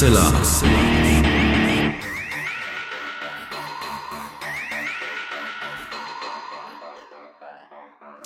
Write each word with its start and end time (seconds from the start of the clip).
Hoaxilla. 0.00 0.32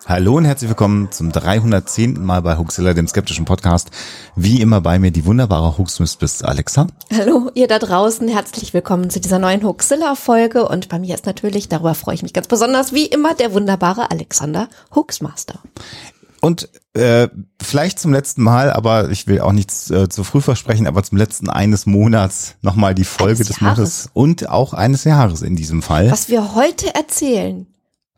Hallo 0.06 0.36
und 0.36 0.44
herzlich 0.44 0.68
willkommen 0.68 1.10
zum 1.10 1.32
310. 1.32 2.24
Mal 2.24 2.42
bei 2.42 2.56
Huxilla, 2.56 2.94
dem 2.94 3.08
skeptischen 3.08 3.44
Podcast. 3.44 3.90
Wie 4.36 4.60
immer 4.60 4.82
bei 4.82 5.00
mir 5.00 5.10
die 5.10 5.24
wunderbare 5.24 5.76
Huxmistress 5.76 6.44
Alexa. 6.44 6.86
Hallo, 7.12 7.50
ihr 7.54 7.66
da 7.66 7.80
draußen. 7.80 8.28
Herzlich 8.28 8.72
willkommen 8.72 9.10
zu 9.10 9.18
dieser 9.18 9.40
neuen 9.40 9.64
Huxilla-Folge. 9.64 10.68
Und 10.68 10.88
bei 10.88 11.00
mir 11.00 11.16
ist 11.16 11.26
natürlich, 11.26 11.68
darüber 11.68 11.96
freue 11.96 12.14
ich 12.14 12.22
mich 12.22 12.34
ganz 12.34 12.46
besonders, 12.46 12.92
wie 12.92 13.06
immer 13.06 13.34
der 13.34 13.52
wunderbare 13.52 14.12
Alexander 14.12 14.68
Huxmaster. 14.94 15.58
Und 16.44 16.68
äh, 16.92 17.28
vielleicht 17.62 17.98
zum 17.98 18.12
letzten 18.12 18.42
Mal, 18.42 18.70
aber 18.70 19.08
ich 19.08 19.26
will 19.26 19.40
auch 19.40 19.52
nichts 19.52 19.90
äh, 19.90 20.10
zu 20.10 20.24
früh 20.24 20.42
versprechen, 20.42 20.86
aber 20.86 21.02
zum 21.02 21.16
letzten 21.16 21.48
eines 21.48 21.86
Monats 21.86 22.56
nochmal 22.60 22.94
die 22.94 23.04
Folge 23.04 23.36
Eines 23.36 23.48
des 23.48 23.60
Jahres. 23.60 23.78
Monats 23.78 24.10
und 24.12 24.48
auch 24.50 24.74
eines 24.74 25.04
Jahres 25.04 25.40
in 25.40 25.56
diesem 25.56 25.80
Fall. 25.80 26.10
Was 26.10 26.28
wir 26.28 26.54
heute 26.54 26.94
erzählen, 26.94 27.66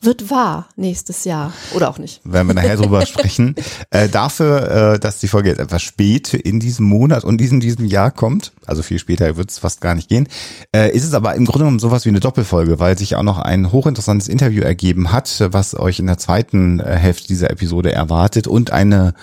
wird 0.01 0.31
wahr 0.31 0.69
nächstes 0.77 1.25
Jahr. 1.25 1.53
Oder 1.75 1.89
auch 1.91 1.99
nicht. 1.99 2.21
werden 2.25 2.47
wir 2.47 2.55
nachher 2.55 2.77
drüber 2.77 3.05
sprechen. 3.07 3.55
Äh, 3.91 4.09
dafür, 4.09 4.95
äh, 4.95 4.99
dass 4.99 5.19
die 5.21 5.29
Folge 5.29 5.49
jetzt 5.49 5.59
etwas 5.59 5.83
spät 5.83 6.35
in 6.35 6.61
diesem 6.61 6.87
Monat 6.87 7.25
und 7.25 7.41
in 7.41 7.61
diesem 7.61 7.85
Jahr 7.87 8.11
kommt, 8.11 8.53
also 8.67 8.83
viel 8.83 8.99
später 8.99 9.37
wird 9.37 9.51
es 9.51 9.59
fast 9.59 9.81
gar 9.81 9.95
nicht 9.95 10.09
gehen, 10.09 10.29
äh, 10.75 10.91
ist 10.95 11.05
es 11.05 11.15
aber 11.15 11.35
im 11.35 11.45
Grunde 11.45 11.61
genommen 11.61 11.79
sowas 11.79 12.05
wie 12.05 12.11
eine 12.11 12.21
Doppelfolge, 12.21 12.79
weil 12.79 12.97
sich 12.99 13.17
auch 13.17 13.23
noch 13.23 13.39
ein 13.39 13.73
hochinteressantes 13.73 14.29
Interview 14.29 14.63
ergeben 14.63 15.13
hat, 15.13 15.47
was 15.51 15.79
euch 15.79 15.99
in 15.99 16.07
der 16.07 16.19
zweiten 16.19 16.81
äh, 16.81 16.97
Hälfte 16.97 17.29
dieser 17.29 17.51
Episode 17.51 17.93
erwartet 17.93 18.47
und 18.47 18.71
eine 18.71 19.15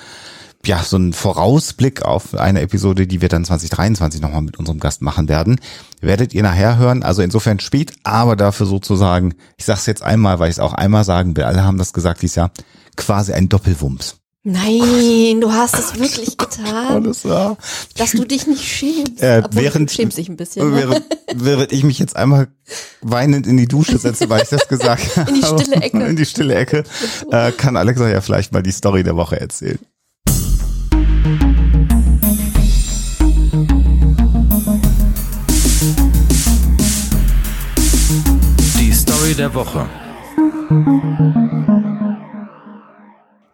ja, 0.66 0.81
so 0.83 0.97
ein 0.97 1.14
Vorausblick 1.14 2.03
auf 2.03 2.36
eine 2.36 2.61
Episode, 2.61 3.06
die 3.08 3.22
wir 3.22 3.30
dann 3.30 3.44
2023 3.45 4.22
nochmal 4.22 4.42
mit 4.42 4.58
unserem 4.58 4.80
Gast 4.80 5.02
machen 5.02 5.28
werden. 5.28 5.59
Werdet 6.02 6.33
ihr 6.33 6.44
nachher 6.44 6.78
hören. 6.78 7.03
Also 7.03 7.22
insofern 7.22 7.59
spät, 7.59 7.94
aber 8.03 8.36
dafür 8.36 8.66
sozusagen, 8.66 9.36
ich 9.58 9.66
sag's 9.66 9.86
jetzt 9.86 10.03
einmal, 10.03 10.39
weil 10.39 10.50
ich 10.50 10.56
es 10.56 10.59
auch 10.59 10.73
einmal 10.73 11.03
sagen 11.03 11.36
will, 11.36 11.44
alle 11.44 11.64
haben 11.64 11.78
das 11.78 11.91
gesagt 11.94 12.22
dieses 12.22 12.36
Jahr, 12.36 12.52
quasi 12.95 13.34
ein 13.34 13.50
Doppelwumms. 13.50 14.17
Nein, 14.45 15.39
du 15.39 15.53
hast 15.53 15.80
es 15.80 15.97
wirklich 15.97 16.38
getan. 16.38 17.03
das 17.06 17.23
war, 17.23 17.58
Dass 17.97 18.11
du 18.11 18.25
dich 18.25 18.45
nicht 18.45 18.64
schämst. 18.64 19.22
Äh, 19.23 19.41
Obwohl, 19.45 19.64
während- 19.64 19.89
du 19.89 19.94
schämst 19.95 20.17
dich 20.17 20.28
ein 20.28 20.36
bisschen. 20.36 20.69
Ne? 20.69 20.75
während, 20.78 21.03
während 21.34 21.72
ich 21.72 21.84
mich 21.86 21.97
jetzt 21.97 22.17
einmal 22.17 22.50
weinend 23.02 23.47
in 23.47 23.56
die 23.56 23.67
Dusche 23.69 23.97
setze, 23.97 24.30
weil 24.30 24.44
ich 24.44 24.50
das 24.50 24.67
gesagt 24.67 25.16
habe. 25.16 25.30
In 25.34 25.36
die 25.36 25.45
stille 25.45 25.75
Ecke. 25.78 26.03
In 26.06 26.16
die 26.17 26.25
stille 26.25 26.56
Ecke, 26.56 26.84
äh, 27.31 27.52
kann 27.53 27.78
Alexa 27.78 28.09
ja 28.09 28.19
vielleicht 28.19 28.52
mal 28.52 28.64
die 28.64 28.72
Story 28.73 29.03
der 29.03 29.16
Woche 29.16 29.39
erzählen. 29.39 29.80
Der 39.38 39.56
Woche. 39.56 39.88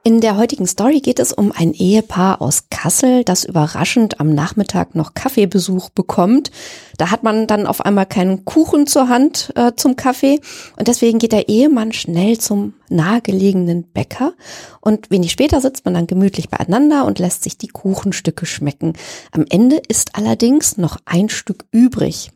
In 0.03 0.19
der 0.19 0.35
heutigen 0.35 0.67
Story 0.67 0.99
geht 0.99 1.19
es 1.19 1.31
um 1.31 1.53
ein 1.55 1.73
Ehepaar 1.73 2.41
aus 2.41 2.65
Kassel, 2.69 3.23
das 3.23 3.45
überraschend 3.45 4.19
am 4.19 4.33
Nachmittag 4.33 4.95
noch 4.95 5.13
Kaffeebesuch 5.13 5.89
bekommt. 5.89 6.51
Da 6.97 7.11
hat 7.11 7.23
man 7.23 7.47
dann 7.47 7.65
auf 7.65 7.79
einmal 7.81 8.05
keinen 8.05 8.43
Kuchen 8.43 8.87
zur 8.87 9.07
Hand 9.07 9.53
äh, 9.55 9.71
zum 9.77 9.95
Kaffee 9.95 10.41
und 10.77 10.89
deswegen 10.89 11.17
geht 11.17 11.31
der 11.31 11.47
Ehemann 11.47 11.93
schnell 11.93 12.37
zum 12.37 12.73
nahegelegenen 12.89 13.83
Bäcker 13.83 14.33
und 14.81 15.11
wenig 15.11 15.31
später 15.31 15.61
sitzt 15.61 15.85
man 15.85 15.93
dann 15.93 16.07
gemütlich 16.07 16.49
beieinander 16.49 17.05
und 17.05 17.19
lässt 17.19 17.43
sich 17.43 17.57
die 17.57 17.69
Kuchenstücke 17.69 18.45
schmecken. 18.45 18.93
Am 19.31 19.45
Ende 19.49 19.81
ist 19.87 20.15
allerdings 20.15 20.77
noch 20.77 20.97
ein 21.05 21.29
Stück 21.29 21.65
übrig. 21.71 22.31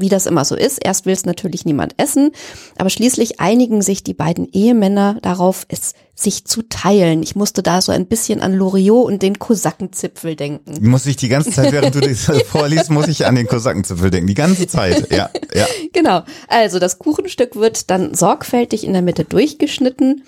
Wie 0.00 0.08
das 0.08 0.26
immer 0.26 0.44
so 0.44 0.56
ist, 0.56 0.78
erst 0.82 1.06
will 1.06 1.12
es 1.12 1.26
natürlich 1.26 1.64
niemand 1.64 1.94
essen, 1.98 2.30
aber 2.78 2.90
schließlich 2.90 3.40
einigen 3.40 3.82
sich 3.82 4.02
die 4.02 4.14
beiden 4.14 4.48
Ehemänner 4.52 5.18
darauf, 5.22 5.66
es 5.68 5.94
sich 6.14 6.44
zu 6.44 6.62
teilen. 6.62 7.22
Ich 7.22 7.34
musste 7.34 7.62
da 7.62 7.80
so 7.80 7.92
ein 7.92 8.06
bisschen 8.06 8.40
an 8.40 8.52
Loriot 8.52 9.06
und 9.06 9.22
den 9.22 9.38
Kosakenzipfel 9.38 10.36
denken. 10.36 10.88
Muss 10.88 11.06
ich 11.06 11.16
die 11.16 11.28
ganze 11.28 11.50
Zeit, 11.50 11.72
während 11.72 11.94
du 11.94 12.00
das 12.00 12.30
vorliest, 12.46 12.90
muss 12.90 13.08
ich 13.08 13.26
an 13.26 13.34
den 13.34 13.46
Kosakenzipfel 13.46 14.10
denken. 14.10 14.26
Die 14.26 14.34
ganze 14.34 14.66
Zeit. 14.66 15.10
Ja, 15.10 15.30
ja. 15.54 15.66
Genau. 15.92 16.22
Also 16.48 16.78
das 16.78 16.98
Kuchenstück 16.98 17.56
wird 17.56 17.90
dann 17.90 18.14
sorgfältig 18.14 18.84
in 18.84 18.92
der 18.92 19.02
Mitte 19.02 19.24
durchgeschnitten. 19.24 20.22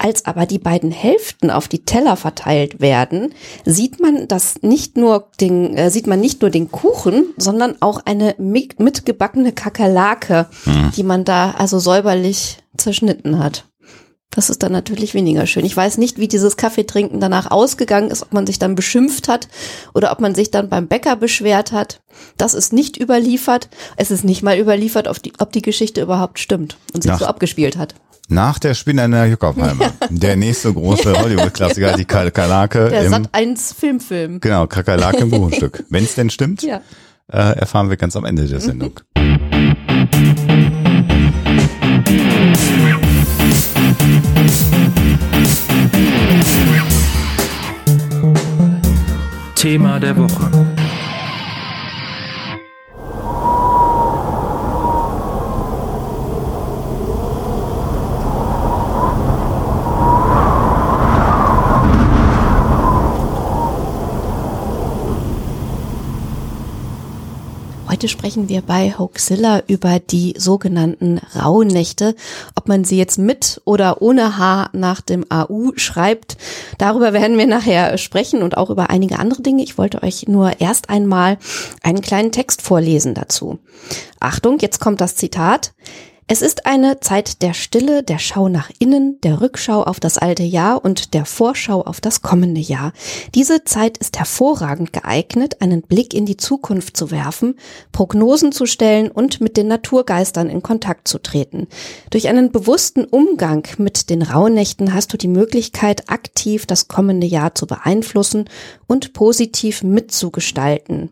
Als 0.00 0.24
aber 0.26 0.46
die 0.46 0.60
beiden 0.60 0.92
Hälften 0.92 1.50
auf 1.50 1.66
die 1.66 1.84
Teller 1.84 2.16
verteilt 2.16 2.80
werden, 2.80 3.34
sieht 3.64 3.98
man 4.00 4.28
das 4.28 4.62
nicht 4.62 4.96
nur 4.96 5.28
den, 5.40 5.76
äh, 5.76 5.90
sieht 5.90 6.06
man 6.06 6.20
nicht 6.20 6.40
nur 6.40 6.50
den 6.50 6.70
Kuchen, 6.70 7.24
sondern 7.36 7.74
auch 7.80 8.00
eine 8.04 8.34
mi- 8.38 8.70
mitgebackene 8.78 9.50
Kakerlake, 9.52 10.46
die 10.96 11.02
man 11.02 11.24
da 11.24 11.50
also 11.58 11.80
säuberlich 11.80 12.58
zerschnitten 12.76 13.40
hat. 13.42 13.64
Das 14.30 14.50
ist 14.50 14.62
dann 14.62 14.70
natürlich 14.72 15.14
weniger 15.14 15.46
schön. 15.46 15.64
Ich 15.64 15.76
weiß 15.76 15.98
nicht, 15.98 16.18
wie 16.20 16.28
dieses 16.28 16.56
Kaffeetrinken 16.56 17.18
danach 17.18 17.50
ausgegangen 17.50 18.10
ist, 18.10 18.22
ob 18.22 18.32
man 18.32 18.46
sich 18.46 18.58
dann 18.60 18.76
beschimpft 18.76 19.26
hat 19.26 19.48
oder 19.94 20.12
ob 20.12 20.20
man 20.20 20.34
sich 20.34 20.50
dann 20.52 20.68
beim 20.68 20.86
Bäcker 20.86 21.16
beschwert 21.16 21.72
hat. 21.72 22.02
Das 22.36 22.54
ist 22.54 22.72
nicht 22.72 23.00
überliefert. 23.00 23.68
Es 23.96 24.10
ist 24.12 24.24
nicht 24.24 24.42
mal 24.44 24.58
überliefert, 24.58 25.08
ob 25.08 25.20
die, 25.22 25.32
ob 25.38 25.50
die 25.50 25.62
Geschichte 25.62 26.02
überhaupt 26.02 26.38
stimmt 26.38 26.76
und 26.94 27.02
sich 27.02 27.10
Nach- 27.10 27.18
so 27.18 27.24
abgespielt 27.26 27.76
hat. 27.78 27.94
Nach 28.30 28.58
der 28.58 28.74
Spinne 28.74 29.06
in 29.06 29.12
der 29.12 29.26
Juckerpalme. 29.26 29.90
Der 30.10 30.36
nächste 30.36 30.72
große 30.72 31.18
Hollywood-Klassiker, 31.18 31.94
die 31.96 32.04
Kakerlake 32.04 32.90
Der 32.90 33.04
im, 33.04 33.10
Sat 33.10 33.28
1 33.32 33.72
Filmfilm. 33.72 34.40
genau, 34.40 34.66
Kakerlake 34.66 35.18
im 35.18 35.30
Kuchenstück. 35.30 35.84
Wenn 35.90 36.04
es 36.04 36.14
denn 36.14 36.28
stimmt, 36.28 36.62
Ja. 36.62 36.82
äh, 37.32 37.58
erfahren 37.58 37.88
wir 37.88 37.96
ganz 37.96 38.16
am 38.16 38.26
Ende 38.26 38.44
der 38.46 38.60
Sendung. 38.60 39.00
Thema 49.54 49.98
der 49.98 50.16
Woche. 50.16 50.77
Heute 67.98 68.06
sprechen 68.06 68.48
wir 68.48 68.62
bei 68.62 68.94
Hoaxilla 68.96 69.64
über 69.66 69.98
die 69.98 70.34
sogenannten 70.38 71.18
Rauhnächte. 71.34 72.14
Ob 72.54 72.68
man 72.68 72.84
sie 72.84 72.96
jetzt 72.96 73.18
mit 73.18 73.60
oder 73.64 74.00
ohne 74.00 74.38
H 74.38 74.70
nach 74.72 75.00
dem 75.00 75.26
AU 75.28 75.72
schreibt, 75.74 76.36
darüber 76.78 77.12
werden 77.12 77.38
wir 77.38 77.48
nachher 77.48 77.98
sprechen 77.98 78.44
und 78.44 78.56
auch 78.56 78.70
über 78.70 78.88
einige 78.90 79.18
andere 79.18 79.42
Dinge. 79.42 79.64
Ich 79.64 79.78
wollte 79.78 80.04
euch 80.04 80.28
nur 80.28 80.60
erst 80.60 80.90
einmal 80.90 81.38
einen 81.82 82.00
kleinen 82.00 82.30
Text 82.30 82.62
vorlesen 82.62 83.14
dazu. 83.14 83.58
Achtung, 84.20 84.58
jetzt 84.60 84.78
kommt 84.78 85.00
das 85.00 85.16
Zitat. 85.16 85.72
Es 86.30 86.42
ist 86.42 86.66
eine 86.66 87.00
Zeit 87.00 87.40
der 87.40 87.54
Stille, 87.54 88.02
der 88.02 88.18
Schau 88.18 88.50
nach 88.50 88.70
innen, 88.78 89.18
der 89.22 89.40
Rückschau 89.40 89.82
auf 89.82 89.98
das 89.98 90.18
alte 90.18 90.42
Jahr 90.42 90.84
und 90.84 91.14
der 91.14 91.24
Vorschau 91.24 91.80
auf 91.80 92.02
das 92.02 92.20
kommende 92.20 92.60
Jahr. 92.60 92.92
Diese 93.34 93.64
Zeit 93.64 93.96
ist 93.96 94.18
hervorragend 94.18 94.92
geeignet, 94.92 95.62
einen 95.62 95.80
Blick 95.80 96.12
in 96.12 96.26
die 96.26 96.36
Zukunft 96.36 96.98
zu 96.98 97.10
werfen, 97.10 97.54
Prognosen 97.92 98.52
zu 98.52 98.66
stellen 98.66 99.10
und 99.10 99.40
mit 99.40 99.56
den 99.56 99.68
Naturgeistern 99.68 100.50
in 100.50 100.62
Kontakt 100.62 101.08
zu 101.08 101.18
treten. 101.18 101.66
Durch 102.10 102.28
einen 102.28 102.52
bewussten 102.52 103.06
Umgang 103.06 103.66
mit 103.78 104.10
den 104.10 104.20
Rauhnächten 104.20 104.92
hast 104.92 105.10
du 105.14 105.16
die 105.16 105.28
Möglichkeit, 105.28 106.10
aktiv 106.10 106.66
das 106.66 106.88
kommende 106.88 107.26
Jahr 107.26 107.54
zu 107.54 107.66
beeinflussen 107.66 108.50
und 108.86 109.14
positiv 109.14 109.82
mitzugestalten. 109.82 111.08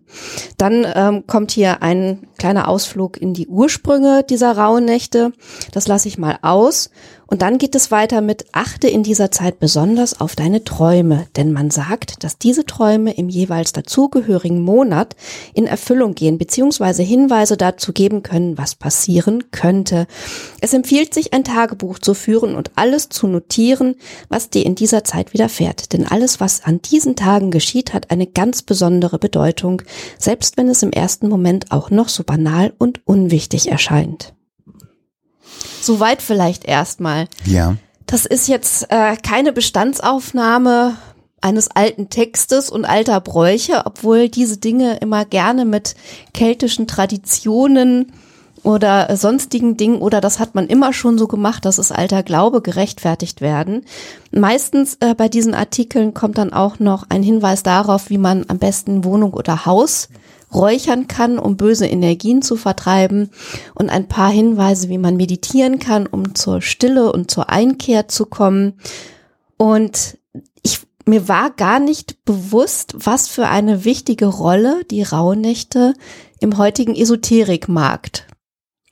Dann 0.58 0.86
ähm, 0.94 1.26
kommt 1.26 1.52
hier 1.52 1.82
ein 1.82 2.28
kleiner 2.36 2.68
Ausflug 2.68 3.16
in 3.16 3.32
die 3.32 3.46
Ursprünge 3.46 4.22
dieser 4.22 4.58
Rauhnächte. 4.58 5.05
Das 5.72 5.86
lasse 5.86 6.08
ich 6.08 6.18
mal 6.18 6.38
aus. 6.42 6.90
Und 7.28 7.42
dann 7.42 7.58
geht 7.58 7.74
es 7.74 7.90
weiter 7.90 8.20
mit 8.20 8.46
Achte 8.52 8.86
in 8.86 9.02
dieser 9.02 9.32
Zeit 9.32 9.58
besonders 9.58 10.20
auf 10.20 10.36
deine 10.36 10.62
Träume, 10.62 11.26
denn 11.34 11.52
man 11.52 11.72
sagt, 11.72 12.22
dass 12.22 12.38
diese 12.38 12.64
Träume 12.64 13.16
im 13.16 13.28
jeweils 13.28 13.72
dazugehörigen 13.72 14.62
Monat 14.62 15.16
in 15.52 15.66
Erfüllung 15.66 16.14
gehen 16.14 16.38
bzw. 16.38 17.04
Hinweise 17.04 17.56
dazu 17.56 17.92
geben 17.92 18.22
können, 18.22 18.56
was 18.58 18.76
passieren 18.76 19.50
könnte. 19.50 20.06
Es 20.60 20.72
empfiehlt 20.72 21.14
sich, 21.14 21.32
ein 21.32 21.42
Tagebuch 21.42 21.98
zu 21.98 22.14
führen 22.14 22.54
und 22.54 22.70
alles 22.76 23.08
zu 23.08 23.26
notieren, 23.26 23.96
was 24.28 24.50
dir 24.50 24.64
in 24.64 24.76
dieser 24.76 25.02
Zeit 25.02 25.32
widerfährt, 25.32 25.92
denn 25.92 26.06
alles, 26.06 26.38
was 26.38 26.62
an 26.62 26.80
diesen 26.80 27.16
Tagen 27.16 27.50
geschieht, 27.50 27.92
hat 27.92 28.12
eine 28.12 28.28
ganz 28.28 28.62
besondere 28.62 29.18
Bedeutung, 29.18 29.82
selbst 30.16 30.56
wenn 30.56 30.68
es 30.68 30.84
im 30.84 30.92
ersten 30.92 31.28
Moment 31.28 31.72
auch 31.72 31.90
noch 31.90 32.08
so 32.08 32.22
banal 32.22 32.72
und 32.78 33.00
unwichtig 33.04 33.68
erscheint. 33.68 34.35
Soweit 35.80 36.22
vielleicht 36.22 36.64
erstmal. 36.64 37.26
Ja. 37.44 37.76
Das 38.06 38.24
ist 38.26 38.48
jetzt 38.48 38.86
äh, 38.90 39.16
keine 39.16 39.52
Bestandsaufnahme 39.52 40.96
eines 41.40 41.70
alten 41.70 42.08
Textes 42.08 42.70
und 42.70 42.84
alter 42.84 43.20
Bräuche, 43.20 43.82
obwohl 43.84 44.28
diese 44.28 44.56
Dinge 44.56 44.96
immer 44.96 45.24
gerne 45.24 45.64
mit 45.64 45.94
keltischen 46.32 46.86
Traditionen 46.86 48.12
oder 48.62 49.16
sonstigen 49.16 49.76
Dingen 49.76 49.98
oder 49.98 50.20
das 50.20 50.40
hat 50.40 50.56
man 50.56 50.66
immer 50.66 50.92
schon 50.92 51.18
so 51.18 51.28
gemacht, 51.28 51.64
dass 51.64 51.78
es 51.78 51.92
alter 51.92 52.24
Glaube 52.24 52.62
gerechtfertigt 52.62 53.40
werden. 53.40 53.84
Meistens 54.32 54.96
äh, 55.00 55.14
bei 55.14 55.28
diesen 55.28 55.54
Artikeln 55.54 56.14
kommt 56.14 56.38
dann 56.38 56.52
auch 56.52 56.80
noch 56.80 57.04
ein 57.08 57.22
Hinweis 57.22 57.62
darauf, 57.62 58.10
wie 58.10 58.18
man 58.18 58.44
am 58.48 58.58
besten 58.58 59.04
Wohnung 59.04 59.34
oder 59.34 59.66
Haus 59.66 60.08
räuchern 60.54 61.06
kann, 61.08 61.38
um 61.38 61.56
böse 61.56 61.86
Energien 61.86 62.42
zu 62.42 62.56
vertreiben 62.56 63.30
und 63.74 63.90
ein 63.90 64.08
paar 64.08 64.30
Hinweise, 64.30 64.88
wie 64.88 64.98
man 64.98 65.16
meditieren 65.16 65.78
kann, 65.78 66.06
um 66.06 66.34
zur 66.34 66.62
Stille 66.62 67.12
und 67.12 67.30
zur 67.30 67.50
Einkehr 67.50 68.08
zu 68.08 68.26
kommen. 68.26 68.74
Und 69.56 70.18
ich, 70.62 70.80
mir 71.04 71.28
war 71.28 71.50
gar 71.50 71.80
nicht 71.80 72.24
bewusst, 72.24 72.94
was 72.96 73.28
für 73.28 73.48
eine 73.48 73.84
wichtige 73.84 74.26
Rolle 74.26 74.84
die 74.90 75.02
Rauhnächte 75.02 75.94
im 76.40 76.58
heutigen 76.58 76.94
Esoterikmarkt 76.94 78.26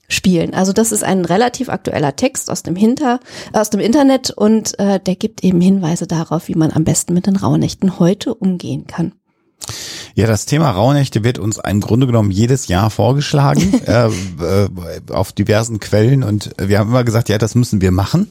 spielen. 0.08 0.54
Also 0.54 0.72
das 0.72 0.92
ist 0.92 1.02
ein 1.02 1.24
relativ 1.24 1.68
aktueller 1.68 2.16
Text 2.16 2.50
aus 2.50 2.62
dem 2.62 2.76
Hinter, 2.76 3.20
aus 3.52 3.70
dem 3.70 3.80
Internet 3.80 4.30
und 4.30 4.78
äh, 4.78 5.00
der 5.00 5.16
gibt 5.16 5.42
eben 5.44 5.60
Hinweise 5.60 6.06
darauf, 6.06 6.48
wie 6.48 6.54
man 6.54 6.72
am 6.72 6.84
besten 6.84 7.14
mit 7.14 7.26
den 7.26 7.36
Rauhnächten 7.36 7.98
heute 7.98 8.34
umgehen 8.34 8.86
kann. 8.86 9.12
Ja, 10.16 10.28
das 10.28 10.46
Thema 10.46 10.70
Rauhnächte 10.70 11.24
wird 11.24 11.40
uns 11.40 11.58
im 11.58 11.80
Grunde 11.80 12.06
genommen 12.06 12.30
jedes 12.30 12.68
Jahr 12.68 12.90
vorgeschlagen 12.90 13.80
äh, 13.86 14.06
äh, 14.06 14.68
auf 15.10 15.32
diversen 15.32 15.80
Quellen 15.80 16.22
und 16.22 16.50
wir 16.58 16.78
haben 16.78 16.90
immer 16.90 17.04
gesagt, 17.04 17.28
ja, 17.28 17.38
das 17.38 17.54
müssen 17.54 17.80
wir 17.80 17.90
machen. 17.90 18.28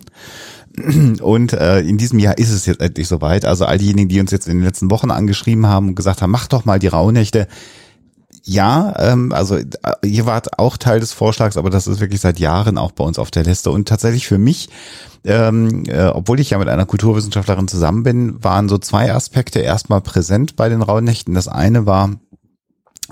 Und 1.21 1.53
äh, 1.53 1.81
in 1.81 1.99
diesem 1.99 2.17
Jahr 2.17 2.37
ist 2.39 2.49
es 2.49 2.65
jetzt 2.65 2.81
endlich 2.81 3.07
soweit. 3.07 3.45
Also 3.45 3.65
all 3.65 3.77
diejenigen, 3.77 4.09
die 4.09 4.19
uns 4.19 4.31
jetzt 4.31 4.47
in 4.47 4.57
den 4.57 4.65
letzten 4.65 4.89
Wochen 4.89 5.11
angeschrieben 5.11 5.67
haben 5.67 5.89
und 5.89 5.95
gesagt 5.95 6.23
haben, 6.23 6.31
mach 6.31 6.47
doch 6.47 6.65
mal 6.65 6.79
die 6.79 6.87
Rauhnächte, 6.87 7.47
ja, 8.45 8.93
ähm, 8.97 9.31
also 9.31 9.55
äh, 9.55 9.65
ihr 10.03 10.25
wart 10.25 10.59
auch 10.59 10.75
Teil 10.75 10.99
des 10.99 11.13
Vorschlags, 11.13 11.55
aber 11.55 11.69
das 11.69 11.87
ist 11.87 12.01
wirklich 12.01 12.19
seit 12.19 12.39
Jahren 12.39 12.77
auch 12.77 12.91
bei 12.91 13.03
uns 13.03 13.17
auf 13.17 13.31
der 13.31 13.43
Liste. 13.43 13.71
Und 13.71 13.87
tatsächlich 13.87 14.27
für 14.27 14.37
mich, 14.37 14.69
ähm, 15.23 15.85
äh, 15.87 16.07
obwohl 16.07 16.41
ich 16.41 16.49
ja 16.49 16.57
mit 16.57 16.67
einer 16.67 16.85
Kulturwissenschaftlerin 16.85 17.69
zusammen 17.69 18.03
bin, 18.03 18.43
waren 18.43 18.67
so 18.67 18.77
zwei 18.77 19.13
Aspekte 19.13 19.59
erstmal 19.59 20.01
präsent 20.01 20.57
bei 20.57 20.67
den 20.67 20.81
Rauhnächten. 20.81 21.33
Das 21.33 21.47
eine 21.47 21.85
war, 21.85 22.11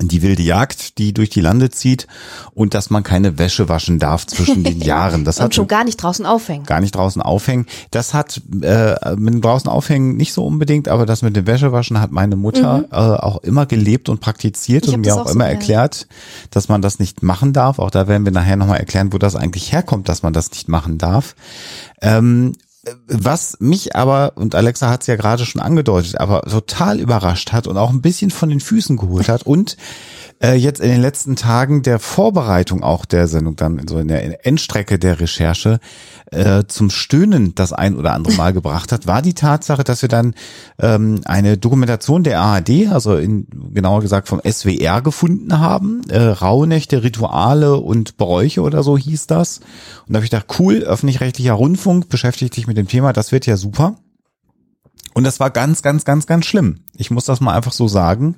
die 0.08 0.22
wilde 0.22 0.42
Jagd, 0.44 0.98
die 0.98 1.14
durch 1.14 1.30
die 1.30 1.42
Lande 1.42 1.70
zieht 1.70 2.08
und 2.54 2.74
dass 2.74 2.90
man 2.90 3.04
keine 3.04 3.38
Wäsche 3.38 3.70
waschen 3.70 4.00
darf 4.00 4.26
zwischen 4.28 4.64
den 4.64 4.82
Jahren. 4.82 5.26
Das 5.26 5.38
und 5.38 5.46
hat 5.46 5.56
schon 5.56 5.68
gar 5.68 5.84
nicht 5.84 5.98
draußen 5.98 6.26
aufhängen. 6.26 6.66
gar 6.66 6.80
nicht 6.82 6.96
draußen 6.96 7.22
aufhängen. 7.22 7.66
Das 7.92 8.14
hat 8.14 8.42
äh, 8.62 9.16
mit 9.16 9.34
dem 9.34 9.42
draußen 9.42 9.70
aufhängen 9.70 10.18
nicht 10.18 10.34
so 10.34 10.46
unbedingt, 10.46 10.88
aber 10.88 11.06
das 11.06 11.22
mit 11.22 11.36
dem 11.36 11.48
Wäschewaschen 11.48 12.00
hat 12.02 12.12
meine 12.12 12.36
Mutter 12.36 12.86
äh, 12.92 12.96
auch 12.96 13.38
immer 13.44 13.66
gelebt 13.66 14.10
und 14.10 14.20
praktiziert 14.22 14.86
Mhm. 14.86 14.90
Ich 14.90 14.96
und 14.96 15.02
mir 15.02 15.16
auch, 15.16 15.22
auch 15.22 15.28
so 15.28 15.34
immer 15.34 15.46
gelernt. 15.46 15.62
erklärt, 15.62 16.08
dass 16.50 16.68
man 16.70 16.82
das 16.82 17.00
nicht 17.00 17.24
machen 17.24 17.54
darf. 17.54 17.80
Auch 17.80 17.92
da 17.92 18.08
werden 18.08 18.26
wir 18.26 18.32
nachher 18.32 18.56
nochmal 18.56 18.80
erklären, 18.80 19.14
wo 19.14 19.18
das 19.18 19.36
eigentlich 19.36 19.72
herkommt, 19.72 20.10
dass 20.10 20.24
man 20.24 20.34
das 20.34 20.52
nicht 20.52 20.68
machen 20.70 20.98
darf. 20.98 21.36
Ähm, 22.02 22.54
was 23.08 23.58
mich 23.60 23.96
aber, 23.96 24.34
und 24.36 24.56
Alexa 24.56 24.90
hat 24.90 25.02
es 25.02 25.08
ja 25.08 25.16
gerade 25.16 25.46
schon 25.46 25.62
angedeutet, 25.62 26.20
aber 26.20 26.42
total 26.42 27.00
überrascht 27.00 27.52
hat 27.52 27.68
und 27.68 27.78
auch 27.78 27.92
ein 27.92 28.02
bisschen 28.02 28.32
von 28.32 28.50
den 28.50 28.60
Füßen 28.60 28.98
geholt 28.98 29.30
hat 29.30 29.44
und 29.44 29.78
äh, 30.42 30.56
jetzt 30.56 30.82
in 30.82 30.90
den 30.90 31.02
letzten 31.02 31.36
Tagen 31.36 31.84
der 31.84 32.00
Vorbereitung 32.00 32.84
auch 32.84 33.06
der 33.06 33.28
Sendung, 33.28 33.56
dann 33.56 33.88
so 33.88 34.00
in 34.00 34.08
der 34.08 34.46
Endstrecke 34.46 34.98
der 34.98 35.20
Recherche, 35.20 35.80
äh, 36.32 36.64
zum 36.68 36.90
Stöhnen 36.90 37.54
das 37.56 37.74
ein 37.74 37.96
oder 37.96 38.14
andere 38.14 38.34
Mal 38.34 38.54
gebracht 38.54 38.92
hat, 38.92 39.08
war 39.08 39.22
die 39.22 39.34
Tatsache, 39.34 39.84
dass 39.84 40.02
wir 40.02 40.10
dann 40.10 40.34
ähm, 40.80 41.22
eine 41.26 41.58
Dokumentation 41.58 42.24
der 42.24 42.40
ARD, 42.40 42.88
also 42.92 43.16
in, 43.16 43.48
genauer 43.74 44.02
gesagt 44.02 44.28
vom 44.28 44.42
SWR 44.50 45.02
gefunden 45.02 45.60
haben. 45.60 46.02
Äh, 46.10 46.20
Rauhnächte, 46.20 47.04
Rituale 47.04 47.76
und 47.78 48.18
Bräuche 48.18 48.62
oder 48.62 48.84
so 48.84 48.98
hieß 48.98 49.28
das. 49.28 49.60
Und 50.08 50.14
da 50.14 50.18
habe 50.18 50.26
ich 50.26 50.32
gedacht, 50.32 50.60
cool, 50.60 50.80
öffentlich-rechtlicher 50.80 51.54
Rundfunk 51.54 52.10
beschäftigt 52.10 52.54
sich 52.56 52.68
mit 52.68 52.78
dem 52.78 52.88
Thema, 52.88 53.14
das 53.14 53.32
wird 53.32 53.46
ja 53.46 53.58
super. 53.58 53.96
Und 55.14 55.26
das 55.26 55.40
war 55.40 55.50
ganz, 55.50 55.82
ganz, 55.82 56.06
ganz, 56.06 56.26
ganz 56.26 56.46
schlimm. 56.46 56.81
Ich 57.02 57.12
muss 57.12 57.26
das 57.26 57.42
mal 57.42 57.54
einfach 57.54 57.74
so 57.74 57.88
sagen. 57.88 58.36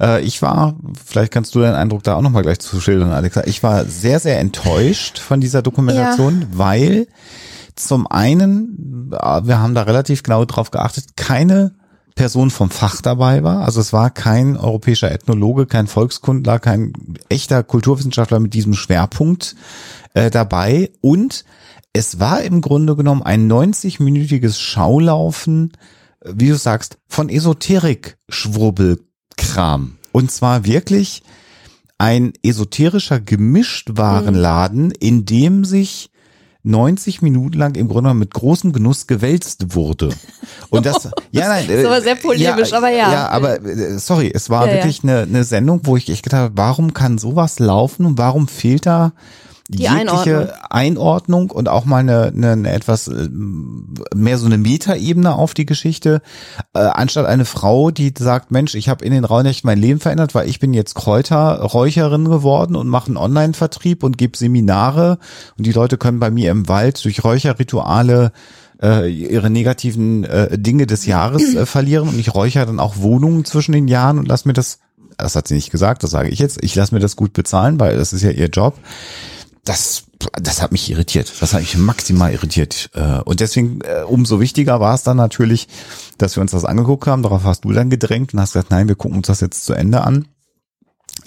Äh, 0.00 0.22
ich 0.22 0.42
war, 0.42 0.76
vielleicht 1.04 1.32
kannst 1.32 1.54
du 1.54 1.60
deinen 1.60 1.74
Eindruck 1.74 2.02
da 2.02 2.16
auch 2.16 2.22
nochmal 2.22 2.42
gleich 2.42 2.58
zu 2.58 2.80
schildern, 2.80 3.12
Alexa. 3.12 3.44
Ich 3.46 3.62
war 3.62 3.84
sehr, 3.86 4.20
sehr 4.20 4.38
enttäuscht 4.40 5.18
von 5.18 5.40
dieser 5.40 5.62
Dokumentation, 5.62 6.46
weil 6.52 7.06
zum 7.74 8.06
einen, 8.06 9.12
äh, 9.12 9.46
wir 9.46 9.58
haben 9.60 9.74
da 9.74 9.82
relativ 9.82 10.22
genau 10.22 10.44
drauf 10.44 10.70
geachtet, 10.70 11.16
keine 11.16 11.72
Person 12.14 12.50
vom 12.50 12.70
Fach 12.70 13.00
dabei 13.00 13.42
war. 13.42 13.64
Also 13.64 13.80
es 13.80 13.92
war 13.92 14.10
kein 14.10 14.56
europäischer 14.56 15.10
Ethnologe, 15.10 15.66
kein 15.66 15.86
Volkskundler, 15.86 16.58
kein 16.58 16.92
echter 17.28 17.62
Kulturwissenschaftler 17.62 18.38
mit 18.40 18.52
diesem 18.54 18.74
Schwerpunkt 18.74 19.56
äh, 20.14 20.30
dabei. 20.30 20.90
Und 21.00 21.44
es 21.92 22.20
war 22.20 22.42
im 22.42 22.60
Grunde 22.60 22.96
genommen 22.96 23.22
ein 23.22 23.50
90-minütiges 23.50 24.58
Schaulaufen, 24.58 25.72
wie 26.24 26.48
du 26.48 26.56
sagst, 26.56 26.98
von 27.08 27.28
Esoterik-Schwurbelkram. 27.28 29.98
Und 30.12 30.30
zwar 30.30 30.64
wirklich 30.64 31.22
ein 31.98 32.32
esoterischer 32.42 33.20
Gemischtwarenladen, 33.20 34.90
in 34.90 35.24
dem 35.24 35.64
sich 35.64 36.10
90 36.64 37.22
Minuten 37.22 37.58
lang 37.58 37.74
im 37.74 37.88
Grunde 37.88 38.14
mit 38.14 38.34
großem 38.34 38.72
Genuss 38.72 39.06
gewälzt 39.06 39.74
wurde. 39.74 40.10
Und 40.70 40.86
das, 40.86 41.08
ja, 41.32 41.48
nein. 41.48 41.68
ist 41.68 41.84
aber 41.84 42.00
sehr 42.00 42.14
polemisch, 42.14 42.72
aber 42.72 42.90
ja. 42.90 43.12
Ja, 43.12 43.28
aber 43.28 43.60
äh, 43.64 43.98
sorry, 43.98 44.30
es 44.32 44.48
war 44.48 44.66
Ja, 44.66 44.74
ja. 44.74 44.78
wirklich 44.78 45.02
eine, 45.02 45.22
eine 45.22 45.44
Sendung, 45.44 45.80
wo 45.84 45.96
ich 45.96 46.08
echt 46.08 46.22
gedacht 46.22 46.40
habe, 46.40 46.56
warum 46.56 46.94
kann 46.94 47.18
sowas 47.18 47.58
laufen 47.58 48.06
und 48.06 48.18
warum 48.18 48.46
fehlt 48.46 48.86
da 48.86 49.12
Die 49.78 49.82
jegliche 49.82 50.54
Einordnung. 50.70 51.50
Und 51.50 51.68
auch 51.68 51.84
mal 51.84 51.98
eine, 51.98 52.26
eine, 52.26 52.52
eine 52.52 52.72
etwas 52.72 53.08
äh, 53.08 53.28
mehr 54.14 54.38
so 54.38 54.46
eine 54.46 54.58
Metaebene 54.58 55.34
auf 55.34 55.54
die 55.54 55.66
Geschichte, 55.66 56.22
äh, 56.74 56.80
anstatt 56.80 57.26
eine 57.26 57.44
Frau, 57.44 57.90
die 57.90 58.12
sagt, 58.16 58.50
Mensch, 58.50 58.74
ich 58.74 58.88
habe 58.88 59.04
in 59.04 59.12
den 59.12 59.24
Rauhnächten 59.24 59.66
mein 59.66 59.78
Leben 59.78 60.00
verändert, 60.00 60.34
weil 60.34 60.48
ich 60.48 60.60
bin 60.60 60.74
jetzt 60.74 60.94
Kräuterräucherin 60.94 62.24
geworden 62.26 62.76
und 62.76 62.88
mache 62.88 63.08
einen 63.08 63.16
Online-Vertrieb 63.16 64.02
und 64.02 64.18
gebe 64.18 64.36
Seminare 64.36 65.18
und 65.56 65.66
die 65.66 65.72
Leute 65.72 65.98
können 65.98 66.20
bei 66.20 66.30
mir 66.30 66.50
im 66.50 66.68
Wald 66.68 67.04
durch 67.04 67.24
Räucherrituale 67.24 68.32
äh, 68.82 69.08
ihre 69.08 69.50
negativen 69.50 70.24
äh, 70.24 70.58
Dinge 70.58 70.86
des 70.86 71.06
Jahres 71.06 71.54
äh, 71.54 71.66
verlieren 71.66 72.08
und 72.08 72.18
ich 72.18 72.34
räuchere 72.34 72.66
dann 72.66 72.80
auch 72.80 72.96
Wohnungen 72.98 73.44
zwischen 73.44 73.72
den 73.72 73.88
Jahren 73.88 74.18
und 74.18 74.26
lass 74.26 74.44
mir 74.44 74.52
das, 74.52 74.80
das 75.16 75.36
hat 75.36 75.48
sie 75.48 75.54
nicht 75.54 75.70
gesagt, 75.70 76.02
das 76.02 76.10
sage 76.10 76.28
ich 76.28 76.38
jetzt, 76.38 76.62
ich 76.62 76.74
lasse 76.74 76.94
mir 76.94 77.00
das 77.00 77.16
gut 77.16 77.32
bezahlen, 77.32 77.78
weil 77.78 77.96
das 77.96 78.12
ist 78.12 78.22
ja 78.22 78.30
ihr 78.30 78.48
Job 78.48 78.74
das, 79.64 80.04
das 80.40 80.60
hat 80.60 80.72
mich 80.72 80.90
irritiert. 80.90 81.32
Das 81.40 81.52
hat 81.52 81.60
mich 81.60 81.76
maximal 81.76 82.32
irritiert. 82.32 82.90
Äh, 82.94 83.20
Und 83.24 83.40
deswegen, 83.40 83.80
äh, 83.82 84.02
umso 84.02 84.40
wichtiger 84.40 84.80
war 84.80 84.94
es 84.94 85.02
dann 85.04 85.16
natürlich, 85.16 85.68
dass 86.18 86.36
wir 86.36 86.40
uns 86.40 86.50
das 86.50 86.64
angeguckt 86.64 87.06
haben. 87.06 87.22
Darauf 87.22 87.44
hast 87.44 87.64
du 87.64 87.72
dann 87.72 87.88
gedrängt 87.90 88.34
und 88.34 88.40
hast 88.40 88.54
gesagt, 88.54 88.70
nein, 88.70 88.88
wir 88.88 88.96
gucken 88.96 89.18
uns 89.18 89.28
das 89.28 89.40
jetzt 89.40 89.64
zu 89.64 89.72
Ende 89.74 90.02
an. 90.02 90.26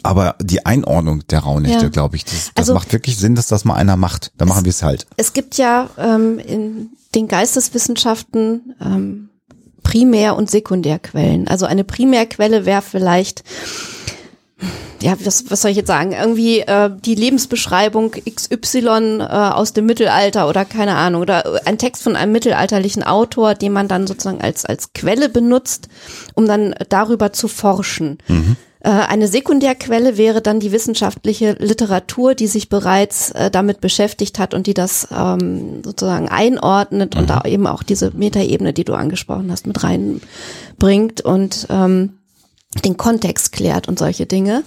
Aber 0.04 0.36
die 0.42 0.65
Einordnung 0.65 1.25
der 1.27 1.39
Rauhnächte, 1.39 1.84
Ja. 1.86 1.89
glaube 1.89 2.15
ich, 2.18 2.25
das, 2.25 2.51
das 2.54 2.63
Also- 2.63 2.74
macht 2.74 2.92
wirklich 2.92 3.18
Sinn, 3.18 3.36
dass 3.36 3.48
das 3.48 3.65
mal 3.65 3.75
einer 3.75 3.96
macht. 3.98 4.32
Dann 4.38 4.48
machen 4.48 4.65
wir 4.65 4.70
es 4.72 4.84
halt. 4.84 5.08
Es 5.18 5.34
gibt 5.34 5.58
ja 5.58 5.89
ähm, 5.98 6.38
in 6.39 6.89
den 7.15 7.27
Geisteswissenschaften 7.27 8.75
ähm, 8.82 9.30
Primär- 9.84 10.36
und 10.36 10.50
Sekundärquellen. 10.50 11.48
Also 11.48 11.65
eine 11.68 11.84
Primärquelle 11.84 12.65
wäre 12.65 12.82
vielleicht, 12.82 13.44
ja, 15.01 15.15
was, 15.24 15.50
was 15.50 15.62
soll 15.62 15.72
ich 15.72 15.77
jetzt 15.77 15.88
sagen, 15.88 16.13
irgendwie 16.13 16.60
äh, 16.60 16.89
die 17.05 17.15
Lebensbeschreibung 17.15 18.12
XY 18.12 19.19
äh, 19.19 19.24
aus 19.24 19.74
dem 19.74 19.86
Mittelalter 19.86 20.50
oder 20.50 20.65
keine 20.65 20.95
Ahnung, 20.95 21.22
oder 21.22 21.62
ein 21.65 21.77
Text 21.77 22.03
von 22.03 22.15
einem 22.15 22.31
mittelalterlichen 22.31 23.03
Autor, 23.03 23.53
den 23.55 23.74
man 23.74 23.88
dann 23.88 24.07
sozusagen 24.07 24.41
als, 24.41 24.65
als 24.65 24.93
Quelle 24.93 25.29
benutzt, 25.29 25.89
um 26.34 26.48
dann 26.48 26.75
darüber 26.89 27.34
zu 27.34 27.48
forschen. 27.48 28.17
Äh, 28.86 28.89
Eine 28.89 29.27
Sekundärquelle 29.27 30.15
wäre 30.15 30.41
dann 30.43 30.60
die 30.60 30.72
wissenschaftliche 30.72 31.53
Literatur, 31.60 32.36
die 32.36 32.45
sich 32.45 32.69
bereits 32.69 33.31
äh, 33.31 33.50
damit 33.50 33.81
beschäftigt 33.81 34.38
hat 34.38 34.53
und 34.53 34.67
die 34.67 34.75
das 34.75 35.07
ähm, 35.12 35.81
sozusagen 35.84 36.29
einordnet 36.29 37.15
und 37.15 37.29
da 37.29 37.41
eben 37.45 37.65
auch 37.65 37.81
diese 37.81 38.12
Metaebene, 38.12 38.74
die 38.74 38.84
du 38.86 38.93
angesprochen 38.93 39.51
hast, 39.51 39.65
mit 39.65 39.84
reinbringt. 39.84 41.22
Und 41.22 41.65
ähm, 41.72 42.12
den 42.84 42.98
Kontext 42.98 43.51
klärt 43.51 43.88
und 43.88 44.00
solche 44.00 44.25
Dinge. 44.25 44.63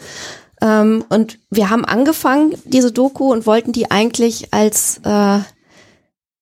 Ähm, 0.61 1.05
und 1.09 1.38
wir 1.50 1.71
haben 1.71 1.85
angefangen, 1.85 2.55
diese 2.65 2.93
Doku, 2.93 3.33
und 3.33 3.47
wollten 3.47 3.73
die 3.73 3.91
eigentlich 3.91 4.53
als 4.53 5.00
äh, 5.05 5.38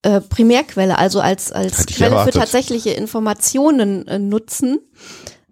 äh, 0.02 0.20
Primärquelle, 0.20 0.98
also 0.98 1.20
als, 1.20 1.52
als 1.52 1.86
Quelle 1.86 2.10
erwartet. 2.12 2.34
für 2.34 2.40
tatsächliche 2.40 2.90
Informationen 2.90 4.06
äh, 4.06 4.18
nutzen. 4.18 4.78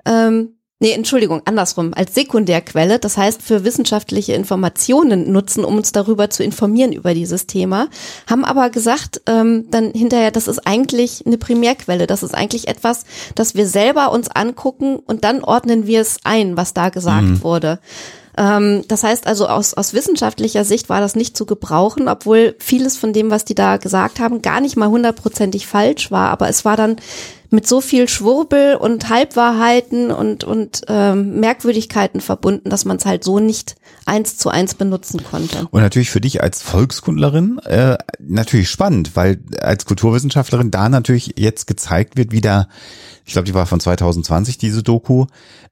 Ähm, 0.07 0.54
Nee, 0.81 0.91
Entschuldigung, 0.91 1.41
andersrum, 1.45 1.93
als 1.95 2.15
Sekundärquelle, 2.15 2.99
das 2.99 3.17
heißt 3.17 3.41
für 3.43 3.65
wissenschaftliche 3.65 4.35
Informationen 4.35 5.31
nutzen, 5.31 5.65
um 5.65 5.77
uns 5.77 5.93
darüber 5.93 6.31
zu 6.31 6.43
informieren 6.43 6.93
über 6.93 7.15
dieses 7.15 7.47
Thema, 7.47 7.89
haben 8.29 8.45
aber 8.45 8.71
gesagt, 8.71 9.23
ähm, 9.27 9.67
dann 9.71 9.93
hinterher, 9.93 10.33
das 10.33 10.49
ist 10.49 10.67
eigentlich 10.67 11.25
eine 11.27 11.39
Primärquelle, 11.39 12.09
das 12.09 12.25
ist 12.25 12.35
eigentlich 12.35 12.67
etwas, 12.67 13.05
das 13.37 13.55
wir 13.55 13.69
selber 13.69 14.11
uns 14.11 14.29
angucken 14.29 14.97
und 14.97 15.23
dann 15.23 15.45
ordnen 15.45 15.87
wir 15.87 16.01
es 16.01 16.19
ein, 16.25 16.57
was 16.57 16.75
da 16.75 16.89
gesagt 16.89 17.23
mhm. 17.23 17.43
wurde. 17.45 17.79
Ähm, 18.37 18.83
das 18.89 19.05
heißt 19.05 19.27
also, 19.27 19.47
aus, 19.47 19.75
aus 19.75 19.95
wissenschaftlicher 19.95 20.65
Sicht 20.65 20.89
war 20.89 21.01
das 21.01 21.15
nicht 21.15 21.37
zu 21.37 21.47
gebrauchen, 21.47 22.09
obwohl 22.09 22.57
vieles 22.59 22.97
von 22.97 23.13
dem, 23.13 23.31
was 23.31 23.45
die 23.45 23.55
da 23.55 23.77
gesagt 23.77 24.19
haben, 24.19 24.43
gar 24.43 24.61
nicht 24.61 24.77
mal 24.77 24.89
hundertprozentig 24.89 25.67
falsch 25.67 26.11
war, 26.11 26.31
aber 26.31 26.49
es 26.49 26.65
war 26.65 26.77
dann 26.77 26.97
mit 27.55 27.67
so 27.67 27.81
viel 27.81 28.09
Schwurbel 28.09 28.77
und 28.77 29.09
Halbwahrheiten 29.09 30.11
und, 30.11 30.45
und 30.45 30.83
ähm, 30.89 31.41
Merkwürdigkeiten 31.41 32.21
verbunden, 32.21 32.69
dass 32.69 32.85
man 32.85 32.97
es 32.97 33.07
halt 33.07 33.25
so 33.25 33.39
nicht 33.39 33.77
eins 34.05 34.37
zu 34.37 34.51
eins 34.51 34.75
benutzen 34.75 35.23
konnte. 35.25 35.67
Und 35.71 35.81
natürlich 35.81 36.11
für 36.11 36.21
dich 36.21 36.43
als 36.43 36.63
Volkskundlerin 36.63 37.59
äh, 37.61 37.97
natürlich 38.19 38.69
spannend, 38.69 39.13
weil 39.15 39.39
als 39.61 39.87
Kulturwissenschaftlerin 39.87 40.71
da 40.71 40.89
natürlich 40.89 41.35
jetzt 41.39 41.67
gezeigt 41.67 42.17
wird, 42.17 42.33
wie 42.33 42.41
der, 42.41 42.69
ich 43.25 43.33
glaube, 43.33 43.47
die 43.47 43.55
war 43.55 43.67
von 43.67 43.81
2020, 43.81 44.59
diese 44.59 44.83
Doku, 44.83 45.27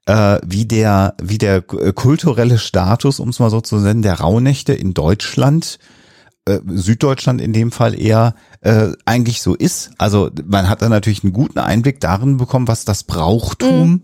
äh, 0.05 0.39
wie 0.45 0.65
der, 0.65 1.15
wie 1.21 1.37
der 1.37 1.61
kulturelle 1.61 2.57
Status, 2.57 3.19
um 3.19 3.29
es 3.29 3.39
mal 3.39 3.49
so 3.49 3.61
zu 3.61 3.77
nennen, 3.77 4.01
der 4.01 4.19
Rauhnächte 4.19 4.73
in 4.73 4.93
Deutschland 4.93 5.79
äh, 6.45 6.59
Süddeutschland 6.67 7.41
in 7.41 7.53
dem 7.53 7.71
Fall 7.71 7.99
eher 7.99 8.35
äh, 8.61 8.89
eigentlich 9.05 9.41
so 9.41 9.55
ist. 9.55 9.91
Also 9.97 10.29
man 10.45 10.69
hat 10.69 10.81
da 10.81 10.89
natürlich 10.89 11.23
einen 11.23 11.33
guten 11.33 11.59
Einblick 11.59 11.99
darin 11.99 12.37
bekommen, 12.37 12.67
was 12.67 12.85
das 12.85 13.03
Brauchtum 13.03 13.89
mhm 13.89 14.03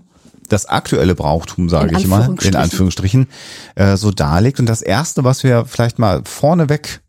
das 0.49 0.65
aktuelle 0.65 1.15
Brauchtum, 1.15 1.69
sage 1.69 1.95
ich 1.97 2.07
mal, 2.07 2.35
in 2.41 2.55
Anführungsstrichen, 2.55 3.27
äh, 3.75 3.95
so 3.97 4.11
darlegt. 4.11 4.59
Und 4.59 4.65
das 4.67 4.81
Erste, 4.81 5.23
was 5.23 5.43
wir 5.43 5.65
vielleicht 5.65 5.99
mal 5.99 6.23
vorneweg 6.25 7.01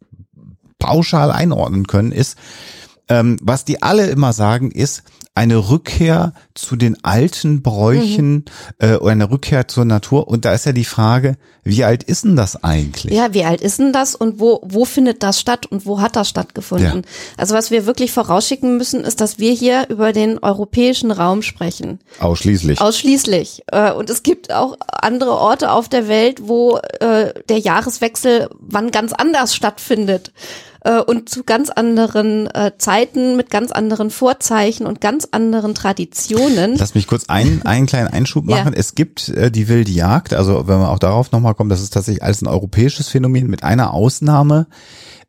pauschal 0.78 1.30
einordnen 1.30 1.86
können, 1.86 2.12
ist, 2.12 2.38
ähm, 3.08 3.38
was 3.42 3.64
die 3.64 3.82
alle 3.82 4.06
immer 4.06 4.32
sagen, 4.32 4.70
ist, 4.70 5.02
eine 5.40 5.70
Rückkehr 5.70 6.34
zu 6.54 6.76
den 6.76 7.02
alten 7.02 7.62
Bräuchen 7.62 8.32
mhm. 8.32 8.44
äh, 8.78 8.96
oder 8.96 9.12
eine 9.12 9.30
Rückkehr 9.30 9.68
zur 9.68 9.86
Natur. 9.86 10.28
Und 10.28 10.44
da 10.44 10.52
ist 10.52 10.66
ja 10.66 10.72
die 10.72 10.84
Frage, 10.84 11.38
wie 11.64 11.82
alt 11.82 12.02
ist 12.02 12.24
denn 12.24 12.36
das 12.36 12.62
eigentlich? 12.62 13.14
Ja, 13.14 13.32
wie 13.32 13.44
alt 13.44 13.62
ist 13.62 13.78
denn 13.78 13.94
das 13.94 14.14
und 14.14 14.38
wo, 14.38 14.60
wo 14.62 14.84
findet 14.84 15.22
das 15.22 15.40
statt 15.40 15.64
und 15.64 15.86
wo 15.86 16.02
hat 16.02 16.14
das 16.14 16.28
stattgefunden? 16.28 17.04
Ja. 17.04 17.10
Also 17.38 17.54
was 17.54 17.70
wir 17.70 17.86
wirklich 17.86 18.12
vorausschicken 18.12 18.76
müssen, 18.76 19.02
ist, 19.02 19.22
dass 19.22 19.38
wir 19.38 19.54
hier 19.54 19.86
über 19.88 20.12
den 20.12 20.38
europäischen 20.40 21.10
Raum 21.10 21.40
sprechen. 21.40 22.00
Ausschließlich. 22.18 22.78
Ausschließlich. 22.78 23.62
Äh, 23.72 23.92
und 23.92 24.10
es 24.10 24.22
gibt 24.22 24.52
auch 24.52 24.76
andere 24.88 25.32
Orte 25.32 25.70
auf 25.72 25.88
der 25.88 26.06
Welt, 26.06 26.42
wo 26.42 26.76
äh, 27.00 27.32
der 27.48 27.58
Jahreswechsel 27.58 28.50
wann 28.58 28.90
ganz 28.90 29.14
anders 29.14 29.54
stattfindet 29.54 30.32
äh, 30.82 31.00
und 31.00 31.28
zu 31.28 31.44
ganz 31.44 31.70
anderen 31.70 32.46
äh, 32.48 32.72
Zeiten 32.78 33.36
mit 33.36 33.50
ganz 33.50 33.72
anderen 33.72 34.10
Vorzeichen 34.10 34.86
und 34.86 35.00
ganz 35.00 35.28
anderen 35.30 35.74
Traditionen. 35.74 36.76
Lass 36.76 36.94
mich 36.94 37.06
kurz 37.06 37.28
einen, 37.28 37.62
einen 37.64 37.86
kleinen 37.86 38.08
Einschub 38.08 38.44
machen. 38.44 38.72
Ja. 38.72 38.78
Es 38.78 38.94
gibt 38.94 39.28
äh, 39.30 39.50
die 39.50 39.68
wilde 39.68 39.90
Jagd, 39.90 40.34
also 40.34 40.66
wenn 40.68 40.78
wir 40.78 40.90
auch 40.90 40.98
darauf 40.98 41.32
nochmal 41.32 41.54
kommen, 41.54 41.70
das 41.70 41.82
ist 41.82 41.92
tatsächlich 41.92 42.22
alles 42.22 42.42
ein 42.42 42.48
europäisches 42.48 43.08
Phänomen 43.08 43.48
mit 43.48 43.62
einer 43.62 43.92
Ausnahme. 43.92 44.66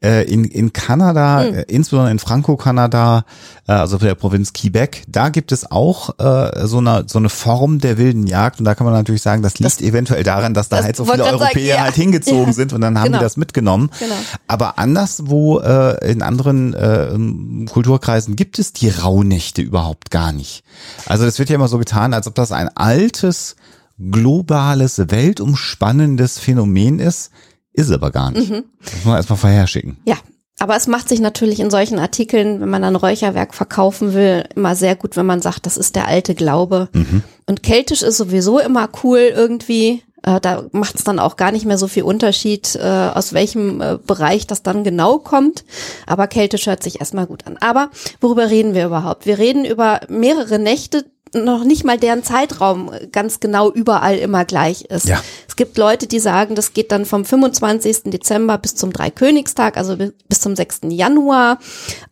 Äh, 0.04 0.24
in, 0.24 0.46
in 0.46 0.74
Kanada, 0.74 1.44
mhm. 1.44 1.64
insbesondere 1.68 2.12
in 2.12 2.18
Franco-Kanada, 2.18 3.24
äh, 3.68 3.74
also 3.74 4.00
der 4.00 4.16
Provinz 4.16 4.52
Quebec, 4.52 5.04
da 5.08 5.30
gibt 5.30 5.52
es 5.52 5.70
auch 5.70 6.18
äh, 6.18 6.66
so, 6.66 6.80
eine, 6.80 7.04
so 7.06 7.20
eine 7.20 7.30
Form 7.30 7.78
der 7.78 8.00
wilden 8.00 8.26
Jagd 8.26 8.58
und 8.58 8.66
da 8.66 8.74
kann 8.74 8.86
man 8.86 8.96
natürlich 8.96 9.22
sagen, 9.22 9.44
das 9.44 9.60
liegt 9.60 9.80
das, 9.80 9.82
eventuell 9.82 10.24
daran, 10.24 10.56
dass 10.56 10.70
da 10.70 10.84
halt 10.84 10.96
so 10.96 11.06
viele 11.06 11.24
Europäer 11.26 11.50
sagen, 11.50 11.66
ja. 11.68 11.82
halt 11.82 11.94
hingezogen 11.94 12.48
ja. 12.48 12.54
sind 12.54 12.74
und 12.74 12.82
dann 12.82 12.98
haben 12.98 13.06
genau. 13.06 13.20
die 13.20 13.24
das 13.24 13.38
mitgenommen. 13.38 13.92
Genau. 14.00 14.16
Aber 14.48 14.80
anderswo 14.80 15.60
äh, 15.60 16.12
in 16.12 16.24
anderen 16.24 16.74
äh, 16.74 17.68
Kulturkreisen 17.72 18.36
gibt 18.36 18.58
es 18.58 18.74
die 18.74 18.90
Rauhnächte 18.90 19.62
überhaupt 19.62 20.10
gar 20.10 20.32
nicht. 20.32 20.64
Also 21.06 21.26
das 21.26 21.38
wird 21.38 21.50
ja 21.50 21.56
immer 21.58 21.68
so 21.68 21.78
getan, 21.78 22.16
als 22.16 22.26
ob 22.26 22.34
das 22.34 22.52
ein 22.52 22.76
altes 22.76 23.56
globales, 24.00 25.00
weltumspannendes 25.10 26.40
Phänomen 26.40 26.98
ist, 26.98 27.30
ist 27.74 27.92
aber 27.92 28.12
gar 28.12 28.32
nicht. 28.32 28.50
Mhm. 28.50 28.64
Das 28.84 28.94
muss 28.96 29.06
man 29.06 29.16
erstmal 29.16 29.38
vorherschicken. 29.38 29.98
Ja, 30.06 30.18
aber 30.60 30.76
es 30.76 30.88
macht 30.88 31.10
sich 31.10 31.20
natürlich 31.20 31.60
in 31.60 31.72
solchen 31.72 31.98
Artikeln, 31.98 32.62
wenn 32.62 32.70
man 32.70 32.84
ein 32.84 32.96
Räucherwerk 32.96 33.56
verkaufen 33.56 34.14
will, 34.14 34.46
immer 34.56 34.76
sehr 34.76 34.96
gut, 34.96 35.18
wenn 35.18 35.26
man 35.26 35.42
sagt, 35.42 35.66
das 35.66 35.76
ist 35.76 35.96
der 35.96 36.08
alte 36.08 36.36
Glaube. 36.36 36.90
Mhm. 36.94 37.24
Und 37.48 37.64
keltisch 37.64 38.04
ist 38.04 38.18
sowieso 38.18 38.60
immer 38.60 38.88
cool 39.04 39.20
irgendwie. 39.20 40.04
Äh, 40.24 40.40
da 40.40 40.66
macht 40.72 40.96
es 40.96 41.04
dann 41.04 41.18
auch 41.18 41.36
gar 41.36 41.52
nicht 41.52 41.66
mehr 41.66 41.80
so 41.80 41.88
viel 41.88 42.04
Unterschied, 42.04 42.76
äh, 42.76 43.10
aus 43.14 43.34
welchem 43.34 43.82
äh, 43.82 43.98
Bereich 44.06 44.46
das 44.46 44.62
dann 44.62 44.84
genau 44.84 45.18
kommt. 45.18 45.66
Aber 46.06 46.28
keltisch 46.28 46.68
hört 46.68 46.84
sich 46.84 47.00
erstmal 47.00 47.26
gut 47.26 47.48
an. 47.48 47.58
Aber 47.58 47.90
worüber 48.20 48.50
reden 48.50 48.76
wir 48.76 48.86
überhaupt? 48.86 49.26
Wir 49.26 49.40
reden 49.40 49.66
über 49.66 50.02
mehrere 50.10 50.60
Nächte, 50.60 51.06
noch 51.34 51.64
nicht 51.64 51.86
mal 51.86 51.98
deren 51.98 52.24
Zeitraum 52.24 52.92
ganz 53.12 53.40
genau 53.40 53.72
überall 53.72 54.18
immer 54.18 54.44
gleich 54.46 54.84
ist. 54.84 55.08
Ja. 55.08 55.22
Es 55.48 55.56
gibt 55.56 55.78
Leute, 55.78 56.08
die 56.08 56.20
sagen, 56.20 56.56
das 56.56 56.74
geht 56.74 56.92
dann 56.92 57.06
vom 57.06 57.26
25. 57.26 58.04
Dezember 58.06 58.58
bis 58.58 58.76
zum 58.76 58.92
Dreikönigstag, 58.92 59.78
also 59.78 59.96
bis 60.28 60.42
zum 60.42 60.56
6. 60.56 60.82
Januar. 60.90 61.60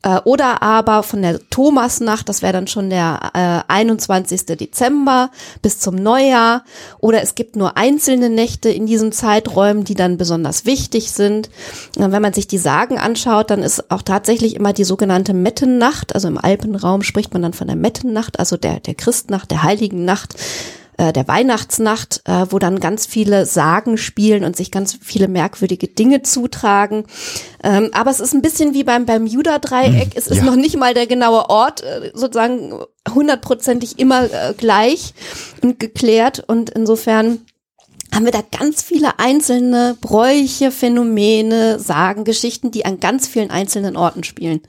Äh, 0.04 0.20
oder 0.24 0.62
aber 0.62 1.04
von 1.04 1.22
der 1.22 1.40
Thomasnacht, 1.50 2.30
das 2.30 2.42
wäre 2.42 2.54
dann 2.54 2.68
schon 2.68 2.90
der 2.90 3.32
äh, 3.34 3.72
21. 3.72 4.46
Dezember 4.46 5.32
bis 5.62 5.80
zum 5.80 5.96
Neujahr. 5.96 6.64
Oder 7.00 7.22
es 7.22 7.36
gibt 7.36 7.56
nur 7.56 7.78
einzelne 7.78 8.30
Nächte 8.30 8.70
in 8.70 8.86
diesen 8.86 9.12
Zeiträumen, 9.12 9.84
die 9.84 9.96
dann 9.96 10.18
besonders 10.18 10.66
wichtig 10.66 11.12
sind. 11.12 11.50
Und 11.98 12.12
wenn 12.12 12.22
man 12.22 12.34
sich 12.34 12.48
die 12.48 12.58
Sagen 12.58 12.98
anschaut, 12.98 13.52
dann 13.52 13.64
ist 13.64 13.92
auch 13.92 14.02
tatsächlich 14.02 14.56
immer 14.56 14.74
die 14.74 14.84
sogenannte 14.86 15.34
Mettennacht, 15.34 16.16
also 16.16 16.28
im 16.28 16.38
Alpenraum 16.38 17.04
spricht 17.04 17.34
man 17.34 17.42
dann 17.42 17.54
von 17.54 17.68
der 17.68 17.76
Mettennacht, 17.76 18.40
also 18.40 18.56
der, 18.56 18.80
der 18.80 18.96
Christnacht, 19.10 19.50
der 19.50 19.64
Heiligen 19.64 20.06
Nacht, 20.06 20.36
äh, 20.98 21.12
der 21.12 21.28
Weihnachtsnacht, 21.28 22.22
äh, 22.26 22.46
wo 22.52 22.60
dann 22.60 22.80
ganz 22.80 23.08
viele 23.08 23.48
Sagen 23.48 23.98
spielen 23.98 24.44
und 24.44 24.56
sich 24.56 24.70
ganz 24.70 25.00
viele 25.02 25.28
merkwürdige 25.28 25.88
Dinge 25.88 26.22
zutragen. 26.22 27.06
Ähm, 27.64 27.90
aber 27.94 28.12
es 28.12 28.20
ist 28.20 28.36
ein 28.36 28.44
bisschen 28.44 28.76
wie 28.76 28.84
beim, 28.84 29.08
beim 29.08 29.26
Juda-Dreieck. 29.26 30.12
Hm, 30.12 30.12
es 30.14 30.28
ist 30.28 30.38
ja. 30.38 30.44
noch 30.44 30.56
nicht 30.56 30.78
mal 30.78 30.94
der 30.94 31.08
genaue 31.08 31.50
Ort 31.50 31.82
äh, 31.82 32.12
sozusagen 32.14 32.72
hundertprozentig 33.12 33.98
immer 33.98 34.26
äh, 34.26 34.54
gleich 34.56 35.16
und 35.64 35.80
geklärt. 35.80 36.44
Und 36.46 36.70
insofern 36.70 37.40
haben 38.14 38.26
wir 38.26 38.32
da 38.32 38.42
ganz 38.42 38.82
viele 38.82 39.20
einzelne 39.20 39.96
Bräuche, 40.02 40.72
Phänomene, 40.72 41.80
Sagen, 41.80 42.24
Geschichten, 42.24 42.72
die 42.72 42.86
an 42.86 43.00
ganz 43.00 43.28
vielen 43.28 43.52
einzelnen 43.52 43.96
Orten 43.96 44.24
spielen. 44.24 44.62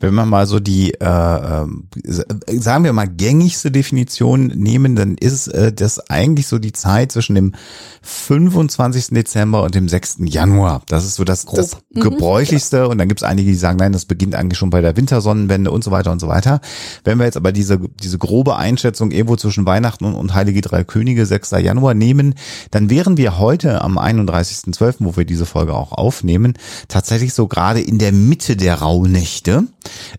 Wenn 0.00 0.14
wir 0.14 0.24
mal 0.24 0.46
so 0.46 0.60
die, 0.60 0.94
äh, 0.94 1.04
ähm, 1.04 1.88
sagen 2.04 2.84
wir 2.84 2.92
mal, 2.92 3.08
gängigste 3.08 3.70
Definition 3.70 4.46
nehmen, 4.46 4.96
dann 4.96 5.16
ist 5.16 5.48
äh, 5.48 5.72
das 5.72 6.10
eigentlich 6.10 6.46
so 6.46 6.58
die 6.58 6.72
Zeit 6.72 7.12
zwischen 7.12 7.34
dem 7.34 7.54
25. 8.02 9.08
Dezember 9.08 9.62
und 9.62 9.74
dem 9.74 9.88
6. 9.88 10.18
Januar. 10.20 10.82
Das 10.86 11.04
ist 11.04 11.16
so 11.16 11.24
das, 11.24 11.44
das 11.44 11.76
mhm. 11.90 12.00
gebräuchlichste. 12.00 12.88
Und 12.88 12.98
dann 12.98 13.08
gibt 13.08 13.20
es 13.20 13.26
einige, 13.26 13.50
die 13.50 13.56
sagen, 13.56 13.78
nein, 13.78 13.92
das 13.92 14.06
beginnt 14.06 14.34
eigentlich 14.34 14.58
schon 14.58 14.70
bei 14.70 14.80
der 14.80 14.96
Wintersonnenwende 14.96 15.70
und 15.70 15.84
so 15.84 15.90
weiter 15.90 16.10
und 16.10 16.20
so 16.20 16.28
weiter. 16.28 16.60
Wenn 17.04 17.18
wir 17.18 17.26
jetzt 17.26 17.36
aber 17.36 17.52
diese, 17.52 17.78
diese 17.78 18.18
grobe 18.18 18.56
Einschätzung 18.56 19.10
irgendwo 19.10 19.36
zwischen 19.36 19.66
Weihnachten 19.66 20.06
und, 20.06 20.14
und 20.14 20.34
Heilige 20.34 20.62
Drei 20.62 20.84
Könige, 20.84 21.26
6. 21.26 21.50
Januar 21.50 21.94
nehmen, 21.94 22.34
dann 22.70 22.90
wären 22.90 23.16
wir 23.16 23.38
heute 23.38 23.82
am 23.82 23.98
31.12., 23.98 24.96
wo 25.00 25.16
wir 25.16 25.24
diese 25.24 25.46
Folge 25.46 25.74
auch 25.74 25.92
aufnehmen, 25.92 26.54
tatsächlich 26.88 27.34
so 27.34 27.46
gerade 27.46 27.80
in 27.80 27.98
der 27.98 28.12
Mitte 28.12 28.56
der 28.56 28.76
Rauhnächte 28.76 29.64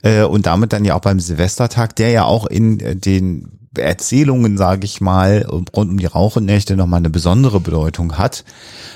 äh, 0.02 0.24
und 0.24 0.46
damit 0.46 0.74
dann 0.74 0.86
ja 0.86 0.96
auch 0.96 1.02
beim 1.02 1.20
Silvestertag, 1.20 1.96
der 1.96 2.12
ja 2.12 2.24
auch 2.26 2.46
in 2.46 2.80
äh, 2.80 2.96
den 2.96 3.58
Erzählungen, 3.78 4.58
sage 4.58 4.86
ich 4.86 5.00
mal, 5.00 5.46
rund 5.50 5.90
um 5.92 5.98
die 5.98 6.06
Rauchnächte 6.06 6.76
nochmal 6.76 6.98
eine 6.98 7.10
besondere 7.10 7.62
Bedeutung 7.62 8.18
hat. 8.18 8.44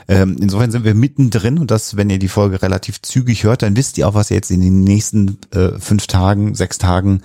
Ähm, 0.08 0.36
insofern 0.40 0.72
sind 0.72 0.84
wir 0.84 0.94
mittendrin 0.94 1.60
und 1.60 1.72
das, 1.72 1.96
wenn 1.96 2.10
ihr 2.10 2.20
die 2.20 2.28
Folge 2.28 2.62
relativ 2.62 3.02
zügig 3.02 3.46
hört, 3.46 3.62
dann 3.62 3.78
wisst 3.78 3.98
ihr 3.98 4.08
auch, 4.08 4.16
was 4.16 4.32
ihr 4.32 4.36
jetzt 4.36 4.52
in 4.52 4.62
den 4.62 4.84
nächsten 4.84 5.38
äh, 5.52 5.80
fünf 5.80 6.08
Tagen, 6.08 6.56
sechs 6.56 6.78
Tagen 6.78 7.22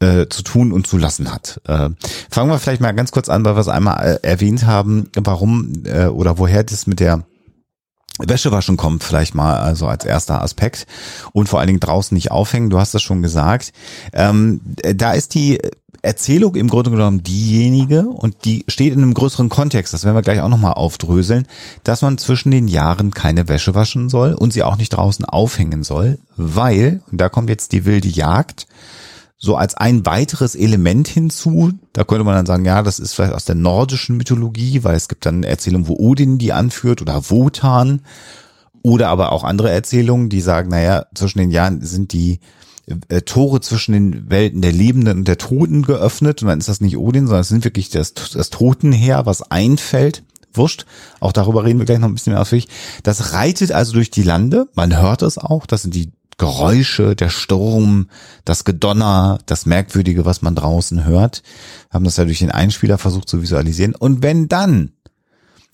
äh, 0.00 0.26
zu 0.28 0.42
tun 0.42 0.72
und 0.72 0.86
zu 0.86 0.96
lassen 0.96 1.32
hat. 1.32 1.60
Äh, 1.66 1.90
fangen 2.30 2.50
wir 2.50 2.58
vielleicht 2.58 2.80
mal 2.80 2.92
ganz 2.92 3.10
kurz 3.10 3.28
an, 3.28 3.44
weil 3.44 3.56
wir 3.56 3.60
es 3.60 3.68
einmal 3.68 4.20
äh, 4.22 4.26
erwähnt 4.26 4.66
haben, 4.66 5.10
warum 5.14 5.72
äh, 5.84 6.06
oder 6.06 6.38
woher 6.38 6.62
das 6.64 6.86
mit 6.86 7.00
der 7.00 7.24
Wäschewaschen 8.18 8.76
kommt 8.76 9.04
vielleicht 9.04 9.34
mal 9.34 9.58
also 9.58 9.86
als 9.86 10.04
erster 10.04 10.42
Aspekt 10.42 10.86
und 11.32 11.48
vor 11.48 11.60
allen 11.60 11.68
Dingen 11.68 11.80
draußen 11.80 12.14
nicht 12.14 12.30
aufhängen. 12.30 12.70
Du 12.70 12.78
hast 12.78 12.94
das 12.94 13.02
schon 13.02 13.22
gesagt. 13.22 13.72
Ähm, 14.12 14.60
da 14.94 15.12
ist 15.12 15.34
die 15.34 15.60
Erzählung 16.02 16.54
im 16.54 16.68
Grunde 16.68 16.90
genommen 16.90 17.22
diejenige 17.22 18.08
und 18.08 18.44
die 18.44 18.64
steht 18.68 18.92
in 18.92 19.02
einem 19.02 19.14
größeren 19.14 19.48
Kontext. 19.48 19.92
Das 19.92 20.04
werden 20.04 20.16
wir 20.16 20.22
gleich 20.22 20.40
auch 20.40 20.48
nochmal 20.48 20.74
aufdröseln, 20.74 21.46
dass 21.82 22.02
man 22.02 22.18
zwischen 22.18 22.50
den 22.50 22.68
Jahren 22.68 23.12
keine 23.12 23.48
Wäsche 23.48 23.74
waschen 23.74 24.08
soll 24.08 24.34
und 24.34 24.52
sie 24.52 24.62
auch 24.62 24.76
nicht 24.76 24.90
draußen 24.90 25.24
aufhängen 25.24 25.82
soll, 25.82 26.18
weil 26.36 27.02
und 27.10 27.20
da 27.20 27.28
kommt 27.28 27.50
jetzt 27.50 27.72
die 27.72 27.84
wilde 27.84 28.08
Jagd 28.08 28.66
so 29.38 29.54
als 29.56 29.76
ein 29.76 30.04
weiteres 30.04 30.56
Element 30.56 31.06
hinzu. 31.06 31.72
Da 31.92 32.04
könnte 32.04 32.24
man 32.24 32.34
dann 32.34 32.46
sagen, 32.46 32.64
ja, 32.64 32.82
das 32.82 32.98
ist 32.98 33.14
vielleicht 33.14 33.34
aus 33.34 33.44
der 33.44 33.54
nordischen 33.54 34.16
Mythologie, 34.16 34.82
weil 34.82 34.96
es 34.96 35.08
gibt 35.08 35.24
dann 35.24 35.44
Erzählungen, 35.44 35.86
wo 35.86 35.94
Odin 35.94 36.38
die 36.38 36.52
anführt 36.52 37.00
oder 37.00 37.30
Wotan. 37.30 38.02
Oder 38.82 39.08
aber 39.08 39.32
auch 39.32 39.44
andere 39.44 39.70
Erzählungen, 39.70 40.28
die 40.28 40.40
sagen, 40.40 40.70
naja, 40.70 41.06
zwischen 41.14 41.38
den 41.38 41.50
Jahren 41.50 41.82
sind 41.82 42.12
die 42.12 42.40
äh, 43.08 43.22
Tore 43.22 43.60
zwischen 43.60 43.92
den 43.92 44.30
Welten 44.30 44.62
der 44.62 44.72
Lebenden 44.72 45.18
und 45.18 45.28
der 45.28 45.38
Toten 45.38 45.82
geöffnet. 45.82 46.42
Und 46.42 46.48
dann 46.48 46.58
ist 46.58 46.68
das 46.68 46.80
nicht 46.80 46.96
Odin, 46.96 47.26
sondern 47.26 47.42
es 47.42 47.48
sind 47.48 47.64
wirklich 47.64 47.90
das, 47.90 48.14
das 48.14 48.50
Totenheer, 48.50 49.24
was 49.24 49.50
einfällt. 49.50 50.24
Wurscht. 50.54 50.86
Auch 51.20 51.32
darüber 51.32 51.64
reden 51.64 51.78
wir 51.78 51.86
gleich 51.86 51.98
noch 51.98 52.08
ein 52.08 52.14
bisschen 52.14 52.32
mehr 52.32 52.40
ausführlich. 52.40 52.68
Das 53.02 53.32
reitet 53.32 53.70
also 53.70 53.92
durch 53.92 54.10
die 54.10 54.22
Lande. 54.22 54.68
Man 54.74 55.00
hört 55.00 55.22
es 55.22 55.38
auch. 55.38 55.66
Das 55.66 55.82
sind 55.82 55.94
die 55.94 56.10
Geräusche, 56.38 57.16
der 57.16 57.28
Sturm, 57.28 58.08
das 58.44 58.64
Gedonner, 58.64 59.38
das 59.46 59.66
Merkwürdige, 59.66 60.24
was 60.24 60.40
man 60.40 60.54
draußen 60.54 61.04
hört. 61.04 61.42
Wir 61.90 61.94
haben 61.94 62.04
das 62.04 62.16
ja 62.16 62.24
durch 62.24 62.38
den 62.38 62.50
Einspieler 62.52 62.96
versucht 62.96 63.28
zu 63.28 63.42
visualisieren. 63.42 63.94
Und 63.94 64.22
wenn 64.22 64.48
dann 64.48 64.92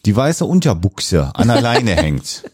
die 0.06 0.16
weiße 0.16 0.44
Unterbuchse 0.44 1.30
an 1.34 1.48
der 1.48 1.60
Leine 1.60 1.92
hängt 1.96 2.44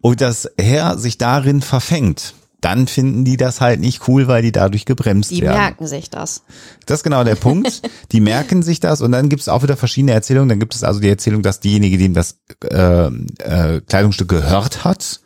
und 0.00 0.20
das 0.20 0.48
Heer 0.58 0.98
sich 0.98 1.18
darin 1.18 1.62
verfängt, 1.62 2.34
dann 2.60 2.86
finden 2.86 3.24
die 3.24 3.36
das 3.36 3.60
halt 3.60 3.80
nicht 3.80 4.06
cool, 4.06 4.28
weil 4.28 4.42
die 4.42 4.52
dadurch 4.52 4.84
gebremst 4.84 5.32
Die 5.32 5.42
werden. 5.42 5.58
merken 5.58 5.86
sich 5.88 6.10
das. 6.10 6.44
Das 6.86 7.00
ist 7.00 7.02
genau 7.02 7.24
der 7.24 7.34
Punkt. 7.34 7.82
Die 8.12 8.20
merken 8.20 8.62
sich 8.62 8.78
das 8.78 9.00
und 9.00 9.10
dann 9.10 9.28
gibt 9.28 9.42
es 9.42 9.48
auch 9.48 9.64
wieder 9.64 9.76
verschiedene 9.76 10.12
Erzählungen. 10.12 10.48
Dann 10.48 10.60
gibt 10.60 10.74
es 10.74 10.84
also 10.84 11.00
die 11.00 11.08
Erzählung, 11.08 11.42
dass 11.42 11.58
diejenige, 11.58 11.98
dem 11.98 12.14
das 12.14 12.38
äh, 12.64 13.06
äh, 13.06 13.80
Kleidungsstück 13.80 14.28
gehört 14.28 14.84
hat, 14.84 15.21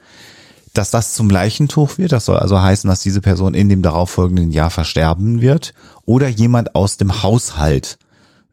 dass 0.77 0.91
das 0.91 1.15
zum 1.15 1.31
Leichentuch 1.31 1.99
wird. 1.99 2.13
Das 2.13 2.25
soll 2.25 2.39
also 2.39 2.61
heißen, 2.61 2.89
dass 2.89 3.01
diese 3.01 3.21
Person 3.21 3.55
in 3.55 3.69
dem 3.69 3.83
darauffolgenden 3.83 4.51
Jahr 4.51 4.71
versterben 4.71 5.41
wird 5.41 5.75
oder 6.05 6.29
jemand 6.29 6.75
aus 6.75 6.97
dem 6.97 7.23
Haushalt 7.23 7.99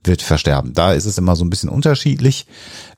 wird 0.03 0.22
versterben. 0.22 0.74
Da 0.74 0.94
ist 0.94 1.06
es 1.06 1.18
immer 1.18 1.36
so 1.36 1.46
ein 1.46 1.50
bisschen 1.50 1.70
unterschiedlich. 1.70 2.46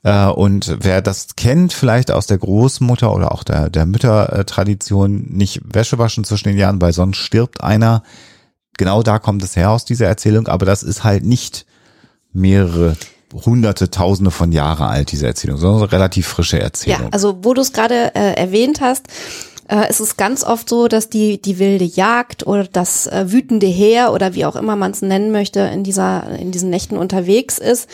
Äh, 0.03 0.27
Und 0.27 0.77
wer 0.79 1.01
das 1.01 1.35
kennt, 1.35 1.73
vielleicht 1.73 2.11
aus 2.11 2.27
der 2.27 2.37
Großmutter 2.37 3.13
oder 3.13 3.31
auch 3.31 3.43
der, 3.43 3.69
der 3.69 3.85
Müttertradition, 3.85 5.27
nicht 5.29 5.61
Wäsche 5.63 5.97
waschen 5.97 6.23
zwischen 6.23 6.49
den 6.49 6.57
Jahren, 6.57 6.81
weil 6.81 6.93
sonst 6.93 7.17
stirbt 7.17 7.63
einer. 7.63 8.03
Genau 8.77 9.03
da 9.03 9.19
kommt 9.19 9.43
es 9.43 9.55
her 9.55 9.71
aus 9.71 9.85
dieser 9.85 10.07
Erzählung, 10.07 10.47
aber 10.47 10.65
das 10.65 10.83
ist 10.83 11.03
halt 11.03 11.23
nicht 11.23 11.65
mehrere 12.33 12.97
hunderte, 13.33 13.89
tausende 13.89 14.31
von 14.31 14.51
Jahre 14.51 14.87
alt, 14.87 15.11
diese 15.11 15.27
Erzählung, 15.27 15.57
sondern 15.57 15.89
relativ 15.89 16.27
frische 16.27 16.59
Erzählung. 16.59 17.03
Ja, 17.03 17.09
also 17.11 17.39
wo 17.43 17.53
du 17.53 17.61
es 17.61 17.73
gerade 17.73 18.15
äh, 18.15 18.33
erwähnt 18.35 18.81
hast, 18.81 19.07
äh, 19.67 19.87
es 19.89 19.99
ist 19.99 20.17
ganz 20.17 20.43
oft 20.43 20.69
so, 20.69 20.87
dass 20.87 21.09
die, 21.09 21.41
die 21.41 21.59
wilde 21.59 21.85
Jagd 21.85 22.45
oder 22.45 22.65
das 22.65 23.07
äh, 23.07 23.31
wütende 23.31 23.67
Heer 23.67 24.13
oder 24.13 24.35
wie 24.35 24.45
auch 24.45 24.55
immer 24.55 24.75
man 24.75 24.91
es 24.91 25.01
nennen 25.01 25.31
möchte, 25.31 25.61
in 25.61 25.83
dieser, 25.83 26.37
in 26.39 26.51
diesen 26.51 26.69
Nächten 26.69 26.97
unterwegs 26.97 27.57
ist. 27.57 27.89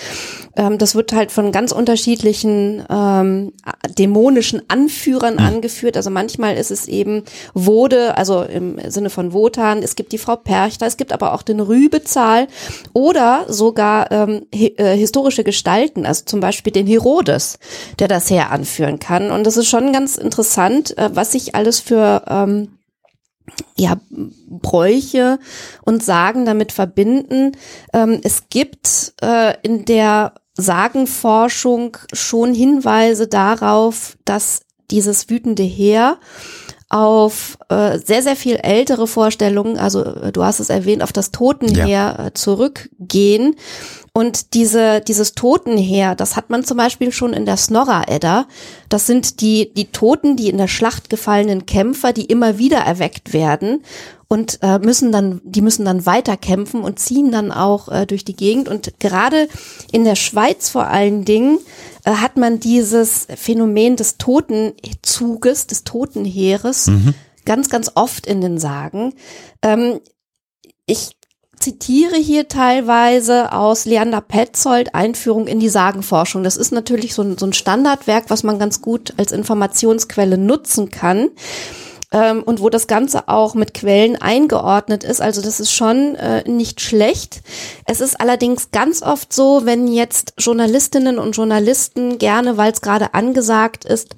Ähm, 0.55 0.77
das 0.77 0.95
wird 0.95 1.13
halt 1.13 1.31
von 1.31 1.51
ganz 1.51 1.71
unterschiedlichen 1.71 2.83
ähm, 2.89 3.53
dämonischen 3.97 4.61
Anführern 4.67 5.39
angeführt. 5.39 5.95
Also 5.95 6.09
manchmal 6.09 6.55
ist 6.55 6.71
es 6.71 6.87
eben 6.87 7.23
Wode, 7.53 8.17
also 8.17 8.43
im 8.43 8.77
Sinne 8.89 9.09
von 9.09 9.33
Wotan, 9.33 9.83
es 9.83 9.95
gibt 9.95 10.11
die 10.11 10.17
Frau 10.17 10.35
Perchter, 10.35 10.87
es 10.87 10.97
gibt 10.97 11.13
aber 11.13 11.33
auch 11.33 11.41
den 11.41 11.59
Rübezahl 11.59 12.47
oder 12.93 13.45
sogar 13.47 14.11
ähm, 14.11 14.45
hi 14.53 14.73
äh, 14.77 14.97
historische 14.97 15.43
Gestalten, 15.43 16.05
also 16.05 16.23
zum 16.25 16.39
Beispiel 16.39 16.73
den 16.73 16.87
Herodes, 16.87 17.59
der 17.99 18.07
das 18.07 18.29
Heer 18.29 18.51
anführen 18.51 18.99
kann. 18.99 19.31
Und 19.31 19.45
das 19.45 19.57
ist 19.57 19.67
schon 19.67 19.93
ganz 19.93 20.17
interessant, 20.17 20.97
äh, 20.97 21.09
was 21.13 21.31
sich 21.31 21.55
alles 21.61 21.79
für 21.79 22.23
ähm, 22.27 22.79
ja, 23.75 23.99
Bräuche 24.49 25.37
und 25.83 26.03
Sagen 26.03 26.45
damit 26.45 26.71
verbinden. 26.71 27.51
Ähm, 27.93 28.19
es 28.23 28.49
gibt 28.49 29.13
äh, 29.21 29.53
in 29.61 29.85
der 29.85 30.33
Sagenforschung 30.55 31.97
schon 32.13 32.53
Hinweise 32.53 33.27
darauf, 33.27 34.17
dass 34.25 34.61
dieses 34.89 35.29
wütende 35.29 35.63
Heer 35.63 36.17
auf 36.89 37.57
äh, 37.69 37.99
sehr, 37.99 38.21
sehr 38.23 38.35
viel 38.35 38.57
ältere 38.57 39.07
Vorstellungen, 39.07 39.77
also 39.77 40.03
äh, 40.03 40.31
du 40.31 40.43
hast 40.43 40.59
es 40.59 40.69
erwähnt, 40.69 41.03
auf 41.03 41.13
das 41.13 41.31
Totenheer 41.31 42.19
äh, 42.19 42.33
zurückgehen. 42.33 43.55
Und 44.13 44.53
diese, 44.55 44.99
dieses 44.99 45.35
Totenheer, 45.35 46.15
das 46.15 46.35
hat 46.35 46.49
man 46.49 46.65
zum 46.65 46.75
Beispiel 46.75 47.13
schon 47.13 47.31
in 47.31 47.45
der 47.45 47.55
Snorra-Edda. 47.55 48.45
Das 48.89 49.07
sind 49.07 49.39
die, 49.39 49.73
die 49.73 49.85
Toten, 49.85 50.35
die 50.35 50.49
in 50.49 50.57
der 50.57 50.67
Schlacht 50.67 51.09
gefallenen 51.09 51.65
Kämpfer, 51.65 52.11
die 52.11 52.25
immer 52.25 52.57
wieder 52.57 52.79
erweckt 52.79 53.31
werden 53.31 53.83
und 54.27 54.59
äh, 54.61 54.79
müssen 54.79 55.11
dann, 55.11 55.39
die 55.45 55.61
müssen 55.61 55.85
dann 55.85 56.05
weiter 56.05 56.35
kämpfen 56.35 56.83
und 56.83 56.99
ziehen 56.99 57.31
dann 57.31 57.53
auch 57.53 57.87
äh, 57.87 58.05
durch 58.05 58.25
die 58.25 58.35
Gegend. 58.35 58.67
Und 58.67 58.99
gerade 58.99 59.47
in 59.93 60.03
der 60.03 60.15
Schweiz 60.15 60.69
vor 60.69 60.87
allen 60.87 61.23
Dingen 61.23 61.59
äh, 62.03 62.11
hat 62.11 62.35
man 62.35 62.59
dieses 62.59 63.27
Phänomen 63.35 63.95
des 63.95 64.17
Totenzuges, 64.17 65.67
des 65.67 65.83
Totenheeres 65.85 66.89
ganz, 67.45 67.69
ganz 67.69 67.91
oft 67.95 68.25
in 68.25 68.41
den 68.41 68.57
Sagen. 68.57 69.13
Ähm, 69.61 69.99
ich 70.85 71.17
zitiere 71.61 72.15
hier 72.15 72.47
teilweise 72.47 73.53
aus 73.53 73.85
Leander 73.85 74.21
Petzold 74.21 74.95
Einführung 74.95 75.47
in 75.47 75.59
die 75.59 75.69
Sagenforschung. 75.69 76.43
Das 76.43 76.57
ist 76.57 76.71
natürlich 76.71 77.13
so 77.13 77.21
ein, 77.21 77.37
so 77.37 77.45
ein 77.45 77.53
Standardwerk, 77.53 78.25
was 78.29 78.43
man 78.43 78.59
ganz 78.59 78.81
gut 78.81 79.13
als 79.17 79.31
Informationsquelle 79.31 80.37
nutzen 80.37 80.89
kann 80.89 81.29
ähm, 82.11 82.43
und 82.43 82.61
wo 82.61 82.69
das 82.69 82.87
Ganze 82.87 83.27
auch 83.27 83.53
mit 83.53 83.73
Quellen 83.73 84.21
eingeordnet 84.21 85.03
ist. 85.03 85.21
Also 85.21 85.41
das 85.41 85.59
ist 85.59 85.71
schon 85.71 86.15
äh, 86.15 86.47
nicht 86.49 86.81
schlecht. 86.81 87.41
Es 87.85 88.01
ist 88.01 88.19
allerdings 88.19 88.71
ganz 88.71 89.01
oft 89.01 89.31
so, 89.31 89.61
wenn 89.65 89.87
jetzt 89.87 90.33
Journalistinnen 90.37 91.19
und 91.19 91.35
Journalisten 91.35 92.17
gerne, 92.17 92.57
weil 92.57 92.71
es 92.71 92.81
gerade 92.81 93.13
angesagt 93.13 93.85
ist, 93.85 94.15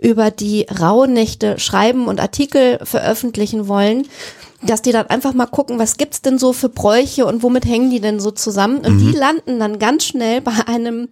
über 0.00 0.30
die 0.30 0.66
Rauhnächte 0.80 1.58
schreiben 1.58 2.06
und 2.06 2.20
Artikel 2.20 2.78
veröffentlichen 2.84 3.66
wollen, 3.66 4.06
dass 4.62 4.82
die 4.82 4.92
dann 4.92 5.06
einfach 5.08 5.34
mal 5.34 5.46
gucken, 5.46 5.78
was 5.78 5.96
gibt's 5.96 6.22
denn 6.22 6.38
so 6.38 6.52
für 6.52 6.68
Bräuche 6.68 7.26
und 7.26 7.42
womit 7.42 7.66
hängen 7.66 7.90
die 7.90 8.00
denn 8.00 8.20
so 8.20 8.30
zusammen? 8.30 8.78
Und 8.78 8.98
die 8.98 9.12
landen 9.12 9.58
dann 9.58 9.78
ganz 9.78 10.04
schnell 10.04 10.40
bei 10.40 10.66
einem 10.66 11.08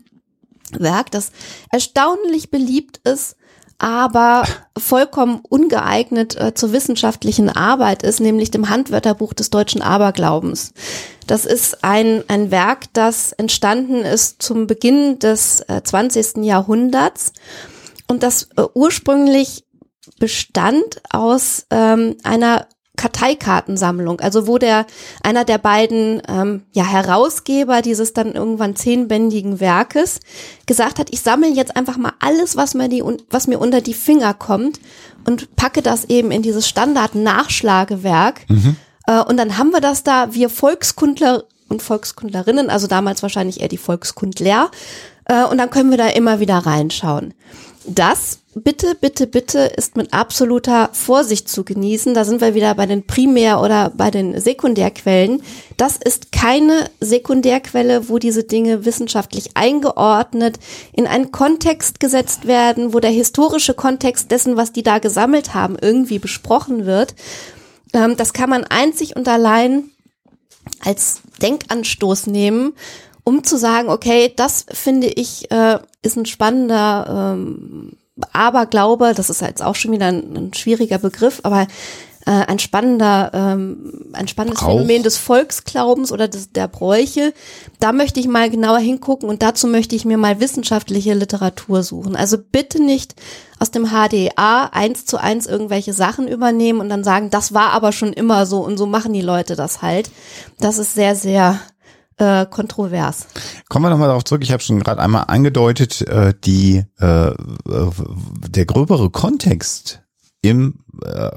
Werk, 0.79 1.11
das 1.11 1.31
erstaunlich 1.71 2.51
beliebt 2.51 3.01
ist, 3.05 3.37
aber 3.79 4.45
vollkommen 4.79 5.41
ungeeignet 5.49 6.37
äh, 6.37 6.55
zur 6.55 6.73
wissenschaftlichen 6.73 7.51
Arbeit 7.51 8.03
ist, 8.03 8.21
nämlich 8.21 8.51
dem 8.51 8.71
Handwörterbuch 8.71 9.35
des 9.35 9.51
deutschen 9.51 9.83
Aberglaubens. 9.83 10.73
Das 11.27 11.45
ist 11.45 11.85
ein, 11.85 12.23
ein 12.29 12.51
Werk, 12.51 12.93
das 12.93 13.33
entstanden 13.33 14.03
ist 14.03 14.43
zum 14.43 14.67
Beginn 14.67 15.19
des 15.19 15.61
äh, 15.63 15.83
20. 15.83 16.45
Jahrhunderts 16.45 17.33
und 18.09 18.23
das 18.23 18.49
äh, 18.57 18.63
ursprünglich 18.75 19.65
bestand 20.19 21.03
aus 21.11 21.67
ähm, 21.71 22.17
einer 22.23 22.69
Karteikartensammlung, 22.97 24.21
also 24.21 24.47
wo 24.47 24.59
der 24.59 24.87
einer 25.23 25.45
der 25.45 25.59
beiden 25.59 26.23
ähm, 26.29 26.63
ja 26.73 26.85
Herausgeber 26.85 27.83
dieses 27.83 28.13
dann 28.13 28.35
irgendwann 28.35 28.77
zehnbändigen 28.77 29.59
Werkes 29.59 30.21
gesagt 30.67 30.99
hat, 30.99 31.09
ich 31.11 31.21
sammle 31.21 31.49
jetzt 31.49 31.77
einfach 31.77 31.97
mal 31.97 32.13
alles, 32.21 32.57
was 32.57 32.75
mir 32.75 32.89
die 32.89 33.03
was 33.31 33.47
mir 33.47 33.59
unter 33.59 33.81
die 33.81 33.95
Finger 33.95 34.33
kommt 34.33 34.81
und 35.27 35.57
packe 35.57 35.83
das 35.83 36.05
eben 36.07 36.31
in 36.31 36.43
dieses 36.43 36.69
Standard 36.69 37.15
Nachschlagewerk 37.15 38.43
äh, 39.07 39.21
und 39.21 39.37
dann 39.37 39.59
haben 39.59 39.71
wir 39.71 39.81
das 39.81 40.05
da 40.05 40.33
wir 40.33 40.49
Volkskundler 40.49 41.45
und 41.69 41.83
Volkskundlerinnen, 41.83 42.71
also 42.71 42.87
damals 42.87 43.23
wahrscheinlich 43.23 43.61
eher 43.61 43.69
die 43.69 43.79
Volkskundler 43.79 44.71
äh, 45.25 45.45
und 45.45 45.59
dann 45.59 45.71
können 45.71 45.91
wir 45.91 45.99
da 45.99 46.09
immer 46.09 46.41
wieder 46.41 46.59
reinschauen. 46.59 47.35
Das 47.87 48.39
bitte, 48.55 48.95
bitte, 48.95 49.27
bitte 49.27 49.59
ist 49.61 49.97
mit 49.97 50.13
absoluter 50.15 50.89
Vorsicht 50.93 51.49
zu 51.49 51.65
genießen. 51.65 52.15
Da 52.15 52.25
sind 52.25 52.41
wir 52.41 52.55
wieder 52.55 52.75
bei 52.75 52.87
den 52.87 53.07
Primär- 53.07 53.61
oder 53.61 53.91
bei 53.91 54.11
den 54.11 54.41
Sekundärquellen. 54.41 55.43
Das 55.77 55.97
ist 55.97 56.33
keine 56.33 56.91
Sekundärquelle, 57.01 58.09
wo 58.09 58.19
diese 58.19 58.45
Dinge 58.45 58.85
wissenschaftlich 58.85 59.57
eingeordnet 59.57 60.59
in 60.93 61.07
einen 61.07 61.31
Kontext 61.31 62.01
gesetzt 62.01 62.47
werden, 62.47 62.95
wo 62.95 63.01
der 63.01 63.11
historische 63.11 63.75
Kontext 63.75 64.31
dessen, 64.31 64.57
was 64.57 64.73
die 64.73 64.83
da 64.83 64.99
gesammelt 64.99 65.53
haben, 65.53 65.77
irgendwie 65.81 66.19
besprochen 66.19 66.87
wird. 66.87 67.15
Ähm, 67.93 68.17
das 68.17 68.33
kann 68.33 68.49
man 68.49 68.65
einzig 68.65 69.17
und 69.17 69.29
allein 69.29 69.91
als 70.81 71.21
Denkanstoß 71.43 72.29
nehmen, 72.29 72.73
um 73.25 73.43
zu 73.43 73.57
sagen, 73.57 73.89
okay, 73.89 74.33
das 74.37 74.67
finde 74.71 75.09
ich 75.09 75.51
äh, 75.51 75.79
ist 76.03 76.17
ein 76.17 76.27
spannender 76.27 77.35
ähm, 77.35 77.93
Aberglaube, 78.33 79.13
das 79.17 79.31
ist 79.31 79.41
jetzt 79.41 79.63
auch 79.63 79.75
schon 79.75 79.93
wieder 79.93 80.07
ein, 80.07 80.37
ein 80.37 80.55
schwieriger 80.55 80.99
Begriff, 80.99 81.41
aber 81.43 81.67
äh, 82.27 82.31
ein 82.31 82.59
spannender, 82.59 83.31
ähm, 83.35 84.11
ein 84.13 84.29
spannendes 84.29 84.61
Brauch. 84.61 84.79
Phänomen 84.79 85.03
des 85.03 85.19
Volksglaubens 85.19 86.11
oder 86.11 86.29
des, 86.29 86.53
der 86.53 86.69
Bräuche. 86.69 87.35
Da 87.81 87.93
möchte 87.93 88.21
ich 88.21 88.29
mal 88.29 88.49
genauer 88.51 88.79
hingucken 88.79 89.29
und 89.29 89.43
dazu 89.43 89.67
möchte 89.67 89.95
ich 89.95 90.05
mir 90.05 90.17
mal 90.17 90.41
wissenschaftliche 90.41 91.13
Literatur 91.15 91.83
suchen. 91.83 92.17
Also 92.17 92.39
bitte 92.39 92.83
nicht 92.83 93.15
aus 93.59 93.71
dem 93.71 93.89
HDA 93.89 94.71
eins 94.73 95.07
zu 95.07 95.19
eins 95.19 95.47
irgendwelche 95.47 95.93
Sachen 95.93 96.29
übernehmen 96.29 96.81
und 96.81 96.89
dann 96.89 97.05
sagen, 97.05 97.31
das 97.31 97.53
war 97.53 97.73
aber 97.73 97.93
schon 97.93 98.13
immer 98.13 98.47
so 98.47 98.61
und 98.61 98.79
so 98.79 98.87
machen 98.87 99.13
die 99.13 99.21
Leute 99.21 99.55
das 99.55 99.83
halt. 99.83 100.11
Das 100.59 100.79
ist 100.79 100.95
sehr, 100.95 101.17
sehr 101.17 101.61
äh, 102.17 102.47
kontrovers. 102.47 103.27
Kommen 103.69 103.85
wir 103.85 103.91
nochmal 103.91 104.09
darauf 104.09 104.25
zurück. 104.25 104.43
Ich 104.43 104.53
habe 104.53 104.63
schon 104.63 104.81
gerade 104.81 105.01
einmal 105.01 105.25
angedeutet, 105.29 106.03
äh, 106.03 106.35
die 106.45 106.85
äh, 106.99 107.33
der 107.67 108.67
gröbere 108.67 109.11
Kontext 109.11 110.03
im 110.43 110.75
äh, 111.03 111.31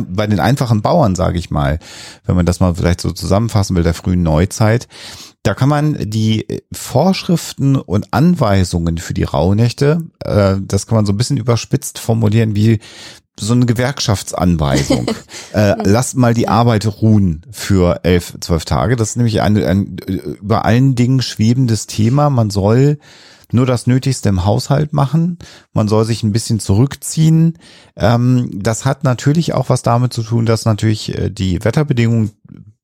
bei 0.00 0.26
den 0.26 0.40
einfachen 0.40 0.82
Bauern, 0.82 1.14
sage 1.14 1.38
ich 1.38 1.50
mal, 1.50 1.78
wenn 2.24 2.36
man 2.36 2.46
das 2.46 2.60
mal 2.60 2.74
vielleicht 2.74 3.00
so 3.00 3.10
zusammenfassen 3.10 3.76
will, 3.76 3.82
der 3.82 3.94
frühen 3.94 4.22
Neuzeit, 4.22 4.88
da 5.42 5.54
kann 5.54 5.68
man 5.68 6.10
die 6.10 6.62
Vorschriften 6.72 7.76
und 7.76 8.14
Anweisungen 8.14 8.98
für 8.98 9.14
die 9.14 9.24
Rauhnächte, 9.24 10.02
äh, 10.20 10.56
das 10.60 10.86
kann 10.86 10.96
man 10.96 11.06
so 11.06 11.12
ein 11.12 11.16
bisschen 11.16 11.36
überspitzt 11.36 11.98
formulieren 11.98 12.56
wie 12.56 12.78
so 13.38 13.52
eine 13.52 13.66
Gewerkschaftsanweisung. 13.66 15.06
äh, 15.52 15.74
lasst 15.82 16.16
mal 16.16 16.34
die 16.34 16.48
Arbeit 16.48 16.86
ruhen 17.00 17.42
für 17.50 18.00
elf, 18.04 18.34
zwölf 18.40 18.64
Tage. 18.64 18.96
Das 18.96 19.10
ist 19.10 19.16
nämlich 19.16 19.42
ein, 19.42 19.56
ein 19.62 19.96
über 20.06 20.64
allen 20.64 20.94
Dingen 20.94 21.22
schwebendes 21.22 21.86
Thema. 21.86 22.30
Man 22.30 22.50
soll 22.50 22.98
nur 23.52 23.66
das 23.66 23.86
Nötigste 23.86 24.28
im 24.28 24.44
Haushalt 24.44 24.92
machen. 24.92 25.38
Man 25.72 25.88
soll 25.88 26.04
sich 26.04 26.22
ein 26.22 26.32
bisschen 26.32 26.60
zurückziehen. 26.60 27.58
Ähm, 27.96 28.50
das 28.52 28.84
hat 28.84 29.04
natürlich 29.04 29.54
auch 29.54 29.68
was 29.68 29.82
damit 29.82 30.12
zu 30.12 30.22
tun, 30.22 30.46
dass 30.46 30.64
natürlich 30.64 31.16
äh, 31.16 31.30
die 31.30 31.64
Wetterbedingungen 31.64 32.32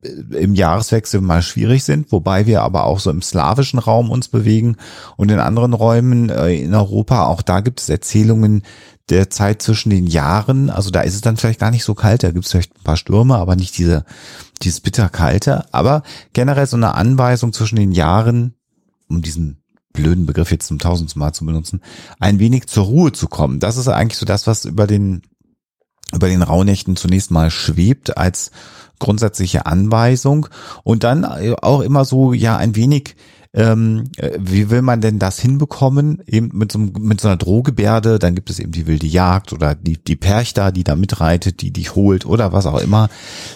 im 0.03 0.55
Jahreswechsel 0.55 1.21
mal 1.21 1.43
schwierig 1.43 1.85
sind, 1.85 2.11
wobei 2.11 2.47
wir 2.47 2.63
aber 2.63 2.85
auch 2.85 3.01
so 3.01 3.11
im 3.11 3.21
slawischen 3.21 3.79
Raum 3.79 4.11
uns 4.11 4.29
bewegen 4.29 4.77
und 5.17 5.31
in 5.31 5.39
anderen 5.39 5.75
Räumen 5.75 6.31
äh, 6.31 6.55
in 6.55 6.75
Europa, 6.75 7.27
auch 7.27 7.43
da 7.43 7.61
gibt 7.61 7.81
es 7.81 7.89
Erzählungen, 7.89 8.63
der 9.11 9.29
Zeit 9.29 9.61
zwischen 9.61 9.91
den 9.91 10.07
Jahren, 10.07 10.71
also 10.71 10.91
da 10.91 11.01
ist 11.01 11.15
es 11.15 11.21
dann 11.21 11.37
vielleicht 11.37 11.61
gar 11.61 11.71
nicht 11.71 11.85
so 11.85 11.95
kalt, 11.95 12.23
da 12.23 12.31
gibt 12.31 12.45
es 12.45 12.53
vielleicht 12.53 12.77
ein 12.77 12.85
paar 12.85 12.97
Stürme, 12.97 13.37
aber 13.37 13.57
nicht 13.57 13.77
diese, 13.77 14.05
dieses 14.63 14.81
bitterkalte. 14.81 15.65
Aber 15.75 16.03
generell 16.33 16.67
so 16.67 16.77
eine 16.77 16.95
Anweisung 16.95 17.53
zwischen 17.53 17.77
den 17.77 17.93
Jahren, 17.93 18.55
um 19.09 19.21
diesen 19.21 19.63
blöden 19.93 20.27
Begriff 20.27 20.53
jetzt 20.53 20.69
zum 20.69 20.79
tausendsten 20.79 21.19
Mal 21.19 21.33
zu 21.33 21.45
benutzen, 21.45 21.81
ein 22.21 22.39
wenig 22.39 22.69
zur 22.69 22.85
Ruhe 22.85 23.13
zu 23.13 23.27
kommen. 23.27 23.59
Das 23.59 23.77
ist 23.77 23.89
eigentlich 23.89 24.19
so 24.19 24.27
das, 24.27 24.47
was 24.47 24.65
über 24.65 24.87
den, 24.87 25.23
über 26.13 26.29
den 26.29 26.43
Rauhnächten 26.43 26.95
zunächst 26.95 27.33
mal 27.33 27.51
schwebt 27.51 28.17
als 28.17 28.53
grundsätzliche 29.01 29.67
Anweisung 29.67 30.47
und 30.85 31.03
dann 31.03 31.25
auch 31.25 31.81
immer 31.81 32.05
so, 32.05 32.33
ja, 32.33 32.57
ein 32.57 32.77
wenig 32.77 33.17
ähm, 33.53 34.05
äh, 34.17 34.39
wie 34.39 34.71
will 34.71 34.83
man 34.83 35.01
denn 35.01 35.19
das 35.19 35.41
hinbekommen? 35.41 36.23
Eben 36.27 36.51
mit 36.53 36.71
so, 36.71 36.79
mit 36.79 37.21
so 37.21 37.29
einer 37.29 37.37
Drohgebärde, 37.37 38.19
dann 38.19 38.35
gibt 38.35 38.49
es 38.49 38.61
eben 38.61 38.71
die 38.71 38.87
wilde 38.87 39.07
Jagd 39.07 39.53
oder 39.53 39.75
die, 39.75 39.97
die 39.97 40.17
Perchta, 40.17 40.71
die 40.71 40.85
da 40.85 40.95
mitreitet, 40.95 41.61
die 41.61 41.73
dich 41.73 41.97
holt 41.97 42.27
oder 42.27 42.53
was 42.53 42.67
auch 42.67 42.81
immer, 42.81 43.09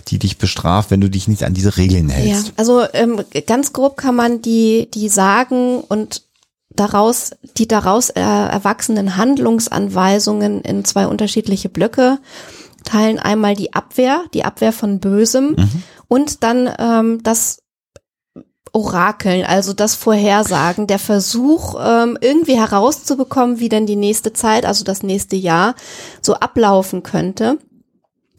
die 0.08 0.18
dich 0.18 0.38
bestraft, 0.38 0.90
wenn 0.90 1.00
du 1.00 1.08
dich 1.08 1.28
nicht 1.28 1.44
an 1.44 1.54
diese 1.54 1.76
Regeln 1.76 2.08
hältst. 2.08 2.48
Ja, 2.48 2.52
also 2.56 2.82
ähm, 2.92 3.20
ganz 3.46 3.72
grob 3.72 3.96
kann 3.96 4.16
man 4.16 4.42
die, 4.42 4.88
die 4.92 5.08
sagen 5.08 5.80
und 5.80 6.22
daraus, 6.70 7.30
die 7.56 7.68
daraus 7.68 8.10
äh, 8.10 8.20
erwachsenen 8.20 9.16
Handlungsanweisungen 9.16 10.60
in 10.62 10.84
zwei 10.84 11.06
unterschiedliche 11.06 11.68
Blöcke 11.68 12.18
teilen. 12.84 13.18
Einmal 13.18 13.54
die 13.54 13.72
Abwehr, 13.72 14.24
die 14.32 14.44
Abwehr 14.44 14.72
von 14.72 15.00
Bösem 15.00 15.56
mhm. 15.56 15.82
und 16.08 16.42
dann 16.42 16.70
ähm, 16.78 17.22
das 17.22 17.58
Orakeln, 18.72 19.44
also 19.44 19.72
das 19.72 19.94
Vorhersagen, 19.94 20.88
der 20.88 20.98
Versuch, 20.98 21.76
ähm, 21.80 22.18
irgendwie 22.20 22.58
herauszubekommen, 22.58 23.60
wie 23.60 23.68
denn 23.68 23.86
die 23.86 23.96
nächste 23.96 24.32
Zeit, 24.32 24.66
also 24.66 24.84
das 24.84 25.04
nächste 25.04 25.36
Jahr, 25.36 25.76
so 26.20 26.34
ablaufen 26.34 27.04
könnte. 27.04 27.58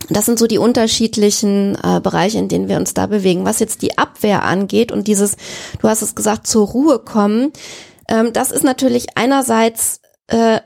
Das 0.09 0.25
sind 0.25 0.37
so 0.37 0.45
die 0.45 0.57
unterschiedlichen 0.57 1.77
äh, 1.81 2.01
Bereiche, 2.01 2.37
in 2.37 2.49
denen 2.49 2.67
wir 2.67 2.77
uns 2.77 2.93
da 2.93 3.07
bewegen. 3.07 3.45
Was 3.45 3.59
jetzt 3.59 3.81
die 3.81 3.97
Abwehr 3.97 4.43
angeht 4.43 4.91
und 4.91 5.07
dieses, 5.07 5.37
du 5.79 5.87
hast 5.87 6.01
es 6.01 6.15
gesagt, 6.15 6.47
zur 6.47 6.67
Ruhe 6.67 6.99
kommen, 6.99 7.53
ähm, 8.09 8.33
das 8.33 8.51
ist 8.51 8.63
natürlich 8.63 9.17
einerseits 9.17 10.01
äh, 10.27 10.59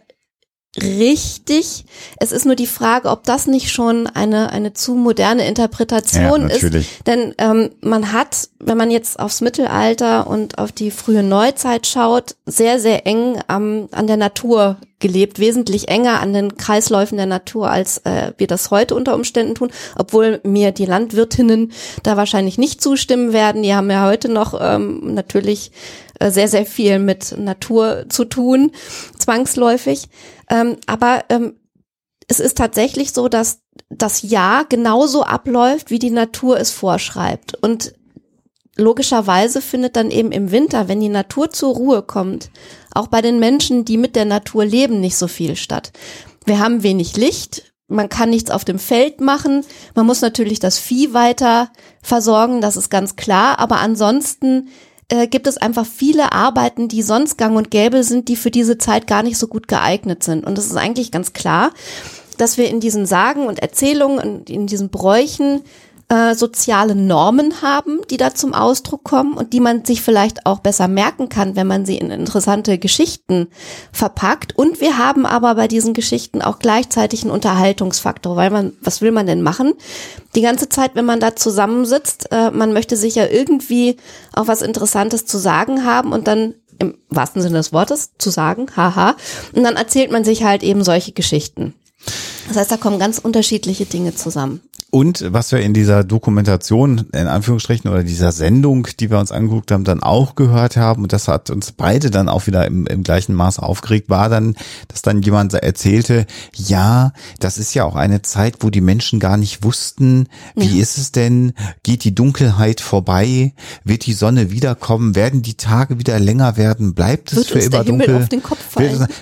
richtig. 0.78 1.86
Es 2.18 2.32
ist 2.32 2.46
nur 2.46 2.56
die 2.56 2.68
Frage, 2.68 3.10
ob 3.10 3.24
das 3.24 3.48
nicht 3.48 3.72
schon 3.72 4.08
eine, 4.08 4.52
eine 4.52 4.74
zu 4.74 4.94
moderne 4.94 5.48
Interpretation 5.48 6.50
ja, 6.50 6.56
ist. 6.56 7.08
Denn 7.08 7.34
ähm, 7.38 7.72
man 7.82 8.12
hat, 8.12 8.50
wenn 8.60 8.78
man 8.78 8.92
jetzt 8.92 9.20
aufs 9.20 9.42
Mittelalter 9.42 10.28
und 10.28 10.58
auf 10.58 10.72
die 10.72 10.92
frühe 10.92 11.24
Neuzeit 11.24 11.88
schaut, 11.88 12.36
sehr, 12.46 12.80
sehr 12.80 13.08
eng 13.08 13.40
am, 13.48 13.90
an 13.92 14.08
der 14.08 14.18
Natur 14.18 14.78
gelebt, 15.00 15.40
wesentlich 15.40 15.88
enger 15.88 16.20
an 16.20 16.34
den 16.34 16.58
Kreisläufen 16.58 17.18
der 17.18 17.26
Natur, 17.26 17.70
als 17.70 18.00
äh, 18.00 18.34
wir 18.38 18.48
das 18.48 18.70
heute 18.70 18.96
unter 18.96 19.16
Umständen 19.16 19.56
tun, 19.56 19.72
obwohl 19.98 20.42
mir 20.44 20.72
die 20.72 20.86
Landwirtinnen 20.86 21.72
da 22.04 22.18
wahrscheinlich 22.18 22.58
nicht 22.58 22.82
zustimmen 22.82 23.34
werden. 23.34 23.64
Die 23.64 23.74
haben 23.74 23.90
ja 23.90 24.06
heute 24.06 24.30
noch 24.30 24.60
ähm, 24.60 25.14
natürlich 25.14 25.72
sehr, 26.20 26.48
sehr 26.48 26.66
viel 26.66 27.00
mit 27.00 27.38
Natur 27.38 28.06
zu 28.10 28.26
tun, 28.26 28.72
zwangsläufig. 29.18 30.10
Ähm, 30.50 30.78
aber 30.86 31.24
ähm, 31.30 31.56
es 32.28 32.40
ist 32.40 32.58
tatsächlich 32.58 33.14
so, 33.14 33.28
dass 33.28 33.62
das 33.90 34.22
Jahr 34.22 34.66
genauso 34.66 35.24
abläuft, 35.24 35.90
wie 35.90 36.00
die 36.00 36.12
Natur 36.12 36.60
es 36.60 36.72
vorschreibt. 36.72 37.56
Und 37.62 37.94
logischerweise 38.76 39.62
findet 39.62 39.96
dann 39.96 40.12
eben 40.12 40.32
im 40.32 40.52
Winter, 40.52 40.88
wenn 40.88 41.00
die 41.00 41.10
Natur 41.10 41.50
zur 41.50 41.74
Ruhe 41.76 42.02
kommt, 42.02 42.52
auch 42.94 43.08
bei 43.08 43.22
den 43.22 43.40
Menschen, 43.40 43.86
die 43.86 43.98
mit 43.98 44.16
der 44.16 44.26
Natur 44.26 44.66
leben, 44.66 45.00
nicht 45.00 45.18
so 45.18 45.28
viel 45.28 45.56
statt. 45.56 45.92
Wir 46.46 46.60
haben 46.60 46.84
wenig 46.84 47.18
Licht, 47.18 47.74
man 47.88 48.10
kann 48.10 48.30
nichts 48.30 48.52
auf 48.52 48.64
dem 48.64 48.80
Feld 48.80 49.22
machen, 49.22 49.66
man 49.96 50.06
muss 50.06 50.22
natürlich 50.22 50.60
das 50.60 50.78
Vieh 50.78 51.14
weiter 51.14 51.72
versorgen, 52.02 52.62
das 52.62 52.78
ist 52.78 52.90
ganz 52.90 53.16
klar, 53.16 53.60
aber 53.60 53.80
ansonsten 53.80 54.70
äh, 55.10 55.28
gibt 55.28 55.48
es 55.48 55.58
einfach 55.58 55.86
viele 55.86 56.32
Arbeiten, 56.32 56.88
die 56.88 57.02
sonst 57.02 57.38
gang 57.38 57.58
und 57.58 57.72
gäbe 57.72 58.04
sind, 58.04 58.28
die 58.28 58.36
für 58.36 58.52
diese 58.52 58.78
Zeit 58.78 59.08
gar 59.08 59.24
nicht 59.24 59.38
so 59.38 59.48
gut 59.48 59.68
geeignet 59.68 60.24
sind. 60.24 60.46
Und 60.46 60.58
es 60.58 60.68
ist 60.68 60.78
eigentlich 60.78 61.12
ganz 61.12 61.34
klar, 61.34 61.72
dass 62.38 62.58
wir 62.58 62.70
in 62.70 62.80
diesen 62.80 63.06
Sagen 63.06 63.48
und 63.48 63.60
Erzählungen 63.60 64.20
und 64.20 64.50
in 64.50 64.68
diesen 64.68 64.90
Bräuchen 64.90 65.62
äh, 66.10 66.34
soziale 66.34 66.96
Normen 66.96 67.62
haben, 67.62 68.02
die 68.10 68.18
da 68.18 68.34
zum 68.34 68.54
Ausdruck 68.54 69.04
kommen 69.04 69.34
und 69.34 69.54
die 69.54 69.60
man 69.60 69.86
sich 69.86 70.02
vielleicht 70.02 70.46
auch 70.46 70.60
besser 70.60 70.88
merken 70.88 71.30
kann, 71.30 71.56
wenn 71.56 71.68
man 71.68 71.86
sie 71.86 71.98
in 71.98 72.10
interessante 72.10 72.80
Geschichten 72.80 73.48
verpackt. 73.92 74.58
Und 74.58 74.82
wir 74.82 74.98
haben 74.98 75.28
aber 75.28 75.54
bei 75.54 75.68
diesen 75.68 75.94
Geschichten 75.94 76.42
auch 76.42 76.58
gleichzeitig 76.58 77.22
einen 77.22 77.32
Unterhaltungsfaktor, 77.32 78.36
weil 78.36 78.50
man, 78.50 78.74
was 78.82 79.02
will 79.02 79.12
man 79.12 79.28
denn 79.28 79.44
machen? 79.44 79.74
Die 80.36 80.42
ganze 80.42 80.68
Zeit, 80.68 80.96
wenn 80.96 81.06
man 81.06 81.20
da 81.20 81.36
zusammensitzt, 81.36 82.32
äh, 82.32 82.50
man 82.50 82.74
möchte 82.74 82.98
sich 82.98 83.16
ja 83.16 83.28
irgendwie 83.28 83.98
auch 84.34 84.48
was 84.48 84.64
Interessantes 84.64 85.26
zu 85.26 85.38
sagen 85.38 85.86
haben 85.86 86.12
und 86.12 86.28
dann 86.28 86.56
im 86.80 86.98
wahrsten 87.10 87.42
Sinne 87.42 87.58
des 87.58 87.72
Wortes 87.72 88.12
zu 88.18 88.32
sagen, 88.32 88.68
haha. 88.76 89.16
Und 89.54 89.64
dann 89.64 89.76
erzählt 89.76 90.12
man 90.12 90.24
sich 90.24 90.44
halt 90.44 90.64
eben 90.64 90.84
solche 90.84 91.12
Geschichten. 91.12 91.76
Das 92.48 92.58
heißt, 92.58 92.72
da 92.72 92.78
kommen 92.78 92.98
ganz 92.98 93.20
unterschiedliche 93.20 93.86
Dinge 93.86 94.16
zusammen. 94.16 94.62
Und 94.92 95.24
was 95.28 95.52
wir 95.52 95.60
in 95.60 95.74
dieser 95.76 96.04
Dokumentation, 96.04 97.06
in 97.14 97.28
Anführungsstrichen, 97.28 97.92
oder 97.92 98.04
dieser 98.04 98.32
Sendung, 98.32 98.88
die 99.00 99.12
wir 99.12 99.20
uns 99.20 99.32
angeguckt 99.32 99.72
haben, 99.72 99.84
dann 99.84 100.02
auch 100.02 100.34
gehört 100.34 100.78
haben, 100.78 101.04
und 101.04 101.14
das 101.14 101.28
hat 101.28 101.52
uns 101.52 101.72
beide 101.72 102.10
dann 102.10 102.28
auch 102.28 102.48
wieder 102.48 102.66
im, 102.66 102.88
im 102.88 103.04
gleichen 103.04 103.36
Maße 103.36 103.62
aufgeregt, 103.62 104.10
war 104.10 104.30
dann, 104.30 104.56
dass 104.88 105.04
dann 105.04 105.22
jemand 105.22 105.54
erzählte, 105.54 106.26
ja, 106.56 107.14
das 107.40 107.60
ist 107.60 107.76
ja 107.76 107.84
auch 107.84 107.96
eine 107.96 108.24
Zeit, 108.24 108.58
wo 108.62 108.72
die 108.72 108.82
Menschen 108.82 109.20
gar 109.20 109.38
nicht 109.38 109.64
wussten, 109.64 110.28
wie 110.56 110.78
ja. 110.78 110.82
ist 110.82 110.98
es 110.98 111.12
denn, 111.12 111.54
geht 111.84 112.04
die 112.04 112.16
Dunkelheit 112.16 112.82
vorbei, 112.82 113.54
wird 113.84 114.08
die 114.08 114.14
Sonne 114.14 114.50
wiederkommen, 114.50 115.14
werden 115.14 115.44
die 115.44 115.56
Tage 115.56 116.00
wieder 116.00 116.20
länger 116.20 116.58
werden, 116.58 116.96
bleibt 116.96 117.32
es 117.32 117.38
wird 117.38 117.48
für 117.48 117.60
immer 117.60 117.84
dunkel. 117.84 118.28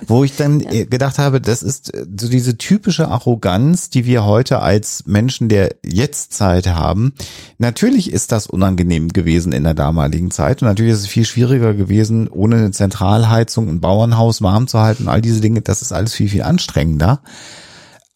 Wo 0.08 0.24
ich 0.24 0.38
dann 0.38 0.62
ja. 0.62 0.86
gedacht 0.86 1.20
habe, 1.20 1.42
das 1.42 1.62
ist 1.62 1.92
so 1.94 2.30
diese 2.30 2.58
typische 2.58 3.10
Arroganz, 3.10 3.90
die 3.90 4.06
wir 4.06 4.24
heute 4.24 4.60
als 4.60 5.04
Menschen 5.06 5.50
der 5.50 5.57
Jetztzeit 5.86 6.68
haben. 6.68 7.14
Natürlich 7.58 8.12
ist 8.12 8.32
das 8.32 8.48
unangenehm 8.48 9.10
gewesen 9.10 9.52
in 9.52 9.64
der 9.64 9.74
damaligen 9.74 10.32
Zeit 10.32 10.62
und 10.62 10.68
natürlich 10.68 10.94
ist 10.94 11.02
es 11.02 11.08
viel 11.08 11.26
schwieriger 11.26 11.74
gewesen, 11.74 12.28
ohne 12.28 12.58
eine 12.58 12.72
Zentralheizung 12.72 13.68
ein 13.70 13.82
Bauernhaus 13.82 14.42
warm 14.42 14.68
zu 14.68 14.80
halten. 14.80 15.08
All 15.08 15.22
diese 15.22 15.42
Dinge, 15.42 15.62
das 15.62 15.82
ist 15.82 15.92
alles 15.92 16.14
viel, 16.14 16.30
viel 16.30 16.44
anstrengender. 16.44 17.22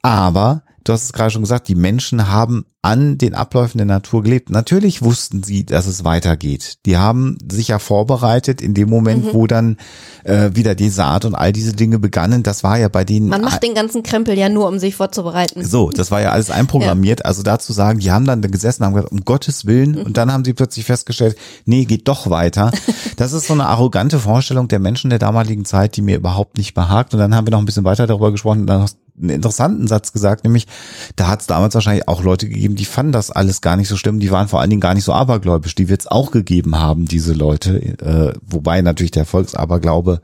Aber 0.02 0.64
du 0.84 0.94
hast 0.94 1.04
es 1.06 1.14
gerade 1.14 1.32
schon 1.32 1.42
gesagt, 1.44 1.68
die 1.68 1.76
Menschen 1.76 2.28
haben 2.30 2.66
an 2.84 3.20
den 3.20 3.36
Abläufen 3.36 3.78
der 3.78 3.86
Natur 3.86 4.24
gelebt. 4.24 4.50
Natürlich 4.50 5.04
wussten 5.04 5.44
sie, 5.44 5.64
dass 5.68 5.86
es 5.86 6.04
weitergeht. 6.04 6.78
Die 6.88 6.98
haben 6.98 7.38
sich 7.48 7.68
ja 7.68 7.78
vorbereitet 7.78 8.60
in 8.60 8.74
dem 8.74 8.90
Moment, 8.90 9.26
Mhm. 9.26 9.34
wo 9.34 9.46
dann 9.46 9.78
äh, 10.24 10.50
wieder 10.56 10.74
die 10.74 10.90
Saat 10.90 11.26
und 11.26 11.36
all 11.36 11.52
diese 11.54 11.74
Dinge 11.74 12.00
begannen. 12.00 12.42
Das 12.42 12.64
war 12.64 12.80
ja 12.80 12.88
bei 12.88 13.04
denen 13.04 13.28
Man 13.30 13.42
macht 13.42 13.62
den 13.62 13.76
ganzen 13.76 14.02
Krempel 14.02 14.36
ja 14.38 14.50
nur, 14.50 14.68
um 14.68 14.80
sich 14.80 14.96
vorzubereiten. 14.96 15.64
so, 15.64 15.92
das 15.92 16.10
war 16.10 16.22
ja 16.22 16.32
alles 16.32 16.50
einprogrammiert. 16.50 17.24
Also 17.26 17.44
dazu 17.44 17.72
sagen, 17.72 18.00
die 18.00 18.12
haben 18.12 18.26
dann 18.26 18.42
da 18.42 18.48
gesessen, 18.50 18.84
haben 18.84 18.94
gesagt, 18.96 19.12
um 19.12 19.22
Gottes 19.26 19.66
Willen, 19.68 19.92
Mhm. 19.92 20.02
und 20.02 20.18
dann 20.18 20.32
haben 20.34 20.44
sie 20.44 20.54
plötzlich 20.54 20.86
festgestellt, 20.86 21.38
nee, 21.66 21.86
geht 21.86 22.08
doch 22.08 22.30
weiter. 22.30 22.72
Das 23.18 23.34
ist 23.34 23.46
so 23.46 23.54
eine 23.54 23.68
arrogante 23.68 24.18
Vorstellung 24.18 24.68
der 24.68 24.80
Menschen 24.80 25.12
der 25.12 25.20
damaligen 25.20 25.64
Zeit, 25.66 25.96
die 25.96 26.02
mir 26.02 26.16
überhaupt 26.18 26.58
nicht 26.58 26.74
behagt. 26.74 27.14
Und 27.14 27.20
dann 27.20 27.36
haben 27.36 27.46
wir 27.46 27.52
noch 27.52 27.60
ein 27.60 27.66
bisschen 27.66 27.84
weiter 27.84 28.08
darüber 28.08 28.32
gesprochen, 28.32 28.62
und 28.62 28.68
dann 28.68 28.82
hast 28.82 28.98
einen 29.20 29.30
interessanten 29.30 29.88
Satz 29.88 30.14
gesagt, 30.14 30.44
nämlich, 30.44 30.68
da 31.16 31.28
hat 31.28 31.42
es 31.42 31.48
damals 31.48 31.74
wahrscheinlich 31.74 32.08
auch 32.08 32.24
Leute 32.24 32.48
gegeben, 32.48 32.76
die 32.76 32.86
fanden 32.86 33.12
das 33.12 33.32
alles 33.32 33.62
gar 33.62 33.78
nicht 33.78 33.88
so 33.88 33.98
schlimm, 33.98 34.20
die 34.20 34.32
waren 34.32 34.48
vor 34.48 34.62
allen 34.62 34.70
Dingen 34.70 34.82
gar 34.82 34.94
nicht 34.94 35.04
so 35.04 35.14
abergläubisch, 35.14 35.76
die 35.76 35.90
wird 35.90 36.02
es 36.02 36.08
auch 36.08 36.32
gegeben 36.32 36.78
haben, 36.78 37.06
diese 37.06 37.34
Leute, 37.34 37.78
äh, 37.78 38.34
wobei 38.46 38.82
natürlich 38.82 39.12
der 39.12 39.26
Volksaberglaube 39.26 40.22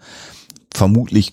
vermutlich 0.73 1.31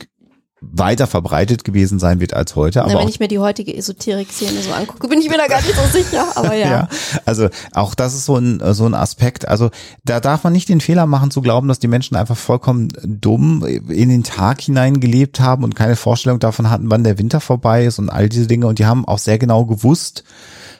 weiter 0.72 1.06
verbreitet 1.06 1.64
gewesen 1.64 1.98
sein 1.98 2.20
wird 2.20 2.34
als 2.34 2.56
heute. 2.56 2.82
Aber 2.82 2.92
Na, 2.92 2.98
wenn 2.98 3.06
auch 3.06 3.10
ich 3.10 3.20
mir 3.20 3.28
die 3.28 3.38
heutige 3.38 3.74
Esoterik-Szene 3.74 4.60
so 4.62 4.72
angucke, 4.72 5.08
bin 5.08 5.20
ich 5.20 5.28
mir 5.28 5.36
da 5.36 5.46
gar 5.46 5.60
nicht 5.60 5.74
so 5.74 5.86
sicher, 5.86 6.26
aber 6.34 6.54
ja. 6.54 6.70
ja, 6.70 6.88
also 7.24 7.48
auch 7.72 7.94
das 7.94 8.14
ist 8.14 8.24
so 8.24 8.36
ein, 8.36 8.60
so 8.74 8.86
ein 8.86 8.94
Aspekt. 8.94 9.48
Also 9.48 9.70
da 10.04 10.20
darf 10.20 10.44
man 10.44 10.52
nicht 10.52 10.68
den 10.68 10.80
Fehler 10.80 11.06
machen 11.06 11.30
zu 11.30 11.42
glauben, 11.42 11.68
dass 11.68 11.78
die 11.78 11.88
Menschen 11.88 12.16
einfach 12.16 12.36
vollkommen 12.36 12.88
dumm 13.02 13.64
in 13.64 14.08
den 14.08 14.22
Tag 14.24 14.60
hinein 14.60 15.00
gelebt 15.00 15.40
haben 15.40 15.64
und 15.64 15.74
keine 15.74 15.96
Vorstellung 15.96 16.38
davon 16.38 16.70
hatten, 16.70 16.90
wann 16.90 17.04
der 17.04 17.18
Winter 17.18 17.40
vorbei 17.40 17.84
ist 17.84 17.98
und 17.98 18.10
all 18.10 18.28
diese 18.28 18.46
Dinge. 18.46 18.66
Und 18.66 18.78
die 18.78 18.86
haben 18.86 19.06
auch 19.06 19.18
sehr 19.18 19.38
genau 19.38 19.64
gewusst, 19.64 20.24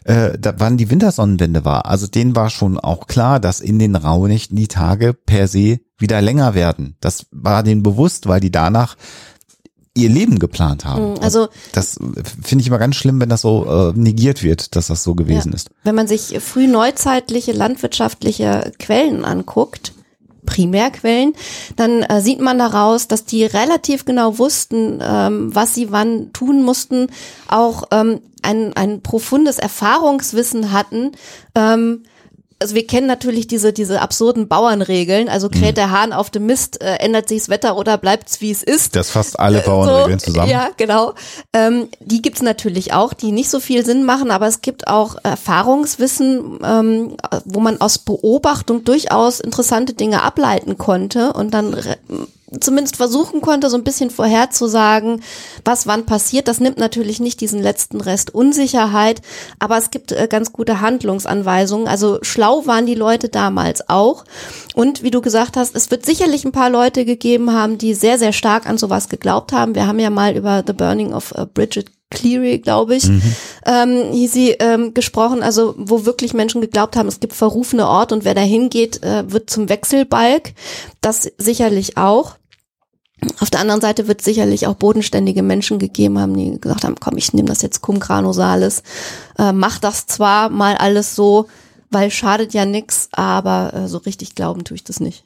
äh, 0.05 0.39
da, 0.39 0.55
wann 0.59 0.77
die 0.77 0.91
Wintersonnenwende 0.91 1.65
war. 1.65 1.87
Also 1.87 2.07
denen 2.07 2.37
war 2.37 2.51
schon 2.51 2.79
auch 2.79 3.07
klar, 3.07 3.41
dass 3.41 3.61
in 3.61 3.79
den 3.79 3.97
Rauhnächten 3.97 4.57
die 4.57 4.69
Tage 4.69 5.15
per 5.15 5.49
se 5.49 5.81
wieder 5.99 6.21
länger 6.21 6.55
werden. 6.55 6.97
Das 7.01 7.27
war 7.31 7.63
denen 7.63 7.83
bewusst, 7.83 8.27
weil 8.27 8.41
die 8.41 8.53
danach 8.53 8.97
ihr 9.97 10.09
Leben 10.09 10.39
geplant 10.41 10.85
haben. 10.85 11.19
Also 11.21 11.49
Das 11.73 11.99
finde 12.43 12.63
ich 12.63 12.67
immer 12.69 12.79
ganz 12.79 12.97
schlimm, 12.97 13.21
wenn 13.21 13.29
das 13.29 13.43
so 13.43 13.65
äh, 13.67 13.99
negiert 13.99 14.43
wird, 14.43 14.75
dass 14.75 14.89
das 14.89 15.05
so 15.05 15.15
gewesen 15.15 15.51
Ja. 15.51 15.55
ist. 15.55 15.71
Wenn 15.85 15.95
man 15.95 16.09
sich 16.09 16.37
frühneuzeitliche 16.41 17.53
landwirtschaftliche 17.53 18.73
Quellen 18.79 19.25
anguckt, 19.25 19.93
Primärquellen, 20.47 21.33
dann 21.77 22.03
äh, 22.03 22.21
sieht 22.21 22.41
man 22.41 22.59
daraus, 22.59 23.09
dass 23.09 23.25
die 23.25 23.45
relativ 23.45 24.05
genau 24.05 24.39
wussten, 24.39 24.99
ähm, 25.03 25.55
was 25.55 25.75
sie 25.75 25.91
wann 25.91 26.33
tun 26.33 26.63
mussten, 26.63 27.07
auch 27.49 27.85
ähm, 27.93 28.21
ein, 28.43 28.75
ein 28.75 29.01
profundes 29.01 29.59
Erfahrungswissen 29.59 30.73
hatten. 30.73 31.13
Ähm, 31.55 32.03
also 32.65 32.75
wir 32.75 32.87
kennen 32.87 33.07
natürlich 33.07 33.47
diese, 33.47 33.75
diese 33.75 34.01
absurden 34.01 34.49
Bauernregeln, 34.49 35.29
also 35.29 35.51
kräht 35.51 35.77
der 35.77 35.91
Hahn 35.91 36.15
auf 36.15 36.31
dem 36.31 36.47
Mist, 36.47 36.81
äh, 36.81 36.95
ändert 36.95 37.29
sich 37.29 37.41
das 37.41 37.51
Wetter 37.51 37.77
oder 37.77 37.99
bleibt's 37.99 38.41
wie 38.41 38.51
es 38.51 38.63
ist. 38.63 38.97
Das 38.97 39.11
fasst 39.11 39.39
alle 39.39 39.61
Bauernregeln 39.61 40.19
So, 40.19 40.25
zusammen. 40.25 40.51
Ja, 40.51 40.71
genau. 40.79 41.13
Ähm, 41.53 41.89
die 42.01 42.23
gibt's 42.23 42.41
natürlich 42.41 42.95
auch, 42.95 43.13
die 43.13 43.33
nicht 43.33 43.51
so 43.51 43.61
viel 43.61 43.85
Sinn 43.85 44.07
machen, 44.07 44.31
aber 44.31 44.47
es 44.47 44.63
gibt 44.63 44.89
auch 44.89 45.17
Erfahrungswissen, 45.23 46.59
ähm, 46.65 47.17
wo 47.45 47.61
man 47.61 47.83
aus 47.83 47.99
Beobachtung 47.99 48.83
durchaus 48.85 49.41
interessante 49.41 49.93
Dinge 49.93 50.23
ableiten 50.23 50.79
konnte 50.79 51.35
und 51.35 51.53
dann 51.53 51.77
zumindest 52.61 52.97
versuchen 52.97 53.41
konnte, 53.41 53.71
so 53.71 53.77
ein 53.77 53.85
bisschen 53.85 54.11
vorherzusagen, 54.11 55.23
was 55.65 55.87
wann 55.87 56.07
passiert. 56.07 56.49
Das 56.49 56.61
nimmt 56.61 56.79
natürlich 56.79 57.21
nicht 57.21 57.41
diesen 57.41 57.63
letzten 57.63 58.01
Rest 58.01 58.35
Unsicherheit, 58.35 59.23
aber 59.59 59.79
es 59.79 59.91
gibt 59.91 60.13
äh, 60.13 60.29
ganz 60.29 60.53
gute 60.53 60.81
Handlungsanweisungen. 60.81 61.89
Also 61.89 62.19
schlau 62.23 62.67
waren 62.67 62.87
die 62.87 62.95
Leute 62.95 63.29
damals 63.29 63.89
auch. 63.89 64.25
Und 64.75 65.03
wie 65.03 65.11
du 65.11 65.21
gesagt 65.21 65.57
hast, 65.57 65.75
es 65.75 65.91
wird 65.91 66.05
sicherlich 66.05 66.45
ein 66.45 66.53
paar 66.53 66.71
Leute 66.71 67.05
gegeben 67.05 67.53
haben, 67.53 67.79
die 67.79 67.95
sehr, 67.95 68.19
sehr 68.19 68.33
stark 68.33 68.67
an 68.69 68.79
sowas 68.79 69.09
geglaubt 69.09 69.53
haben. 69.53 69.75
Wir 69.75 69.87
haben 69.87 69.99
ja 69.99 70.11
mal 70.11 70.37
über 70.37 70.63
The 70.67 70.73
Burning 70.73 71.13
of 71.13 71.33
äh, 71.33 71.47
Bridget 71.47 71.91
Cleary, 72.15 72.59
glaube 72.59 72.97
ich, 72.97 73.05
ähm, 73.67 74.13
hieß 74.13 74.33
sie 74.33 74.51
ähm, 74.53 74.95
gesprochen, 74.95 75.43
also 75.43 75.75
wo 75.77 76.07
wirklich 76.07 76.33
Menschen 76.33 76.61
geglaubt 76.61 76.97
haben, 76.97 77.09
es 77.09 77.21
gibt 77.21 77.35
verrufene 77.35 77.87
Orte 77.87 78.15
und 78.15 78.25
wer 78.25 78.35
da 78.35 78.41
hingeht, 78.41 79.03
äh, 79.03 79.31
wird 79.31 79.51
zum 79.51 79.69
Wechselbalg. 79.69 80.55
Das 81.01 81.31
sicherlich 81.39 81.97
auch. 81.97 82.37
Auf 83.41 83.51
der 83.51 83.61
anderen 83.61 83.81
Seite 83.81 84.09
wird 84.09 84.23
sicherlich 84.23 84.67
auch 84.67 84.75
bodenständige 84.75 85.43
Menschen 85.43 85.79
gegeben 85.79 86.19
haben, 86.19 86.37
die 86.37 86.61
gesagt 86.61 86.85
haben, 86.85 86.97
komm, 87.01 87.17
ich 87.17 87.33
nehme 87.33 87.49
das 87.49 87.63
jetzt 87.63 87.81
cum 87.81 88.01
grano 88.01 88.33
salis, 88.33 88.83
äh, 89.39 89.53
mach 89.53 89.79
das 89.79 90.07
zwar 90.07 90.51
mal 90.51 90.77
alles 90.77 91.15
so, 91.15 91.49
weil 91.91 92.11
schadet 92.11 92.53
ja 92.55 92.65
nix, 92.65 93.09
aber 93.13 93.73
äh, 93.75 93.89
so 93.89 93.99
richtig 93.99 94.35
glauben 94.35 94.65
tue 94.65 94.77
ich 94.77 94.85
das 94.85 95.01
nicht. 95.01 95.25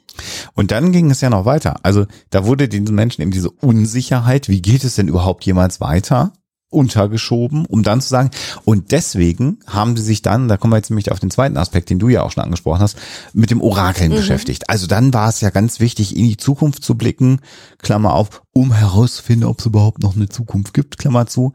Und 0.53 0.71
dann 0.71 0.91
ging 0.91 1.09
es 1.11 1.21
ja 1.21 1.29
noch 1.29 1.45
weiter. 1.45 1.77
Also 1.83 2.05
da 2.29 2.45
wurde 2.45 2.69
den 2.69 2.83
Menschen 2.85 3.21
eben 3.21 3.31
diese 3.31 3.49
Unsicherheit, 3.49 4.49
wie 4.49 4.61
geht 4.61 4.83
es 4.83 4.95
denn 4.95 5.07
überhaupt 5.07 5.45
jemals 5.45 5.81
weiter? 5.81 6.31
Untergeschoben, 6.69 7.65
um 7.65 7.83
dann 7.83 8.01
zu 8.01 8.09
sagen, 8.09 8.29
und 8.63 8.91
deswegen 8.91 9.59
haben 9.65 9.97
sie 9.97 10.03
sich 10.03 10.21
dann, 10.21 10.47
da 10.47 10.57
kommen 10.57 10.73
wir 10.73 10.77
jetzt 10.77 10.89
nämlich 10.89 11.11
auf 11.11 11.19
den 11.19 11.31
zweiten 11.31 11.57
Aspekt, 11.57 11.89
den 11.89 11.99
du 11.99 12.09
ja 12.09 12.23
auch 12.23 12.31
schon 12.31 12.43
angesprochen 12.43 12.81
hast, 12.81 12.97
mit 13.33 13.49
dem 13.51 13.61
Orakeln 13.61 14.11
beschäftigt. 14.11 14.69
Also 14.69 14.87
dann 14.87 15.13
war 15.13 15.29
es 15.29 15.41
ja 15.41 15.49
ganz 15.49 15.79
wichtig, 15.79 16.15
in 16.15 16.25
die 16.25 16.37
Zukunft 16.37 16.83
zu 16.83 16.95
blicken, 16.95 17.41
Klammer 17.79 18.13
auf, 18.13 18.43
um 18.51 18.73
herauszufinden, 18.73 19.47
ob 19.47 19.59
es 19.59 19.65
überhaupt 19.65 20.01
noch 20.01 20.15
eine 20.15 20.27
Zukunft 20.27 20.73
gibt, 20.73 20.97
Klammer 20.97 21.27
zu. 21.27 21.53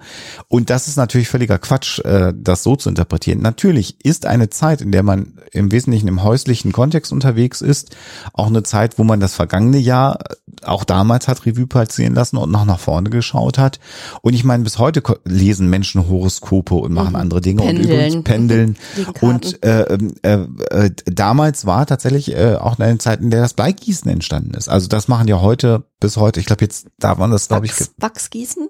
Und 0.48 0.70
das 0.70 0.87
ist 0.87 0.96
natürlich 0.96 1.28
völliger 1.28 1.59
Quatsch, 1.59 1.98
äh, 2.00 2.33
das 2.37 2.62
so 2.62 2.76
zu 2.76 2.88
interpretieren. 2.88 3.40
Natürlich 3.40 4.04
ist 4.04 4.26
eine 4.26 4.48
Zeit, 4.48 4.80
in 4.80 4.92
der 4.92 5.02
man 5.02 5.35
im 5.52 5.72
Wesentlichen 5.72 6.09
im 6.09 6.22
häuslichen 6.22 6.72
Kontext 6.72 7.12
unterwegs 7.12 7.61
ist, 7.61 7.96
auch 8.33 8.46
eine 8.46 8.62
Zeit, 8.62 8.98
wo 8.98 9.04
man 9.04 9.20
das 9.20 9.35
vergangene 9.35 9.78
Jahr 9.78 10.18
auch 10.62 10.85
damals 10.85 11.28
hat 11.28 11.46
Revue 11.46 11.66
passieren 11.66 12.14
lassen 12.14 12.37
und 12.37 12.50
noch 12.50 12.64
nach 12.64 12.78
vorne 12.78 13.11
geschaut 13.11 13.59
hat. 13.59 13.80
Und 14.22 14.35
ich 14.35 14.44
meine, 14.44 14.62
bis 14.62 14.78
heute 14.78 15.02
lesen 15.24 15.68
Menschen 15.68 16.09
Horoskope 16.09 16.74
und 16.74 16.92
machen 16.92 17.16
andere 17.16 17.40
Dinge 17.40 17.62
und 17.62 17.68
Pendeln. 17.68 17.90
übrigens 17.90 18.24
pendeln. 18.24 18.76
Und 19.20 19.64
äh, 19.64 19.98
äh, 20.22 20.46
äh, 20.70 20.90
damals 21.07 21.66
war 21.66 21.87
tatsächlich 21.87 22.33
äh, 22.33 22.54
auch 22.54 22.78
eine 22.78 22.98
Zeit, 22.98 23.20
in 23.20 23.30
der 23.30 23.40
das 23.40 23.54
Bleigießen 23.54 24.11
entstanden 24.11 24.54
ist. 24.54 24.68
Also 24.68 24.88
das 24.88 25.09
machen 25.09 25.28
ja 25.28 25.40
heute 25.40 25.85
bis 26.00 26.16
heute. 26.16 26.40
Ich 26.40 26.46
glaube, 26.46 26.62
jetzt 26.62 26.84
darf 26.99 27.18
man 27.18 27.31
das, 27.31 27.49
glaube 27.49 27.66
ich, 27.66 27.73
Wachs, 27.73 27.90
Wachsgießen? 27.99 28.68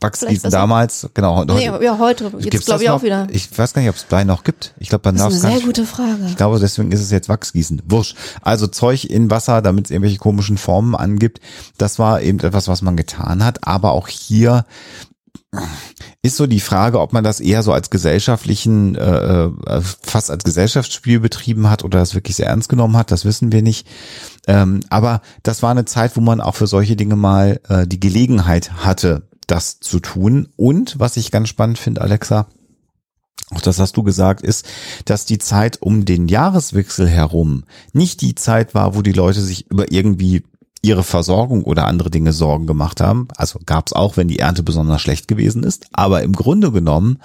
Wachsgießen 0.00 0.50
damals. 0.50 1.08
Genau. 1.14 1.36
heute- 1.36 1.54
Nee, 1.54 1.64
ja, 1.82 1.98
heute. 1.98 2.24
Jetzt 2.38 2.50
glaube 2.50 2.66
das 2.66 2.80
ich 2.82 2.88
noch? 2.88 2.94
auch 2.96 3.02
wieder. 3.02 3.26
Ich 3.30 3.56
weiß 3.58 3.72
gar 3.72 3.80
nicht, 3.80 3.88
ob 3.88 3.96
es 3.96 4.04
Blei 4.04 4.24
noch 4.24 4.44
gibt. 4.44 4.74
Ich 4.78 4.90
glaube, 4.90 5.10
Das 5.10 5.18
darf 5.18 5.30
ist 5.30 5.38
es 5.38 5.44
eine 5.44 5.54
gar 5.54 5.58
sehr 5.60 5.66
nicht. 5.68 5.78
gute 5.78 5.86
Frage. 5.90 6.26
Ich 6.28 6.36
glaube, 6.36 6.58
deswegen 6.60 6.92
ist 6.92 7.00
es 7.00 7.10
jetzt 7.10 7.30
Wachsgießen. 7.30 7.82
Wurscht. 7.86 8.14
Also 8.42 8.66
Zeug 8.66 9.04
in 9.04 9.30
Wasser, 9.30 9.62
damit 9.62 9.86
es 9.86 9.90
irgendwelche 9.90 10.18
komischen 10.18 10.58
Formen 10.58 10.94
angibt. 10.94 11.40
Das 11.78 11.98
war 11.98 12.20
eben 12.20 12.38
etwas, 12.40 12.68
was 12.68 12.82
man 12.82 12.96
getan 12.98 13.42
hat. 13.42 13.66
Aber 13.66 13.92
auch 13.92 14.08
hier 14.08 14.66
ist 16.22 16.36
so 16.36 16.46
die 16.46 16.60
Frage, 16.60 17.00
ob 17.00 17.12
man 17.12 17.24
das 17.24 17.40
eher 17.40 17.62
so 17.62 17.72
als 17.72 17.90
gesellschaftlichen, 17.90 18.94
äh, 18.96 19.44
äh, 19.46 19.80
fast 19.80 20.30
als 20.30 20.44
Gesellschaftsspiel 20.44 21.20
betrieben 21.20 21.70
hat 21.70 21.84
oder 21.84 21.98
das 21.98 22.14
wirklich 22.14 22.36
sehr 22.36 22.48
ernst 22.48 22.68
genommen 22.68 22.96
hat. 22.96 23.10
Das 23.10 23.24
wissen 23.24 23.52
wir 23.52 23.62
nicht. 23.62 23.86
Ähm, 24.46 24.80
aber 24.90 25.22
das 25.42 25.62
war 25.62 25.70
eine 25.70 25.84
Zeit, 25.84 26.16
wo 26.16 26.20
man 26.20 26.40
auch 26.40 26.56
für 26.56 26.66
solche 26.66 26.96
Dinge 26.96 27.16
mal 27.16 27.60
äh, 27.68 27.86
die 27.86 28.00
Gelegenheit 28.00 28.84
hatte, 28.84 29.28
das 29.46 29.78
zu 29.80 30.00
tun. 30.00 30.48
Und 30.56 30.98
was 30.98 31.16
ich 31.16 31.30
ganz 31.30 31.48
spannend 31.48 31.78
finde, 31.78 32.00
Alexa, 32.00 32.48
auch 33.50 33.60
das 33.60 33.78
hast 33.78 33.96
du 33.96 34.02
gesagt, 34.02 34.42
ist, 34.42 34.66
dass 35.04 35.24
die 35.24 35.38
Zeit 35.38 35.80
um 35.80 36.04
den 36.04 36.26
Jahreswechsel 36.26 37.08
herum 37.08 37.64
nicht 37.92 38.20
die 38.20 38.34
Zeit 38.34 38.74
war, 38.74 38.96
wo 38.96 39.02
die 39.02 39.12
Leute 39.12 39.40
sich 39.40 39.70
über 39.70 39.92
irgendwie 39.92 40.42
ihre 40.86 41.02
Versorgung 41.02 41.64
oder 41.64 41.86
andere 41.86 42.10
Dinge 42.10 42.32
Sorgen 42.32 42.66
gemacht 42.66 43.00
haben. 43.00 43.26
Also 43.36 43.58
gab 43.66 43.88
es 43.88 43.92
auch, 43.92 44.16
wenn 44.16 44.28
die 44.28 44.38
Ernte 44.38 44.62
besonders 44.62 45.02
schlecht 45.02 45.26
gewesen 45.26 45.64
ist. 45.64 45.86
Aber 45.92 46.22
im 46.22 46.32
Grunde 46.32 46.70
genommen 46.70 47.18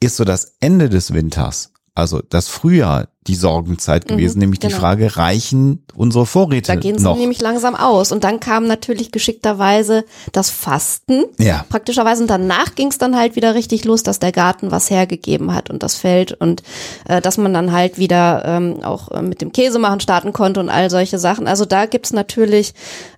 ist 0.00 0.16
so 0.16 0.24
das 0.24 0.56
Ende 0.60 0.90
des 0.90 1.14
Winters, 1.14 1.72
also 1.94 2.20
das 2.20 2.48
Frühjahr, 2.48 3.08
die 3.28 3.36
Sorgenzeit 3.36 4.08
gewesen, 4.08 4.40
nämlich 4.40 4.58
die 4.58 4.66
genau. 4.66 4.80
Frage, 4.80 5.16
reichen 5.16 5.84
unsere 5.94 6.26
Vorräte 6.26 6.72
Da 6.72 6.74
gehen 6.74 6.98
sie 6.98 7.04
noch? 7.04 7.16
nämlich 7.16 7.40
langsam 7.40 7.76
aus. 7.76 8.10
Und 8.10 8.24
dann 8.24 8.40
kam 8.40 8.66
natürlich 8.66 9.12
geschickterweise 9.12 10.04
das 10.32 10.50
Fasten. 10.50 11.24
Ja. 11.38 11.64
Praktischerweise. 11.68 12.22
Und 12.22 12.30
danach 12.30 12.74
ging 12.74 12.88
es 12.88 12.98
dann 12.98 13.16
halt 13.16 13.36
wieder 13.36 13.54
richtig 13.54 13.84
los, 13.84 14.02
dass 14.02 14.18
der 14.18 14.32
Garten 14.32 14.72
was 14.72 14.90
hergegeben 14.90 15.54
hat 15.54 15.70
und 15.70 15.84
das 15.84 15.96
Feld 15.96 16.32
und 16.32 16.64
äh, 17.06 17.20
dass 17.20 17.38
man 17.38 17.54
dann 17.54 17.70
halt 17.70 17.96
wieder 17.96 18.42
ähm, 18.44 18.82
auch 18.82 19.12
äh, 19.12 19.22
mit 19.22 19.40
dem 19.40 19.52
Käse 19.52 19.78
machen 19.78 20.00
starten 20.00 20.32
konnte 20.32 20.58
und 20.58 20.68
all 20.68 20.90
solche 20.90 21.20
Sachen. 21.20 21.46
Also 21.46 21.64
da 21.64 21.86
gibt's 21.86 22.12
natürlich 22.12 22.74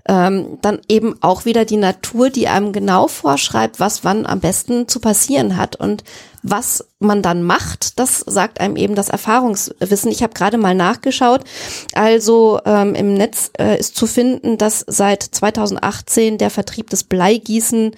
ähm, 0.07 0.59
dann 0.61 0.81
eben 0.87 1.17
auch 1.23 1.47
wieder 1.47 1.65
die 1.65 1.79
Natur, 1.79 2.29
die 2.29 2.49
einem 2.49 2.73
genau 2.73 3.09
vorschreibt, 3.09 3.81
was 3.81 4.05
wann 4.05 4.27
am 4.27 4.41
besten 4.41 4.87
zu 4.87 5.01
passieren 5.01 5.57
hat. 5.57 5.77
Und 5.77 6.05
Was 6.47 6.85
man 6.99 7.23
dann 7.23 7.43
macht, 7.43 7.99
das 7.99 8.21
sagt 8.21 8.61
einem 8.61 8.77
eben 8.77 8.95
das 8.95 9.09
Erfahrungswissen. 9.09 10.13
Ich 10.13 10.23
habe 10.23 10.35
gerade 10.35 10.59
mal 10.59 10.75
nachgeschaut. 10.75 11.41
Also 11.95 12.61
ähm, 12.67 12.95
im 12.95 13.15
Netz 13.15 13.51
äh, 13.59 13.79
ist 13.79 13.97
zu 13.97 14.07
finden, 14.07 14.59
dass 14.59 14.85
seit 14.87 15.23
2018 15.23 16.37
der 16.37 16.51
Vertrieb 16.51 16.91
des 16.91 17.05
Bleigießen 17.05 17.93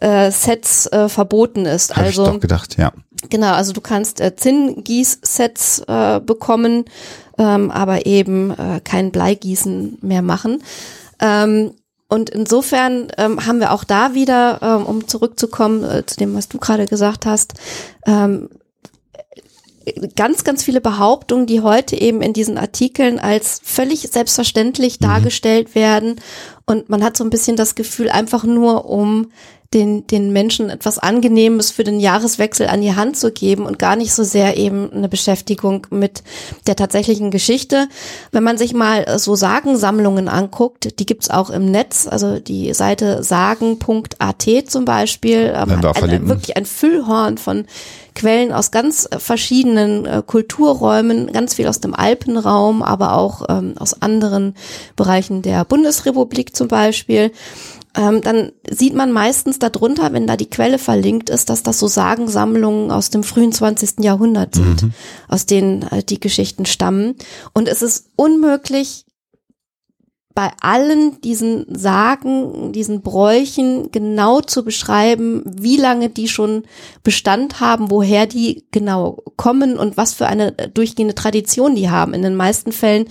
äh, 0.00 0.30
Sets 0.30 0.86
äh, 0.88 1.08
verboten 1.08 1.64
ist. 1.64 1.96
Hab 1.96 2.04
also 2.04 2.24
ich 2.24 2.30
doch 2.32 2.40
gedacht, 2.40 2.76
ja. 2.76 2.92
Genau, 3.30 3.52
also 3.52 3.72
du 3.72 3.80
kannst 3.80 4.20
äh, 4.20 4.36
Zinngieß-Sets 4.36 5.84
äh, 5.88 6.20
bekommen, 6.20 6.84
ähm, 7.38 7.70
aber 7.70 8.04
eben 8.04 8.50
äh, 8.50 8.80
kein 8.84 9.10
Bleigießen 9.10 9.98
mehr 10.02 10.22
machen. 10.22 10.62
Ähm, 11.18 11.72
und 12.08 12.30
insofern 12.30 13.08
ähm, 13.18 13.46
haben 13.46 13.60
wir 13.60 13.72
auch 13.72 13.84
da 13.84 14.14
wieder, 14.14 14.60
ähm, 14.62 14.86
um 14.86 15.08
zurückzukommen 15.08 15.82
äh, 15.82 16.06
zu 16.06 16.16
dem, 16.16 16.34
was 16.34 16.48
du 16.48 16.58
gerade 16.58 16.86
gesagt 16.86 17.26
hast, 17.26 17.54
ähm, 18.06 18.48
ganz, 20.16 20.44
ganz 20.44 20.64
viele 20.64 20.80
Behauptungen, 20.80 21.46
die 21.46 21.60
heute 21.60 22.00
eben 22.00 22.22
in 22.22 22.32
diesen 22.32 22.58
Artikeln 22.58 23.18
als 23.18 23.60
völlig 23.62 24.00
selbstverständlich 24.00 24.98
dargestellt 24.98 25.74
werden. 25.74 26.20
Und 26.64 26.88
man 26.88 27.04
hat 27.04 27.16
so 27.16 27.24
ein 27.24 27.30
bisschen 27.30 27.56
das 27.56 27.74
Gefühl, 27.74 28.10
einfach 28.10 28.44
nur 28.44 28.86
um 28.86 29.30
den, 29.76 30.06
den 30.06 30.32
Menschen 30.32 30.70
etwas 30.70 30.98
Angenehmes 30.98 31.70
für 31.70 31.84
den 31.84 32.00
Jahreswechsel 32.00 32.66
an 32.66 32.80
die 32.80 32.96
Hand 32.96 33.18
zu 33.18 33.30
geben 33.30 33.66
und 33.66 33.78
gar 33.78 33.94
nicht 33.94 34.14
so 34.14 34.24
sehr 34.24 34.56
eben 34.56 34.90
eine 34.90 35.08
Beschäftigung 35.08 35.86
mit 35.90 36.22
der 36.66 36.76
tatsächlichen 36.76 37.30
Geschichte. 37.30 37.86
Wenn 38.32 38.42
man 38.42 38.56
sich 38.56 38.72
mal 38.72 39.18
so 39.18 39.34
Sagensammlungen 39.34 40.28
anguckt, 40.28 40.98
die 40.98 41.04
gibt's 41.04 41.28
auch 41.28 41.50
im 41.50 41.70
Netz, 41.70 42.08
also 42.10 42.38
die 42.38 42.72
Seite 42.72 43.22
sagen.at 43.22 44.46
zum 44.66 44.86
Beispiel, 44.86 45.52
ähm, 45.54 45.84
auch 45.84 46.02
ein, 46.02 46.26
wirklich 46.26 46.56
ein 46.56 46.64
Füllhorn 46.64 47.36
von 47.36 47.66
Quellen 48.14 48.52
aus 48.52 48.70
ganz 48.70 49.06
verschiedenen 49.18 50.06
äh, 50.06 50.22
Kulturräumen, 50.26 51.30
ganz 51.32 51.52
viel 51.52 51.68
aus 51.68 51.80
dem 51.80 51.94
Alpenraum, 51.94 52.82
aber 52.82 53.14
auch 53.14 53.42
ähm, 53.50 53.74
aus 53.78 54.00
anderen 54.00 54.54
Bereichen 54.96 55.42
der 55.42 55.66
Bundesrepublik 55.66 56.56
zum 56.56 56.68
Beispiel 56.68 57.30
ähm, 57.96 58.20
dann 58.20 58.52
sieht 58.70 58.94
man 58.94 59.10
meistens 59.10 59.58
darunter, 59.58 60.12
wenn 60.12 60.26
da 60.26 60.36
die 60.36 60.50
Quelle 60.50 60.78
verlinkt 60.78 61.30
ist, 61.30 61.48
dass 61.48 61.62
das 61.62 61.78
so 61.78 61.86
Sagensammlungen 61.86 62.90
aus 62.90 63.10
dem 63.10 63.22
frühen 63.22 63.52
20. 63.52 64.04
Jahrhundert 64.04 64.54
sind, 64.54 64.82
aus 65.28 65.46
denen 65.46 65.82
äh, 65.82 66.02
die 66.02 66.20
Geschichten 66.20 66.66
stammen. 66.66 67.14
Und 67.54 67.68
es 67.68 67.82
ist 67.82 68.10
unmöglich, 68.16 69.06
bei 70.36 70.50
allen 70.60 71.18
diesen 71.22 71.64
Sagen, 71.74 72.70
diesen 72.72 73.00
Bräuchen 73.00 73.90
genau 73.90 74.42
zu 74.42 74.66
beschreiben, 74.66 75.42
wie 75.46 75.78
lange 75.78 76.10
die 76.10 76.28
schon 76.28 76.64
Bestand 77.02 77.58
haben, 77.60 77.90
woher 77.90 78.26
die 78.26 78.66
genau 78.70 79.22
kommen 79.36 79.78
und 79.78 79.96
was 79.96 80.12
für 80.12 80.26
eine 80.26 80.52
durchgehende 80.52 81.14
Tradition 81.14 81.74
die 81.74 81.88
haben. 81.88 82.12
In 82.12 82.20
den 82.20 82.36
meisten 82.36 82.72
Fällen 82.72 83.06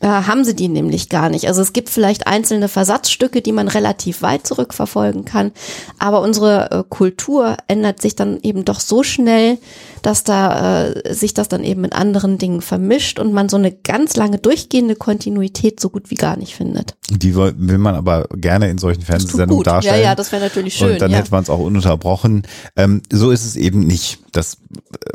äh, 0.00 0.06
haben 0.06 0.44
sie 0.44 0.54
die 0.54 0.68
nämlich 0.68 1.08
gar 1.08 1.28
nicht. 1.28 1.46
Also 1.46 1.62
es 1.62 1.72
gibt 1.72 1.90
vielleicht 1.90 2.26
einzelne 2.26 2.68
Versatzstücke, 2.68 3.42
die 3.42 3.52
man 3.52 3.68
relativ 3.68 4.22
weit 4.22 4.46
zurückverfolgen 4.46 5.24
kann, 5.24 5.52
aber 5.98 6.22
unsere 6.22 6.70
äh, 6.70 6.84
Kultur 6.88 7.56
ändert 7.68 8.00
sich 8.00 8.16
dann 8.16 8.38
eben 8.42 8.64
doch 8.64 8.80
so 8.80 9.02
schnell, 9.02 9.58
dass 10.02 10.24
da 10.24 10.86
äh, 10.88 11.14
sich 11.14 11.34
das 11.34 11.48
dann 11.48 11.64
eben 11.64 11.82
mit 11.82 11.92
anderen 11.92 12.38
Dingen 12.38 12.62
vermischt 12.62 13.18
und 13.18 13.32
man 13.32 13.48
so 13.48 13.56
eine 13.56 13.72
ganz 13.72 14.16
lange 14.16 14.38
durchgehende 14.38 14.96
Kontinuität 14.96 15.80
so 15.80 15.90
gut 15.90 16.10
wie 16.10 16.14
gar 16.14 16.36
nicht 16.36 16.54
findet. 16.54 16.96
Die 17.10 17.34
will 17.34 17.54
will 17.56 17.78
man 17.78 17.94
aber 17.94 18.26
gerne 18.34 18.70
in 18.70 18.78
solchen 18.78 19.02
Fernsehsendungen 19.02 19.56
gut. 19.56 19.66
Ja, 19.66 19.72
darstellen. 19.74 20.02
ja, 20.02 20.14
das 20.14 20.32
wäre 20.32 20.42
natürlich 20.42 20.74
schön. 20.74 20.92
Und 20.92 21.02
dann 21.02 21.10
ja. 21.10 21.18
hätte 21.18 21.30
man 21.30 21.42
es 21.42 21.50
auch 21.50 21.58
ununterbrochen. 21.58 22.42
Ähm, 22.76 23.02
so 23.12 23.30
ist 23.30 23.44
es 23.44 23.56
eben 23.56 23.80
nicht. 23.80 24.18
Das 24.32 24.58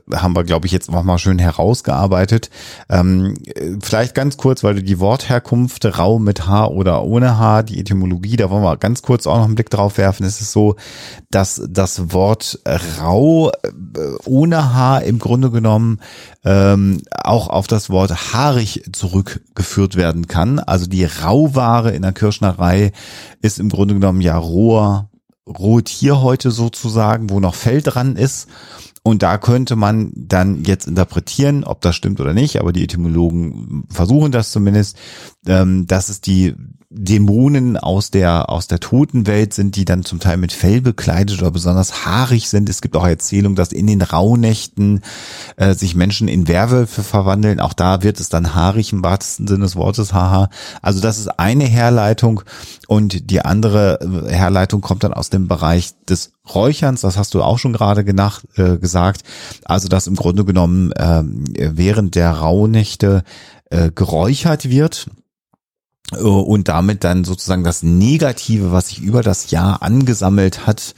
äh, 0.09 0.15
haben 0.15 0.35
wir, 0.35 0.43
glaube 0.43 0.65
ich, 0.67 0.71
jetzt 0.71 0.91
noch 0.91 1.03
mal 1.03 1.17
schön 1.17 1.39
herausgearbeitet. 1.39 2.49
Ähm, 2.89 3.35
äh, 3.45 3.77
vielleicht 3.81 4.15
ganz 4.15 4.37
kurz, 4.37 4.63
weil 4.63 4.75
du 4.75 4.83
die 4.83 4.99
Wortherkunft 4.99 5.85
rau 5.97 6.19
mit 6.19 6.47
H 6.47 6.67
oder 6.67 7.03
ohne 7.03 7.37
H, 7.37 7.63
die 7.63 7.79
Etymologie, 7.79 8.37
da 8.37 8.49
wollen 8.49 8.63
wir 8.63 8.77
ganz 8.77 9.01
kurz 9.01 9.27
auch 9.27 9.37
noch 9.37 9.45
einen 9.45 9.55
Blick 9.55 9.69
drauf 9.69 9.97
werfen. 9.97 10.25
Es 10.25 10.41
ist 10.41 10.51
so, 10.51 10.75
dass 11.31 11.61
das 11.69 12.13
Wort 12.13 12.59
rau 12.99 13.49
äh, 13.49 13.51
ohne 14.25 14.73
H 14.73 14.99
im 14.99 15.19
Grunde 15.19 15.51
genommen 15.51 15.99
ähm, 16.43 17.01
auch 17.11 17.49
auf 17.49 17.67
das 17.67 17.89
Wort 17.89 18.33
haarig 18.33 18.83
zurückgeführt 18.93 19.95
werden 19.95 20.27
kann. 20.27 20.59
Also 20.59 20.87
die 20.87 21.05
Rauware 21.05 21.91
in 21.91 22.03
der 22.03 22.13
Kirschnerei 22.13 22.91
ist 23.41 23.59
im 23.59 23.69
Grunde 23.69 23.95
genommen 23.95 24.21
ja 24.21 24.37
roher, 24.37 25.09
rohe 25.47 25.83
Tierhäute 25.83 26.51
sozusagen, 26.51 27.29
wo 27.29 27.39
noch 27.39 27.55
Fell 27.55 27.81
dran 27.81 28.15
ist. 28.15 28.47
Und 29.07 29.21
da 29.21 29.37
könnte 29.37 29.75
man 29.75 30.11
dann 30.15 30.63
jetzt 30.63 30.87
interpretieren, 30.87 31.63
ob 31.63 31.79
das 31.81 31.95
stimmt 31.95 32.19
oder 32.19 32.33
nicht, 32.33 32.59
aber 32.59 32.73
die 32.73 32.83
Etymologen 32.83 33.83
versuchen 33.87 34.31
das 34.31 34.51
zumindest, 34.51 34.97
ähm, 35.45 35.85
dass 35.85 36.09
es 36.09 36.21
die 36.21 36.55
Dämonen 36.97 37.75
aus 37.75 38.09
der, 38.09 38.49
aus 38.49 38.67
der 38.67 38.79
Totenwelt 38.79 39.53
sind, 39.53 39.75
die 39.75 39.83
dann 39.83 40.05
zum 40.05 40.19
Teil 40.19 40.37
mit 40.37 40.53
Fell 40.53 40.81
bekleidet 40.81 41.41
oder 41.41 41.51
besonders 41.51 42.05
haarig 42.05 42.49
sind. 42.49 42.69
Es 42.69 42.81
gibt 42.81 42.95
auch 42.95 43.05
Erzählungen, 43.05 43.57
dass 43.57 43.73
in 43.73 43.87
den 43.87 44.01
Rauhnächten 44.01 45.01
äh, 45.57 45.73
sich 45.73 45.95
Menschen 45.95 46.29
in 46.29 46.47
Werwölfe 46.47 47.03
verwandeln. 47.03 47.59
Auch 47.59 47.73
da 47.73 48.01
wird 48.01 48.19
es 48.19 48.29
dann 48.29 48.55
haarig 48.55 48.93
im 48.93 49.03
wahrsten 49.03 49.45
Sinne 49.45 49.65
des 49.65 49.75
Wortes, 49.75 50.13
haha. 50.13 50.49
Also 50.81 51.01
das 51.01 51.19
ist 51.19 51.39
eine 51.39 51.65
Herleitung 51.65 52.41
und 52.87 53.29
die 53.29 53.41
andere 53.41 53.99
äh, 54.01 54.31
Herleitung 54.31 54.79
kommt 54.79 55.03
dann 55.03 55.13
aus 55.13 55.29
dem 55.29 55.49
Bereich 55.49 55.91
des 56.07 56.31
Räucherns, 56.53 57.01
das 57.01 57.17
hast 57.17 57.33
du 57.33 57.43
auch 57.43 57.59
schon 57.59 57.73
gerade 57.73 58.05
genach, 58.05 58.43
äh, 58.55 58.77
gesagt. 58.77 59.23
Also 59.65 59.89
dass 59.89 60.07
im 60.07 60.15
Grunde 60.15 60.45
genommen 60.45 60.93
ähm, 60.97 61.43
während 61.57 62.15
der 62.15 62.31
Rauhnächte 62.31 63.23
äh, 63.69 63.91
geräuchert 63.91 64.69
wird 64.69 65.07
äh, 65.07 65.24
und 66.11 66.67
damit 66.67 67.03
dann 67.03 67.23
sozusagen 67.23 67.63
das 67.63 67.81
Negative, 67.83 68.71
was 68.71 68.89
sich 68.89 69.01
über 69.01 69.21
das 69.21 69.49
Jahr 69.51 69.81
angesammelt 69.81 70.67
hat, 70.67 70.93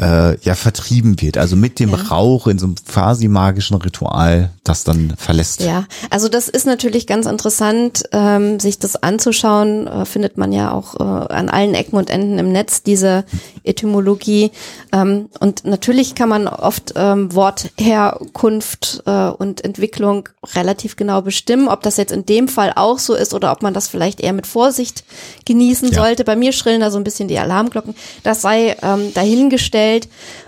äh, 0.00 0.36
ja 0.40 0.54
vertrieben 0.54 1.20
wird. 1.20 1.36
Also 1.38 1.56
mit 1.56 1.78
dem 1.78 1.90
Ja. 1.90 1.96
Rauch 1.96 2.46
in 2.46 2.58
so 2.58 2.66
einem 2.66 2.74
quasi 2.86 3.28
magischen 3.28 3.76
Ritual, 3.76 4.50
das 4.64 4.84
dann 4.84 5.14
verlässt. 5.18 5.60
Ja, 5.62 5.84
also 6.10 6.28
das 6.28 6.48
ist 6.48 6.66
natürlich 6.66 7.06
ganz 7.06 7.26
interessant, 7.26 8.04
ähm, 8.12 8.58
sich 8.60 8.78
das 8.78 8.96
anzuschauen. 9.02 9.86
Äh, 9.86 10.04
findet 10.06 10.38
man 10.38 10.52
ja 10.52 10.72
auch 10.72 10.94
äh, 10.98 11.02
an 11.32 11.48
allen 11.48 11.74
Ecken 11.74 11.96
und 11.96 12.10
Enden 12.10 12.38
im 12.38 12.52
Netz 12.52 12.82
diese 12.82 13.24
Etymologie. 13.64 14.50
Ähm, 14.92 15.28
und 15.40 15.64
natürlich 15.64 16.14
kann 16.14 16.28
man 16.28 16.48
oft 16.48 16.94
ähm, 16.96 17.34
Wortherkunft 17.34 19.02
äh, 19.06 19.28
und 19.28 19.64
Entwicklung 19.64 20.28
relativ 20.54 20.96
genau 20.96 21.22
bestimmen. 21.22 21.68
Ob 21.68 21.82
das 21.82 21.96
jetzt 21.96 22.12
in 22.12 22.26
dem 22.26 22.48
Fall 22.48 22.72
auch 22.76 22.98
so 22.98 23.14
ist 23.14 23.34
oder 23.34 23.52
ob 23.52 23.62
man 23.62 23.74
das 23.74 23.88
vielleicht 23.88 24.20
eher 24.20 24.32
mit 24.32 24.46
Vorsicht 24.46 25.04
genießen 25.44 25.90
Ja. 25.90 25.94
sollte. 26.02 26.24
Bei 26.24 26.36
mir 26.36 26.52
schrillen 26.52 26.80
da 26.80 26.90
so 26.90 26.98
ein 26.98 27.04
bisschen 27.04 27.28
die 27.28 27.38
Alarmglocken. 27.38 27.94
Das 28.22 28.42
sei 28.42 28.76
ähm, 28.82 29.12
dahingestellt. 29.14 29.81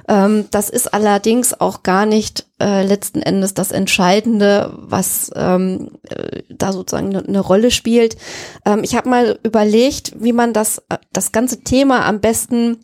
Ähm, 0.08 0.46
das 0.50 0.70
ist 0.70 0.92
allerdings 0.92 1.58
auch 1.58 1.82
gar 1.82 2.06
nicht 2.06 2.46
äh, 2.60 2.84
letzten 2.86 3.22
Endes 3.22 3.54
das 3.54 3.72
Entscheidende, 3.72 4.72
was 4.76 5.30
ähm, 5.34 5.92
äh, 6.08 6.42
da 6.48 6.72
sozusagen 6.72 7.16
eine 7.16 7.30
ne 7.30 7.40
Rolle 7.40 7.70
spielt. 7.70 8.16
Ähm, 8.64 8.82
ich 8.84 8.96
habe 8.96 9.08
mal 9.08 9.38
überlegt, 9.42 10.12
wie 10.18 10.32
man 10.32 10.52
das, 10.52 10.78
äh, 10.88 10.98
das 11.12 11.32
ganze 11.32 11.62
Thema 11.62 12.04
am 12.06 12.20
besten 12.20 12.78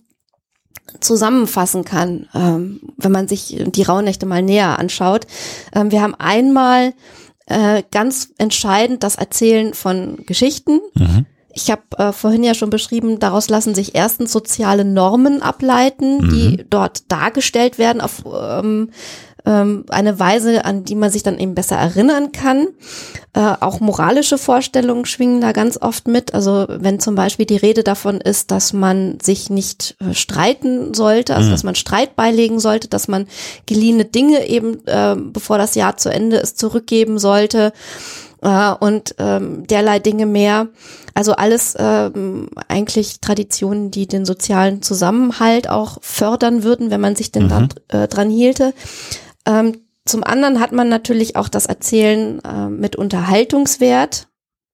zusammenfassen 1.00 1.84
kann, 1.84 2.28
ähm, 2.34 2.80
wenn 2.96 3.12
man 3.12 3.28
sich 3.28 3.62
die 3.64 3.82
Rauhnächte 3.82 4.26
mal 4.26 4.42
näher 4.42 4.78
anschaut. 4.78 5.26
Ähm, 5.74 5.90
wir 5.92 6.02
haben 6.02 6.14
einmal 6.16 6.94
äh, 7.46 7.82
ganz 7.90 8.30
entscheidend 8.38 9.02
das 9.02 9.16
Erzählen 9.16 9.74
von 9.74 10.24
Geschichten. 10.26 10.80
Ich 11.62 11.70
habe 11.70 11.82
äh, 11.98 12.12
vorhin 12.12 12.42
ja 12.42 12.54
schon 12.54 12.70
beschrieben, 12.70 13.18
daraus 13.18 13.48
lassen 13.48 13.74
sich 13.74 13.94
erstens 13.94 14.32
soziale 14.32 14.84
Normen 14.84 15.42
ableiten, 15.42 16.30
die 16.30 16.64
dort 16.68 17.10
dargestellt 17.10 17.78
werden 17.78 18.00
auf 18.00 18.24
ähm, 18.26 18.90
ähm, 19.46 19.84
eine 19.88 20.18
Weise, 20.18 20.64
an 20.64 20.84
die 20.84 20.94
man 20.94 21.10
sich 21.10 21.22
dann 21.22 21.38
eben 21.38 21.54
besser 21.54 21.76
erinnern 21.76 22.32
kann. 22.32 22.68
Äh, 23.32 23.54
auch 23.60 23.80
moralische 23.80 24.38
Vorstellungen 24.38 25.04
schwingen 25.04 25.40
da 25.40 25.52
ganz 25.52 25.78
oft 25.80 26.08
mit. 26.08 26.34
Also 26.34 26.66
wenn 26.68 27.00
zum 27.00 27.14
Beispiel 27.14 27.46
die 27.46 27.56
Rede 27.56 27.82
davon 27.82 28.20
ist, 28.20 28.50
dass 28.50 28.72
man 28.72 29.18
sich 29.20 29.50
nicht 29.50 29.96
äh, 30.00 30.14
streiten 30.14 30.94
sollte, 30.94 31.36
also 31.36 31.50
dass 31.50 31.62
man 31.62 31.74
Streit 31.74 32.16
beilegen 32.16 32.60
sollte, 32.60 32.88
dass 32.88 33.08
man 33.08 33.26
geliehene 33.66 34.04
Dinge 34.04 34.46
eben, 34.46 34.86
äh, 34.86 35.16
bevor 35.16 35.58
das 35.58 35.74
Jahr 35.74 35.96
zu 35.96 36.10
Ende 36.10 36.36
ist, 36.36 36.58
zurückgeben 36.58 37.18
sollte 37.18 37.72
äh, 38.42 38.72
und 38.72 39.14
ähm, 39.18 39.66
derlei 39.66 39.98
Dinge 39.98 40.26
mehr. 40.26 40.68
Also 41.14 41.32
alles 41.32 41.76
ähm, 41.78 42.48
eigentlich 42.68 43.20
Traditionen, 43.20 43.90
die 43.90 44.06
den 44.06 44.24
sozialen 44.24 44.82
Zusammenhalt 44.82 45.68
auch 45.68 45.98
fördern 46.02 46.62
würden, 46.62 46.90
wenn 46.90 47.00
man 47.00 47.16
sich 47.16 47.32
denn 47.32 47.48
da 47.48 47.68
äh, 47.88 48.08
dran 48.08 48.30
hielte. 48.30 48.72
Ähm, 49.46 49.80
zum 50.04 50.24
anderen 50.24 50.60
hat 50.60 50.72
man 50.72 50.88
natürlich 50.88 51.36
auch 51.36 51.48
das 51.48 51.66
Erzählen 51.66 52.40
äh, 52.44 52.68
mit 52.68 52.96
Unterhaltungswert. 52.96 54.28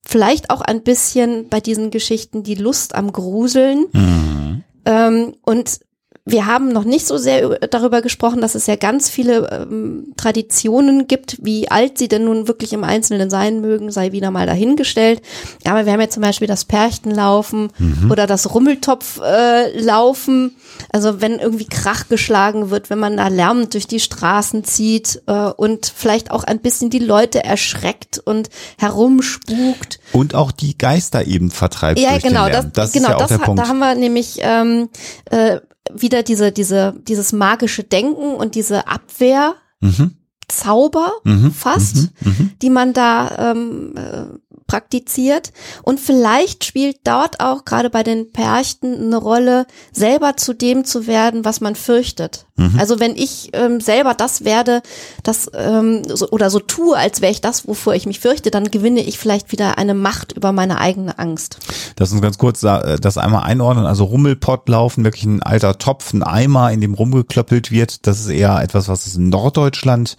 Vielleicht 0.07 0.51
auch 0.51 0.61
ein 0.61 0.83
bisschen 0.83 1.49
bei 1.49 1.61
diesen 1.61 1.91
Geschichten 1.91 2.43
die 2.43 2.55
Lust 2.55 2.95
am 2.95 3.13
Gruseln. 3.13 3.87
Mhm. 3.93 4.65
Ähm, 4.85 5.35
und 5.43 5.81
wir 6.29 6.47
haben 6.47 6.71
noch 6.71 6.83
nicht 6.83 7.07
so 7.07 7.19
sehr 7.19 7.51
darüber 7.71 8.03
gesprochen, 8.03 8.41
dass 8.41 8.57
es 8.57 8.67
ja 8.67 8.75
ganz 8.75 9.09
viele 9.09 9.49
ähm, 9.49 10.13
Traditionen 10.17 11.07
gibt, 11.07 11.39
wie 11.41 11.71
alt 11.71 11.99
sie 11.99 12.09
denn 12.09 12.25
nun 12.25 12.49
wirklich 12.49 12.73
im 12.73 12.83
Einzelnen 12.83 13.31
sein 13.31 13.61
mögen, 13.61 13.93
sei 13.93 14.11
wieder 14.11 14.33
mal 14.33 14.45
dahingestellt. 14.45 15.23
Aber 15.65 15.87
wir 15.87 15.93
haben 15.93 16.01
ja 16.01 16.09
zum 16.09 16.25
Beispiel 16.25 16.49
das 16.49 16.65
Pärchtenlaufen 16.65 17.69
mhm. 17.79 18.11
oder 18.11 18.27
das 18.27 18.53
Rummeltopflaufen. 18.53 20.49
Äh, 20.49 20.87
also 20.91 21.21
wenn 21.21 21.39
irgendwie 21.39 21.67
Krach 21.67 22.09
geschlagen 22.09 22.71
wird, 22.71 22.91
wenn 22.91 22.99
man 22.99 23.17
da 23.17 23.29
lärmend 23.29 23.75
durch 23.75 23.87
die 23.87 24.01
Straßen 24.01 24.65
zieht 24.65 25.23
äh, 25.29 25.51
und 25.51 25.93
vielleicht 25.95 26.33
auch 26.33 26.43
ein 26.43 26.59
bisschen 26.59 26.91
die 26.91 26.99
Leute 26.99 27.45
erschreckt 27.45 28.19
und 28.19 28.51
herumspukt. 28.79 30.01
Und 30.11 30.35
auch 30.35 30.51
die 30.51 30.77
Geister 30.77 31.25
eben 31.25 31.53
vertreibt. 31.53 32.01
Ja, 32.01 32.19
genau, 32.19 32.49
das, 32.49 32.67
das, 32.73 32.91
genau, 32.93 33.11
ja 33.11 33.17
das, 33.19 33.39
da 33.39 33.69
haben 33.69 33.79
wir 33.79 33.95
nämlich 33.95 34.39
ähm, 34.41 34.89
äh, 35.31 35.61
wieder 35.95 36.23
diese, 36.23 36.53
diese, 36.53 36.95
dieses 37.07 37.33
magische 37.33 37.85
Denken 37.85 38.35
und 38.35 38.55
diese 38.55 38.89
Abwehr. 38.89 39.55
Mhm. 39.81 40.17
Zauber 40.49 41.11
mhm, 41.25 41.51
fast, 41.51 41.97
mhm, 41.97 42.31
mhm. 42.31 42.51
die 42.63 42.71
man 42.71 42.93
da 42.93 43.51
ähm, 43.51 43.95
äh, 43.97 44.27
praktiziert. 44.67 45.53
Und 45.83 46.01
vielleicht 46.01 46.65
spielt 46.65 46.99
dort 47.05 47.41
auch 47.41 47.65
gerade 47.65 47.91
bei 47.91 48.03
den 48.03 48.33
Perchten 48.33 49.07
eine 49.07 49.17
Rolle, 49.17 49.67
selber 49.93 50.37
zu 50.37 50.55
dem 50.55 50.85
zu 50.85 51.07
werden, 51.07 51.45
was 51.45 51.61
man 51.61 51.75
fürchtet. 51.75 52.47
Mhm. 52.57 52.79
Also 52.79 53.01
wenn 53.01 53.17
ich 53.17 53.51
ähm, 53.53 53.81
selber 53.81 54.15
das 54.15 54.45
werde, 54.45 54.83
das 55.23 55.51
ähm, 55.55 56.03
so, 56.07 56.31
oder 56.31 56.51
so 56.51 56.59
tue, 56.59 56.97
als 56.97 57.21
wäre 57.21 57.33
ich 57.33 57.41
das, 57.41 57.69
wovor 57.69 57.95
ich 57.95 58.07
mich 58.07 58.21
fürchte, 58.21 58.51
dann 58.51 58.71
gewinne 58.71 59.01
ich 59.01 59.19
vielleicht 59.19 59.53
wieder 59.53 59.79
eine 59.79 59.95
Macht 59.95 60.33
über 60.33 60.53
meine 60.53 60.81
eigene 60.81 61.19
Angst. 61.19 61.59
Lass 61.99 62.13
uns 62.13 62.23
ganz 62.23 62.39
kurz 62.39 62.63
äh, 62.63 62.99
das 62.99 63.19
einmal 63.19 63.43
einordnen. 63.45 63.87
Also 63.87 64.05
Rummelpott 64.05 64.69
laufen, 64.69 65.05
wirklich 65.05 65.25
ein 65.25 65.43
alter 65.43 65.79
Topf, 65.79 66.13
ein 66.13 66.23
Eimer, 66.23 66.73
in 66.73 66.81
dem 66.81 66.95
rumgeklöppelt 66.95 67.71
wird. 67.71 68.07
Das 68.07 68.21
ist 68.21 68.29
eher 68.29 68.61
etwas, 68.63 68.89
was 68.89 69.07
es 69.07 69.17
in 69.17 69.29
Norddeutschland 69.29 70.17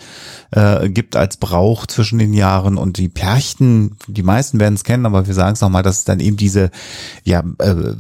äh, 0.52 0.90
gibt 0.90 1.16
als 1.16 1.38
Brauch 1.38 1.88
zwischen 1.88 2.20
den 2.20 2.34
Jahren. 2.34 2.78
Und 2.78 2.98
die 2.98 3.10
Perchten, 3.10 3.98
die 4.08 4.24
meisten 4.24 4.60
werden 4.60 4.76
es 4.76 4.84
kennen, 4.84 5.06
aber 5.06 5.28
wir 5.28 5.34
sagen 5.34 5.54
es 5.54 5.62
nochmal, 5.62 5.84
dass 5.84 6.00
es 6.00 6.06
dann 6.06 6.20
eben 6.20 6.38
diese 6.38 6.72
ja 7.24 7.44
äh, 7.60 7.94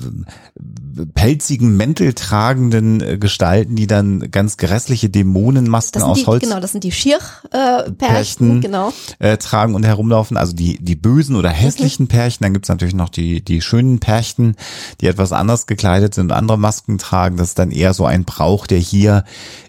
pelzigen 1.05 1.77
Mäntel 1.77 2.13
tragenden 2.13 3.01
äh, 3.01 3.17
Gestalten, 3.17 3.75
die 3.75 3.87
dann 3.87 4.31
ganz 4.31 4.57
grässliche 4.57 5.09
Dämonenmasken 5.09 6.01
aus 6.01 6.19
die, 6.19 6.25
Holz. 6.25 6.43
Genau, 6.43 6.59
das 6.59 6.71
sind 6.71 6.83
die 6.83 6.91
Schirchpärchen, 6.91 8.57
äh, 8.57 8.61
genau. 8.61 8.93
Äh, 9.19 9.37
tragen 9.37 9.75
und 9.75 9.83
herumlaufen. 9.83 10.37
Also 10.37 10.53
die, 10.53 10.77
die 10.83 10.95
bösen 10.95 11.35
oder 11.35 11.49
hässlichen 11.49 12.03
mhm. 12.03 12.09
Pärchen. 12.09 12.43
Dann 12.43 12.53
gibt's 12.53 12.69
natürlich 12.69 12.95
noch 12.95 13.09
die, 13.09 13.43
die 13.43 13.61
schönen 13.61 13.99
Pärchen, 13.99 14.55
die 15.01 15.07
etwas 15.07 15.31
anders 15.31 15.67
gekleidet 15.67 16.13
sind 16.13 16.25
und 16.25 16.31
andere 16.31 16.57
Masken 16.57 16.97
tragen. 16.97 17.37
Das 17.37 17.49
ist 17.49 17.59
dann 17.59 17.71
eher 17.71 17.93
so 17.93 18.05
ein 18.05 18.25
Brauch, 18.25 18.67
der 18.67 18.79
hier 18.79 19.23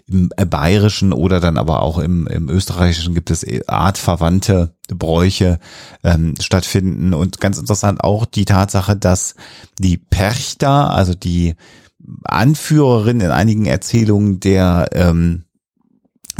im 0.07 0.31
äh, 0.37 0.45
bayerischen 0.45 1.13
oder 1.13 1.39
dann 1.39 1.57
aber 1.57 1.81
auch 1.81 1.99
im, 1.99 2.27
im 2.27 2.49
österreichischen 2.49 3.13
gibt 3.13 3.29
es 3.29 3.45
artverwandte 3.67 4.73
Bräuche 4.95 5.59
ähm, 6.03 6.35
stattfinden. 6.39 7.13
Und 7.13 7.39
ganz 7.39 7.57
interessant 7.57 8.03
auch 8.03 8.25
die 8.25 8.45
Tatsache, 8.45 8.95
dass 8.95 9.35
die 9.79 9.97
Perchter, 9.97 10.91
also 10.91 11.13
die 11.13 11.55
Anführerin 12.23 13.21
in 13.21 13.31
einigen 13.31 13.65
Erzählungen 13.65 14.39
der 14.39 14.89
ähm, 14.93 15.43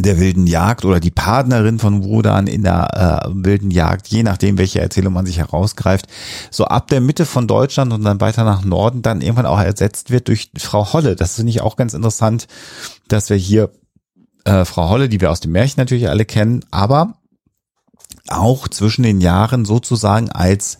der 0.01 0.19
wilden 0.19 0.47
Jagd 0.47 0.85
oder 0.85 0.99
die 0.99 1.11
Partnerin 1.11 1.79
von 1.79 2.03
Wodan 2.03 2.47
in 2.47 2.63
der 2.63 3.25
äh, 3.25 3.29
wilden 3.31 3.71
Jagd, 3.71 4.07
je 4.07 4.23
nachdem, 4.23 4.57
welche 4.57 4.79
Erzählung 4.79 5.13
man 5.13 5.25
sich 5.25 5.37
herausgreift, 5.37 6.07
so 6.51 6.65
ab 6.65 6.87
der 6.87 7.01
Mitte 7.01 7.25
von 7.25 7.47
Deutschland 7.47 7.93
und 7.93 8.03
dann 8.03 8.21
weiter 8.21 8.43
nach 8.43 8.63
Norden 8.63 9.01
dann 9.01 9.21
irgendwann 9.21 9.45
auch 9.45 9.59
ersetzt 9.59 10.09
wird 10.09 10.27
durch 10.27 10.51
Frau 10.57 10.93
Holle. 10.93 11.15
Das 11.15 11.35
finde 11.35 11.51
ich 11.51 11.61
auch 11.61 11.75
ganz 11.75 11.93
interessant, 11.93 12.47
dass 13.07 13.29
wir 13.29 13.37
hier 13.37 13.71
äh, 14.45 14.65
Frau 14.65 14.89
Holle, 14.89 15.09
die 15.09 15.21
wir 15.21 15.31
aus 15.31 15.41
dem 15.41 15.51
Märchen 15.51 15.79
natürlich 15.79 16.09
alle 16.09 16.25
kennen, 16.25 16.63
aber 16.71 17.15
auch 18.31 18.67
zwischen 18.67 19.03
den 19.03 19.21
Jahren 19.21 19.65
sozusagen 19.65 20.31
als 20.31 20.77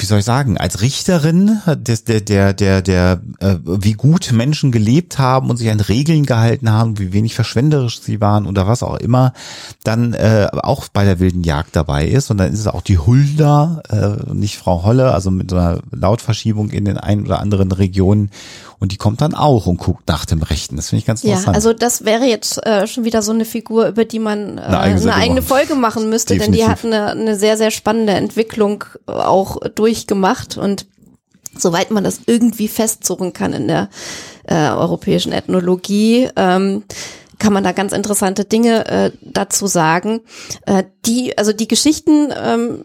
wie 0.00 0.06
soll 0.06 0.20
ich 0.20 0.24
sagen, 0.24 0.56
als 0.56 0.80
Richterin 0.80 1.60
des, 1.66 2.04
der, 2.04 2.20
der, 2.20 2.52
der, 2.52 2.82
der, 2.82 3.20
äh, 3.40 3.56
wie 3.64 3.94
gut 3.94 4.30
Menschen 4.32 4.70
gelebt 4.70 5.18
haben 5.18 5.50
und 5.50 5.56
sich 5.56 5.70
an 5.70 5.80
Regeln 5.80 6.24
gehalten 6.24 6.70
haben, 6.70 7.00
wie 7.00 7.12
wenig 7.12 7.34
verschwenderisch 7.34 8.00
sie 8.00 8.20
waren 8.20 8.46
oder 8.46 8.68
was 8.68 8.84
auch 8.84 8.96
immer, 8.96 9.32
dann 9.82 10.14
äh, 10.14 10.46
auch 10.52 10.86
bei 10.86 11.04
der 11.04 11.18
wilden 11.18 11.42
Jagd 11.42 11.74
dabei 11.74 12.06
ist. 12.06 12.30
Und 12.30 12.38
dann 12.38 12.52
ist 12.52 12.60
es 12.60 12.68
auch 12.68 12.82
die 12.82 12.98
Hulda, 12.98 13.82
äh, 13.90 14.32
nicht 14.32 14.56
Frau 14.56 14.84
Holle, 14.84 15.12
also 15.12 15.32
mit 15.32 15.50
so 15.50 15.56
einer 15.56 15.80
Lautverschiebung 15.90 16.70
in 16.70 16.84
den 16.84 16.96
ein 16.96 17.24
oder 17.24 17.40
anderen 17.40 17.72
Regionen 17.72 18.30
und 18.80 18.92
die 18.92 18.96
kommt 18.96 19.20
dann 19.20 19.34
auch 19.34 19.66
und 19.66 19.78
guckt 19.78 20.06
nach 20.08 20.24
dem 20.24 20.42
Rechten. 20.42 20.76
Das 20.76 20.90
finde 20.90 21.00
ich 21.00 21.06
ganz 21.06 21.24
interessant. 21.24 21.48
Ja, 21.48 21.52
also 21.54 21.72
das 21.72 22.04
wäre 22.04 22.24
jetzt 22.24 22.64
äh, 22.64 22.86
schon 22.86 23.04
wieder 23.04 23.22
so 23.22 23.32
eine 23.32 23.44
Figur, 23.44 23.88
über 23.88 24.04
die 24.04 24.18
man 24.18 24.58
äh, 24.58 24.62
eine, 24.62 24.78
eigene, 24.78 25.02
eine 25.02 25.14
eigene 25.14 25.42
Folge 25.42 25.74
machen 25.74 26.08
müsste, 26.08 26.34
Definitiv. 26.34 26.64
denn 26.64 26.66
die 26.66 26.70
hat 26.70 26.84
eine, 26.84 27.10
eine 27.10 27.36
sehr, 27.36 27.56
sehr 27.56 27.70
spannende 27.70 28.12
Entwicklung 28.12 28.84
auch 29.06 29.58
durchgemacht 29.74 30.56
und 30.56 30.86
soweit 31.56 31.90
man 31.90 32.04
das 32.04 32.20
irgendwie 32.26 32.68
festzurren 32.68 33.32
kann 33.32 33.52
in 33.52 33.68
der 33.68 33.88
äh, 34.44 34.68
europäischen 34.68 35.32
Ethnologie, 35.32 36.28
ähm, 36.36 36.84
kann 37.38 37.52
man 37.52 37.64
da 37.64 37.72
ganz 37.72 37.92
interessante 37.92 38.44
Dinge 38.44 38.86
äh, 38.86 39.10
dazu 39.22 39.66
sagen. 39.66 40.20
Äh, 40.66 40.84
die, 41.06 41.36
also 41.38 41.52
die 41.52 41.68
Geschichten 41.68 42.32
ähm, 42.36 42.84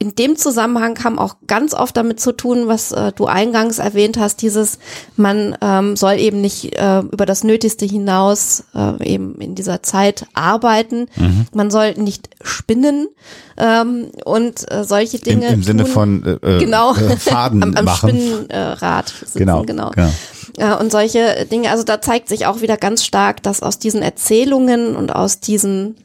in 0.00 0.14
dem 0.14 0.36
Zusammenhang 0.36 1.02
haben 1.02 1.18
auch 1.18 1.36
ganz 1.48 1.74
oft 1.74 1.96
damit 1.96 2.20
zu 2.20 2.30
tun, 2.30 2.68
was 2.68 2.92
äh, 2.92 3.10
du 3.12 3.26
eingangs 3.26 3.80
erwähnt 3.80 4.16
hast, 4.16 4.42
dieses, 4.42 4.78
man 5.16 5.58
ähm, 5.60 5.96
soll 5.96 6.20
eben 6.20 6.40
nicht 6.40 6.76
äh, 6.76 7.00
über 7.00 7.26
das 7.26 7.42
Nötigste 7.42 7.84
hinaus 7.84 8.62
äh, 8.76 9.04
eben 9.04 9.40
in 9.40 9.56
dieser 9.56 9.82
Zeit 9.82 10.26
arbeiten. 10.34 11.06
Mhm. 11.16 11.46
Man 11.52 11.72
soll 11.72 11.94
nicht 11.94 12.30
spinnen 12.42 13.08
ähm, 13.56 14.12
und 14.24 14.70
äh, 14.70 14.84
solche 14.84 15.18
Dinge. 15.18 15.48
Im, 15.48 15.54
im 15.54 15.62
Sinne 15.64 15.84
von 15.84 16.24
äh, 16.24 16.46
äh 16.46 16.58
genau, 16.60 16.94
äh, 16.94 17.16
Faden 17.16 17.62
am, 17.64 17.74
am 17.74 17.84
machen. 17.84 18.10
Spinnenrad 18.10 19.08
sitzen, 19.08 19.38
genau. 19.38 19.64
genau. 19.64 19.90
genau. 19.90 20.12
Ja, 20.56 20.76
und 20.76 20.92
solche 20.92 21.44
Dinge, 21.50 21.72
also 21.72 21.82
da 21.82 22.00
zeigt 22.00 22.28
sich 22.28 22.46
auch 22.46 22.60
wieder 22.60 22.76
ganz 22.76 23.04
stark, 23.04 23.42
dass 23.42 23.62
aus 23.64 23.80
diesen 23.80 24.02
Erzählungen 24.02 24.94
und 24.94 25.12
aus 25.12 25.40
diesen 25.40 25.96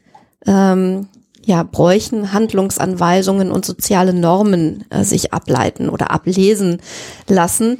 ähm, 0.47 1.07
ja, 1.45 1.63
Bräuchen, 1.63 2.33
Handlungsanweisungen 2.33 3.51
und 3.51 3.65
soziale 3.65 4.13
Normen 4.13 4.85
äh, 4.89 5.03
sich 5.03 5.33
ableiten 5.33 5.89
oder 5.89 6.11
ablesen 6.11 6.81
lassen. 7.27 7.79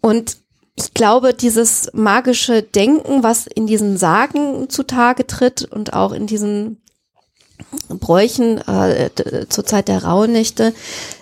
Und 0.00 0.38
ich 0.76 0.92
glaube, 0.94 1.34
dieses 1.34 1.90
magische 1.92 2.62
Denken, 2.62 3.22
was 3.22 3.46
in 3.46 3.66
diesen 3.66 3.96
Sagen 3.96 4.68
zutage 4.68 5.26
tritt 5.26 5.64
und 5.64 5.92
auch 5.92 6.12
in 6.12 6.26
diesen 6.26 6.82
Bräuchen 7.88 8.58
äh, 8.66 9.10
zur 9.48 9.64
Zeit 9.64 9.88
der 9.88 10.04
Rauhnächte, 10.04 10.74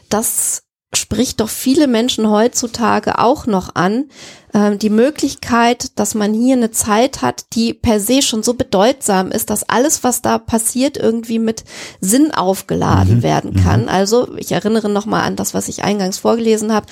das 0.09 0.62
spricht 0.95 1.41
doch 1.41 1.49
viele 1.49 1.87
Menschen 1.87 2.29
heutzutage 2.29 3.19
auch 3.19 3.47
noch 3.47 3.75
an. 3.75 4.05
Ähm, 4.53 4.79
die 4.79 4.91
Möglichkeit, 4.91 5.99
dass 5.99 6.15
man 6.15 6.35
hier 6.35 6.55
eine 6.55 6.71
Zeit 6.71 7.23
hat, 7.23 7.47
die 7.55 7.73
per 7.73 7.99
se 7.99 8.21
schon 8.21 8.43
so 8.43 8.53
bedeutsam 8.53 9.31
ist, 9.31 9.49
dass 9.49 9.67
alles, 9.67 10.05
was 10.05 10.21
da 10.21 10.37
passiert, 10.37 10.99
irgendwie 10.99 11.39
mit 11.39 11.65
Sinn 12.01 12.33
aufgeladen 12.33 13.17
mhm. 13.17 13.23
werden 13.23 13.53
mhm. 13.55 13.65
kann. 13.65 13.83
Mhm. 13.83 13.89
Also 13.89 14.37
ich 14.37 14.53
erinnere 14.53 14.91
nochmal 14.91 15.23
an 15.23 15.37
das, 15.37 15.55
was 15.55 15.69
ich 15.69 15.83
eingangs 15.83 16.19
vorgelesen 16.19 16.73
habe. 16.73 16.87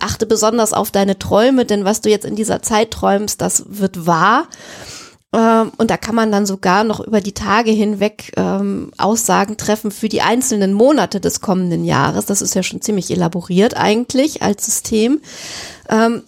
Achte 0.00 0.26
besonders 0.26 0.74
auf 0.74 0.90
deine 0.90 1.18
Träume, 1.18 1.64
denn 1.64 1.86
was 1.86 2.02
du 2.02 2.10
jetzt 2.10 2.26
in 2.26 2.36
dieser 2.36 2.60
Zeit 2.60 2.90
träumst, 2.90 3.40
das 3.40 3.64
wird 3.68 4.06
wahr. 4.06 4.48
Ähm, 5.36 5.70
und 5.76 5.90
da 5.90 5.98
kann 5.98 6.14
man 6.14 6.32
dann 6.32 6.46
sogar 6.46 6.82
noch 6.82 7.00
über 7.00 7.20
die 7.20 7.34
Tage 7.34 7.70
hinweg 7.70 8.32
ähm, 8.36 8.90
Aussagen 8.96 9.58
treffen 9.58 9.90
für 9.90 10.08
die 10.08 10.22
einzelnen 10.22 10.72
Monate 10.72 11.20
des 11.20 11.42
kommenden 11.42 11.84
Jahres. 11.84 12.24
Das 12.24 12.40
ist 12.40 12.54
ja 12.54 12.62
schon 12.62 12.80
ziemlich 12.80 13.10
elaboriert 13.10 13.76
eigentlich 13.76 14.42
als 14.42 14.64
System. 14.64 15.20
Ähm, 15.90 16.22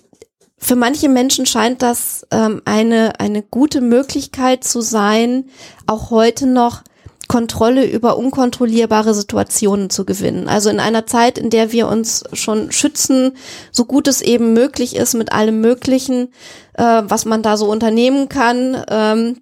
für 0.58 0.76
manche 0.76 1.08
Menschen 1.08 1.46
scheint 1.46 1.80
das 1.80 2.26
ähm, 2.30 2.60
eine, 2.66 3.18
eine 3.18 3.42
gute 3.42 3.80
Möglichkeit 3.80 4.64
zu 4.64 4.82
sein, 4.82 5.44
auch 5.86 6.10
heute 6.10 6.46
noch 6.46 6.82
Kontrolle 7.28 7.84
über 7.84 8.16
unkontrollierbare 8.16 9.14
Situationen 9.14 9.90
zu 9.90 10.04
gewinnen. 10.04 10.48
Also 10.48 10.70
in 10.70 10.80
einer 10.80 11.06
Zeit, 11.06 11.38
in 11.38 11.50
der 11.50 11.72
wir 11.72 11.86
uns 11.88 12.24
schon 12.32 12.72
schützen, 12.72 13.32
so 13.70 13.84
gut 13.84 14.08
es 14.08 14.22
eben 14.22 14.54
möglich 14.54 14.96
ist 14.96 15.14
mit 15.14 15.32
allem 15.32 15.60
Möglichen, 15.60 16.32
äh, 16.74 17.02
was 17.04 17.26
man 17.26 17.42
da 17.42 17.56
so 17.56 17.70
unternehmen 17.70 18.28
kann, 18.28 18.82
ähm, 18.88 19.36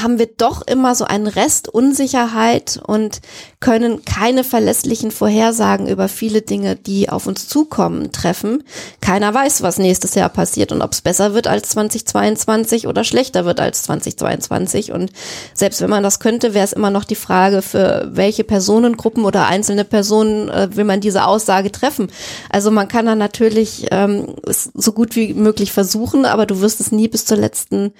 haben 0.00 0.18
wir 0.18 0.26
doch 0.26 0.62
immer 0.66 0.94
so 0.94 1.04
einen 1.04 1.26
Rest 1.26 1.68
Unsicherheit 1.68 2.80
und 2.86 3.20
können 3.60 4.04
keine 4.04 4.44
verlässlichen 4.44 5.10
Vorhersagen 5.10 5.86
über 5.86 6.08
viele 6.08 6.42
Dinge, 6.42 6.76
die 6.76 7.08
auf 7.08 7.26
uns 7.26 7.48
zukommen, 7.48 8.12
treffen. 8.12 8.64
Keiner 9.00 9.32
weiß, 9.32 9.62
was 9.62 9.78
nächstes 9.78 10.14
Jahr 10.14 10.28
passiert 10.28 10.72
und 10.72 10.82
ob 10.82 10.92
es 10.92 11.00
besser 11.00 11.34
wird 11.34 11.46
als 11.46 11.70
2022 11.70 12.86
oder 12.86 13.04
schlechter 13.04 13.44
wird 13.44 13.60
als 13.60 13.82
2022. 13.84 14.92
Und 14.92 15.12
selbst 15.54 15.80
wenn 15.80 15.90
man 15.90 16.02
das 16.02 16.20
könnte, 16.20 16.54
wäre 16.54 16.64
es 16.64 16.72
immer 16.72 16.90
noch 16.90 17.04
die 17.04 17.14
Frage, 17.14 17.62
für 17.62 18.08
welche 18.12 18.44
Personengruppen 18.44 19.24
oder 19.24 19.46
einzelne 19.46 19.84
Personen 19.84 20.48
äh, 20.48 20.74
will 20.74 20.84
man 20.84 21.00
diese 21.00 21.24
Aussage 21.26 21.70
treffen. 21.70 22.08
Also 22.50 22.70
man 22.70 22.88
kann 22.88 23.06
dann 23.06 23.18
natürlich 23.18 23.86
ähm, 23.90 24.34
es 24.46 24.70
so 24.74 24.92
gut 24.92 25.16
wie 25.16 25.34
möglich 25.34 25.72
versuchen, 25.72 26.24
aber 26.24 26.46
du 26.46 26.60
wirst 26.60 26.80
es 26.80 26.92
nie 26.92 27.08
bis 27.08 27.26
zur 27.26 27.36
letzten 27.36 27.92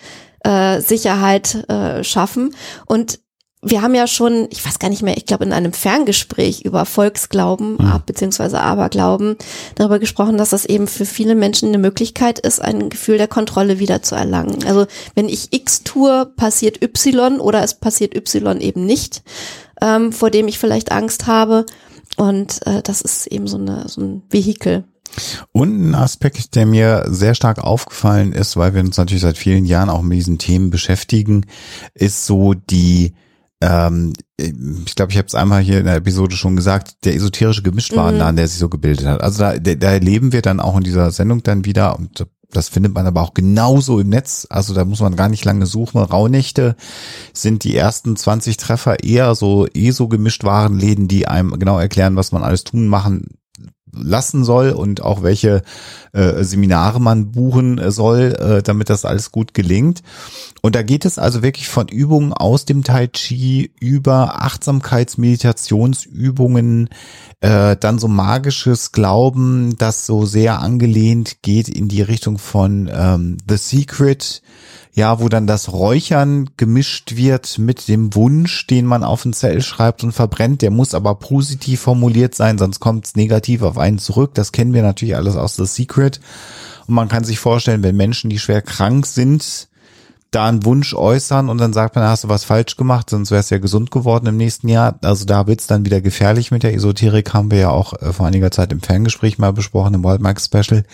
äh, 0.45 0.80
Sicherheit 0.80 1.68
äh, 1.68 2.05
schaffen. 2.05 2.55
Und 2.86 3.20
wir 3.64 3.80
haben 3.80 3.95
ja 3.95 4.09
schon, 4.09 4.49
ich 4.51 4.66
weiß 4.66 4.80
gar 4.80 4.88
nicht 4.88 5.03
mehr, 5.03 5.16
ich 5.16 5.24
glaube 5.24 5.45
in 5.45 5.53
einem 5.53 5.72
Ferngespräch 5.72 6.62
über 6.64 6.84
Volksglauben 6.84 7.74
mhm. 7.74 8.03
beziehungsweise 8.05 8.61
Aberglauben 8.61 9.36
darüber 9.76 10.01
gesprochen, 10.01 10.36
dass 10.36 10.51
das 10.51 10.64
eben 10.64 10.88
für 10.88 11.07
viele 11.07 11.36
Menschen 11.36 11.68
eine 11.68 11.78
Möglichkeit 11.78 12.40
ist, 12.40 12.61
ein 12.61 12.90
Gefühl 12.90 13.18
der 13.18 13.28
Kontrolle 13.28 13.78
wieder 13.78 14.03
zu 14.03 14.16
erlangen. 14.16 14.64
Also 14.66 14.86
wenn 15.14 15.28
ich 15.28 15.53
X 15.53 15.84
tue, 15.84 16.26
passiert 16.26 16.82
Y 16.82 17.38
oder 17.38 17.62
es 17.62 17.74
passiert 17.74 18.16
Y 18.16 18.61
eben 18.61 18.84
nicht, 18.84 19.22
ähm, 19.80 20.12
vor 20.12 20.30
dem 20.30 20.49
ich 20.49 20.59
vielleicht 20.59 20.90
Angst 20.90 21.28
habe. 21.28 21.64
Und 22.16 22.66
äh, 22.66 22.82
das 22.82 23.01
ist 23.01 23.28
eben 23.28 23.47
so, 23.47 23.59
eine, 23.59 23.88
so 23.88 24.01
ein 24.01 24.22
Vehikel. 24.28 24.84
Und 25.52 25.90
ein 25.90 25.94
Aspekt, 25.94 26.54
der 26.54 26.66
mir 26.66 27.06
sehr 27.08 27.34
stark 27.34 27.58
aufgefallen 27.58 28.32
ist, 28.32 28.56
weil 28.56 28.74
wir 28.74 28.80
uns 28.80 28.96
natürlich 28.96 29.22
seit 29.22 29.38
vielen 29.38 29.66
Jahren 29.66 29.90
auch 29.90 30.02
mit 30.02 30.16
diesen 30.16 30.38
Themen 30.38 30.70
beschäftigen, 30.70 31.46
ist 31.94 32.26
so 32.26 32.54
die 32.54 33.14
ähm, 33.62 34.12
ich 34.36 34.96
glaube, 34.96 35.12
ich 35.12 35.18
habe 35.18 35.28
es 35.28 35.36
einmal 35.36 35.62
hier 35.62 35.78
in 35.78 35.86
der 35.86 35.96
Episode 35.96 36.34
schon 36.34 36.56
gesagt, 36.56 37.04
der 37.04 37.14
esoterische 37.14 37.62
Gemischtwarenladen, 37.62 38.34
mhm. 38.34 38.38
der 38.38 38.48
sich 38.48 38.58
so 38.58 38.68
gebildet 38.68 39.06
hat. 39.06 39.20
Also 39.20 39.38
da, 39.38 39.56
da 39.56 39.92
erleben 39.92 40.32
wir 40.32 40.42
dann 40.42 40.58
auch 40.58 40.76
in 40.76 40.82
dieser 40.82 41.12
Sendung 41.12 41.44
dann 41.44 41.64
wieder 41.64 41.96
und 41.96 42.26
das 42.50 42.68
findet 42.68 42.92
man 42.92 43.06
aber 43.06 43.22
auch 43.22 43.34
genauso 43.34 44.00
im 44.00 44.08
Netz. 44.08 44.46
Also 44.50 44.74
da 44.74 44.84
muss 44.84 45.00
man 45.00 45.16
gar 45.16 45.28
nicht 45.28 45.44
lange 45.44 45.64
suchen. 45.64 45.98
Rauhnächte 45.98 46.76
sind 47.32 47.64
die 47.64 47.74
ersten 47.74 48.16
20 48.16 48.58
Treffer 48.58 49.02
eher 49.02 49.34
so 49.34 49.66
ESO 49.66 50.08
gemischt 50.08 50.44
Warenläden, 50.44 51.08
die 51.08 51.28
einem 51.28 51.58
genau 51.58 51.78
erklären, 51.78 52.16
was 52.16 52.32
man 52.32 52.42
alles 52.42 52.64
tun 52.64 52.88
machen 52.88 53.38
lassen 53.93 54.45
soll 54.45 54.70
und 54.70 55.03
auch 55.03 55.22
welche 55.22 55.62
äh, 56.12 56.43
Seminare 56.45 57.01
man 57.01 57.32
buchen 57.32 57.78
äh, 57.78 57.90
soll, 57.90 58.34
äh, 58.38 58.62
damit 58.62 58.90
das 58.90 59.05
alles 59.05 59.32
gut 59.32 59.55
gelingt. 59.55 60.03
Und 60.64 60.76
da 60.76 60.82
geht 60.82 61.04
es 61.04 61.18
also 61.18 61.42
wirklich 61.42 61.68
von 61.68 61.88
Übungen 61.88 62.32
aus 62.32 62.64
dem 62.64 62.84
Tai 62.84 63.08
Chi 63.08 63.72
über 63.80 64.42
Achtsamkeitsmeditationsübungen, 64.42 66.88
äh, 67.40 67.76
dann 67.76 67.98
so 67.98 68.06
magisches 68.06 68.92
Glauben, 68.92 69.76
das 69.76 70.06
so 70.06 70.24
sehr 70.24 70.60
angelehnt 70.60 71.42
geht 71.42 71.68
in 71.68 71.88
die 71.88 72.02
Richtung 72.02 72.38
von 72.38 72.88
ähm, 72.92 73.38
The 73.48 73.56
Secret, 73.56 74.40
ja, 74.94 75.18
wo 75.18 75.28
dann 75.28 75.48
das 75.48 75.72
Räuchern 75.72 76.50
gemischt 76.56 77.16
wird 77.16 77.58
mit 77.58 77.88
dem 77.88 78.14
Wunsch, 78.14 78.68
den 78.68 78.86
man 78.86 79.02
auf 79.02 79.24
ein 79.24 79.32
Zell 79.32 79.62
schreibt 79.62 80.04
und 80.04 80.12
verbrennt. 80.12 80.62
Der 80.62 80.70
muss 80.70 80.94
aber 80.94 81.16
positiv 81.16 81.80
formuliert 81.80 82.36
sein, 82.36 82.56
sonst 82.56 82.78
kommt 82.78 83.06
es 83.06 83.16
negativ 83.16 83.62
auf 83.62 83.78
einen 83.78 83.98
zurück. 83.98 84.34
Das 84.34 84.52
kennen 84.52 84.74
wir 84.74 84.82
natürlich 84.82 85.16
alles 85.16 85.34
aus 85.34 85.56
The 85.56 85.66
Secret. 85.66 86.20
Und 86.86 86.94
man 86.94 87.08
kann 87.08 87.24
sich 87.24 87.40
vorstellen, 87.40 87.82
wenn 87.82 87.96
Menschen, 87.96 88.30
die 88.30 88.38
schwer 88.38 88.62
krank 88.62 89.06
sind, 89.06 89.66
da 90.33 90.49
einen 90.49 90.64
Wunsch 90.64 90.95
äußern 90.95 91.49
und 91.49 91.59
dann 91.59 91.72
sagt 91.72 91.95
man, 91.95 92.05
hast 92.05 92.24
du 92.24 92.28
was 92.28 92.45
falsch 92.45 92.76
gemacht, 92.76 93.11
sonst 93.11 93.30
wärst 93.30 93.51
du 93.51 93.55
ja 93.55 93.61
gesund 93.61 93.91
geworden 93.91 94.26
im 94.26 94.37
nächsten 94.37 94.68
Jahr. 94.68 94.99
Also 95.03 95.24
da 95.24 95.47
wird's 95.47 95.66
dann 95.66 95.85
wieder 95.85 96.01
gefährlich 96.01 96.51
mit 96.51 96.62
der 96.62 96.74
Esoterik, 96.74 97.33
haben 97.35 97.51
wir 97.51 97.59
ja 97.59 97.70
auch 97.70 97.93
äh, 98.01 98.12
vor 98.12 98.26
einiger 98.26 98.51
Zeit 98.51 98.72
im 98.72 98.80
Ferngespräch 98.80 99.39
mal 99.39 99.53
besprochen, 99.53 99.95
im 99.95 100.05
Wildmark 100.05 100.41
Special. 100.41 100.85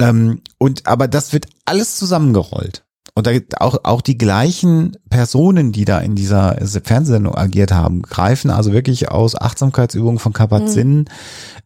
Ähm, 0.00 0.40
und 0.58 0.86
aber 0.86 1.08
das 1.08 1.32
wird 1.32 1.46
alles 1.64 1.96
zusammengerollt. 1.96 2.84
Und 3.18 3.26
da 3.26 3.32
gibt 3.32 3.60
auch, 3.60 3.80
auch 3.82 4.00
die 4.00 4.16
gleichen 4.16 4.96
Personen, 5.10 5.72
die 5.72 5.84
da 5.84 5.98
in 5.98 6.14
dieser 6.14 6.56
Fernsehsendung 6.84 7.34
agiert 7.34 7.72
haben, 7.72 8.02
greifen 8.02 8.48
also 8.48 8.72
wirklich 8.72 9.10
aus 9.10 9.34
Achtsamkeitsübungen 9.34 10.20
von 10.20 10.32
Kabat-Zinn 10.32 10.98
mhm. 10.98 11.04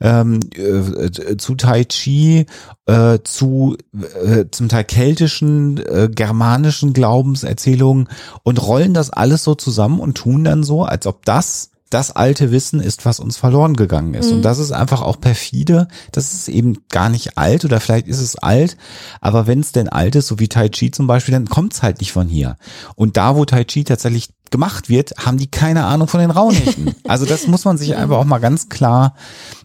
ähm, 0.01 0.41
äh, 0.55 1.37
zu 1.37 1.55
Tai 1.57 1.85
Chi, 1.85 2.47
äh, 2.87 3.19
zu 3.23 3.77
äh, 4.25 4.47
zum 4.51 4.71
Teil 4.71 4.85
keltischen, 4.85 5.77
äh, 5.77 6.09
germanischen 6.11 6.95
Glaubenserzählungen 6.95 8.09
und 8.45 8.67
rollen 8.67 8.95
das 8.95 9.11
alles 9.11 9.45
so 9.45 9.55
zusammen 9.55 10.01
und 10.01 10.17
tun 10.17 10.45
dann 10.45 10.65
so, 10.65 10.85
als 10.85 11.07
ob 11.07 11.27
das 11.27 11.72
das 11.93 12.11
alte 12.11 12.51
Wissen 12.51 12.81
ist, 12.81 13.05
was 13.05 13.21
uns 13.21 13.37
verloren 13.37 13.75
gegangen 13.75 14.15
ist. 14.15 14.31
Mhm. 14.31 14.37
Und 14.37 14.43
das 14.43 14.59
ist 14.59 14.73
einfach 14.73 15.03
auch 15.03 15.21
perfide. 15.21 15.89
Das 16.11 16.33
ist 16.33 16.49
eben 16.49 16.79
gar 16.89 17.09
nicht 17.09 17.37
alt 17.37 17.65
oder 17.65 17.81
vielleicht 17.81 18.09
ist 18.09 18.21
es 18.21 18.37
alt, 18.37 18.77
aber 19.21 19.47
wenn 19.47 19.61
es 19.61 19.73
denn 19.73 19.89
alt 19.89 20.15
ist, 20.15 20.29
so 20.29 20.39
wie 20.39 20.49
Tai 20.49 20.69
Chi 20.69 20.91
zum 20.91 21.07
Beispiel, 21.07 21.33
dann 21.33 21.49
kommt 21.49 21.75
es 21.75 21.83
halt 21.83 22.01
nicht 22.01 22.13
von 22.13 22.29
hier. 22.29 22.57
Und 22.97 23.17
da, 23.17 23.37
wo 23.37 23.45
Tai 23.45 23.65
Chi 23.65 23.85
tatsächlich 23.85 24.31
gemacht 24.53 24.89
wird, 24.89 25.15
haben 25.19 25.39
die 25.39 25.51
keine 25.51 25.85
Ahnung 25.85 26.07
von 26.07 26.21
den 26.21 26.31
Raunächten. 26.31 26.95
Also 27.09 27.27
das 27.27 27.47
muss 27.47 27.65
man 27.65 27.77
sich 27.77 27.97
einfach 27.97 28.17
auch 28.17 28.25
mal 28.25 28.39
ganz 28.39 28.69
klar 28.69 29.15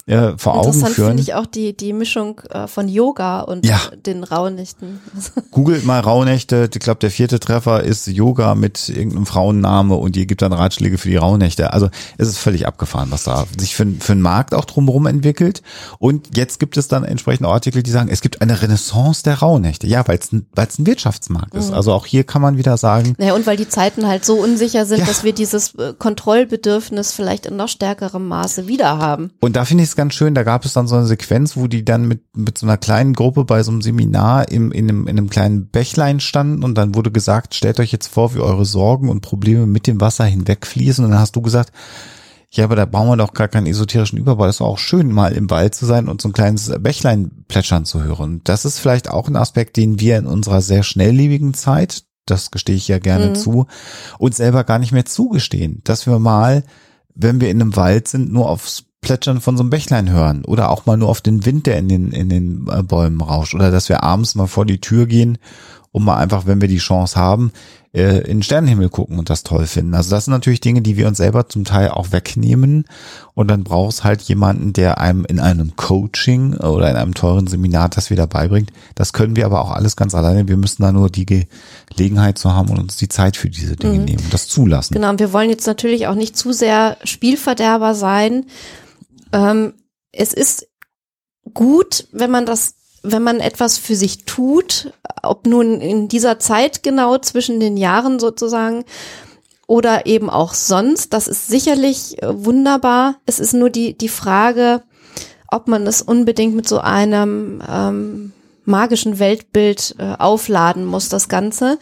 äh, 0.07 0.37
vor 0.37 0.53
Augen 0.53 0.73
führen. 0.73 0.75
Interessant 0.75 1.07
finde 1.07 1.21
ich 1.21 1.33
auch 1.33 1.45
die, 1.45 1.75
die 1.75 1.93
Mischung 1.93 2.39
äh, 2.49 2.67
von 2.67 2.87
Yoga 2.87 3.41
und 3.41 3.65
ja. 3.65 3.79
den 4.05 4.23
Rauhnächten. 4.23 4.99
Googelt 5.51 5.85
mal 5.85 5.99
Rauhnächte. 5.99 6.69
Ich 6.73 6.79
glaube, 6.79 6.99
der 6.99 7.11
vierte 7.11 7.39
Treffer 7.39 7.83
ist 7.83 8.07
Yoga 8.07 8.55
mit 8.55 8.89
irgendeinem 8.89 9.25
Frauenname 9.25 9.95
und 9.95 10.15
die 10.15 10.25
gibt 10.25 10.41
dann 10.41 10.53
Ratschläge 10.53 10.97
für 10.97 11.09
die 11.09 11.17
Rauhnächte. 11.17 11.73
Also 11.73 11.89
es 12.17 12.29
ist 12.29 12.37
völlig 12.37 12.67
abgefahren, 12.67 13.11
was 13.11 13.25
da 13.25 13.45
sich 13.57 13.75
für, 13.75 13.85
für 13.99 14.13
einen 14.13 14.21
Markt 14.21 14.53
auch 14.53 14.65
drumherum 14.65 15.07
entwickelt. 15.07 15.61
Und 15.99 16.37
jetzt 16.37 16.59
gibt 16.59 16.77
es 16.77 16.87
dann 16.87 17.03
entsprechende 17.03 17.49
Artikel, 17.49 17.83
die 17.83 17.91
sagen, 17.91 18.09
es 18.09 18.21
gibt 18.21 18.41
eine 18.41 18.61
Renaissance 18.61 19.23
der 19.23 19.39
Rauhnächte. 19.39 19.87
Ja, 19.87 20.07
weil 20.07 20.19
es 20.19 20.31
ein, 20.31 20.45
ein 20.55 20.87
Wirtschaftsmarkt 20.87 21.53
ist. 21.53 21.69
Mhm. 21.69 21.75
Also 21.75 21.91
auch 21.91 22.05
hier 22.05 22.23
kann 22.23 22.41
man 22.41 22.57
wieder 22.57 22.77
sagen. 22.77 23.13
Naja, 23.17 23.33
und 23.33 23.45
weil 23.45 23.57
die 23.57 23.67
Zeiten 23.67 24.07
halt 24.07 24.23
so 24.23 24.35
unsicher 24.35 24.76
sind, 24.85 24.99
ja. 24.99 25.05
dass 25.05 25.23
wir 25.23 25.33
dieses 25.33 25.75
äh, 25.75 25.93
Kontrollbedürfnis 25.97 27.11
vielleicht 27.11 27.45
in 27.45 27.55
noch 27.55 27.67
stärkerem 27.67 28.27
Maße 28.27 28.67
wieder 28.67 28.97
haben. 28.97 29.31
Und 29.39 29.55
da 29.55 29.65
finde 29.65 29.83
ich 29.83 29.89
es 29.89 29.95
ganz 29.95 30.13
schön, 30.13 30.35
da 30.35 30.43
gab 30.43 30.65
es 30.65 30.73
dann 30.73 30.87
so 30.87 30.95
eine 30.95 31.05
Sequenz, 31.05 31.57
wo 31.57 31.67
die 31.67 31.83
dann 31.85 32.07
mit, 32.07 32.21
mit 32.35 32.57
so 32.57 32.65
einer 32.65 32.77
kleinen 32.77 33.13
Gruppe 33.13 33.45
bei 33.45 33.63
so 33.63 33.71
einem 33.71 33.81
Seminar 33.81 34.49
im, 34.49 34.71
in, 34.71 34.89
einem, 34.89 35.07
in 35.07 35.17
einem 35.17 35.29
kleinen 35.29 35.67
Bächlein 35.69 36.19
standen 36.19 36.63
und 36.63 36.75
dann 36.75 36.95
wurde 36.95 37.11
gesagt, 37.11 37.55
stellt 37.55 37.79
euch 37.79 37.91
jetzt 37.91 38.07
vor, 38.07 38.33
wie 38.35 38.39
eure 38.39 38.65
Sorgen 38.65 39.09
und 39.09 39.21
Probleme 39.21 39.65
mit 39.65 39.87
dem 39.87 40.01
Wasser 40.01 40.25
hinwegfließen 40.25 41.03
und 41.03 41.11
dann 41.11 41.19
hast 41.19 41.35
du 41.35 41.41
gesagt, 41.41 41.71
ja, 42.51 42.63
aber 42.63 42.75
da 42.75 42.85
brauchen 42.85 43.09
wir 43.09 43.17
doch 43.17 43.33
gar 43.33 43.49
keinen 43.49 43.67
esoterischen 43.67 44.17
Überbau. 44.17 44.45
Das 44.45 44.55
ist 44.55 44.61
auch 44.61 44.77
schön, 44.77 45.11
mal 45.11 45.33
im 45.33 45.49
Wald 45.49 45.75
zu 45.75 45.85
sein 45.85 46.07
und 46.07 46.21
so 46.21 46.29
ein 46.29 46.33
kleines 46.33 46.71
Bächlein 46.79 47.43
plätschern 47.47 47.85
zu 47.85 48.03
hören. 48.03 48.41
Das 48.45 48.63
ist 48.63 48.79
vielleicht 48.79 49.09
auch 49.09 49.27
ein 49.27 49.35
Aspekt, 49.35 49.75
den 49.75 49.99
wir 49.99 50.17
in 50.17 50.25
unserer 50.25 50.61
sehr 50.61 50.83
schnelllebigen 50.83 51.53
Zeit, 51.53 52.03
das 52.29 52.51
gestehe 52.51 52.75
ich 52.75 52.87
ja 52.87 52.99
gerne 52.99 53.29
mhm. 53.29 53.35
zu, 53.35 53.67
uns 54.19 54.37
selber 54.37 54.63
gar 54.63 54.79
nicht 54.79 54.91
mehr 54.91 55.05
zugestehen, 55.05 55.81
dass 55.83 56.07
wir 56.07 56.19
mal, 56.19 56.63
wenn 57.15 57.41
wir 57.41 57.49
in 57.49 57.61
einem 57.61 57.75
Wald 57.75 58.07
sind, 58.07 58.31
nur 58.31 58.49
aufs 58.49 58.83
Plätschern 59.01 59.41
von 59.41 59.57
so 59.57 59.63
einem 59.63 59.69
Bächlein 59.69 60.09
hören 60.09 60.43
oder 60.43 60.69
auch 60.69 60.85
mal 60.85 60.97
nur 60.97 61.09
auf 61.09 61.21
den 61.21 61.45
Wind, 61.45 61.65
der 61.65 61.77
in 61.77 61.87
den, 61.87 62.11
in 62.11 62.29
den 62.29 62.67
äh, 62.67 62.83
Bäumen 62.83 63.21
rauscht 63.21 63.53
oder 63.53 63.71
dass 63.71 63.89
wir 63.89 64.03
abends 64.03 64.35
mal 64.35 64.47
vor 64.47 64.65
die 64.65 64.81
Tür 64.81 65.05
gehen 65.05 65.37
und 65.97 66.05
mal 66.05 66.17
einfach, 66.17 66.45
wenn 66.45 66.61
wir 66.61 66.67
die 66.67 66.77
Chance 66.77 67.19
haben, 67.19 67.51
äh, 67.93 68.19
in 68.19 68.37
den 68.37 68.43
Sternenhimmel 68.43 68.89
gucken 68.89 69.17
und 69.17 69.29
das 69.29 69.43
toll 69.43 69.65
finden. 69.65 69.95
Also 69.95 70.11
das 70.11 70.25
sind 70.25 70.31
natürlich 70.31 70.61
Dinge, 70.61 70.81
die 70.81 70.97
wir 70.97 71.07
uns 71.07 71.17
selber 71.17 71.49
zum 71.49 71.65
Teil 71.65 71.89
auch 71.89 72.11
wegnehmen 72.11 72.85
und 73.33 73.47
dann 73.49 73.63
braucht 73.63 73.93
es 73.93 74.03
halt 74.03 74.21
jemanden, 74.21 74.73
der 74.73 74.99
einem 74.99 75.25
in 75.25 75.39
einem 75.39 75.75
Coaching 75.75 76.55
oder 76.55 76.91
in 76.91 76.95
einem 76.95 77.15
teuren 77.15 77.47
Seminar 77.47 77.89
das 77.89 78.09
wieder 78.09 78.27
beibringt. 78.27 78.71
Das 78.95 79.13
können 79.13 79.35
wir 79.35 79.45
aber 79.45 79.61
auch 79.61 79.71
alles 79.71 79.95
ganz 79.95 80.13
alleine. 80.13 80.47
Wir 80.47 80.57
müssen 80.57 80.83
da 80.83 80.91
nur 80.91 81.09
die 81.09 81.47
Gelegenheit 81.89 82.37
zu 82.37 82.53
haben 82.53 82.69
und 82.69 82.79
uns 82.79 82.97
die 82.97 83.09
Zeit 83.09 83.35
für 83.35 83.49
diese 83.49 83.75
Dinge 83.75 83.99
mhm. 83.99 84.05
nehmen 84.05 84.23
und 84.23 84.33
das 84.33 84.47
zulassen. 84.47 84.93
Genau, 84.93 85.09
und 85.09 85.19
wir 85.19 85.33
wollen 85.33 85.49
jetzt 85.49 85.65
natürlich 85.65 86.07
auch 86.07 86.15
nicht 86.15 86.37
zu 86.37 86.53
sehr 86.53 86.97
Spielverderber 87.03 87.95
sein. 87.95 88.45
Ähm, 89.33 89.73
es 90.11 90.33
ist 90.33 90.67
gut, 91.53 92.07
wenn 92.11 92.31
man 92.31 92.45
das 92.45 92.76
wenn 93.11 93.23
man 93.23 93.39
etwas 93.39 93.77
für 93.77 93.95
sich 93.95 94.25
tut, 94.25 94.91
ob 95.23 95.47
nun 95.47 95.81
in 95.81 96.07
dieser 96.07 96.39
Zeit 96.39 96.83
genau 96.83 97.17
zwischen 97.17 97.59
den 97.59 97.77
Jahren 97.77 98.19
sozusagen 98.19 98.85
oder 99.67 100.05
eben 100.05 100.29
auch 100.29 100.53
sonst, 100.53 101.13
das 101.13 101.27
ist 101.27 101.47
sicherlich 101.47 102.21
äh, 102.21 102.45
wunderbar. 102.45 103.15
Es 103.25 103.39
ist 103.39 103.53
nur 103.53 103.69
die, 103.69 103.97
die 103.97 104.09
Frage, 104.09 104.81
ob 105.49 105.67
man 105.67 105.85
es 105.85 106.01
unbedingt 106.01 106.55
mit 106.55 106.67
so 106.67 106.79
einem 106.79 107.61
ähm, 107.69 108.33
magischen 108.67 109.19
Weltbild 109.19 109.95
äh, 109.97 110.13
aufladen 110.17 110.85
muss, 110.85 111.09
das 111.09 111.29
Ganze. 111.29 111.79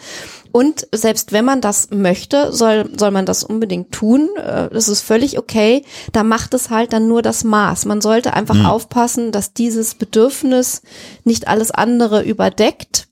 Und 0.52 0.88
selbst 0.94 1.34
wenn 1.34 1.44
man 1.44 1.60
das 1.60 1.90
möchte, 1.92 2.54
soll, 2.54 2.90
soll 2.98 3.12
man 3.12 3.26
das 3.26 3.44
unbedingt 3.44 3.92
tun. 3.92 4.30
Äh, 4.38 4.70
das 4.70 4.88
ist 4.88 5.02
völlig 5.02 5.38
okay. 5.38 5.84
Da 6.14 6.24
macht 6.24 6.54
es 6.54 6.70
halt 6.70 6.94
dann 6.94 7.08
nur 7.10 7.22
das 7.22 7.44
Maß. 7.44 7.86
Man 7.86 8.00
sollte 8.00 8.34
einfach 8.34 8.56
mhm. 8.56 8.66
aufpassen, 8.66 9.32
dass 9.34 9.54
dieses 9.54 9.96
Bedürfnis 9.96 10.82
nicht 11.26 11.48
alles 11.50 11.72
andere 11.72 12.24
überdeckt. 12.24 13.08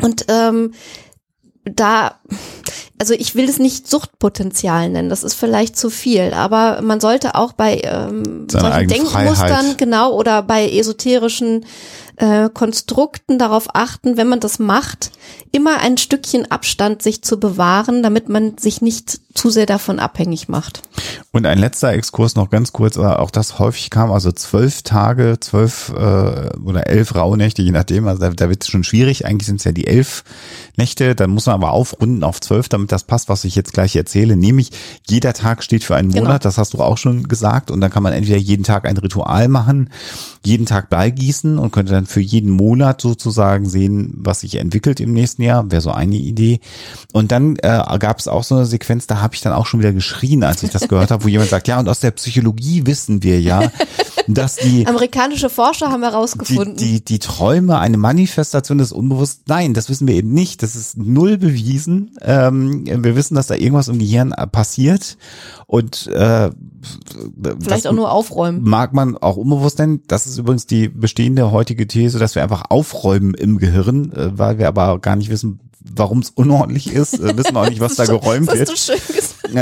Und 0.00 0.26
ähm, 0.28 0.72
da, 1.64 2.20
also 2.98 3.14
ich 3.14 3.34
will 3.34 3.48
es 3.48 3.58
nicht 3.58 3.88
Suchtpotenzial 3.88 4.90
nennen, 4.90 5.08
das 5.08 5.24
ist 5.24 5.34
vielleicht 5.34 5.76
zu 5.76 5.88
viel, 5.88 6.34
aber 6.34 6.82
man 6.82 7.00
sollte 7.00 7.34
auch 7.34 7.52
bei 7.52 7.80
ähm, 7.82 8.46
Seine 8.50 8.70
solchen 8.70 8.88
Denkmustern, 8.88 9.34
Freiheit. 9.34 9.78
genau, 9.78 10.12
oder 10.12 10.42
bei 10.42 10.68
esoterischen 10.68 11.64
äh, 12.16 12.48
Konstrukten 12.52 13.38
darauf 13.38 13.74
achten, 13.74 14.16
wenn 14.16 14.28
man 14.28 14.40
das 14.40 14.58
macht, 14.58 15.10
immer 15.52 15.80
ein 15.80 15.98
Stückchen 15.98 16.50
Abstand 16.50 17.02
sich 17.02 17.22
zu 17.22 17.38
bewahren, 17.38 18.02
damit 18.02 18.28
man 18.28 18.58
sich 18.58 18.82
nicht 18.82 19.20
zu 19.34 19.50
sehr 19.50 19.66
davon 19.66 19.98
abhängig 19.98 20.48
macht. 20.48 20.82
Und 21.32 21.44
ein 21.46 21.58
letzter 21.58 21.92
Exkurs 21.92 22.36
noch 22.36 22.50
ganz 22.50 22.72
kurz, 22.72 22.96
aber 22.96 23.18
auch 23.18 23.32
das 23.32 23.58
häufig 23.58 23.90
kam, 23.90 24.12
also 24.12 24.30
zwölf 24.30 24.82
Tage, 24.82 25.38
zwölf 25.40 25.90
äh, 25.90 26.56
oder 26.64 26.86
elf 26.86 27.14
Rauhnächte, 27.14 27.62
je 27.62 27.72
nachdem, 27.72 28.06
also 28.06 28.20
da, 28.20 28.30
da 28.30 28.48
wird 28.48 28.62
es 28.62 28.68
schon 28.68 28.84
schwierig, 28.84 29.26
eigentlich 29.26 29.46
sind 29.46 29.56
es 29.56 29.64
ja 29.64 29.72
die 29.72 29.86
elf 29.88 30.22
Nächte, 30.76 31.14
dann 31.14 31.30
muss 31.30 31.46
man 31.46 31.56
aber 31.56 31.72
aufrunden 31.72 32.22
auf 32.22 32.40
zwölf, 32.40 32.68
damit 32.68 32.92
das 32.92 33.04
passt, 33.04 33.28
was 33.28 33.44
ich 33.44 33.54
jetzt 33.56 33.72
gleich 33.72 33.96
erzähle, 33.96 34.36
nämlich 34.36 34.70
jeder 35.08 35.32
Tag 35.32 35.62
steht 35.62 35.84
für 35.84 35.96
einen 35.96 36.10
Genau. 36.10 36.26
Monat, 36.26 36.44
das 36.44 36.58
hast 36.58 36.74
du 36.74 36.78
auch 36.78 36.98
schon 36.98 37.24
gesagt, 37.24 37.70
und 37.70 37.80
dann 37.80 37.90
kann 37.90 38.02
man 38.02 38.12
entweder 38.12 38.38
jeden 38.38 38.62
Tag 38.62 38.86
ein 38.86 38.96
Ritual 38.96 39.48
machen, 39.48 39.90
jeden 40.44 40.66
Tag 40.66 40.90
beigießen 40.90 41.58
und 41.58 41.72
könnte 41.72 41.92
dann 41.92 42.03
für 42.06 42.20
jeden 42.20 42.50
Monat 42.50 43.00
sozusagen 43.00 43.68
sehen, 43.68 44.14
was 44.16 44.40
sich 44.40 44.56
entwickelt 44.56 45.00
im 45.00 45.12
nächsten 45.12 45.42
Jahr, 45.42 45.70
wäre 45.70 45.82
so 45.82 45.90
eine 45.90 46.16
Idee. 46.16 46.60
Und 47.12 47.32
dann 47.32 47.56
äh, 47.56 47.82
gab 47.98 48.18
es 48.18 48.28
auch 48.28 48.44
so 48.44 48.56
eine 48.56 48.66
Sequenz, 48.66 49.06
da 49.06 49.20
habe 49.20 49.34
ich 49.34 49.40
dann 49.40 49.52
auch 49.52 49.66
schon 49.66 49.80
wieder 49.80 49.92
geschrien, 49.92 50.44
als 50.44 50.62
ich 50.62 50.70
das 50.70 50.88
gehört 50.88 51.10
habe, 51.10 51.24
wo 51.24 51.28
jemand 51.28 51.50
sagt, 51.50 51.68
ja, 51.68 51.78
und 51.78 51.88
aus 51.88 52.00
der 52.00 52.10
Psychologie 52.12 52.86
wissen 52.86 53.22
wir 53.22 53.40
ja, 53.40 53.70
dass 54.28 54.56
die 54.56 54.86
Amerikanische 54.86 55.50
Forscher 55.50 55.90
haben 55.90 56.00
die, 56.00 56.06
herausgefunden, 56.06 56.76
die, 56.76 57.04
die 57.04 57.18
Träume 57.18 57.78
eine 57.78 57.96
Manifestation 57.96 58.78
des 58.78 58.92
Unbewussten. 58.92 59.44
Nein, 59.48 59.74
das 59.74 59.88
wissen 59.88 60.06
wir 60.06 60.14
eben 60.14 60.32
nicht. 60.32 60.62
Das 60.62 60.76
ist 60.76 60.96
null 60.96 61.38
bewiesen. 61.38 62.16
Ähm, 62.22 62.84
wir 62.86 63.16
wissen, 63.16 63.34
dass 63.34 63.46
da 63.46 63.54
irgendwas 63.54 63.88
im 63.88 63.98
Gehirn 63.98 64.32
äh, 64.32 64.46
passiert. 64.46 65.16
Und 65.66 66.06
äh, 66.08 66.50
vielleicht 67.60 67.86
auch 67.86 67.92
nur 67.92 68.12
aufräumen. 68.12 68.62
mag 68.62 68.92
man 68.92 69.16
auch 69.16 69.36
unbewusst 69.36 69.78
nennen. 69.78 70.02
Das 70.06 70.26
ist 70.26 70.38
übrigens 70.38 70.66
die 70.66 70.88
bestehende 70.88 71.50
heutige 71.50 71.86
These, 71.94 72.18
dass 72.18 72.34
wir 72.34 72.42
einfach 72.42 72.64
aufräumen 72.68 73.34
im 73.34 73.58
Gehirn, 73.58 74.12
äh, 74.12 74.36
weil 74.38 74.58
wir 74.58 74.68
aber 74.68 74.98
gar 74.98 75.16
nicht 75.16 75.30
wissen, 75.30 75.60
warum 75.96 76.18
es 76.20 76.30
unordentlich 76.30 76.92
ist. 76.92 77.14
Äh, 77.20 77.36
wissen 77.36 77.54
wir 77.54 77.60
auch 77.62 77.68
nicht, 77.68 77.80
was 77.86 77.94
da 77.96 78.04
geräumt 78.04 78.52
wird. 78.52 78.68
Das 78.68 78.88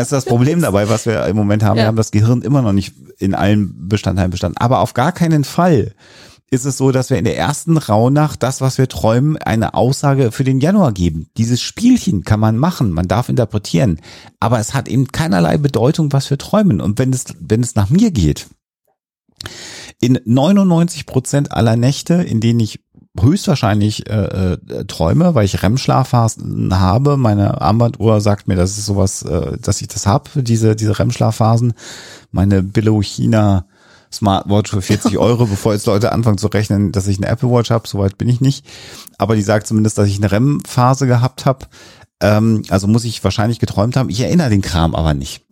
ist 0.03 0.13
das 0.13 0.25
Problem 0.25 0.61
dabei, 0.63 0.89
was 0.89 1.07
wir 1.07 1.27
im 1.27 1.37
Moment 1.37 1.63
haben. 1.63 1.77
Wir 1.77 1.83
Ja. 1.83 1.89
haben 1.89 1.97
das 1.97 2.11
Gehirn 2.11 2.43
immer 2.43 2.63
noch 2.63 2.73
nicht 2.73 2.95
in 3.19 3.35
allen 3.35 3.89
Bestandteilen 3.89 4.31
bestanden. 4.31 4.57
Aber 4.59 4.81
auf 4.81 4.95
gar 4.95 5.13
keinen 5.13 5.45
Fall 5.45 5.95
ist 6.51 6.65
es 6.67 6.77
so, 6.77 6.93
dass 6.93 7.09
wir 7.09 7.17
in 7.19 7.25
der 7.25 7.39
ersten 7.39 7.79
Rauhnacht 7.79 8.43
das, 8.43 8.61
was 8.61 8.77
wir 8.77 8.87
träumen, 8.89 9.39
eine 9.39 9.73
Aussage 9.75 10.33
für 10.33 10.45
den 10.45 10.61
Januar 10.61 10.93
geben. 10.93 11.27
Dieses 11.39 11.63
Spielchen 11.63 12.25
kann 12.25 12.41
man 12.41 12.59
machen, 12.59 12.91
man 12.93 13.09
darf 13.09 13.29
interpretieren, 13.31 14.01
aber 14.39 14.59
es 14.61 14.75
hat 14.75 14.87
eben 14.89 15.09
keinerlei 15.09 15.57
Bedeutung, 15.57 16.13
was 16.13 16.29
wir 16.29 16.37
träumen. 16.39 16.81
Und 16.83 16.99
wenn 16.99 17.11
es, 17.13 17.25
wenn 17.41 17.63
es 17.63 17.75
nach 17.75 17.89
mir 17.89 18.11
geht, 18.11 18.49
in 20.03 20.19
99 20.25 21.07
Prozent 21.07 21.53
aller 21.53 21.77
Nächte, 21.77 22.15
in 22.15 22.41
denen 22.41 22.61
ich 22.61 22.81
höchstwahrscheinlich 23.19 24.11
äh, 24.11 24.55
äh, 24.55 24.85
träume, 24.87 25.35
weil 25.35 25.45
ich 25.45 25.63
REM-Schlafphasen 25.63 26.79
habe. 26.79 27.17
Meine 27.17 27.61
Armbanduhr 27.61 28.21
sagt 28.21 28.49
mir, 28.49 28.57
dass 28.57 28.77
es 28.77 28.85
sowas, 28.85 29.23
äh, 29.23 29.57
dass 29.59 29.81
ich 29.81 29.89
das 29.89 30.07
habe, 30.07 30.43
diese 30.43 30.75
diese 30.75 30.99
REM-Schlafphasen. 30.99 31.75
Meine 32.33 32.65
Billo 32.65 33.01
China 33.01 33.67
Smartwatch 34.13 34.73
für 34.73 34.83
40 34.83 35.19
Euro, 35.19 35.47
bevor 35.47 35.73
jetzt 35.73 35.87
Leute 35.87 36.11
anfangen 36.11 36.39
zu 36.39 36.49
rechnen, 36.49 36.91
dass 36.91 37.07
ich 37.07 37.19
eine 37.19 37.29
Apple 37.29 37.51
Watch 37.51 37.71
habe. 37.71 37.87
Soweit 37.87 38.19
bin 38.19 38.29
ich 38.29 38.41
nicht. 38.41 38.67
Aber 39.19 39.37
die 39.37 39.43
sagt 39.43 39.69
zumindest, 39.69 39.99
dass 39.99 40.09
ich 40.09 40.17
eine 40.17 40.33
REM-Phase 40.33 41.07
gehabt 41.07 41.47
habe. 41.47 41.67
Ähm, 42.23 42.63
also 42.71 42.87
muss 42.87 43.05
ich 43.05 43.23
wahrscheinlich 43.23 43.59
geträumt 43.59 43.97
haben. 43.97 44.09
Ich 44.09 44.21
erinnere 44.21 44.49
den 44.49 44.63
Kram 44.63 44.95
aber 44.95 45.13
nicht. 45.13 45.43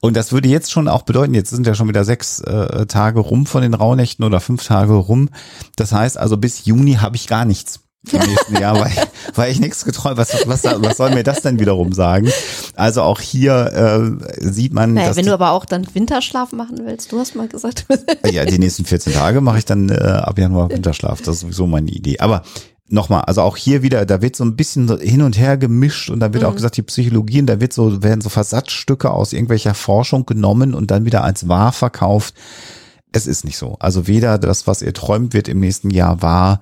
Und 0.00 0.16
das 0.16 0.32
würde 0.32 0.48
jetzt 0.48 0.72
schon 0.72 0.88
auch 0.88 1.02
bedeuten, 1.02 1.34
jetzt 1.34 1.50
sind 1.50 1.66
ja 1.66 1.74
schon 1.74 1.88
wieder 1.88 2.04
sechs 2.04 2.40
äh, 2.40 2.86
Tage 2.86 3.20
rum 3.20 3.46
von 3.46 3.62
den 3.62 3.74
Rauhnächten 3.74 4.24
oder 4.24 4.40
fünf 4.40 4.64
Tage 4.64 4.94
rum. 4.94 5.28
Das 5.76 5.92
heißt 5.92 6.18
also, 6.18 6.36
bis 6.36 6.64
Juni 6.64 6.94
habe 6.94 7.16
ich 7.16 7.26
gar 7.28 7.44
nichts 7.44 7.80
im 8.10 8.18
nächsten 8.18 8.56
Jahr, 8.56 8.80
weil, 8.80 8.90
weil 9.36 9.52
ich 9.52 9.60
nichts 9.60 9.84
geträumt 9.84 10.16
was, 10.16 10.34
was, 10.46 10.64
was 10.64 10.96
soll 10.96 11.10
mir 11.10 11.22
das 11.22 11.42
denn 11.42 11.60
wiederum 11.60 11.92
sagen? 11.92 12.30
Also 12.74 13.02
auch 13.02 13.20
hier 13.20 14.18
äh, 14.20 14.50
sieht 14.50 14.72
man, 14.72 14.94
Naja, 14.94 15.14
wenn 15.14 15.22
die, 15.22 15.28
du 15.28 15.34
aber 15.34 15.52
auch 15.52 15.64
dann 15.64 15.86
Winterschlaf 15.94 16.52
machen 16.52 16.80
willst, 16.84 17.12
du 17.12 17.20
hast 17.20 17.36
mal 17.36 17.46
gesagt. 17.46 17.86
ja, 18.30 18.44
die 18.44 18.58
nächsten 18.58 18.84
14 18.84 19.12
Tage 19.12 19.40
mache 19.40 19.58
ich 19.58 19.64
dann 19.64 19.88
äh, 19.88 19.94
ab 19.94 20.38
Januar 20.38 20.70
Winterschlaf. 20.70 21.20
Das 21.22 21.36
ist 21.36 21.40
sowieso 21.42 21.66
meine 21.66 21.90
Idee. 21.90 22.18
Aber 22.18 22.42
nochmal, 22.88 23.22
also 23.22 23.42
auch 23.42 23.56
hier 23.56 23.82
wieder, 23.82 24.04
da 24.06 24.22
wird 24.22 24.36
so 24.36 24.44
ein 24.44 24.56
bisschen 24.56 24.98
hin 24.98 25.22
und 25.22 25.38
her 25.38 25.56
gemischt 25.56 26.10
und 26.10 26.20
da 26.20 26.32
wird 26.34 26.44
auch 26.44 26.54
gesagt, 26.54 26.76
die 26.76 26.82
Psychologie, 26.82 27.40
und 27.40 27.46
da 27.46 27.60
wird 27.60 27.72
so, 27.72 28.02
werden 28.02 28.20
so 28.20 28.28
Versatzstücke 28.28 29.10
aus 29.10 29.32
irgendwelcher 29.32 29.74
Forschung 29.74 30.26
genommen 30.26 30.74
und 30.74 30.90
dann 30.90 31.04
wieder 31.04 31.24
als 31.24 31.48
wahr 31.48 31.72
verkauft. 31.72 32.34
Es 33.12 33.26
ist 33.26 33.44
nicht 33.44 33.58
so. 33.58 33.76
Also 33.78 34.06
weder 34.06 34.38
das, 34.38 34.66
was 34.66 34.80
ihr 34.82 34.94
träumt, 34.94 35.34
wird 35.34 35.48
im 35.48 35.60
nächsten 35.60 35.90
Jahr 35.90 36.22
wahr. 36.22 36.60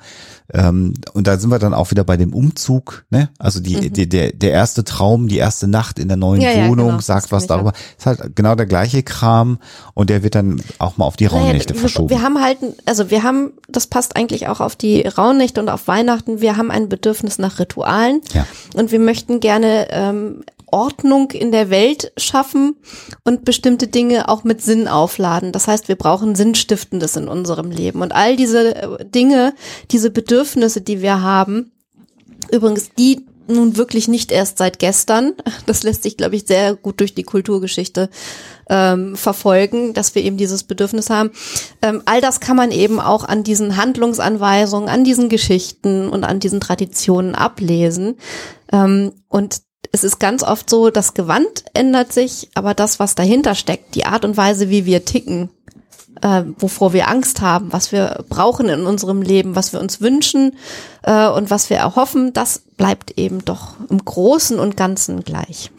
Ähm, 0.52 0.94
und 1.12 1.28
da 1.28 1.38
sind 1.38 1.50
wir 1.50 1.60
dann 1.60 1.74
auch 1.74 1.92
wieder 1.92 2.02
bei 2.02 2.16
dem 2.16 2.34
Umzug. 2.34 3.04
Ne? 3.10 3.28
Also 3.38 3.60
die, 3.60 3.90
die, 3.90 4.08
der, 4.08 4.32
der 4.32 4.50
erste 4.50 4.82
Traum, 4.82 5.28
die 5.28 5.38
erste 5.38 5.68
Nacht 5.68 5.98
in 6.00 6.08
der 6.08 6.16
neuen 6.16 6.40
Mhm. 6.40 6.44
Ja, 6.46 6.52
ja, 6.52 6.68
Wohnung 6.68 6.86
genau. 6.86 6.96
Das 6.96 7.06
sagt 7.06 7.30
was 7.32 7.46
darüber. 7.46 7.72
Ist 7.96 8.06
halt 8.06 8.34
genau 8.34 8.54
der 8.56 8.66
gleiche 8.66 9.02
Kram 9.04 9.58
und 9.94 10.10
der 10.10 10.22
wird 10.24 10.34
dann 10.34 10.60
auch 10.78 10.96
mal 10.96 11.04
auf 11.04 11.16
die 11.16 11.26
Raumnächte 11.26 11.74
wir, 11.74 11.80
verschoben. 11.80 12.10
wir 12.10 12.22
haben 12.22 12.42
halt, 12.42 12.58
also 12.86 13.10
wir 13.10 13.22
haben, 13.22 13.52
das 13.68 13.86
passt 13.86 14.16
eigentlich 14.16 14.48
auch 14.48 14.60
auf 14.60 14.74
die 14.74 15.02
Rauhnächte 15.02 15.60
und 15.60 15.68
auf 15.68 15.86
Weihnachten, 15.86 16.40
wir 16.40 16.56
haben 16.56 16.70
ein 16.72 16.88
Bedürfnis 16.88 17.38
nach 17.38 17.58
Ritualen 17.60 18.20
Ja. 18.32 18.44
und 18.74 18.90
wir 18.90 18.98
möchten 18.98 19.38
gerne 19.40 19.86
ähm, 19.90 20.42
Ordnung 20.72 21.30
in 21.30 21.52
der 21.52 21.70
Welt 21.70 22.12
schaffen 22.16 22.76
und 23.24 23.44
bestimmte 23.44 23.88
Dinge 23.88 24.28
auch 24.28 24.44
mit 24.44 24.62
Sinn 24.62 24.88
aufladen. 24.88 25.52
Das 25.52 25.68
heißt, 25.68 25.88
wir 25.88 25.96
brauchen 25.96 26.34
Sinnstiftendes 26.34 27.16
in 27.16 27.28
unserem 27.28 27.70
Leben. 27.70 28.02
Und 28.02 28.12
all 28.12 28.36
diese 28.36 28.74
äh, 28.74 29.04
Dinge, 29.04 29.54
diese 29.90 30.10
Bedürfnisse, 30.10 30.80
die 30.80 31.02
wir 31.02 31.22
haben, 31.22 31.72
übrigens 32.50 32.90
die 32.98 33.26
nun 33.50 33.76
wirklich 33.76 34.08
nicht 34.08 34.32
erst 34.32 34.58
seit 34.58 34.78
gestern, 34.78 35.34
das 35.66 35.82
lässt 35.82 36.02
sich, 36.02 36.16
glaube 36.16 36.36
ich, 36.36 36.46
sehr 36.46 36.74
gut 36.74 37.00
durch 37.00 37.14
die 37.14 37.22
Kulturgeschichte 37.22 38.08
ähm, 38.68 39.16
verfolgen, 39.16 39.92
dass 39.94 40.14
wir 40.14 40.22
eben 40.22 40.36
dieses 40.36 40.64
Bedürfnis 40.64 41.10
haben. 41.10 41.30
Ähm, 41.82 42.02
all 42.06 42.20
das 42.20 42.40
kann 42.40 42.56
man 42.56 42.70
eben 42.70 43.00
auch 43.00 43.24
an 43.24 43.42
diesen 43.42 43.76
Handlungsanweisungen, 43.76 44.88
an 44.88 45.04
diesen 45.04 45.28
Geschichten 45.28 46.08
und 46.08 46.24
an 46.24 46.40
diesen 46.40 46.60
Traditionen 46.60 47.34
ablesen. 47.34 48.16
Ähm, 48.72 49.12
und 49.28 49.62
es 49.92 50.04
ist 50.04 50.20
ganz 50.20 50.42
oft 50.42 50.70
so, 50.70 50.90
das 50.90 51.14
Gewand 51.14 51.64
ändert 51.74 52.12
sich, 52.12 52.48
aber 52.54 52.74
das, 52.74 53.00
was 53.00 53.14
dahinter 53.14 53.54
steckt, 53.54 53.94
die 53.94 54.06
Art 54.06 54.24
und 54.24 54.36
Weise, 54.36 54.70
wie 54.70 54.86
wir 54.86 55.04
ticken, 55.04 55.50
äh, 56.22 56.44
wovor 56.58 56.92
wir 56.92 57.08
Angst 57.08 57.40
haben, 57.40 57.72
was 57.72 57.92
wir 57.92 58.24
brauchen 58.28 58.68
in 58.68 58.86
unserem 58.86 59.22
Leben, 59.22 59.56
was 59.56 59.72
wir 59.72 59.80
uns 59.80 60.00
wünschen 60.00 60.56
äh, 61.02 61.28
und 61.28 61.50
was 61.50 61.70
wir 61.70 61.78
erhoffen, 61.78 62.32
das 62.32 62.60
bleibt 62.76 63.18
eben 63.18 63.44
doch 63.44 63.74
im 63.88 64.04
Großen 64.04 64.58
und 64.58 64.76
Ganzen 64.76 65.24
gleich. 65.24 65.70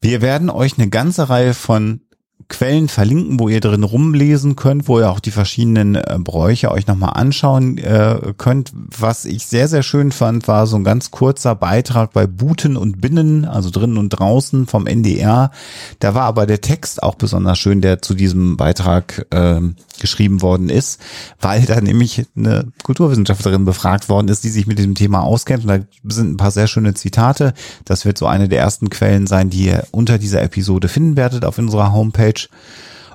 Wir 0.00 0.20
werden 0.20 0.50
euch 0.50 0.78
eine 0.78 0.88
ganze 0.88 1.28
Reihe 1.28 1.54
von 1.54 2.00
Quellen 2.48 2.88
verlinken, 2.88 3.40
wo 3.40 3.48
ihr 3.48 3.60
drin 3.60 3.82
rumlesen 3.82 4.54
könnt, 4.54 4.86
wo 4.86 5.00
ihr 5.00 5.10
auch 5.10 5.18
die 5.18 5.32
verschiedenen 5.32 5.96
äh, 5.96 6.16
Bräuche 6.20 6.70
euch 6.70 6.86
nochmal 6.86 7.14
anschauen 7.14 7.76
äh, 7.78 8.34
könnt. 8.38 8.72
Was 8.74 9.24
ich 9.24 9.46
sehr, 9.46 9.66
sehr 9.66 9.82
schön 9.82 10.12
fand, 10.12 10.46
war 10.46 10.68
so 10.68 10.76
ein 10.76 10.84
ganz 10.84 11.10
kurzer 11.10 11.56
Beitrag 11.56 12.12
bei 12.12 12.28
Buten 12.28 12.76
und 12.76 13.00
Binnen, 13.00 13.46
also 13.46 13.70
drinnen 13.70 13.98
und 13.98 14.10
draußen 14.10 14.66
vom 14.66 14.86
NDR. 14.86 15.50
Da 15.98 16.14
war 16.14 16.22
aber 16.22 16.46
der 16.46 16.60
Text 16.60 17.02
auch 17.02 17.16
besonders 17.16 17.58
schön, 17.58 17.80
der 17.80 18.00
zu 18.00 18.14
diesem 18.14 18.56
Beitrag 18.56 19.26
äh, 19.30 19.60
geschrieben 19.98 20.42
worden 20.42 20.68
ist, 20.68 21.00
weil 21.40 21.62
da 21.62 21.80
nämlich 21.80 22.26
eine 22.36 22.66
Kulturwissenschaftlerin 22.82 23.64
befragt 23.64 24.08
worden 24.08 24.28
ist, 24.28 24.44
die 24.44 24.50
sich 24.50 24.66
mit 24.66 24.78
diesem 24.78 24.94
Thema 24.94 25.22
auskennt. 25.22 25.64
Und 25.64 25.68
da 25.70 25.78
sind 26.14 26.32
ein 26.32 26.36
paar 26.36 26.50
sehr 26.50 26.66
schöne 26.66 26.94
Zitate. 26.94 27.54
Das 27.84 28.04
wird 28.04 28.18
so 28.18 28.26
eine 28.26 28.48
der 28.48 28.60
ersten 28.60 28.90
Quellen 28.90 29.26
sein, 29.26 29.50
die 29.50 29.66
ihr 29.66 29.84
unter 29.90 30.18
dieser 30.18 30.42
Episode 30.42 30.88
finden 30.88 31.16
werdet 31.16 31.44
auf 31.44 31.58
unserer 31.58 31.92
Homepage. 31.92 32.25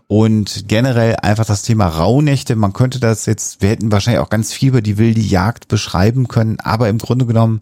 Und 0.07 0.67
generell 0.67 1.15
einfach 1.15 1.45
das 1.45 1.61
Thema 1.63 1.87
Rauhnächte. 1.87 2.57
Man 2.57 2.73
könnte 2.73 2.99
das 2.99 3.25
jetzt, 3.25 3.61
wir 3.61 3.69
hätten 3.69 3.91
wahrscheinlich 3.91 4.19
auch 4.21 4.29
ganz 4.29 4.51
viel 4.51 4.69
über 4.69 4.81
die 4.81 4.97
wilde 4.97 5.21
Jagd 5.21 5.69
beschreiben 5.69 6.27
können, 6.27 6.59
aber 6.59 6.89
im 6.89 6.97
Grunde 6.97 7.25
genommen 7.25 7.61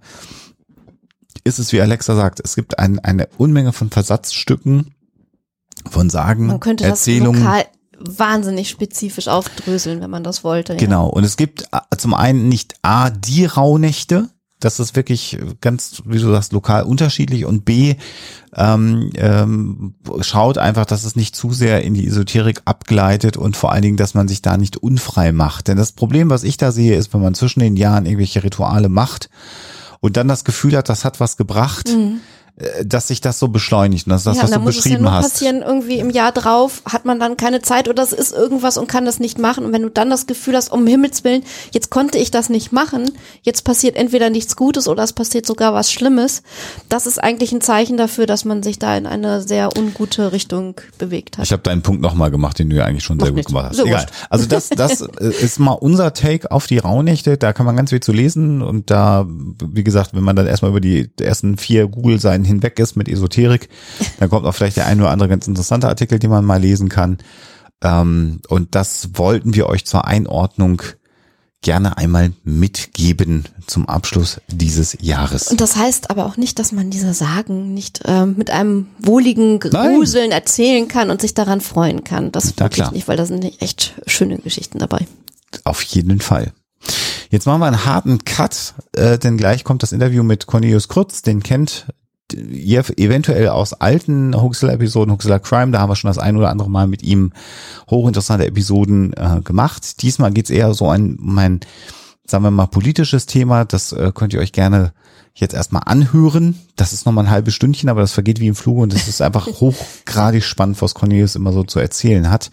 ist 1.43 1.59
es, 1.59 1.71
wie 1.71 1.81
Alexa 1.81 2.15
sagt, 2.15 2.39
es 2.43 2.55
gibt 2.55 2.79
ein, 2.79 2.99
eine 2.99 3.27
Unmenge 3.37 3.71
von 3.71 3.91
Versatzstücken, 3.91 4.95
von 5.89 6.09
Sagen, 6.09 6.47
Man 6.47 6.59
könnte 6.59 6.83
das 6.85 7.07
Erzählungen. 7.07 7.43
lokal 7.43 7.65
wahnsinnig 7.99 8.69
spezifisch 8.69 9.27
aufdröseln, 9.27 10.01
wenn 10.01 10.09
man 10.09 10.23
das 10.23 10.43
wollte. 10.43 10.73
Ja. 10.73 10.79
Genau. 10.79 11.07
Und 11.07 11.23
es 11.23 11.37
gibt 11.37 11.67
äh, 11.71 11.97
zum 11.97 12.13
einen 12.13 12.49
nicht 12.49 12.75
A, 12.81 13.09
die 13.09 13.45
Rauhnächte. 13.45 14.29
Das 14.59 14.79
ist 14.79 14.95
wirklich 14.95 15.39
ganz, 15.61 16.01
wie 16.05 16.19
du 16.19 16.31
sagst, 16.31 16.51
lokal 16.51 16.83
unterschiedlich. 16.83 17.45
Und 17.45 17.63
B, 17.63 17.95
ähm, 18.55 19.11
ähm, 19.15 19.95
schaut 20.21 20.57
einfach, 20.57 20.85
dass 20.85 21.05
es 21.05 21.15
nicht 21.15 21.35
zu 21.35 21.53
sehr 21.53 21.83
in 21.83 21.93
die 21.93 22.05
Esoterik 22.05 22.61
abgleitet 22.65 23.37
und 23.37 23.55
vor 23.55 23.71
allen 23.71 23.83
Dingen, 23.83 23.97
dass 23.97 24.15
man 24.15 24.27
sich 24.27 24.41
da 24.41 24.57
nicht 24.57 24.77
unfrei 24.77 25.31
macht. 25.31 25.67
Denn 25.69 25.77
das 25.77 25.93
Problem, 25.93 26.29
was 26.29 26.43
ich 26.43 26.57
da 26.57 26.71
sehe, 26.71 26.95
ist, 26.95 27.13
wenn 27.13 27.21
man 27.21 27.35
zwischen 27.35 27.61
den 27.61 27.77
Jahren 27.77 28.05
irgendwelche 28.05 28.43
Rituale 28.43 28.89
macht 28.89 29.29
und 30.01 30.17
dann 30.17 30.27
das 30.27 30.43
Gefühl 30.43 30.75
hat, 30.75 30.89
das 30.89 31.05
hat 31.05 31.19
was 31.19 31.37
gebracht. 31.37 31.89
Mhm 31.89 32.19
dass 32.83 33.07
sich 33.07 33.21
das 33.21 33.39
so 33.39 33.47
beschleunigt 33.47 34.05
und 34.07 34.11
dass 34.11 34.23
das, 34.25 34.37
ja, 34.37 34.43
was 34.43 34.51
du 34.51 34.59
beschrieben 34.59 34.65
muss 34.65 34.85
es 34.85 34.91
ja 34.91 34.99
nur 34.99 35.11
hast. 35.11 35.31
passieren, 35.31 35.61
irgendwie 35.61 35.99
im 35.99 36.09
Jahr 36.09 36.33
drauf 36.33 36.81
hat 36.85 37.05
man 37.05 37.19
dann 37.19 37.37
keine 37.37 37.61
Zeit 37.61 37.87
oder 37.87 38.03
es 38.03 38.11
ist 38.11 38.33
irgendwas 38.33 38.77
und 38.77 38.87
kann 38.87 39.05
das 39.05 39.19
nicht 39.19 39.39
machen. 39.39 39.63
Und 39.63 39.71
wenn 39.71 39.81
du 39.81 39.89
dann 39.89 40.09
das 40.09 40.27
Gefühl 40.27 40.55
hast, 40.55 40.71
um 40.71 40.85
Himmels 40.85 41.23
Willen, 41.23 41.43
jetzt 41.71 41.89
konnte 41.89 42.17
ich 42.17 42.31
das 42.31 42.49
nicht 42.49 42.73
machen, 42.73 43.11
jetzt 43.43 43.63
passiert 43.63 43.95
entweder 43.95 44.29
nichts 44.29 44.57
Gutes 44.57 44.89
oder 44.89 45.03
es 45.03 45.13
passiert 45.13 45.45
sogar 45.45 45.73
was 45.73 45.91
Schlimmes, 45.91 46.43
das 46.89 47.07
ist 47.07 47.23
eigentlich 47.23 47.53
ein 47.53 47.61
Zeichen 47.61 47.95
dafür, 47.95 48.25
dass 48.25 48.43
man 48.43 48.61
sich 48.61 48.77
da 48.77 48.97
in 48.97 49.05
eine 49.05 49.41
sehr 49.41 49.77
ungute 49.77 50.33
Richtung 50.33 50.75
bewegt 50.97 51.37
hat. 51.37 51.45
Ich 51.45 51.53
habe 51.53 51.63
deinen 51.63 51.81
Punkt 51.81 52.01
nochmal 52.01 52.29
gemacht, 52.29 52.59
den 52.59 52.69
du 52.69 52.75
ja 52.75 52.83
eigentlich 52.83 53.05
schon 53.05 53.17
Macht 53.17 53.25
sehr 53.25 53.31
gut 53.31 53.37
nichts. 53.37 53.51
gemacht 53.51 53.69
hast. 53.69 53.77
So 53.77 53.85
Egal. 53.85 54.01
wurscht. 54.01 54.09
Also 54.29 54.45
das, 54.47 54.69
das 54.69 55.01
äh, 55.19 55.29
ist 55.29 55.59
mal 55.59 55.73
unser 55.73 56.13
Take 56.13 56.51
auf 56.51 56.67
die 56.67 56.79
Rauhnächte. 56.79 57.37
Da 57.37 57.53
kann 57.53 57.65
man 57.65 57.77
ganz 57.77 57.91
viel 57.91 58.01
zu 58.01 58.11
lesen 58.11 58.61
und 58.61 58.89
da, 58.91 59.25
wie 59.27 59.83
gesagt, 59.85 60.13
wenn 60.13 60.23
man 60.23 60.35
dann 60.35 60.45
erstmal 60.45 60.71
über 60.71 60.81
die 60.81 61.09
ersten 61.21 61.57
vier 61.57 61.87
Google-Seiten 61.87 62.48
hinweg 62.49 62.79
ist 62.79 62.95
mit 62.95 63.07
Esoterik, 63.07 63.69
dann 64.19 64.29
kommt 64.29 64.45
auch 64.45 64.53
vielleicht 64.53 64.77
der 64.77 64.87
ein 64.87 64.99
oder 64.99 65.11
andere 65.11 65.29
ganz 65.29 65.47
interessante 65.47 65.87
Artikel, 65.87 66.19
den 66.19 66.29
man 66.29 66.45
mal 66.45 66.59
lesen 66.59 66.89
kann. 66.89 67.17
Ähm, 67.81 68.41
und 68.49 68.75
das 68.75 69.09
wollten 69.13 69.55
wir 69.55 69.67
euch 69.67 69.85
zur 69.85 70.05
Einordnung 70.05 70.81
gerne 71.61 71.97
einmal 71.97 72.31
mitgeben 72.43 73.45
zum 73.67 73.87
Abschluss 73.87 74.39
dieses 74.47 74.97
Jahres. 75.01 75.49
Und 75.49 75.59
das 75.59 75.75
heißt 75.75 76.09
aber 76.09 76.25
auch 76.25 76.37
nicht, 76.37 76.57
dass 76.57 76.71
man 76.71 76.89
diese 76.89 77.13
Sagen 77.13 77.73
nicht 77.73 78.01
ähm, 78.05 78.35
mit 78.37 78.49
einem 78.49 78.87
wohligen 78.99 79.59
Nein. 79.59 79.95
Gruseln 79.95 80.31
erzählen 80.31 80.87
kann 80.87 81.09
und 81.09 81.19
sich 81.19 81.33
daran 81.33 81.59
freuen 81.59 82.03
kann. 82.03 82.31
Das 82.31 82.53
Na 82.55 82.65
wirklich 82.65 82.83
klar. 82.83 82.93
nicht, 82.93 83.07
weil 83.07 83.17
da 83.17 83.25
sind 83.25 83.43
echt 83.61 83.95
schöne 84.05 84.37
Geschichten 84.37 84.79
dabei. 84.79 85.05
Auf 85.65 85.81
jeden 85.81 86.21
Fall. 86.21 86.53
Jetzt 87.29 87.45
machen 87.45 87.59
wir 87.59 87.67
einen 87.67 87.85
harten 87.85 88.23
Cut, 88.23 88.73
äh, 88.93 89.19
denn 89.19 89.37
gleich 89.37 89.63
kommt 89.63 89.83
das 89.83 89.91
Interview 89.91 90.23
mit 90.23 90.47
Cornelius 90.47 90.87
Krutz, 90.87 91.21
den 91.21 91.43
kennt 91.43 91.87
eventuell 92.33 93.49
aus 93.49 93.73
alten 93.73 94.39
Huxler-Episoden, 94.39 95.11
Huxler 95.11 95.39
Crime, 95.39 95.71
da 95.71 95.79
haben 95.79 95.89
wir 95.89 95.95
schon 95.95 96.09
das 96.09 96.17
ein 96.17 96.37
oder 96.37 96.49
andere 96.49 96.69
Mal 96.69 96.87
mit 96.87 97.03
ihm 97.03 97.31
hochinteressante 97.89 98.45
Episoden 98.45 99.13
äh, 99.13 99.41
gemacht. 99.43 100.01
Diesmal 100.01 100.31
geht's 100.31 100.49
eher 100.49 100.73
so 100.73 100.89
ein, 100.89 101.17
um 101.17 101.37
ein, 101.37 101.59
sagen 102.25 102.43
wir 102.43 102.51
mal, 102.51 102.67
politisches 102.67 103.25
Thema. 103.25 103.65
Das 103.65 103.91
äh, 103.91 104.11
könnt 104.13 104.33
ihr 104.33 104.39
euch 104.39 104.51
gerne 104.51 104.93
jetzt 105.33 105.53
erstmal 105.53 105.83
anhören. 105.85 106.59
Das 106.75 106.93
ist 106.93 107.05
nochmal 107.05 107.25
ein 107.25 107.31
halbes 107.31 107.53
Stündchen, 107.53 107.89
aber 107.89 108.01
das 108.01 108.11
vergeht 108.11 108.39
wie 108.39 108.47
im 108.47 108.55
Flug 108.55 108.79
und 108.79 108.93
es 108.93 109.07
ist 109.07 109.21
einfach 109.21 109.47
hochgradig 109.59 110.43
spannend, 110.43 110.81
was 110.81 110.93
Cornelius 110.93 111.35
immer 111.35 111.53
so 111.53 111.63
zu 111.63 111.79
erzählen 111.79 112.29
hat. 112.29 112.51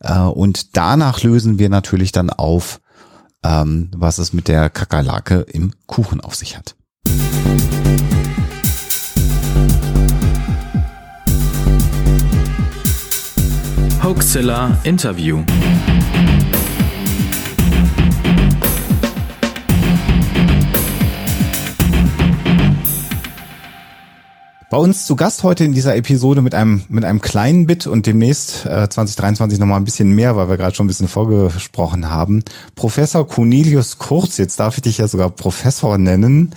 Äh, 0.00 0.18
und 0.18 0.76
danach 0.76 1.22
lösen 1.22 1.58
wir 1.58 1.68
natürlich 1.68 2.12
dann 2.12 2.30
auf, 2.30 2.80
ähm, 3.44 3.90
was 3.94 4.18
es 4.18 4.32
mit 4.32 4.48
der 4.48 4.70
Kakerlake 4.70 5.40
im 5.40 5.72
Kuchen 5.86 6.20
auf 6.20 6.34
sich 6.34 6.56
hat. 6.56 6.76
Hoaxilla 14.12 14.76
Interview. 14.84 15.42
Bei 24.68 24.76
uns 24.76 25.06
zu 25.06 25.16
Gast 25.16 25.44
heute 25.44 25.64
in 25.64 25.72
dieser 25.72 25.96
Episode 25.96 26.42
mit 26.42 26.54
einem 26.54 26.82
mit 26.90 27.06
einem 27.06 27.22
kleinen 27.22 27.66
Bit 27.66 27.86
und 27.86 28.04
demnächst 28.04 28.66
äh, 28.66 28.86
2023 28.86 29.58
nochmal 29.58 29.80
ein 29.80 29.84
bisschen 29.84 30.10
mehr, 30.14 30.36
weil 30.36 30.50
wir 30.50 30.58
gerade 30.58 30.74
schon 30.74 30.84
ein 30.84 30.88
bisschen 30.88 31.08
vorgesprochen 31.08 32.10
haben. 32.10 32.42
Professor 32.74 33.26
Cornelius 33.26 33.96
Kurz, 33.96 34.36
jetzt 34.36 34.60
darf 34.60 34.76
ich 34.76 34.82
dich 34.82 34.98
ja 34.98 35.08
sogar 35.08 35.30
Professor 35.30 35.96
nennen. 35.96 36.54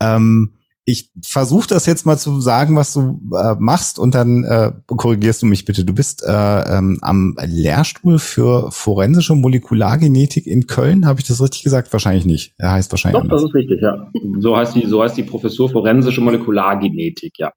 Ähm, 0.00 0.50
ich 0.88 1.10
versuche 1.22 1.68
das 1.68 1.84
jetzt 1.84 2.06
mal 2.06 2.16
zu 2.16 2.40
sagen, 2.40 2.74
was 2.74 2.94
du 2.94 3.20
äh, 3.36 3.56
machst 3.58 3.98
und 3.98 4.14
dann 4.14 4.44
äh, 4.44 4.72
korrigierst 4.86 5.42
du 5.42 5.46
mich 5.46 5.66
bitte. 5.66 5.84
Du 5.84 5.92
bist 5.92 6.24
äh, 6.24 6.32
ähm, 6.32 6.96
am 7.02 7.36
Lehrstuhl 7.44 8.18
für 8.18 8.72
forensische 8.72 9.34
Molekulargenetik 9.34 10.46
in 10.46 10.66
Köln. 10.66 11.04
Habe 11.04 11.20
ich 11.20 11.26
das 11.26 11.42
richtig 11.42 11.62
gesagt? 11.62 11.92
Wahrscheinlich 11.92 12.24
nicht. 12.24 12.54
Er 12.56 12.72
heißt 12.72 12.90
wahrscheinlich 12.90 13.18
Doch, 13.18 13.24
anders. 13.24 13.42
das 13.42 13.50
ist 13.50 13.54
richtig, 13.54 13.82
ja. 13.82 14.10
So 14.38 14.56
heißt 14.56 14.76
die, 14.76 14.86
so 14.86 15.02
heißt 15.02 15.18
die 15.18 15.24
Professur 15.24 15.68
forensische 15.68 16.22
Molekulargenetik, 16.22 17.34
ja. 17.36 17.52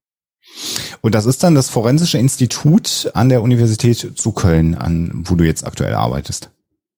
Und 1.00 1.14
das 1.14 1.24
ist 1.24 1.42
dann 1.42 1.54
das 1.54 1.70
Forensische 1.70 2.18
Institut 2.18 3.10
an 3.14 3.30
der 3.30 3.42
Universität 3.42 3.96
zu 3.96 4.32
Köln, 4.32 4.74
an 4.74 5.22
wo 5.24 5.36
du 5.36 5.44
jetzt 5.44 5.66
aktuell 5.66 5.94
arbeitest. 5.94 6.50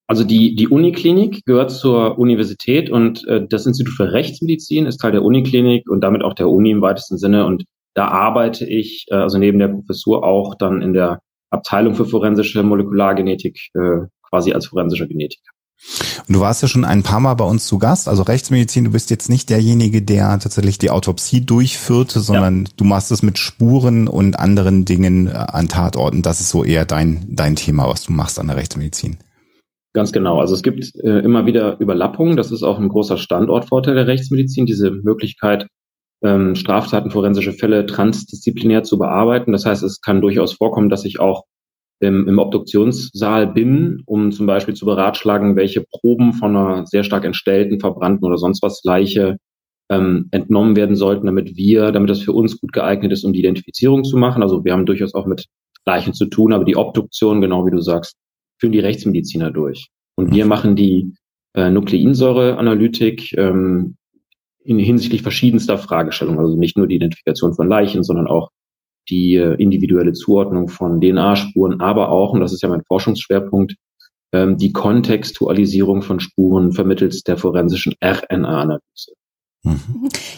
Also 0.07 0.25
die, 0.25 0.55
die 0.55 0.69
Uniklinik 0.69 1.45
gehört 1.47 1.71
zur 1.71 2.19
Universität 2.19 2.91
und 2.91 3.27
äh, 3.27 3.47
das 3.49 3.65
Institut 3.65 3.95
für 3.95 4.13
Rechtsmedizin 4.13 4.87
ist 4.87 4.99
Teil 4.99 5.13
der 5.13 5.23
Uniklinik 5.23 5.89
und 5.89 6.03
damit 6.03 6.23
auch 6.23 6.35
der 6.35 6.49
Uni 6.51 6.71
im 6.71 6.83
weitesten 6.83 7.17
Sinne. 7.17 7.47
Und 7.47 7.65
da 7.95 8.09
arbeite 8.09 8.67
ich, 8.67 9.07
äh, 9.11 9.15
also 9.15 9.39
neben 9.39 9.59
der 9.59 9.69
Professur 9.69 10.25
auch 10.25 10.57
dann 10.57 10.83
in 10.83 10.93
der 10.93 11.21
Abteilung 11.51 11.95
für 11.95 12.05
forensische 12.05 12.63
Molekulargenetik, 12.63 13.71
äh, 13.75 14.07
quasi 14.29 14.53
als 14.53 14.67
forensischer 14.67 15.07
Genetiker. 15.07 15.51
Und 16.27 16.37
du 16.37 16.41
warst 16.41 16.63
ja 16.63 16.69
schon 16.69 16.85
ein 16.85 17.03
paar 17.03 17.21
Mal 17.21 17.35
bei 17.35 17.45
uns 17.45 17.67
zu 17.67 17.79
Gast, 17.79 18.09
also 18.09 18.23
Rechtsmedizin, 18.23 18.85
du 18.85 18.91
bist 18.91 19.11
jetzt 19.11 19.29
nicht 19.29 19.51
derjenige, 19.51 20.03
der 20.03 20.39
tatsächlich 20.39 20.79
die 20.79 20.91
Autopsie 20.91 21.45
durchführte, 21.45 22.21
sondern 22.21 22.69
du 22.77 22.85
machst 22.85 23.11
es 23.11 23.23
mit 23.23 23.39
Spuren 23.39 24.09
und 24.09 24.39
anderen 24.39 24.85
Dingen 24.85 25.29
äh, 25.29 25.33
an 25.33 25.69
Tatorten. 25.69 26.23
Das 26.23 26.41
ist 26.41 26.51
so 26.51 26.63
eher 26.63 26.85
dein, 26.85 27.27
dein 27.29 27.57
Thema, 27.57 27.89
was 27.89 28.05
du 28.05 28.13
machst 28.13 28.39
an 28.39 28.49
der 28.49 28.57
Rechtsmedizin. 28.57 29.19
Ganz 29.95 30.11
genau. 30.11 30.41
Also 30.41 30.55
es 30.55 30.63
gibt 30.63 30.93
äh, 30.97 31.21
immer 31.21 31.47
wieder 31.47 31.79
Überlappungen. 31.79 32.37
Das 32.37 32.51
ist 32.51 32.65
auch 32.65 32.81
ein 32.81 32.89
großer 32.89 33.17
Standortvorteil 33.17 33.95
der 33.95 34.09
Rechtsmedizin, 34.09 34.67
diese 34.67 34.91
Möglichkeit, 34.91 35.69
ähm, 36.25 36.57
Straftaten, 36.57 37.13
forensische 37.13 37.53
Fälle 37.53 37.87
transdisziplinär 37.87 38.83
zu 38.83 38.99
bearbeiten. 38.99 39.53
Das 39.53 39.65
heißt, 39.65 39.85
es 39.85 40.01
kann 40.01 40.21
durchaus 40.21 40.55
vorkommen, 40.55 40.89
dass 40.89 41.05
ich 41.05 41.21
auch 41.21 41.45
im, 42.01 42.27
im 42.27 42.39
Obduktionssaal 42.41 43.47
bin, 43.47 44.03
um 44.05 44.33
zum 44.33 44.47
Beispiel 44.47 44.75
zu 44.75 44.85
beratschlagen, 44.85 45.55
welche 45.55 45.85
Proben 45.89 46.33
von 46.33 46.57
einer 46.57 46.87
sehr 46.87 47.05
stark 47.05 47.25
entstellten, 47.25 47.79
verbrannten 47.79 48.27
oder 48.27 48.37
sonst 48.37 48.63
was 48.63 48.83
Leiche 48.83 49.37
ähm, 49.91 50.27
entnommen 50.33 50.75
werden 50.75 50.97
sollten, 50.97 51.27
damit 51.27 51.57
wir, 51.57 51.93
damit 51.93 52.11
das 52.11 52.21
für 52.21 52.33
uns 52.33 52.61
gut 52.61 52.73
geeignet 52.73 53.13
ist, 53.13 53.25
um 53.25 53.33
die 53.33 53.41
Identifizierung 53.41 54.03
zu 54.03 54.17
machen. 54.17 54.43
Also 54.43 54.65
wir 54.65 54.73
haben 54.73 54.87
durchaus 54.87 55.15
auch 55.15 55.27
mit 55.27 55.47
Leichen 55.87 56.15
zu 56.15 56.27
tun, 56.27 56.53
aber 56.53 56.65
die 56.65 56.77
Obduktion, 56.77 57.41
genau 57.41 57.65
wie 57.65 57.71
du 57.71 57.81
sagst, 57.81 58.17
führen 58.65 58.73
die 58.73 58.81
Rechtsmediziner 58.81 59.51
durch. 59.51 59.91
Und 60.17 60.33
wir 60.33 60.47
machen 60.47 60.75
die 60.75 61.13
äh, 61.55 61.71
Nukleinsäureanalytik 61.71 63.37
ähm, 63.37 63.97
in 64.65 64.79
hinsichtlich 64.79 65.21
verschiedenster 65.21 65.77
Fragestellungen. 65.77 66.41
Also 66.41 66.57
nicht 66.57 66.79
nur 66.79 66.87
die 66.87 66.97
Identifikation 66.97 67.53
von 67.53 67.69
Leichen, 67.69 68.03
sondern 68.05 68.27
auch 68.27 68.49
die 69.11 69.35
äh, 69.35 69.55
individuelle 69.63 70.15
Zuordnung 70.15 70.69
von 70.69 70.99
DNA-Spuren, 70.99 71.83
aber 71.83 72.09
auch, 72.09 72.33
und 72.33 72.41
das 72.41 72.55
ist 72.55 72.63
ja 72.63 72.71
mein 72.71 72.85
Forschungsschwerpunkt, 72.89 73.75
ähm, 74.33 74.57
die 74.57 74.73
Kontextualisierung 74.73 76.01
von 76.01 76.21
Spuren 76.21 76.73
vermittels 76.73 77.23
der 77.23 77.37
forensischen 77.37 77.93
RNA-Analyse. 78.03 79.13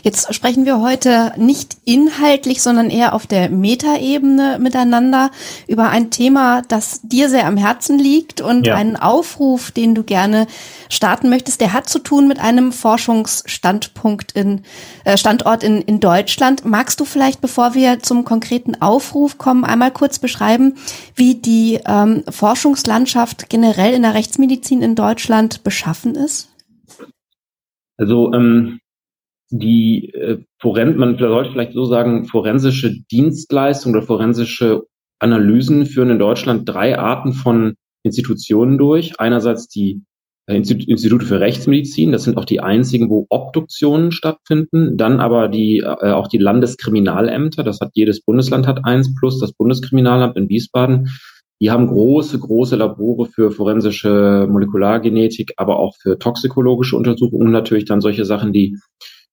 Jetzt 0.03 0.33
sprechen 0.33 0.67
wir 0.67 0.81
heute 0.81 1.33
nicht 1.37 1.79
inhaltlich, 1.85 2.63
sondern 2.63 2.91
eher 2.91 3.13
auf 3.13 3.27
der 3.27 3.51
Metaebene 3.51 4.59
miteinander 4.61 5.33
über 5.67 5.89
ein 5.89 6.11
Thema, 6.11 6.63
das 6.63 7.01
dir 7.03 7.29
sehr 7.29 7.47
am 7.47 7.57
Herzen 7.57 7.99
liegt 7.99 8.41
und 8.41 8.69
Ja. 8.69 8.77
einen 8.77 8.95
Aufruf, 8.95 9.73
den 9.73 9.97
du 9.97 10.05
gerne 10.05 10.47
starten 10.89 11.29
möchtest. 11.29 11.61
Der 11.61 11.73
hat 11.73 11.89
zu 11.89 11.99
tun 11.99 12.29
mit 12.29 12.39
einem 12.39 12.71
Forschungsstandpunkt 12.71 14.31
in 14.33 14.63
äh, 15.05 15.17
Standort 15.17 15.65
in, 15.65 15.81
in 15.83 15.99
Deutschland. 15.99 16.65
Magst 16.65 17.01
du 17.01 17.05
vielleicht, 17.05 17.41
bevor 17.41 17.75
wir 17.75 17.99
zum 17.99 18.25
konkreten 18.25 18.81
Aufruf 18.81 19.39
kommen, 19.39 19.65
einmal 19.65 19.91
kurz 19.91 20.21
beschreiben, 20.21 20.77
wie 21.17 21.35
die 21.35 21.81
ähm, 21.85 22.23
Forschungslandschaft 22.29 23.51
generell 23.51 23.93
in 23.93 24.03
der 24.03 24.15
Rechtsmedizin 24.15 24.83
in 24.83 24.95
Deutschland 24.95 25.65
beschaffen 25.65 26.15
ist? 26.15 26.49
Also 27.99 28.33
ähm, 28.33 28.79
die 29.51 30.13
äh, 30.13 30.39
Foren 30.61 30.97
man 30.97 31.19
sollte 31.19 31.53
vielleicht 31.53 31.73
so 31.73 31.85
sagen, 31.85 32.25
forensische 32.27 32.95
Dienstleistung 33.11 33.93
oder 33.93 34.03
forensische 34.03 34.83
Analysen 35.19 35.87
führen 35.87 36.11
in 36.11 36.19
Deutschland 36.19 36.69
drei 36.69 36.99
Arten 36.99 37.33
von 37.33 37.75
Institutionen 38.03 38.79
durch. 38.79 39.19
Einerseits 39.19 39.69
die 39.69 40.03
äh, 40.47 40.57
Institu- 40.57 40.89
Institute 40.89 41.25
für 41.25 41.41
Rechtsmedizin, 41.41 42.13
das 42.13 42.25
sind 42.25 42.37
auch 42.37 42.45
die 42.45 42.61
einzigen, 42.61 43.09
wo 43.09 43.27
Obduktionen 43.29 44.13
stattfinden. 44.13 44.97
Dann 44.97 45.21
aber 45.21 45.49
die 45.49 45.79
äh, 45.79 46.11
auch 46.11 46.29
die 46.29 46.39
Landeskriminalämter, 46.39 47.63
das 47.63 47.81
hat 47.81 47.91
jedes 47.95 48.23
Bundesland 48.23 48.67
hat 48.67 48.85
eins 48.85 49.15
plus 49.15 49.39
das 49.39 49.53
Bundeskriminalamt 49.53 50.37
in 50.37 50.49
Wiesbaden. 50.49 51.09
Die 51.61 51.71
haben 51.71 51.87
große, 51.87 52.39
große 52.39 52.77
Labore 52.77 53.27
für 53.27 53.51
forensische 53.51 54.47
Molekulargenetik, 54.51 55.55
aber 55.57 55.79
auch 55.79 55.97
für 55.97 56.19
toxikologische 56.19 56.97
Untersuchungen 56.97 57.47
und 57.47 57.53
natürlich 57.53 57.87
dann 57.87 58.03
solche 58.03 58.27
Sachen, 58.27 58.53
die 58.53 58.77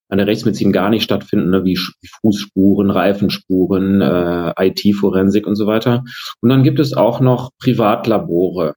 an 0.10 0.18
der 0.18 0.28
Rechtsmedizin 0.28 0.72
gar 0.72 0.90
nicht 0.90 1.04
stattfinden, 1.04 1.50
ne, 1.50 1.64
wie 1.64 1.78
Fußspuren, 2.22 2.92
Reifenspuren, 2.92 4.02
äh, 4.02 4.54
IT-Forensik 4.60 5.48
und 5.48 5.56
so 5.56 5.66
weiter. 5.68 6.04
Und 6.42 6.50
dann 6.50 6.64
gibt 6.64 6.80
es 6.80 6.94
auch 6.94 7.20
noch 7.20 7.52
Privatlabore. 7.60 8.76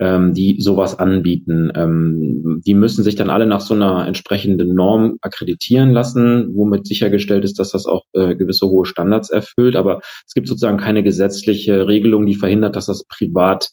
ähm, 0.00 0.32
die 0.32 0.56
sowas 0.60 0.98
anbieten. 0.98 1.70
Ähm, 1.74 2.62
die 2.66 2.74
müssen 2.74 3.04
sich 3.04 3.16
dann 3.16 3.28
alle 3.30 3.46
nach 3.46 3.60
so 3.60 3.74
einer 3.74 4.06
entsprechenden 4.06 4.74
Norm 4.74 5.18
akkreditieren 5.20 5.90
lassen, 5.92 6.54
womit 6.54 6.86
sichergestellt 6.86 7.44
ist, 7.44 7.58
dass 7.58 7.72
das 7.72 7.86
auch 7.86 8.04
äh, 8.14 8.34
gewisse 8.34 8.66
hohe 8.66 8.86
Standards 8.86 9.28
erfüllt. 9.30 9.76
Aber 9.76 10.00
es 10.26 10.32
gibt 10.34 10.48
sozusagen 10.48 10.78
keine 10.78 11.02
gesetzliche 11.02 11.86
Regelung, 11.86 12.24
die 12.26 12.34
verhindert, 12.34 12.76
dass 12.76 12.86
das 12.86 13.04
privat 13.04 13.70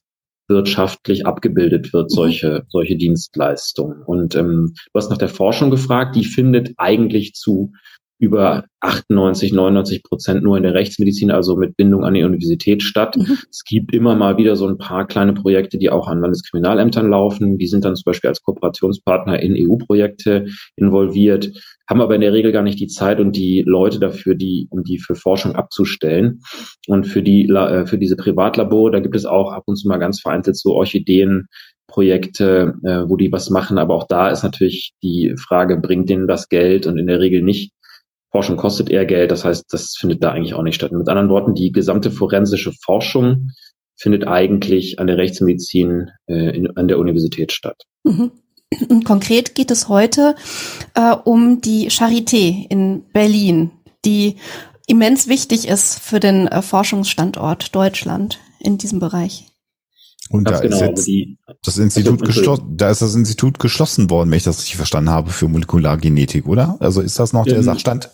wirtschaftlich 0.48 1.26
abgebildet 1.26 1.94
wird, 1.94 2.12
mhm. 2.12 2.16
solche, 2.16 2.64
solche 2.70 2.96
Dienstleistungen. 2.96 4.02
Und 4.04 4.36
ähm, 4.36 4.74
du 4.76 4.92
hast 4.98 5.10
nach 5.10 5.18
der 5.18 5.30
Forschung 5.30 5.70
gefragt, 5.70 6.16
die 6.16 6.26
findet 6.26 6.74
eigentlich 6.78 7.34
zu 7.34 7.74
über 8.20 8.66
98, 8.82 9.54
99 9.54 10.04
Prozent 10.04 10.44
nur 10.44 10.58
in 10.58 10.64
der 10.64 10.74
Rechtsmedizin, 10.74 11.32
also 11.32 11.56
mit 11.56 11.78
Bindung 11.78 12.04
an 12.04 12.14
die 12.14 12.24
Universität 12.24 12.82
statt. 12.82 13.16
Mhm. 13.16 13.38
Es 13.50 13.64
gibt 13.64 13.94
immer 13.94 14.16
mal 14.16 14.38
wieder 14.38 14.56
so 14.56 14.68
ein 14.68 14.78
paar 14.78 15.06
kleine 15.08 15.34
Projekte, 15.34 15.78
die 15.78 15.90
auch 15.90 16.08
an 16.08 16.22
Landeskriminalämtern 16.22 17.10
laufen. 17.10 17.58
Die 17.58 17.68
sind 17.68 17.86
dann 17.86 17.96
zum 17.96 18.06
Beispiel 18.06 18.30
als 18.30 18.42
Kooperationspartner 18.42 19.40
in 19.40 19.56
EU-Projekte 19.56 20.46
involviert, 20.76 21.52
haben 21.88 22.02
aber 22.02 22.16
in 22.16 22.22
der 22.22 22.34
Regel 22.34 22.52
gar 22.52 22.64
nicht 22.64 22.80
die 22.80 22.88
Zeit 22.88 23.20
und 23.20 23.36
die 23.36 23.64
Leute 23.66 24.00
dafür, 24.00 24.36
die, 24.36 24.68
um 24.72 24.84
die 24.84 25.00
für 25.00 25.16
Forschung 25.16 25.56
abzustellen. 25.56 26.42
Und 26.88 27.06
für 27.06 27.22
die, 27.22 27.48
äh, 27.48 27.86
für 27.86 27.98
diese 27.98 28.16
Privatlabore, 28.16 28.92
da 28.92 29.00
gibt 29.00 29.16
es 29.16 29.26
auch 29.26 29.52
ab 29.52 29.64
und 29.68 29.76
zu 29.76 29.88
mal 29.88 29.98
ganz 29.98 30.22
vereinzelt 30.22 30.58
so 30.58 30.74
Orchideen, 30.74 31.48
Projekte, 31.88 32.76
äh, 32.84 33.10
wo 33.10 33.16
die 33.16 33.32
was 33.32 33.50
machen. 33.50 33.78
Aber 33.78 33.96
auch 33.96 34.08
da 34.08 34.30
ist 34.30 34.44
natürlich 34.44 34.94
die 35.02 35.34
Frage, 35.38 35.78
bringt 35.78 36.10
denen 36.10 36.28
das 36.28 36.50
Geld? 36.50 36.86
Und 36.86 36.98
in 36.98 37.08
der 37.08 37.20
Regel 37.20 37.42
nicht. 37.42 37.72
Forschung 38.38 38.56
kostet 38.56 38.92
eher 38.92 39.08
Geld, 39.08 39.32
das 39.32 39.44
heißt, 39.44 39.66
das 39.74 39.96
findet 39.98 40.24
da 40.24 40.32
eigentlich 40.32 40.54
auch 40.54 40.62
nicht 40.62 40.76
statt. 40.76 40.92
Mit 40.92 41.10
anderen 41.10 41.30
Worten, 41.30 41.56
die 41.56 41.72
gesamte 41.72 42.12
forensische 42.12 42.72
Forschung 42.72 43.50
findet 43.96 44.28
eigentlich 44.28 45.00
an 45.00 45.08
der 45.08 45.18
Rechtsmedizin 45.18 46.12
äh, 46.28 46.56
in, 46.56 46.78
an 46.78 46.88
der 46.88 47.00
Universität 47.00 47.52
statt. 47.52 47.82
Mhm. 48.04 48.30
Konkret 49.06 49.56
geht 49.56 49.72
es 49.72 49.90
heute 49.90 50.36
äh, 50.94 51.16
um 51.24 51.62
die 51.62 51.90
Charité 51.90 52.68
in 52.70 53.06
Berlin, 53.12 53.72
die 54.06 54.36
immens 54.86 55.28
wichtig 55.28 55.68
ist 55.68 56.00
für 56.00 56.20
den 56.20 56.48
äh, 56.48 56.62
Forschungsstandort 56.62 57.74
Deutschland 57.74 58.38
in 58.60 58.78
diesem 58.78 59.00
Bereich. 59.00 59.46
Und 60.30 60.44
Ganz 60.44 60.58
da 60.58 60.64
genau, 60.64 60.76
ist 60.76 60.82
jetzt 60.82 61.08
die, 61.08 61.40
das 61.64 61.80
Institut 61.80 62.22
also, 62.22 62.26
geschlossen, 62.26 62.78
da 62.78 62.92
ist 62.92 63.02
das 63.02 63.16
Institut 63.16 63.58
geschlossen 63.58 64.12
worden, 64.12 64.30
wenn 64.30 64.38
ich 64.38 64.44
das 64.44 64.60
richtig 64.60 64.76
verstanden 64.76 65.10
habe, 65.10 65.32
für 65.32 65.48
Molekulargenetik, 65.48 66.46
oder? 66.46 66.78
Also 66.80 67.02
ist 67.02 67.18
das 67.18 67.34
noch 67.34 67.46
der 67.46 67.64
Sachstand? 67.64 68.12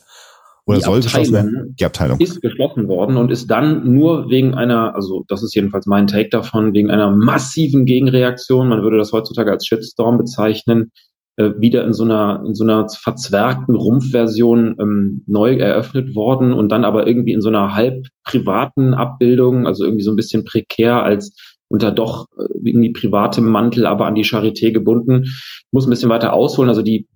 Oder 0.65 0.77
die 0.77 0.83
soll 0.83 1.01
geschlossen 1.01 1.33
werden? 1.33 1.75
Die 1.77 1.85
Abteilung 1.85 2.19
ist 2.19 2.41
geschlossen 2.41 2.87
worden 2.87 3.17
und 3.17 3.31
ist 3.31 3.47
dann 3.47 3.93
nur 3.93 4.29
wegen 4.29 4.53
einer, 4.53 4.95
also 4.95 5.25
das 5.27 5.43
ist 5.43 5.55
jedenfalls 5.55 5.87
mein 5.87 6.07
Take 6.07 6.29
davon, 6.29 6.73
wegen 6.73 6.89
einer 6.89 7.11
massiven 7.11 7.85
Gegenreaktion, 7.85 8.69
man 8.69 8.81
würde 8.81 8.97
das 8.97 9.11
heutzutage 9.11 9.51
als 9.51 9.65
Shitstorm 9.65 10.17
bezeichnen, 10.17 10.91
äh, 11.35 11.51
wieder 11.57 11.83
in 11.83 11.93
so 11.93 12.03
einer 12.03 12.43
in 12.45 12.53
so 12.55 12.63
einer 12.63 12.87
verzwergten 12.87 13.75
Rumpfversion 13.75 14.75
ähm, 14.79 15.23
neu 15.25 15.55
eröffnet 15.55 16.15
worden 16.15 16.53
und 16.53 16.69
dann 16.71 16.85
aber 16.85 17.07
irgendwie 17.07 17.33
in 17.33 17.41
so 17.41 17.49
einer 17.49 17.75
halb 17.75 18.05
privaten 18.23 18.93
Abbildung, 18.93 19.67
also 19.67 19.83
irgendwie 19.83 20.03
so 20.03 20.11
ein 20.11 20.15
bisschen 20.15 20.45
prekär 20.45 21.03
als 21.03 21.35
unter 21.67 21.91
doch 21.91 22.27
äh, 22.37 22.45
irgendwie 22.63 22.91
privatem 22.91 23.45
Mantel, 23.45 23.87
aber 23.87 24.05
an 24.05 24.15
die 24.15 24.23
Charité 24.23 24.71
gebunden. 24.71 25.23
Ich 25.23 25.65
muss 25.71 25.87
ein 25.87 25.89
bisschen 25.89 26.09
weiter 26.09 26.33
ausholen. 26.33 26.69
Also 26.69 26.83
die 26.83 27.07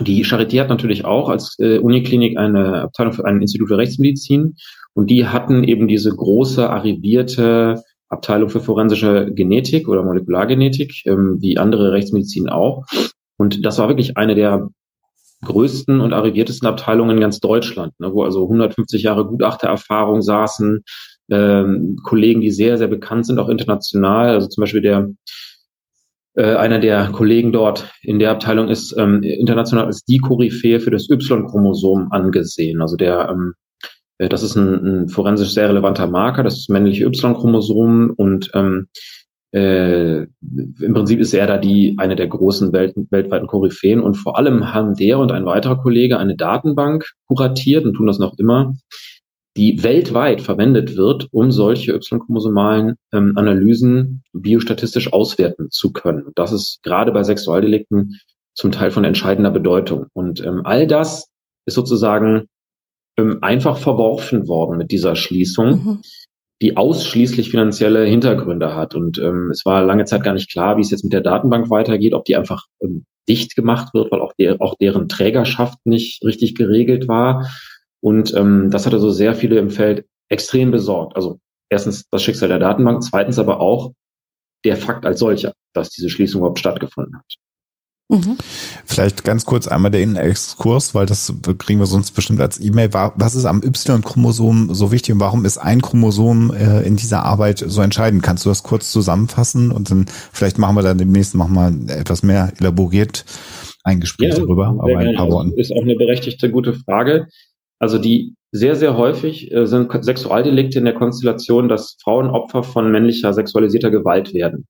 die 0.00 0.24
Charité 0.24 0.60
hat 0.60 0.68
natürlich 0.68 1.04
auch 1.04 1.28
als 1.28 1.56
äh, 1.58 1.78
Uniklinik 1.78 2.38
eine 2.38 2.82
Abteilung 2.82 3.12
für 3.12 3.24
ein 3.24 3.40
Institut 3.40 3.68
für 3.68 3.78
Rechtsmedizin 3.78 4.54
und 4.94 5.10
die 5.10 5.26
hatten 5.26 5.64
eben 5.64 5.88
diese 5.88 6.10
große 6.10 6.68
arrivierte 6.68 7.82
Abteilung 8.08 8.48
für 8.48 8.60
forensische 8.60 9.32
Genetik 9.32 9.88
oder 9.88 10.02
Molekulargenetik, 10.02 11.02
ähm, 11.06 11.38
wie 11.40 11.58
andere 11.58 11.92
Rechtsmedizin 11.92 12.48
auch. 12.48 12.84
Und 13.36 13.64
das 13.64 13.78
war 13.78 13.88
wirklich 13.88 14.16
eine 14.16 14.34
der 14.34 14.68
größten 15.44 16.00
und 16.00 16.12
arriviertesten 16.12 16.66
Abteilungen 16.66 17.12
in 17.16 17.20
ganz 17.20 17.38
Deutschland, 17.38 17.92
ne, 18.00 18.12
wo 18.12 18.24
also 18.24 18.42
150 18.44 19.02
Jahre 19.02 19.26
Gutachtererfahrung 19.26 20.20
saßen, 20.22 20.82
ähm, 21.30 21.96
Kollegen, 22.02 22.40
die 22.40 22.50
sehr, 22.50 22.78
sehr 22.78 22.88
bekannt 22.88 23.26
sind, 23.26 23.38
auch 23.38 23.48
international. 23.48 24.30
Also 24.30 24.48
zum 24.48 24.62
Beispiel 24.62 24.80
der 24.80 25.08
äh, 26.38 26.54
einer 26.54 26.78
der 26.78 27.08
Kollegen 27.08 27.52
dort 27.52 27.92
in 28.00 28.20
der 28.20 28.30
Abteilung 28.30 28.68
ist 28.68 28.94
ähm, 28.96 29.24
international 29.24 29.86
als 29.86 30.04
die 30.04 30.18
Koryphäe 30.18 30.78
für 30.78 30.92
das 30.92 31.10
Y-Chromosom 31.10 32.12
angesehen. 32.12 32.80
Also 32.80 32.96
der, 32.96 33.28
ähm, 33.28 33.54
äh, 34.18 34.28
das 34.28 34.44
ist 34.44 34.54
ein, 34.54 34.74
ein 34.74 35.08
forensisch 35.08 35.52
sehr 35.52 35.68
relevanter 35.68 36.06
Marker, 36.06 36.44
das 36.44 36.68
männliche 36.68 37.06
Y-Chromosom 37.06 38.12
und 38.16 38.50
ähm, 38.54 38.86
äh, 39.50 40.18
im 40.20 40.94
Prinzip 40.94 41.18
ist 41.18 41.34
er 41.34 41.48
da 41.48 41.58
die 41.58 41.96
eine 41.98 42.14
der 42.14 42.28
großen 42.28 42.72
Welt, 42.72 42.94
weltweiten 43.10 43.48
Koryphäen 43.48 44.00
und 44.00 44.14
vor 44.14 44.38
allem 44.38 44.72
haben 44.72 44.94
der 44.94 45.18
und 45.18 45.32
ein 45.32 45.44
weiterer 45.44 45.80
Kollege 45.80 46.18
eine 46.18 46.36
Datenbank 46.36 47.04
kuratiert 47.26 47.84
und 47.84 47.94
tun 47.94 48.06
das 48.06 48.20
noch 48.20 48.38
immer, 48.38 48.74
die 49.58 49.82
weltweit 49.82 50.40
verwendet 50.40 50.96
wird, 50.96 51.26
um 51.32 51.50
solche 51.50 51.92
Y-chromosomalen 51.92 52.94
ähm, 53.12 53.32
Analysen 53.34 54.22
biostatistisch 54.32 55.12
auswerten 55.12 55.68
zu 55.70 55.92
können. 55.92 56.22
Und 56.22 56.38
das 56.38 56.52
ist 56.52 56.78
gerade 56.84 57.10
bei 57.10 57.24
Sexualdelikten 57.24 58.20
zum 58.54 58.70
Teil 58.70 58.92
von 58.92 59.02
entscheidender 59.02 59.50
Bedeutung. 59.50 60.06
Und 60.12 60.40
ähm, 60.46 60.62
all 60.64 60.86
das 60.86 61.26
ist 61.66 61.74
sozusagen 61.74 62.46
ähm, 63.18 63.38
einfach 63.42 63.78
verworfen 63.78 64.46
worden 64.46 64.78
mit 64.78 64.92
dieser 64.92 65.16
Schließung, 65.16 65.70
mhm. 65.70 65.98
die 66.62 66.76
ausschließlich 66.76 67.50
finanzielle 67.50 68.04
Hintergründe 68.04 68.76
hat. 68.76 68.94
Und 68.94 69.18
ähm, 69.18 69.50
es 69.50 69.66
war 69.66 69.84
lange 69.84 70.04
Zeit 70.04 70.22
gar 70.22 70.34
nicht 70.34 70.52
klar, 70.52 70.76
wie 70.76 70.82
es 70.82 70.92
jetzt 70.92 71.02
mit 71.02 71.12
der 71.12 71.20
Datenbank 71.20 71.68
weitergeht, 71.68 72.14
ob 72.14 72.24
die 72.24 72.36
einfach 72.36 72.66
ähm, 72.80 73.06
dicht 73.28 73.56
gemacht 73.56 73.92
wird, 73.92 74.12
weil 74.12 74.20
auch, 74.20 74.34
der, 74.38 74.60
auch 74.60 74.76
deren 74.80 75.08
Trägerschaft 75.08 75.78
nicht 75.84 76.24
richtig 76.24 76.54
geregelt 76.54 77.08
war 77.08 77.48
und 78.00 78.34
ähm, 78.34 78.70
das 78.70 78.86
hat 78.86 78.94
also 78.94 79.10
sehr 79.10 79.34
viele 79.34 79.58
im 79.58 79.70
Feld 79.70 80.06
extrem 80.28 80.70
besorgt. 80.70 81.16
Also 81.16 81.38
erstens 81.68 82.04
das 82.10 82.22
Schicksal 82.22 82.48
der 82.48 82.58
Datenbank, 82.58 83.02
zweitens 83.02 83.38
aber 83.38 83.60
auch 83.60 83.92
der 84.64 84.76
Fakt 84.76 85.06
als 85.06 85.20
solcher, 85.20 85.52
dass 85.72 85.90
diese 85.90 86.10
Schließung 86.10 86.40
überhaupt 86.40 86.58
stattgefunden 86.58 87.16
hat. 87.16 87.34
Mhm. 88.10 88.38
Vielleicht 88.86 89.22
ganz 89.22 89.44
kurz 89.44 89.68
einmal 89.68 89.90
den 89.90 90.16
Exkurs, 90.16 90.94
weil 90.94 91.04
das 91.04 91.30
kriegen 91.58 91.78
wir 91.78 91.86
sonst 91.86 92.12
bestimmt 92.12 92.40
als 92.40 92.58
E-Mail. 92.58 92.94
Was 92.94 93.34
ist 93.34 93.44
am 93.44 93.62
Y-Chromosom 93.62 94.74
so 94.74 94.90
wichtig 94.90 95.12
und 95.12 95.20
warum 95.20 95.44
ist 95.44 95.58
ein 95.58 95.82
Chromosom 95.82 96.50
äh, 96.54 96.80
in 96.86 96.96
dieser 96.96 97.24
Arbeit 97.24 97.62
so 97.66 97.82
entscheidend? 97.82 98.22
Kannst 98.22 98.46
du 98.46 98.48
das 98.48 98.62
kurz 98.62 98.90
zusammenfassen 98.92 99.70
und 99.70 99.90
dann 99.90 100.06
vielleicht 100.32 100.56
machen 100.56 100.74
wir 100.74 100.82
dann 100.82 100.96
demnächst 100.96 101.34
noch 101.34 101.48
mal 101.48 101.74
etwas 101.88 102.22
mehr 102.22 102.50
elaboriert 102.58 103.26
ein 103.84 104.00
Gespräch 104.00 104.30
ja, 104.30 104.40
darüber. 104.40 104.68
Aber 104.68 104.98
ein 104.98 105.14
paar 105.14 105.30
Worten. 105.30 105.50
Das 105.50 105.70
ist 105.70 105.72
auch 105.76 105.82
eine 105.82 105.96
berechtigte, 105.96 106.50
gute 106.50 106.74
Frage. 106.74 107.28
Also 107.78 107.98
die 107.98 108.34
sehr, 108.50 108.76
sehr 108.76 108.96
häufig 108.96 109.52
äh, 109.52 109.66
sind 109.66 109.92
Sexualdelikte 110.04 110.78
in 110.78 110.84
der 110.84 110.94
Konstellation, 110.94 111.68
dass 111.68 111.96
Frauen 112.02 112.30
Opfer 112.30 112.62
von 112.62 112.90
männlicher 112.90 113.32
sexualisierter 113.32 113.90
Gewalt 113.90 114.32
werden. 114.34 114.66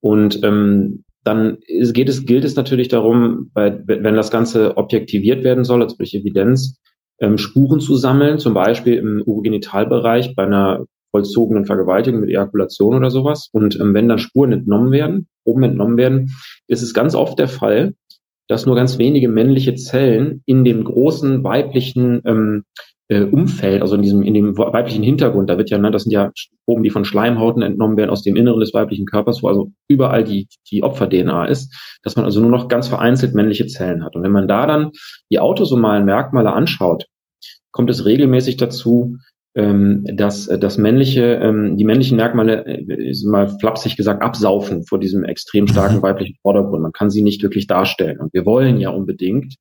Und 0.00 0.42
ähm, 0.44 1.04
dann 1.24 1.58
ist, 1.66 1.92
geht 1.92 2.08
es, 2.08 2.24
gilt 2.24 2.44
es 2.44 2.56
natürlich 2.56 2.88
darum, 2.88 3.50
bei, 3.52 3.78
wenn 3.86 4.14
das 4.14 4.30
Ganze 4.30 4.76
objektiviert 4.76 5.44
werden 5.44 5.64
soll, 5.64 5.82
also 5.82 5.96
durch 5.96 6.14
Evidenz, 6.14 6.78
ähm, 7.20 7.36
Spuren 7.36 7.80
zu 7.80 7.96
sammeln, 7.96 8.38
zum 8.38 8.54
Beispiel 8.54 8.94
im 8.94 9.22
Urogenitalbereich 9.22 10.34
bei 10.34 10.44
einer 10.44 10.86
vollzogenen 11.10 11.66
Vergewaltigung 11.66 12.20
mit 12.20 12.30
Ejakulation 12.30 12.94
oder 12.94 13.10
sowas. 13.10 13.50
Und 13.52 13.78
ähm, 13.78 13.92
wenn 13.92 14.08
dann 14.08 14.18
Spuren 14.18 14.52
entnommen 14.52 14.92
werden, 14.92 15.28
oben 15.44 15.64
entnommen 15.64 15.96
werden, 15.96 16.30
ist 16.68 16.82
es 16.82 16.94
ganz 16.94 17.14
oft 17.14 17.38
der 17.38 17.48
Fall, 17.48 17.94
dass 18.50 18.66
nur 18.66 18.74
ganz 18.74 18.98
wenige 18.98 19.28
männliche 19.28 19.76
Zellen 19.76 20.42
in 20.44 20.64
dem 20.64 20.82
großen 20.82 21.44
weiblichen 21.44 22.20
ähm, 22.24 22.64
äh, 23.06 23.22
Umfeld, 23.22 23.80
also 23.80 23.94
in 23.94 24.02
diesem, 24.02 24.22
in 24.22 24.34
dem 24.34 24.58
weiblichen 24.58 25.04
Hintergrund, 25.04 25.48
da 25.48 25.56
wird 25.56 25.70
ja, 25.70 25.78
ne, 25.78 25.92
das 25.92 26.02
sind 26.02 26.12
ja 26.12 26.32
Proben, 26.64 26.82
die 26.82 26.90
von 26.90 27.04
Schleimhauten 27.04 27.62
entnommen 27.62 27.96
werden 27.96 28.10
aus 28.10 28.22
dem 28.22 28.34
Inneren 28.34 28.58
des 28.58 28.74
weiblichen 28.74 29.06
Körpers, 29.06 29.42
wo 29.42 29.48
also 29.48 29.70
überall 29.88 30.24
die, 30.24 30.48
die 30.68 30.82
Opfer-DNA 30.82 31.46
ist, 31.46 31.72
dass 32.02 32.16
man 32.16 32.24
also 32.24 32.40
nur 32.40 32.50
noch 32.50 32.66
ganz 32.66 32.88
vereinzelt 32.88 33.34
männliche 33.34 33.66
Zellen 33.68 34.04
hat. 34.04 34.16
Und 34.16 34.24
wenn 34.24 34.32
man 34.32 34.48
da 34.48 34.66
dann 34.66 34.90
die 35.30 35.38
autosomalen 35.38 36.04
Merkmale 36.04 36.52
anschaut, 36.52 37.06
kommt 37.70 37.90
es 37.90 38.04
regelmäßig 38.04 38.56
dazu, 38.56 39.16
ähm, 39.56 40.04
dass 40.04 40.46
äh, 40.46 40.58
das 40.58 40.78
männliche, 40.78 41.34
ähm, 41.36 41.76
die 41.76 41.84
männlichen 41.84 42.16
Merkmale, 42.16 42.64
äh, 42.66 43.14
mal 43.26 43.48
flapsig 43.48 43.96
gesagt, 43.96 44.22
absaufen 44.22 44.84
vor 44.84 45.00
diesem 45.00 45.24
extrem 45.24 45.66
starken 45.66 45.96
mhm. 45.96 46.02
weiblichen 46.02 46.36
Vordergrund. 46.42 46.82
Man 46.82 46.92
kann 46.92 47.10
sie 47.10 47.22
nicht 47.22 47.42
wirklich 47.42 47.66
darstellen. 47.66 48.20
Und 48.20 48.32
wir 48.32 48.46
wollen 48.46 48.78
ja 48.78 48.90
unbedingt 48.90 49.56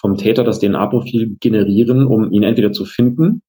vom 0.00 0.16
Täter 0.16 0.44
das 0.44 0.60
DNA-Profil 0.60 1.36
generieren, 1.40 2.06
um 2.06 2.30
ihn 2.32 2.42
entweder 2.42 2.72
zu 2.72 2.84
finden, 2.84 3.42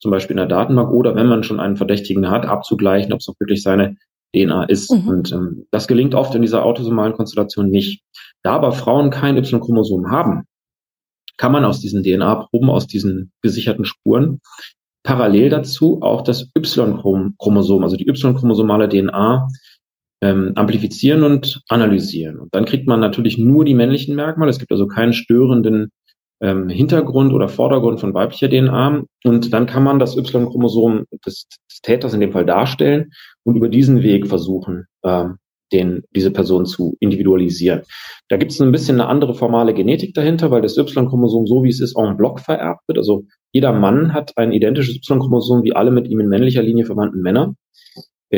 zum 0.00 0.10
Beispiel 0.10 0.34
in 0.34 0.38
der 0.38 0.46
Datenbank, 0.46 0.90
oder 0.90 1.14
wenn 1.14 1.28
man 1.28 1.42
schon 1.42 1.60
einen 1.60 1.76
Verdächtigen 1.76 2.30
hat, 2.30 2.46
abzugleichen, 2.46 3.12
ob 3.12 3.20
es 3.20 3.28
auch 3.28 3.38
wirklich 3.38 3.62
seine 3.62 3.96
DNA 4.34 4.64
ist. 4.64 4.92
Mhm. 4.92 5.08
Und 5.08 5.32
ähm, 5.32 5.66
das 5.70 5.88
gelingt 5.88 6.14
oft 6.14 6.34
in 6.34 6.42
dieser 6.42 6.64
autosomalen 6.64 7.14
Konstellation 7.14 7.68
nicht. 7.68 8.02
Da 8.42 8.52
aber 8.52 8.72
Frauen 8.72 9.10
kein 9.10 9.36
Y-Chromosom 9.36 10.10
haben, 10.10 10.44
kann 11.36 11.52
man 11.52 11.64
aus 11.64 11.80
diesen 11.80 12.02
DNA-Proben, 12.02 12.70
aus 12.70 12.86
diesen 12.86 13.32
gesicherten 13.42 13.84
Spuren 13.84 14.40
parallel 15.02 15.50
dazu 15.50 16.00
auch 16.02 16.22
das 16.22 16.50
Y-Chromosom, 16.56 17.82
also 17.82 17.96
die 17.96 18.08
Y-chromosomale 18.08 18.88
DNA, 18.88 19.48
ähm, 20.22 20.52
amplifizieren 20.54 21.24
und 21.24 21.62
analysieren. 21.68 22.38
Und 22.38 22.54
dann 22.54 22.64
kriegt 22.64 22.86
man 22.86 23.00
natürlich 23.00 23.38
nur 23.38 23.64
die 23.64 23.74
männlichen 23.74 24.14
Merkmale. 24.14 24.50
Es 24.50 24.58
gibt 24.58 24.70
also 24.70 24.86
keinen 24.86 25.12
störenden 25.12 25.90
ähm, 26.40 26.68
Hintergrund 26.68 27.32
oder 27.32 27.48
Vordergrund 27.48 28.00
von 28.00 28.14
weiblicher 28.14 28.48
DNA. 28.48 29.02
Und 29.24 29.52
dann 29.52 29.66
kann 29.66 29.82
man 29.82 29.98
das 29.98 30.16
Y-Chromosom 30.16 31.04
des, 31.26 31.46
des, 31.48 31.80
Täters 31.82 32.14
in 32.14 32.20
dem 32.20 32.30
Fall 32.30 32.46
darstellen 32.46 33.10
und 33.42 33.56
über 33.56 33.68
diesen 33.68 34.04
Weg 34.04 34.28
versuchen, 34.28 34.86
ähm, 35.04 35.38
den, 35.72 36.02
diese 36.14 36.30
Person 36.30 36.66
zu 36.66 36.96
individualisieren. 37.00 37.82
Da 38.28 38.36
gibt 38.36 38.52
es 38.52 38.60
ein 38.60 38.72
bisschen 38.72 39.00
eine 39.00 39.08
andere 39.08 39.34
formale 39.34 39.74
Genetik 39.74 40.14
dahinter, 40.14 40.50
weil 40.50 40.62
das 40.62 40.76
Y-Chromosom, 40.76 41.46
so 41.46 41.64
wie 41.64 41.70
es 41.70 41.80
ist, 41.80 41.96
en 41.96 42.16
bloc 42.16 42.40
vererbt 42.40 42.82
wird. 42.86 42.98
Also 42.98 43.24
jeder 43.52 43.72
Mann 43.72 44.12
hat 44.12 44.32
ein 44.36 44.52
identisches 44.52 44.96
Y-Chromosom 44.96 45.62
wie 45.64 45.74
alle 45.74 45.90
mit 45.90 46.08
ihm 46.08 46.20
in 46.20 46.28
männlicher 46.28 46.62
Linie 46.62 46.84
verwandten 46.84 47.22
Männer. 47.22 47.54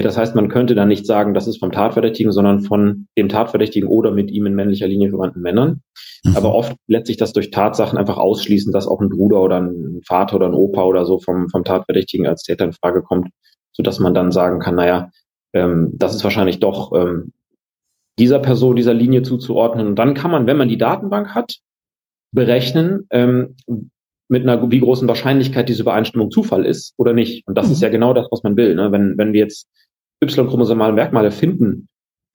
Das 0.02 0.18
heißt, 0.18 0.34
man 0.34 0.48
könnte 0.48 0.74
dann 0.74 0.88
nicht 0.88 1.06
sagen, 1.06 1.34
das 1.34 1.46
ist 1.46 1.60
vom 1.60 1.70
Tatverdächtigen, 1.70 2.32
sondern 2.32 2.62
von 2.62 3.06
dem 3.16 3.28
Tatverdächtigen 3.28 3.88
oder 3.88 4.10
mit 4.10 4.28
ihm 4.32 4.46
in 4.46 4.54
männlicher 4.54 4.88
Linie 4.88 5.10
verwandten 5.10 5.40
Männern. 5.40 5.82
Mhm. 6.24 6.36
Aber 6.36 6.52
oft 6.52 6.74
lässt 6.88 7.06
sich 7.06 7.16
das 7.16 7.32
durch 7.32 7.52
Tatsachen 7.52 7.96
einfach 7.96 8.16
ausschließen, 8.16 8.72
dass 8.72 8.88
auch 8.88 9.00
ein 9.00 9.08
Bruder 9.08 9.40
oder 9.40 9.60
ein 9.60 10.00
Vater 10.04 10.36
oder 10.36 10.46
ein 10.46 10.54
Opa 10.54 10.82
oder 10.82 11.04
so 11.04 11.20
vom, 11.20 11.48
vom 11.48 11.62
Tatverdächtigen 11.62 12.26
als 12.26 12.42
Täter 12.42 12.64
in 12.64 12.72
Frage 12.72 13.02
kommt, 13.02 13.28
so 13.70 13.84
dass 13.84 14.00
man 14.00 14.14
dann 14.14 14.32
sagen 14.32 14.58
kann, 14.58 14.74
naja, 14.74 15.10
ähm, 15.54 15.92
das 15.94 16.14
ist 16.14 16.24
wahrscheinlich 16.24 16.60
doch 16.60 16.92
ähm, 16.92 17.32
dieser 18.18 18.38
Person, 18.38 18.76
dieser 18.76 18.94
Linie 18.94 19.22
zuzuordnen. 19.22 19.86
Und 19.86 19.96
dann 19.96 20.14
kann 20.14 20.30
man, 20.30 20.46
wenn 20.46 20.56
man 20.56 20.68
die 20.68 20.78
Datenbank 20.78 21.34
hat, 21.34 21.58
berechnen, 22.32 23.06
ähm, 23.10 23.56
mit 24.28 24.42
einer 24.42 24.70
wie 24.70 24.80
großen 24.80 25.06
Wahrscheinlichkeit 25.06 25.68
diese 25.68 25.82
Übereinstimmung 25.82 26.30
Zufall 26.30 26.64
ist 26.64 26.94
oder 26.96 27.12
nicht. 27.12 27.46
Und 27.46 27.56
das 27.56 27.66
mhm. 27.66 27.72
ist 27.72 27.82
ja 27.82 27.88
genau 27.88 28.14
das, 28.14 28.26
was 28.30 28.42
man 28.42 28.56
will. 28.56 28.74
Ne? 28.74 28.90
Wenn, 28.90 29.16
wenn 29.18 29.32
wir 29.32 29.40
jetzt 29.40 29.68
Y-chromosomale 30.22 30.92
Merkmale 30.92 31.30
finden, 31.30 31.88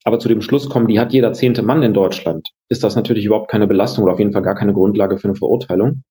aber 0.05 0.19
zu 0.19 0.29
dem 0.29 0.41
Schluss 0.41 0.69
kommen, 0.69 0.87
die 0.87 0.99
hat 0.99 1.11
jeder 1.11 1.33
zehnte 1.33 1.61
Mann 1.61 1.83
in 1.83 1.93
Deutschland, 1.93 2.47
ist 2.69 2.83
das 2.83 2.95
natürlich 2.95 3.25
überhaupt 3.25 3.51
keine 3.51 3.67
Belastung 3.67 4.03
oder 4.03 4.13
auf 4.13 4.19
jeden 4.19 4.31
Fall 4.31 4.43
gar 4.43 4.55
keine 4.55 4.73
Grundlage 4.73 5.17
für 5.17 5.27
eine 5.27 5.35
Verurteilung. 5.35 6.03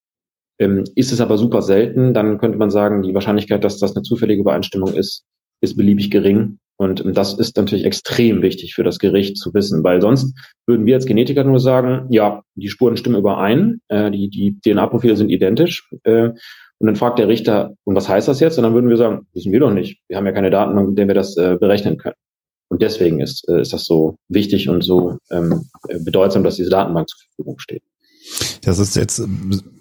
Ähm, 0.60 0.84
ist 0.94 1.12
es 1.12 1.20
aber 1.20 1.38
super 1.38 1.62
selten, 1.62 2.12
dann 2.12 2.38
könnte 2.38 2.58
man 2.58 2.70
sagen, 2.70 3.02
die 3.02 3.14
Wahrscheinlichkeit, 3.14 3.62
dass 3.64 3.78
das 3.78 3.94
eine 3.94 4.02
zufällige 4.02 4.40
Übereinstimmung 4.40 4.92
ist, 4.92 5.24
ist 5.60 5.76
beliebig 5.76 6.10
gering. 6.10 6.58
Und 6.80 7.02
das 7.04 7.34
ist 7.34 7.56
natürlich 7.56 7.84
extrem 7.84 8.40
wichtig 8.40 8.74
für 8.74 8.84
das 8.84 9.00
Gericht 9.00 9.36
zu 9.36 9.52
wissen, 9.52 9.82
weil 9.82 10.00
sonst 10.00 10.32
würden 10.64 10.86
wir 10.86 10.94
als 10.94 11.06
Genetiker 11.06 11.42
nur 11.42 11.58
sagen, 11.58 12.06
ja, 12.10 12.42
die 12.54 12.68
Spuren 12.68 12.96
stimmen 12.96 13.18
überein, 13.18 13.80
äh, 13.88 14.12
die, 14.12 14.28
die 14.28 14.60
DNA-Profile 14.60 15.16
sind 15.16 15.28
identisch. 15.28 15.90
Äh, 16.04 16.30
und 16.80 16.86
dann 16.86 16.94
fragt 16.94 17.18
der 17.18 17.26
Richter, 17.26 17.74
und 17.82 17.96
was 17.96 18.08
heißt 18.08 18.28
das 18.28 18.38
jetzt? 18.38 18.58
Und 18.58 18.62
dann 18.62 18.74
würden 18.74 18.88
wir 18.88 18.96
sagen, 18.96 19.26
wissen 19.34 19.50
wir 19.50 19.58
doch 19.58 19.72
nicht. 19.72 20.00
Wir 20.06 20.16
haben 20.16 20.26
ja 20.26 20.32
keine 20.32 20.50
Daten, 20.50 20.76
mit 20.76 20.96
denen 20.96 21.08
wir 21.08 21.16
das 21.16 21.36
äh, 21.36 21.56
berechnen 21.58 21.98
können. 21.98 22.14
Und 22.68 22.80
deswegen 22.80 23.20
ist, 23.20 23.48
äh, 23.48 23.60
ist 23.60 23.72
das 23.72 23.84
so 23.84 24.16
wichtig 24.28 24.68
und 24.68 24.82
so 24.84 25.18
ähm, 25.32 25.64
bedeutsam, 26.04 26.44
dass 26.44 26.56
diese 26.56 26.70
Datenbank 26.70 27.08
zur 27.08 27.18
Verfügung 27.18 27.58
steht. 27.58 27.82
Das 28.62 28.78
ist 28.78 28.96
jetzt 28.96 29.22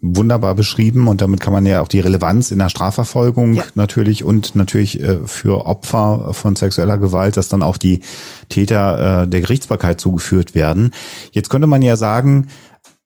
wunderbar 0.02 0.56
beschrieben 0.56 1.08
und 1.08 1.22
damit 1.22 1.42
kann 1.42 1.54
man 1.54 1.66
ja 1.66 1.82
auch 1.82 1.88
die 1.88 2.00
Relevanz 2.00 2.52
in 2.52 2.60
der 2.60 2.70
Strafverfolgung 2.70 3.56
ja. 3.56 3.64
natürlich 3.76 4.24
und 4.24 4.56
natürlich 4.56 5.02
äh, 5.02 5.20
für 5.26 5.66
Opfer 5.66 6.34
von 6.34 6.56
sexueller 6.56 6.98
Gewalt, 6.98 7.38
dass 7.38 7.50
dann 7.50 7.64
auch 7.64 7.78
die 7.78 8.02
Täter 8.50 9.24
äh, 9.24 9.28
der 9.28 9.42
Gerichtsbarkeit 9.42 10.00
zugeführt 10.00 10.56
werden. 10.56 10.92
Jetzt 11.32 11.50
könnte 11.50 11.68
man 11.68 11.82
ja 11.82 11.98
sagen, 11.98 12.48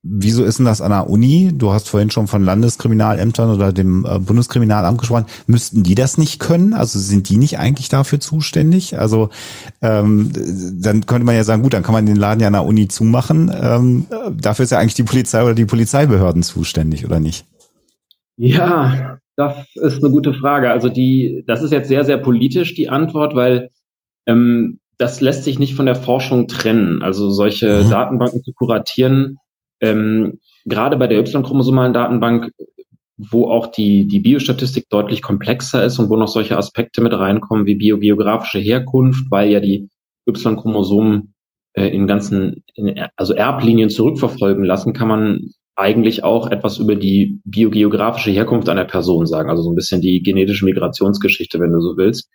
Wieso 0.03 0.43
ist 0.43 0.57
denn 0.57 0.65
das 0.65 0.81
an 0.81 0.89
der 0.89 1.11
Uni? 1.11 1.51
Du 1.53 1.71
hast 1.71 1.87
vorhin 1.87 2.09
schon 2.09 2.25
von 2.25 2.43
Landeskriminalämtern 2.43 3.51
oder 3.51 3.71
dem 3.71 4.03
äh, 4.03 4.17
Bundeskriminalamt 4.17 4.97
gesprochen. 4.97 5.27
Müssten 5.45 5.83
die 5.83 5.93
das 5.93 6.17
nicht 6.17 6.39
können? 6.39 6.73
Also 6.73 6.97
sind 6.97 7.29
die 7.29 7.37
nicht 7.37 7.59
eigentlich 7.59 7.87
dafür 7.87 8.19
zuständig? 8.19 8.97
Also 8.97 9.29
ähm, 9.83 10.31
dann 10.81 11.05
könnte 11.05 11.23
man 11.23 11.35
ja 11.35 11.43
sagen, 11.43 11.61
gut, 11.61 11.73
dann 11.73 11.83
kann 11.83 11.93
man 11.93 12.07
den 12.07 12.15
Laden 12.15 12.39
ja 12.39 12.47
an 12.47 12.53
der 12.53 12.65
Uni 12.65 12.87
zumachen. 12.87 13.51
Ähm, 13.53 14.07
dafür 14.41 14.63
ist 14.63 14.71
ja 14.71 14.79
eigentlich 14.79 14.95
die 14.95 15.03
Polizei 15.03 15.43
oder 15.43 15.53
die 15.53 15.65
Polizeibehörden 15.65 16.41
zuständig, 16.41 17.05
oder 17.05 17.19
nicht? 17.19 17.45
Ja, 18.37 19.19
das 19.35 19.55
ist 19.75 20.03
eine 20.03 20.11
gute 20.11 20.33
Frage. 20.33 20.71
Also 20.71 20.89
die, 20.89 21.43
das 21.45 21.61
ist 21.61 21.71
jetzt 21.71 21.89
sehr, 21.89 22.05
sehr 22.05 22.17
politisch 22.17 22.73
die 22.73 22.89
Antwort, 22.89 23.35
weil 23.35 23.69
ähm, 24.25 24.79
das 24.97 25.21
lässt 25.21 25.43
sich 25.43 25.59
nicht 25.59 25.75
von 25.75 25.85
der 25.85 25.95
Forschung 25.95 26.47
trennen. 26.47 27.03
Also 27.03 27.29
solche 27.29 27.83
mhm. 27.83 27.89
Datenbanken 27.91 28.43
zu 28.43 28.51
kuratieren, 28.53 29.37
ähm, 29.81 30.39
gerade 30.65 30.97
bei 30.97 31.07
der 31.07 31.19
Y-chromosomalen 31.19 31.93
Datenbank, 31.93 32.51
wo 33.17 33.49
auch 33.49 33.67
die, 33.67 34.07
die 34.07 34.19
Biostatistik 34.19 34.89
deutlich 34.89 35.21
komplexer 35.21 35.83
ist 35.83 35.99
und 35.99 36.09
wo 36.09 36.15
noch 36.15 36.27
solche 36.27 36.57
Aspekte 36.57 37.01
mit 37.01 37.13
reinkommen 37.13 37.65
wie 37.65 37.75
biogeografische 37.75 38.59
Herkunft, 38.59 39.25
weil 39.29 39.51
ja 39.51 39.59
die 39.59 39.89
Y-Chromosomen 40.27 41.33
äh, 41.73 41.87
in 41.87 42.07
ganzen, 42.07 42.63
in, 42.73 42.99
also 43.15 43.33
Erblinien 43.33 43.89
zurückverfolgen 43.89 44.63
lassen, 44.63 44.93
kann 44.93 45.07
man 45.07 45.51
eigentlich 45.75 46.23
auch 46.23 46.51
etwas 46.51 46.77
über 46.79 46.95
die 46.95 47.39
biogeografische 47.45 48.31
Herkunft 48.31 48.69
einer 48.69 48.85
Person 48.85 49.25
sagen, 49.25 49.49
also 49.49 49.63
so 49.63 49.71
ein 49.71 49.75
bisschen 49.75 50.01
die 50.01 50.21
genetische 50.21 50.65
Migrationsgeschichte, 50.65 51.59
wenn 51.59 51.71
du 51.71 51.81
so 51.81 51.97
willst. 51.97 52.29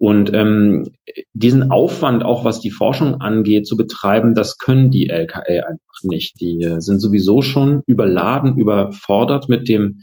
Und 0.00 0.32
ähm, 0.32 0.92
diesen 1.34 1.70
Aufwand, 1.70 2.24
auch 2.24 2.42
was 2.42 2.60
die 2.60 2.70
Forschung 2.70 3.20
angeht, 3.20 3.66
zu 3.66 3.76
betreiben, 3.76 4.34
das 4.34 4.56
können 4.56 4.90
die 4.90 5.10
LKA 5.10 5.42
einfach 5.42 6.02
nicht. 6.04 6.40
Die 6.40 6.62
äh, 6.62 6.80
sind 6.80 7.00
sowieso 7.00 7.42
schon 7.42 7.82
überladen, 7.86 8.56
überfordert 8.56 9.50
mit 9.50 9.68
dem 9.68 10.00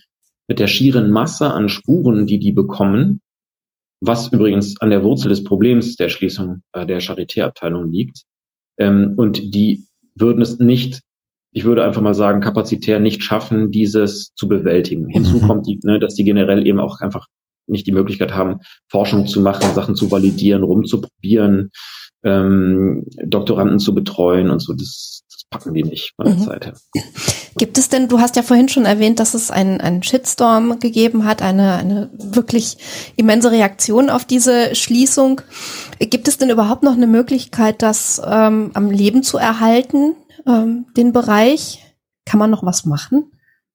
mit 0.47 0.59
der 0.59 0.67
schieren 0.67 1.11
Masse 1.11 1.51
an 1.51 1.67
Spuren, 1.67 2.25
die 2.25 2.39
die 2.39 2.51
bekommen, 2.51 3.21
was 3.99 4.31
übrigens 4.31 4.79
an 4.79 4.91
der 4.91 5.03
Wurzel 5.03 5.29
des 5.29 5.43
Problems 5.43 5.95
der 5.95 6.09
Schließung 6.09 6.61
äh, 6.73 6.85
der 6.85 7.01
Charité-Abteilung 7.01 7.91
liegt. 7.91 8.23
Ähm, 8.77 9.15
und 9.17 9.53
die 9.55 9.87
würden 10.15 10.41
es 10.41 10.59
nicht, 10.59 11.01
ich 11.51 11.65
würde 11.65 11.83
einfach 11.83 12.01
mal 12.01 12.13
sagen, 12.13 12.39
kapazitär 12.39 12.99
nicht 12.99 13.23
schaffen, 13.23 13.71
dieses 13.71 14.33
zu 14.35 14.47
bewältigen. 14.47 15.07
Hinzu 15.09 15.37
mhm. 15.37 15.47
kommt, 15.47 15.67
die, 15.67 15.79
ne, 15.83 15.99
dass 15.99 16.13
die 16.13 16.23
generell 16.23 16.65
eben 16.65 16.79
auch 16.79 17.01
einfach 17.01 17.27
nicht 17.68 17.88
die 17.88 17.91
Möglichkeit 17.91 18.34
haben, 18.34 18.59
Forschung 18.89 19.28
zu 19.28 19.41
machen, 19.41 19.74
Sachen 19.74 19.95
zu 19.95 20.11
validieren, 20.11 20.63
rumzuprobieren, 20.63 21.72
ähm, 22.24 23.05
Doktoranden 23.26 23.80
zu 23.80 23.93
betreuen 23.93 24.49
und 24.49 24.59
so. 24.59 24.74
Das, 24.74 25.24
das 25.32 25.43
packen 25.49 25.74
die 25.74 25.84
nicht 25.84 26.13
von 26.15 26.26
der 26.26 26.36
mhm. 26.36 26.41
Zeit 26.41 26.65
her. 26.65 26.74
Gibt 27.57 27.78
es 27.78 27.89
denn, 27.89 28.07
du 28.07 28.20
hast 28.20 28.36
ja 28.36 28.43
vorhin 28.43 28.70
schon 28.70 28.86
erwähnt, 28.86 29.20
dass 29.20 29.34
es 29.34 29.49
einen, 29.49 29.82
einen 29.82 30.03
Shitstorm 30.03 30.80
gegeben 30.80 31.26
hat, 31.26 31.41
eine, 31.41 31.74
eine 31.74 32.09
wirklich 32.13 32.78
immense 33.15 33.51
Reaktion 33.51 34.09
auf 34.09 34.26
diese 34.26 34.76
Schließung. 34.76 35.41
Gibt 35.99 36.28
es 36.28 36.38
denn 36.38 36.49
überhaupt 36.49 36.84
noch 36.84 36.93
eine 36.93 37.07
Möglichkeit, 37.07 37.82
das 37.82 38.22
ähm, 38.24 38.72
am 38.74 38.91
Leben 38.91 39.24
zu 39.24 39.38
erhalten, 39.38 40.15
ähm, 40.45 40.86
den 40.95 41.13
Bereich? 41.13 41.84
Kann 42.26 42.39
man 42.39 42.51
noch 42.51 42.63
was 42.63 42.86
machen? 42.86 43.32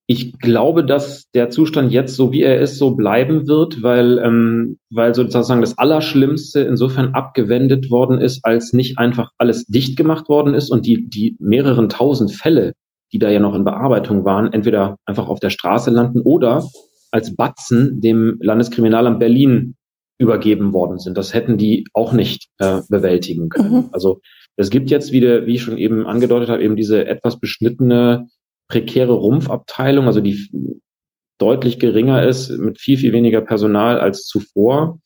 Ich 0.07 0.38
glaube, 0.38 0.84
dass 0.84 1.30
der 1.32 1.50
Zustand 1.50 1.92
jetzt, 1.92 2.16
so 2.16 2.32
wie 2.32 2.42
er 2.42 2.61
ist, 2.61 2.76
so 2.76 2.94
bleiben 2.96 3.46
wird, 3.46 3.82
weil, 3.82 4.18
ähm, 4.18 4.78
weil 4.90 5.14
sozusagen 5.14 5.61
das 5.61 5.78
Allerschlimmste 5.78 6.61
insofern 6.61 7.14
abgewendet 7.14 7.90
worden 7.90 8.20
ist, 8.20 8.44
als 8.44 8.72
nicht 8.72 8.98
einfach 8.98 9.30
alles 9.38 9.64
dicht 9.66 9.96
gemacht 9.96 10.28
worden 10.28 10.55
ist 10.55 10.70
und 10.70 10.86
die, 10.86 11.09
die 11.09 11.36
mehreren 11.38 11.88
tausend 11.88 12.32
Fälle, 12.32 12.72
die 13.12 13.18
da 13.18 13.30
ja 13.30 13.38
noch 13.38 13.55
in 13.55 13.64
Bearbeitung 13.64 14.24
waren, 14.24 14.53
entweder 14.53 14.96
einfach 15.07 15.28
auf 15.28 15.38
der 15.38 15.50
Straße 15.50 15.90
landen 15.90 16.20
oder 16.22 16.66
als 17.12 17.36
Batzen 17.36 18.00
dem 18.00 18.38
Landeskriminalamt 18.40 19.20
Berlin 19.20 19.76
übergeben 20.18 20.72
worden 20.72 20.98
sind. 20.98 21.16
Das 21.16 21.34
hätten 21.34 21.59
die 21.59 21.84
auch 21.92 22.12
nicht 22.12 22.48
äh, 22.59 22.80
bewältigen 22.88 23.48
können. 23.48 23.72
Mhm. 23.72 23.88
Also 23.92 24.20
es 24.57 24.70
gibt 24.70 24.90
jetzt 24.90 25.12
wieder, 25.12 25.46
wie 25.46 25.55
ich 25.55 25.62
schon 25.62 25.78
eben 25.78 26.07
angedeutet 26.07 26.48
habe, 26.48 26.62
eben 26.62 26.76
diese 26.76 27.07
etwas 27.07 27.38
beschnittene 27.38 28.28
prekäre 28.68 29.12
Rumpfabteilung, 29.12 30.06
also 30.06 30.20
die 30.20 30.48
deutlich 31.38 31.78
geringer 31.78 32.22
ist, 32.22 32.50
mit 32.50 32.80
viel, 32.80 32.96
viel 32.98 33.12
weniger 33.12 33.40
Personal 33.40 33.98
als 33.98 34.24
zuvor, 34.24 35.00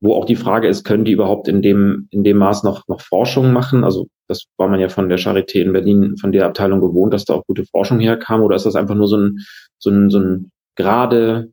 wo 0.00 0.14
auch 0.14 0.24
die 0.24 0.36
Frage 0.36 0.68
ist, 0.68 0.84
können 0.84 1.04
die 1.04 1.12
überhaupt 1.12 1.48
in 1.48 1.62
dem, 1.62 2.08
in 2.10 2.24
dem 2.24 2.38
Maß 2.38 2.62
noch, 2.62 2.86
noch 2.88 3.00
Forschung 3.00 3.52
machen? 3.52 3.84
Also 3.84 4.08
das 4.28 4.44
war 4.56 4.68
man 4.68 4.80
ja 4.80 4.88
von 4.88 5.08
der 5.08 5.18
Charité 5.18 5.60
in 5.60 5.72
Berlin, 5.72 6.16
von 6.18 6.32
der 6.32 6.46
Abteilung 6.46 6.80
gewohnt, 6.80 7.12
dass 7.12 7.24
da 7.24 7.34
auch 7.34 7.44
gute 7.46 7.64
Forschung 7.66 8.00
herkam, 8.00 8.42
oder 8.42 8.56
ist 8.56 8.66
das 8.66 8.76
einfach 8.76 8.94
nur 8.94 9.08
so 9.08 9.16
ein, 9.16 9.38
so 9.78 9.90
ein, 9.90 10.10
so 10.10 10.18
ein 10.18 10.50
gerade 10.76 11.50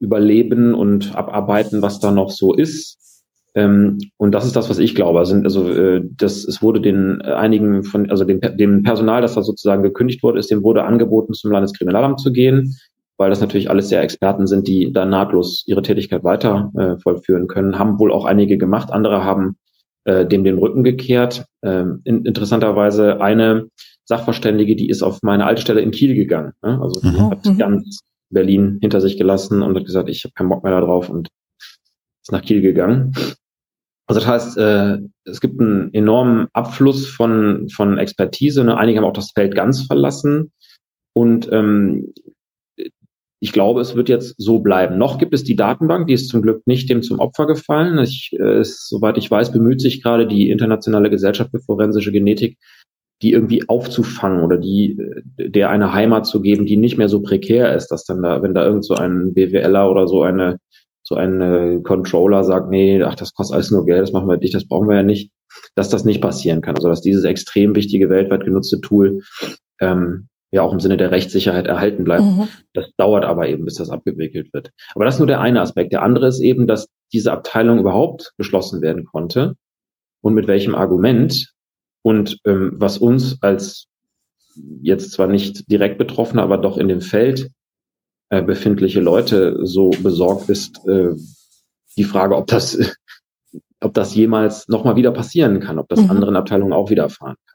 Überleben 0.00 0.74
und 0.74 1.14
Abarbeiten, 1.14 1.80
was 1.80 2.00
da 2.00 2.10
noch 2.10 2.30
so 2.30 2.52
ist? 2.52 3.13
Ähm, 3.54 3.98
und 4.16 4.32
das 4.32 4.44
ist 4.44 4.56
das, 4.56 4.68
was 4.68 4.78
ich 4.78 4.94
glaube. 4.94 5.18
Also, 5.20 5.36
also 5.36 5.70
äh, 5.70 6.02
das, 6.16 6.44
es 6.44 6.60
wurde 6.60 6.80
den 6.80 7.20
äh, 7.20 7.32
einigen 7.32 7.84
von, 7.84 8.10
also 8.10 8.24
dem, 8.24 8.40
dem 8.40 8.82
Personal, 8.82 9.22
das 9.22 9.34
da 9.34 9.42
sozusagen 9.42 9.82
gekündigt 9.82 10.22
wurde, 10.22 10.40
ist, 10.40 10.50
dem 10.50 10.62
wurde 10.62 10.84
angeboten, 10.84 11.34
zum 11.34 11.52
Landeskriminalamt 11.52 12.20
zu 12.20 12.32
gehen, 12.32 12.76
weil 13.16 13.30
das 13.30 13.40
natürlich 13.40 13.70
alles 13.70 13.88
sehr 13.88 14.02
Experten 14.02 14.46
sind, 14.46 14.66
die 14.66 14.92
da 14.92 15.04
nahtlos 15.04 15.62
ihre 15.66 15.82
Tätigkeit 15.82 16.24
weiter 16.24 16.72
äh, 16.76 16.96
vollführen 17.00 17.46
können. 17.46 17.78
Haben 17.78 17.98
wohl 18.00 18.12
auch 18.12 18.24
einige 18.24 18.58
gemacht, 18.58 18.90
andere 18.90 19.22
haben 19.22 19.56
äh, 20.04 20.26
dem 20.26 20.42
den 20.42 20.58
Rücken 20.58 20.82
gekehrt. 20.82 21.46
Ähm, 21.62 22.00
in, 22.04 22.24
interessanterweise 22.24 23.20
eine 23.20 23.68
Sachverständige, 24.04 24.74
die 24.74 24.88
ist 24.88 25.02
auf 25.02 25.20
meine 25.22 25.46
alte 25.46 25.62
Stelle 25.62 25.80
in 25.80 25.92
Kiel 25.92 26.14
gegangen. 26.14 26.52
Ne? 26.62 26.80
Also 26.82 27.00
die 27.00 27.16
mhm. 27.16 27.30
hat 27.30 27.58
ganz 27.58 28.00
Berlin 28.30 28.78
hinter 28.80 29.00
sich 29.00 29.16
gelassen 29.16 29.62
und 29.62 29.76
hat 29.76 29.84
gesagt, 29.84 30.08
ich 30.08 30.24
habe 30.24 30.34
keinen 30.34 30.48
Bock 30.48 30.64
mehr 30.64 30.72
da 30.72 30.80
drauf 30.80 31.08
und 31.08 31.28
ist 32.22 32.32
nach 32.32 32.42
Kiel 32.42 32.60
gegangen. 32.60 33.12
Also 34.06 34.20
das 34.20 34.28
heißt, 34.28 34.58
äh, 34.58 34.98
es 35.24 35.40
gibt 35.40 35.60
einen 35.60 35.92
enormen 35.94 36.48
Abfluss 36.52 37.06
von, 37.06 37.68
von 37.70 37.98
Expertise. 37.98 38.62
Ne? 38.64 38.76
Einige 38.76 38.98
haben 38.98 39.06
auch 39.06 39.14
das 39.14 39.32
Feld 39.34 39.54
ganz 39.54 39.86
verlassen. 39.86 40.52
Und 41.14 41.48
ähm, 41.50 42.12
ich 43.40 43.52
glaube, 43.52 43.80
es 43.80 43.94
wird 43.94 44.08
jetzt 44.08 44.34
so 44.38 44.60
bleiben. 44.60 44.96
Noch 44.96 45.18
gibt 45.18 45.34
es 45.34 45.44
die 45.44 45.56
Datenbank, 45.56 46.06
die 46.06 46.14
ist 46.14 46.28
zum 46.28 46.40
Glück 46.42 46.66
nicht 46.66 46.88
dem 46.88 47.02
zum 47.02 47.18
Opfer 47.18 47.46
gefallen. 47.46 47.98
Ich, 47.98 48.32
äh, 48.38 48.64
soweit 48.64 49.18
ich 49.18 49.30
weiß, 49.30 49.52
bemüht 49.52 49.80
sich 49.80 50.02
gerade 50.02 50.26
die 50.26 50.50
Internationale 50.50 51.10
Gesellschaft 51.10 51.50
für 51.50 51.60
forensische 51.60 52.10
Genetik, 52.10 52.58
die 53.22 53.32
irgendwie 53.32 53.68
aufzufangen 53.68 54.42
oder 54.42 54.56
die 54.56 54.98
äh, 55.36 55.50
der 55.50 55.70
eine 55.70 55.92
Heimat 55.92 56.26
zu 56.26 56.40
geben, 56.40 56.66
die 56.66 56.76
nicht 56.76 56.96
mehr 56.96 57.08
so 57.08 57.20
prekär 57.20 57.74
ist, 57.74 57.88
dass 57.88 58.04
dann 58.04 58.22
da, 58.22 58.42
wenn 58.42 58.54
da 58.54 58.64
irgend 58.64 58.84
so 58.84 58.94
ein 58.94 59.34
BWLer 59.34 59.90
oder 59.90 60.08
so 60.08 60.22
eine 60.22 60.58
so 61.04 61.14
ein 61.14 61.40
äh, 61.40 61.80
Controller 61.82 62.44
sagt, 62.44 62.70
nee, 62.70 63.02
ach, 63.02 63.14
das 63.14 63.34
kostet 63.34 63.54
alles 63.54 63.70
nur 63.70 63.84
Geld, 63.84 64.02
das 64.02 64.12
machen 64.12 64.28
wir 64.28 64.38
nicht, 64.38 64.54
das 64.54 64.66
brauchen 64.66 64.88
wir 64.88 64.96
ja 64.96 65.02
nicht, 65.02 65.30
dass 65.74 65.90
das 65.90 66.04
nicht 66.04 66.22
passieren 66.22 66.62
kann. 66.62 66.74
Also 66.76 66.88
dass 66.88 67.02
dieses 67.02 67.24
extrem 67.24 67.76
wichtige 67.76 68.08
weltweit 68.08 68.44
genutzte 68.44 68.80
Tool 68.80 69.20
ähm, 69.80 70.28
ja 70.50 70.62
auch 70.62 70.72
im 70.72 70.80
Sinne 70.80 70.96
der 70.96 71.10
Rechtssicherheit 71.10 71.66
erhalten 71.66 72.04
bleibt. 72.04 72.22
Mhm. 72.22 72.48
Das 72.72 72.86
dauert 72.96 73.24
aber 73.24 73.48
eben, 73.48 73.64
bis 73.66 73.74
das 73.74 73.90
abgewickelt 73.90 74.52
wird. 74.54 74.70
Aber 74.94 75.04
das 75.04 75.16
ist 75.16 75.18
nur 75.18 75.26
der 75.26 75.40
eine 75.40 75.60
Aspekt. 75.60 75.92
Der 75.92 76.02
andere 76.02 76.28
ist 76.28 76.40
eben, 76.40 76.66
dass 76.66 76.88
diese 77.12 77.32
Abteilung 77.32 77.78
überhaupt 77.80 78.32
geschlossen 78.38 78.80
werden 78.80 79.04
konnte 79.04 79.56
und 80.22 80.32
mit 80.32 80.46
welchem 80.46 80.74
Argument 80.74 81.52
und 82.02 82.38
ähm, 82.46 82.72
was 82.76 82.96
uns 82.98 83.42
als 83.42 83.88
jetzt 84.80 85.12
zwar 85.12 85.26
nicht 85.26 85.70
direkt 85.70 85.98
betroffen, 85.98 86.38
aber 86.38 86.56
doch 86.56 86.78
in 86.78 86.88
dem 86.88 87.00
Feld 87.02 87.50
äh, 88.34 88.42
befindliche 88.42 89.00
Leute 89.00 89.64
so 89.64 89.90
besorgt 89.90 90.48
ist, 90.48 90.86
äh, 90.88 91.10
die 91.96 92.04
Frage, 92.04 92.36
ob 92.36 92.46
das, 92.48 92.78
ob 93.80 93.94
das 93.94 94.14
jemals 94.14 94.68
nochmal 94.68 94.96
wieder 94.96 95.12
passieren 95.12 95.60
kann, 95.60 95.78
ob 95.78 95.88
das 95.88 96.00
mhm. 96.00 96.10
anderen 96.10 96.36
Abteilungen 96.36 96.72
auch 96.72 96.90
wieder 96.90 97.04
erfahren 97.04 97.36
kann. 97.46 97.53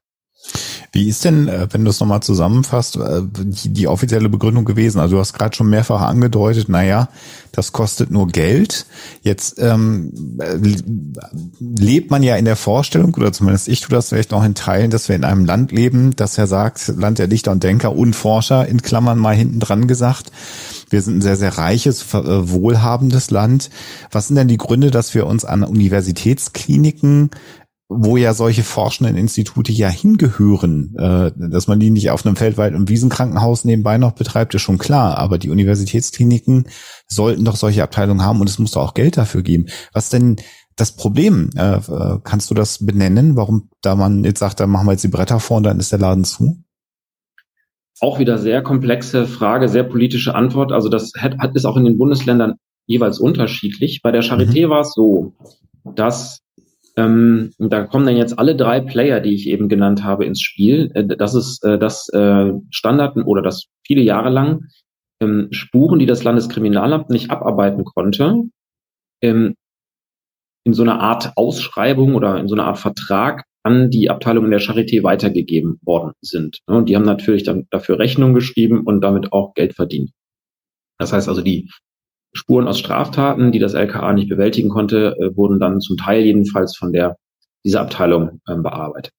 Wie 0.91 1.07
ist 1.07 1.23
denn, 1.23 1.47
äh, 1.47 1.67
wenn 1.71 1.83
du 1.83 1.91
es 1.91 1.99
nochmal 1.99 2.21
zusammenfasst, 2.21 2.97
äh, 2.97 3.21
die, 3.23 3.69
die 3.69 3.87
offizielle 3.87 4.29
Begründung 4.29 4.65
gewesen? 4.65 4.99
Also 4.99 5.15
du 5.15 5.19
hast 5.19 5.33
gerade 5.33 5.55
schon 5.55 5.69
mehrfach 5.69 6.01
angedeutet, 6.01 6.69
naja, 6.69 7.09
das 7.51 7.71
kostet 7.71 8.11
nur 8.11 8.27
Geld. 8.27 8.85
Jetzt 9.21 9.59
ähm, 9.59 10.11
lebt 11.59 12.09
man 12.09 12.23
ja 12.23 12.35
in 12.35 12.45
der 12.45 12.55
Vorstellung, 12.55 13.13
oder 13.15 13.31
zumindest 13.31 13.67
ich 13.67 13.81
tue 13.81 13.95
das 13.95 14.09
vielleicht 14.09 14.31
noch 14.31 14.43
in 14.43 14.55
Teilen, 14.55 14.89
dass 14.89 15.09
wir 15.09 15.15
in 15.15 15.23
einem 15.23 15.45
Land 15.45 15.71
leben, 15.71 16.15
das 16.15 16.37
ja 16.37 16.47
sagt, 16.47 16.87
Land 16.95 17.19
der 17.19 17.27
Dichter 17.27 17.51
und 17.51 17.63
Denker 17.63 17.95
und 17.95 18.15
Forscher, 18.15 18.67
in 18.67 18.81
Klammern 18.81 19.19
mal 19.19 19.35
hinten 19.35 19.59
dran 19.59 19.87
gesagt, 19.87 20.31
wir 20.89 21.01
sind 21.01 21.17
ein 21.17 21.21
sehr, 21.21 21.35
sehr 21.35 21.57
reiches, 21.57 22.13
äh, 22.13 22.49
wohlhabendes 22.49 23.29
Land. 23.29 23.69
Was 24.11 24.27
sind 24.27 24.37
denn 24.37 24.47
die 24.47 24.57
Gründe, 24.57 24.89
dass 24.89 25.13
wir 25.13 25.27
uns 25.27 25.45
an 25.45 25.63
Universitätskliniken 25.63 27.29
wo 27.91 28.17
ja 28.17 28.35
solche 28.35 28.61
forschenden 28.61 29.17
Institute 29.17 29.71
ja 29.71 29.89
hingehören, 29.89 30.95
äh, 30.95 31.31
dass 31.35 31.67
man 31.67 31.79
die 31.79 31.89
nicht 31.89 32.11
auf 32.11 32.23
einem 32.23 32.35
Feldwald- 32.35 32.75
und 32.75 32.87
Wiesenkrankenhaus 32.87 33.65
nebenbei 33.65 33.97
noch 33.97 34.11
betreibt, 34.11 34.53
ist 34.53 34.61
schon 34.61 34.77
klar. 34.77 35.17
Aber 35.17 35.39
die 35.39 35.49
Universitätskliniken 35.49 36.67
sollten 37.07 37.43
doch 37.43 37.55
solche 37.55 37.81
Abteilungen 37.81 38.23
haben 38.23 38.39
und 38.41 38.49
es 38.49 38.59
muss 38.59 38.71
doch 38.71 38.83
auch 38.83 38.93
Geld 38.93 39.17
dafür 39.17 39.41
geben. 39.41 39.65
Was 39.91 40.09
denn 40.09 40.35
das 40.75 40.95
Problem? 40.95 41.49
Äh, 41.57 41.77
äh 41.77 42.19
kannst 42.23 42.51
du 42.51 42.53
das 42.53 42.85
benennen, 42.85 43.35
warum 43.35 43.69
da 43.81 43.95
man 43.95 44.23
jetzt 44.23 44.39
sagt, 44.39 44.59
da 44.59 44.67
machen 44.67 44.85
wir 44.85 44.91
jetzt 44.91 45.03
die 45.03 45.09
Bretter 45.09 45.39
vor 45.39 45.57
und 45.57 45.63
dann 45.63 45.79
ist 45.79 45.91
der 45.91 45.99
Laden 45.99 46.25
zu? 46.25 46.63
Auch 48.01 48.19
wieder 48.19 48.37
sehr 48.37 48.61
komplexe 48.61 49.25
Frage, 49.25 49.67
sehr 49.67 49.83
politische 49.83 50.35
Antwort. 50.35 50.71
Also 50.71 50.89
das 50.89 51.11
hat, 51.17 51.39
hat 51.39 51.55
ist 51.55 51.65
auch 51.65 51.75
in 51.75 51.85
den 51.85 51.97
Bundesländern 51.97 52.53
jeweils 52.85 53.19
unterschiedlich. 53.19 54.01
Bei 54.03 54.11
der 54.11 54.23
Charité 54.23 54.67
mhm. 54.67 54.69
war 54.69 54.81
es 54.81 54.93
so, 54.93 55.33
dass 55.95 56.41
ähm, 56.99 57.53
da 57.57 57.85
kommen 57.85 58.05
dann 58.05 58.17
jetzt 58.17 58.37
alle 58.37 58.55
drei 58.55 58.81
Player, 58.81 59.21
die 59.21 59.33
ich 59.33 59.47
eben 59.47 59.69
genannt 59.69 60.03
habe, 60.03 60.25
ins 60.25 60.41
Spiel. 60.41 60.91
Äh, 60.93 61.05
das 61.05 61.33
ist 61.33 61.63
äh, 61.63 61.79
das 61.79 62.09
äh, 62.09 62.51
Standard 62.69 63.15
oder 63.25 63.41
das 63.41 63.67
viele 63.85 64.01
Jahre 64.01 64.29
lang 64.29 64.65
ähm, 65.21 65.47
Spuren, 65.51 65.99
die 65.99 66.05
das 66.05 66.23
Landeskriminalamt 66.23 67.09
nicht 67.09 67.31
abarbeiten 67.31 67.85
konnte, 67.85 68.43
ähm, 69.21 69.55
in 70.65 70.73
so 70.73 70.83
einer 70.83 70.99
Art 70.99 71.37
Ausschreibung 71.37 72.15
oder 72.15 72.37
in 72.37 72.49
so 72.49 72.55
einer 72.55 72.65
Art 72.65 72.79
Vertrag 72.79 73.45
an 73.63 73.89
die 73.89 74.09
Abteilung 74.09 74.45
in 74.45 74.51
der 74.51 74.61
Charité 74.61 75.03
weitergegeben 75.03 75.79
worden 75.81 76.13
sind. 76.21 76.59
Und 76.65 76.89
die 76.89 76.95
haben 76.95 77.05
natürlich 77.05 77.43
dann 77.43 77.67
dafür 77.69 77.97
Rechnung 77.97 78.33
geschrieben 78.33 78.85
und 78.85 79.01
damit 79.01 79.31
auch 79.31 79.53
Geld 79.53 79.73
verdient. 79.73 80.11
Das 80.97 81.13
heißt 81.13 81.29
also, 81.29 81.41
die 81.41 81.69
Spuren 82.39 82.67
aus 82.67 82.79
Straftaten, 82.79 83.51
die 83.51 83.59
das 83.59 83.73
LKA 83.73 84.13
nicht 84.13 84.29
bewältigen 84.29 84.69
konnte, 84.69 85.15
äh, 85.19 85.35
wurden 85.35 85.59
dann 85.59 85.81
zum 85.81 85.97
Teil 85.97 86.23
jedenfalls 86.23 86.75
von 86.75 86.91
der 86.91 87.17
dieser 87.65 87.81
Abteilung 87.81 88.39
ähm, 88.49 88.63
bearbeitet. 88.63 89.11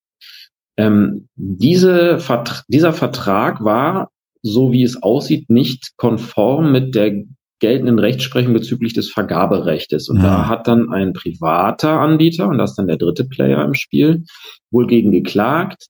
Ähm, 0.76 1.28
diese 1.36 2.18
Vert 2.18 2.64
dieser 2.68 2.92
Vertrag 2.92 3.62
war, 3.62 4.08
so 4.42 4.72
wie 4.72 4.82
es 4.82 5.02
aussieht, 5.02 5.50
nicht 5.50 5.92
konform 5.96 6.72
mit 6.72 6.94
der 6.94 7.24
geltenden 7.60 7.98
Rechtsprechung 7.98 8.54
bezüglich 8.54 8.94
des 8.94 9.10
Vergaberechtes. 9.10 10.08
Und 10.08 10.16
ja. 10.16 10.22
da 10.22 10.48
hat 10.48 10.66
dann 10.66 10.90
ein 10.90 11.12
privater 11.12 12.00
Anbieter, 12.00 12.48
und 12.48 12.56
das 12.56 12.70
ist 12.70 12.76
dann 12.76 12.86
der 12.86 12.96
dritte 12.96 13.24
Player 13.24 13.62
im 13.62 13.74
Spiel, 13.74 14.24
wohl 14.70 14.86
gegen 14.86 15.10
geklagt 15.10 15.88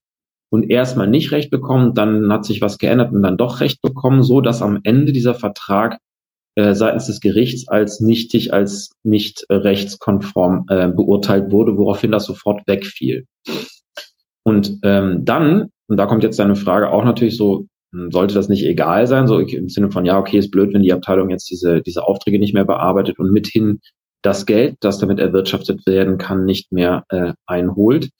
und 0.51 0.69
erstmal 0.69 1.07
nicht 1.07 1.31
Recht 1.31 1.51
bekommen, 1.51 1.95
dann 1.95 2.33
hat 2.33 2.45
sich 2.45 2.61
was 2.61 2.79
geändert 2.79 3.13
und 3.13 3.23
dann 3.23 3.37
doch 3.37 3.61
Recht 3.61 3.81
bekommen, 3.83 4.25
so 4.25 4.41
dass 4.41 4.63
am 4.63 4.81
Ende 4.83 5.13
dieser 5.13 5.35
Vertrag 5.35 5.95
äh, 5.95 5.97
seitens 6.57 7.07
des 7.07 7.21
Gerichts 7.21 7.69
als 7.69 8.01
nichtig, 8.01 8.53
als 8.53 8.91
nicht 9.03 9.45
äh, 9.49 9.55
rechtskonform 9.55 10.67
äh, 10.69 10.89
beurteilt 10.89 11.53
wurde, 11.53 11.77
woraufhin 11.77 12.11
das 12.11 12.25
sofort 12.25 12.67
wegfiel. 12.67 13.27
Und 14.43 14.79
ähm, 14.83 15.25
dann, 15.25 15.69
und 15.87 15.97
da 15.97 16.07
kommt 16.07 16.23
jetzt 16.23 16.39
deine 16.39 16.57
Frage 16.57 16.91
auch 16.91 17.05
natürlich 17.05 17.37
so, 17.37 17.67
hm, 17.93 18.11
sollte 18.11 18.35
das 18.35 18.49
nicht 18.49 18.65
egal 18.65 19.07
sein, 19.07 19.27
so 19.27 19.39
im 19.39 19.69
Sinne 19.69 19.91
von, 19.91 20.05
ja, 20.05 20.19
okay, 20.19 20.39
ist 20.39 20.51
blöd, 20.51 20.75
wenn 20.75 20.83
die 20.83 20.93
Abteilung 20.93 21.31
jetzt 21.31 21.51
diese, 21.51 21.83
diese 21.83 22.05
Aufträge 22.05 22.39
nicht 22.39 22.55
mehr 22.55 22.65
bearbeitet 22.65 23.19
und 23.19 23.33
mithin 23.33 23.81
das 24.23 24.45
Geld, 24.47 24.77
das 24.81 24.99
damit 24.99 25.19
erwirtschaftet 25.19 25.87
werden 25.87 26.19
kann, 26.19 26.45
nicht 26.45 26.73
mehr 26.73 27.05
äh, 27.09 27.33
einholt. 27.47 28.11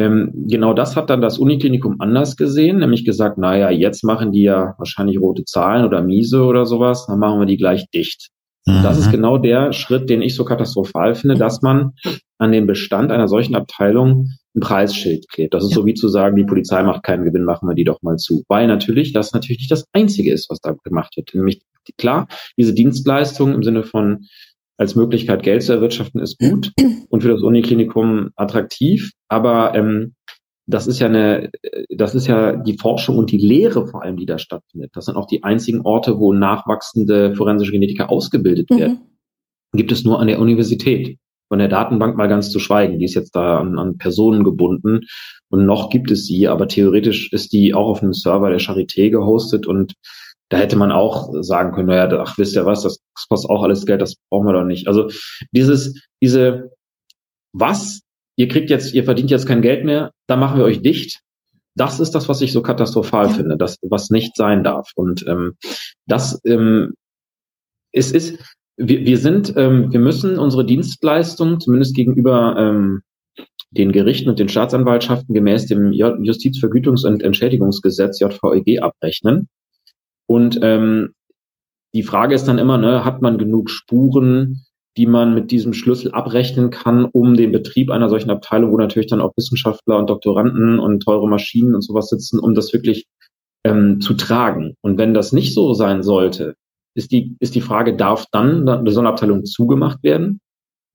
Ähm, 0.00 0.32
genau 0.48 0.72
das 0.72 0.96
hat 0.96 1.10
dann 1.10 1.20
das 1.20 1.38
Uniklinikum 1.38 1.96
anders 1.98 2.38
gesehen, 2.38 2.78
nämlich 2.78 3.04
gesagt, 3.04 3.36
naja, 3.36 3.70
jetzt 3.70 4.02
machen 4.02 4.32
die 4.32 4.44
ja 4.44 4.74
wahrscheinlich 4.78 5.20
rote 5.20 5.44
Zahlen 5.44 5.84
oder 5.84 6.00
miese 6.00 6.42
oder 6.42 6.64
sowas, 6.64 7.04
dann 7.06 7.18
machen 7.18 7.38
wir 7.38 7.44
die 7.44 7.58
gleich 7.58 7.84
dicht. 7.90 8.30
Mhm. 8.64 8.82
Das 8.82 8.96
ist 8.96 9.08
mhm. 9.08 9.12
genau 9.12 9.36
der 9.36 9.74
Schritt, 9.74 10.08
den 10.08 10.22
ich 10.22 10.34
so 10.34 10.46
katastrophal 10.46 11.14
finde, 11.14 11.34
dass 11.34 11.60
man 11.60 11.90
an 12.38 12.50
dem 12.50 12.66
Bestand 12.66 13.12
einer 13.12 13.28
solchen 13.28 13.54
Abteilung 13.54 14.28
ein 14.56 14.60
Preisschild 14.60 15.28
klebt. 15.28 15.52
Das 15.52 15.64
ist 15.64 15.74
so 15.74 15.84
wie 15.84 15.92
zu 15.92 16.08
sagen, 16.08 16.34
die 16.34 16.44
Polizei 16.44 16.82
macht 16.82 17.02
keinen 17.02 17.26
Gewinn, 17.26 17.44
machen 17.44 17.68
wir 17.68 17.74
die 17.74 17.84
doch 17.84 18.00
mal 18.00 18.16
zu. 18.16 18.42
Weil 18.48 18.68
natürlich 18.68 19.12
das 19.12 19.34
natürlich 19.34 19.58
nicht 19.58 19.70
das 19.70 19.84
Einzige 19.92 20.32
ist, 20.32 20.48
was 20.48 20.60
da 20.60 20.74
gemacht 20.82 21.14
wird. 21.18 21.34
Nämlich 21.34 21.60
klar, 21.98 22.26
diese 22.56 22.72
Dienstleistung 22.72 23.52
im 23.52 23.62
Sinne 23.62 23.82
von 23.82 24.24
als 24.80 24.96
Möglichkeit, 24.96 25.42
Geld 25.42 25.62
zu 25.62 25.74
erwirtschaften, 25.74 26.22
ist 26.22 26.38
gut 26.38 26.72
und 27.10 27.22
für 27.22 27.28
das 27.28 27.42
Uniklinikum 27.42 28.30
attraktiv. 28.34 29.12
Aber 29.28 29.74
ähm, 29.74 30.14
das 30.66 30.86
ist 30.86 31.00
ja 31.00 31.06
eine, 31.06 31.50
das 31.94 32.14
ist 32.14 32.26
ja 32.26 32.56
die 32.56 32.78
Forschung 32.78 33.18
und 33.18 33.30
die 33.30 33.38
Lehre 33.38 33.86
vor 33.86 34.02
allem, 34.02 34.16
die 34.16 34.24
da 34.24 34.38
stattfindet. 34.38 34.92
Das 34.94 35.04
sind 35.04 35.16
auch 35.16 35.26
die 35.26 35.44
einzigen 35.44 35.82
Orte, 35.82 36.18
wo 36.18 36.32
nachwachsende 36.32 37.34
forensische 37.34 37.72
Genetiker 37.72 38.10
ausgebildet 38.10 38.70
mhm. 38.70 38.78
werden. 38.78 39.00
Gibt 39.74 39.92
es 39.92 40.04
nur 40.04 40.18
an 40.18 40.28
der 40.28 40.40
Universität. 40.40 41.18
Von 41.48 41.58
der 41.58 41.68
Datenbank 41.68 42.16
mal 42.16 42.28
ganz 42.28 42.50
zu 42.50 42.58
schweigen. 42.58 43.00
Die 43.00 43.04
ist 43.04 43.14
jetzt 43.14 43.34
da 43.34 43.58
an, 43.58 43.78
an 43.78 43.98
Personen 43.98 44.44
gebunden. 44.44 45.00
Und 45.50 45.66
noch 45.66 45.90
gibt 45.90 46.10
es 46.10 46.24
sie, 46.24 46.48
aber 46.48 46.68
theoretisch 46.68 47.32
ist 47.32 47.52
die 47.52 47.74
auch 47.74 47.88
auf 47.88 48.02
einem 48.02 48.14
Server 48.14 48.48
der 48.48 48.60
Charité 48.60 49.10
gehostet 49.10 49.66
und 49.66 49.94
da 50.50 50.58
hätte 50.58 50.76
man 50.76 50.92
auch 50.92 51.32
sagen 51.42 51.72
können, 51.72 51.88
naja, 51.88 52.08
ach, 52.20 52.36
wisst 52.36 52.54
ihr 52.54 52.66
was, 52.66 52.82
das 52.82 53.00
kostet 53.28 53.50
auch 53.50 53.62
alles 53.62 53.86
Geld, 53.86 54.02
das 54.02 54.16
brauchen 54.28 54.46
wir 54.46 54.52
doch 54.52 54.64
nicht. 54.64 54.88
Also 54.88 55.08
dieses, 55.52 56.02
diese, 56.22 56.70
was, 57.52 58.02
ihr 58.36 58.48
kriegt 58.48 58.68
jetzt, 58.68 58.92
ihr 58.92 59.04
verdient 59.04 59.30
jetzt 59.30 59.46
kein 59.46 59.62
Geld 59.62 59.84
mehr, 59.84 60.10
da 60.26 60.36
machen 60.36 60.58
wir 60.58 60.64
euch 60.64 60.82
dicht. 60.82 61.20
Das 61.76 62.00
ist 62.00 62.14
das, 62.16 62.28
was 62.28 62.40
ich 62.40 62.52
so 62.52 62.62
katastrophal 62.62 63.28
ja. 63.28 63.32
finde, 63.32 63.56
das, 63.56 63.76
was 63.82 64.10
nicht 64.10 64.36
sein 64.36 64.64
darf. 64.64 64.90
Und 64.96 65.24
ähm, 65.26 65.54
das 66.06 66.40
ähm, 66.44 66.94
es 67.92 68.12
ist, 68.12 68.38
wir, 68.76 69.04
wir 69.04 69.18
sind, 69.18 69.54
ähm, 69.56 69.92
wir 69.92 70.00
müssen 70.00 70.38
unsere 70.38 70.64
Dienstleistung, 70.64 71.60
zumindest 71.60 71.94
gegenüber 71.94 72.56
ähm, 72.58 73.02
den 73.70 73.92
Gerichten 73.92 74.28
und 74.28 74.38
den 74.38 74.48
Staatsanwaltschaften 74.48 75.34
gemäß 75.34 75.66
dem 75.66 75.90
Justizvergütungs- 75.90 77.06
und 77.06 77.22
Entschädigungsgesetz 77.22 78.20
JVEG 78.20 78.82
abrechnen. 78.82 79.48
Und 80.30 80.60
ähm, 80.62 81.14
die 81.92 82.04
Frage 82.04 82.36
ist 82.36 82.44
dann 82.44 82.58
immer, 82.58 82.78
ne, 82.78 83.04
hat 83.04 83.20
man 83.20 83.36
genug 83.36 83.68
Spuren, 83.68 84.64
die 84.96 85.06
man 85.06 85.34
mit 85.34 85.50
diesem 85.50 85.72
Schlüssel 85.72 86.12
abrechnen 86.12 86.70
kann, 86.70 87.04
um 87.04 87.34
den 87.34 87.50
Betrieb 87.50 87.90
einer 87.90 88.08
solchen 88.08 88.30
Abteilung, 88.30 88.70
wo 88.70 88.76
natürlich 88.76 89.08
dann 89.08 89.20
auch 89.20 89.32
Wissenschaftler 89.36 89.98
und 89.98 90.08
Doktoranden 90.08 90.78
und 90.78 91.02
teure 91.02 91.28
Maschinen 91.28 91.74
und 91.74 91.82
sowas 91.82 92.10
sitzen, 92.10 92.38
um 92.38 92.54
das 92.54 92.72
wirklich 92.72 93.06
ähm, 93.64 94.00
zu 94.00 94.14
tragen. 94.14 94.76
Und 94.82 94.98
wenn 94.98 95.14
das 95.14 95.32
nicht 95.32 95.52
so 95.52 95.74
sein 95.74 96.04
sollte, 96.04 96.54
ist 96.94 97.10
die, 97.10 97.34
ist 97.40 97.56
die 97.56 97.60
Frage, 97.60 97.96
darf 97.96 98.26
dann 98.30 98.68
eine 98.68 99.08
Abteilung 99.08 99.44
zugemacht 99.44 100.00
werden? 100.04 100.38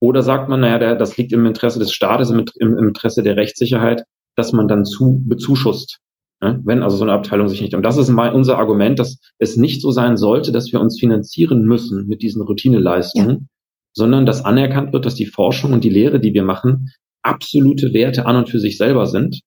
Oder 0.02 0.22
sagt 0.22 0.48
man, 0.48 0.62
naja, 0.62 0.80
der, 0.80 0.95
das 0.95 1.18
liegt 1.18 1.34
im 1.34 1.45
Interesse 1.45 1.80
des 1.80 1.91
Staates, 1.91 2.30
im, 2.30 2.45
im 2.62 2.78
Interesse 2.78 3.22
der 3.22 3.36
Rechtssicherheit, 3.36 4.06
dass 4.38 4.53
man 4.53 4.70
dann 4.70 4.86
zu 4.86 5.22
bezuschusst? 5.26 5.99
Wenn 6.41 6.84
also 6.84 6.98
so 6.98 7.03
eine 7.03 7.14
Abteilung 7.14 7.48
sich 7.48 7.62
nicht. 7.62 7.74
Und 7.74 7.84
das 7.84 7.98
ist 7.98 8.10
mal 8.10 8.34
unser 8.34 8.57
Argument, 8.57 8.99
dass 8.99 9.20
es 9.40 9.57
nicht 9.57 9.82
so 9.82 9.91
sein 9.91 10.18
sollte, 10.18 10.52
dass 10.52 10.72
wir 10.72 10.80
uns 10.80 10.99
finanzieren 10.99 11.64
müssen 11.64 12.07
mit 12.07 12.22
diesen 12.22 12.41
Routineleistungen, 12.41 13.30
ja. 13.30 13.48
sondern 13.94 14.26
dass 14.26 14.45
anerkannt 14.45 14.94
wird, 14.94 15.06
dass 15.06 15.16
die 15.16 15.26
Forschung 15.26 15.74
und 15.74 15.84
die 15.84 15.90
Lehre, 15.90 16.20
die 16.20 16.34
wir 16.34 16.44
machen, 16.44 16.91
absolute 17.24 17.94
Werte 17.94 18.26
an 18.26 18.36
und 18.36 18.49
für 18.49 18.60
sich 18.60 18.78
selber 18.78 19.07
sind 19.07 19.41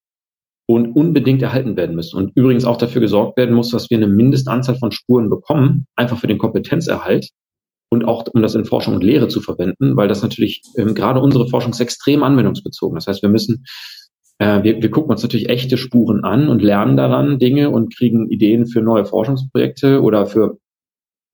und 0.66 0.94
unbedingt 0.94 1.40
erhalten 1.40 1.76
werden 1.76 1.96
müssen. 1.96 2.16
Und 2.16 2.32
übrigens 2.34 2.64
auch 2.64 2.76
dafür 2.76 3.00
gesorgt 3.00 3.38
werden 3.38 3.54
muss, 3.54 3.70
dass 3.70 3.90
wir 3.90 3.96
eine 3.96 4.08
Mindestanzahl 4.08 4.76
von 4.76 4.92
Spuren 4.92 5.30
bekommen, 5.30 5.86
einfach 5.96 6.18
für 6.18 6.26
den 6.26 6.38
Kompetenzerhalt 6.38 7.30
und 7.90 8.04
auch 8.04 8.26
um 8.34 8.42
das 8.42 8.54
in 8.54 8.66
Forschung 8.66 8.94
und 8.94 9.04
Lehre 9.04 9.28
zu 9.28 9.40
verwenden, 9.40 9.96
weil 9.96 10.08
das 10.08 10.22
natürlich 10.22 10.62
ähm, 10.76 10.94
gerade 10.94 11.20
unsere 11.20 11.48
Forschung 11.48 11.72
ist 11.72 11.80
extrem 11.80 12.22
anwendungsbezogen. 12.22 12.96
Das 12.96 13.06
heißt, 13.06 13.22
wir 13.22 13.30
müssen, 13.30 13.64
äh, 14.38 14.62
wir, 14.62 14.82
wir 14.82 14.90
gucken 14.90 15.10
uns 15.10 15.22
natürlich 15.22 15.48
echte 15.48 15.76
Spuren 15.76 16.24
an 16.24 16.48
und 16.48 16.62
lernen 16.62 16.96
daran 16.96 17.38
Dinge 17.38 17.70
und 17.70 17.94
kriegen 17.94 18.30
Ideen 18.30 18.66
für 18.66 18.82
neue 18.82 19.04
Forschungsprojekte 19.04 20.02
oder 20.02 20.26
für 20.26 20.58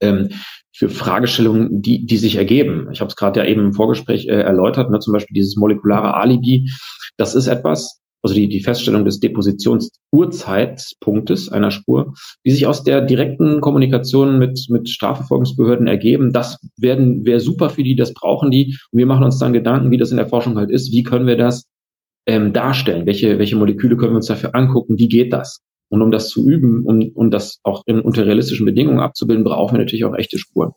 ähm, 0.01 0.31
für 0.76 0.89
Fragestellungen, 0.89 1.82
die, 1.82 2.05
die 2.05 2.16
sich 2.16 2.35
ergeben. 2.36 2.89
Ich 2.93 3.01
habe 3.01 3.09
es 3.09 3.14
gerade 3.14 3.39
ja 3.40 3.47
eben 3.47 3.60
im 3.60 3.74
Vorgespräch 3.74 4.26
äh, 4.26 4.40
erläutert, 4.40 4.90
ne, 4.90 4.98
zum 4.98 5.12
Beispiel 5.12 5.35
dieses 5.35 5.55
molekulare 5.56 6.14
Alibi. 6.14 6.68
Das 7.16 7.36
ist 7.36 7.47
etwas, 7.47 8.01
also 8.22 8.35
die, 8.35 8.48
die 8.48 8.60
Feststellung 8.60 9.05
des 9.05 9.20
Depositionsurzeitpunktes 9.20 11.48
einer 11.51 11.70
Spur, 11.70 12.14
die 12.44 12.51
sich 12.51 12.66
aus 12.66 12.82
der 12.82 13.02
direkten 13.02 13.60
Kommunikation 13.60 14.40
mit, 14.40 14.66
mit 14.68 14.89
Strafverfolgungsbehörden 14.89 15.86
ergeben. 15.86 16.32
Das 16.32 16.59
werden, 16.76 17.24
wäre 17.24 17.39
super 17.39 17.70
für 17.70 17.85
die, 17.85 17.94
das 17.94 18.12
brauchen 18.12 18.51
die. 18.51 18.76
Und 18.90 18.98
wir 18.98 19.06
machen 19.06 19.22
uns 19.22 19.39
dann 19.39 19.52
Gedanken, 19.52 19.93
wie 19.93 19.98
das 19.98 20.10
in 20.10 20.16
der 20.16 20.28
Forschung 20.28 20.56
halt 20.56 20.72
ist. 20.72 20.90
Wie 20.90 21.05
können 21.05 21.28
wir 21.28 21.36
das 21.36 21.68
ähm, 22.26 22.52
darstellen? 22.52 23.06
Welche, 23.06 23.38
welche 23.38 23.56
Moleküle 23.56 23.96
können 23.96 24.12
wir 24.12 24.16
uns 24.16 24.26
dafür 24.26 24.55
angucken? 24.55 24.98
Wie 24.98 25.09
geht 25.09 25.32
das? 25.32 25.60
Und 25.88 26.02
um 26.02 26.10
das 26.10 26.28
zu 26.28 26.48
üben 26.48 26.84
und 26.84 27.02
um, 27.02 27.10
um 27.14 27.30
das 27.30 27.60
auch 27.62 27.82
in, 27.86 28.01
unter 28.01 28.26
realistischen 28.26 28.66
Bedingungen 28.66 29.01
abzubilden, 29.01 29.44
brauchen 29.44 29.74
wir 29.74 29.80
natürlich 29.80 30.05
auch 30.05 30.16
echte 30.16 30.38
Spuren. 30.38 30.72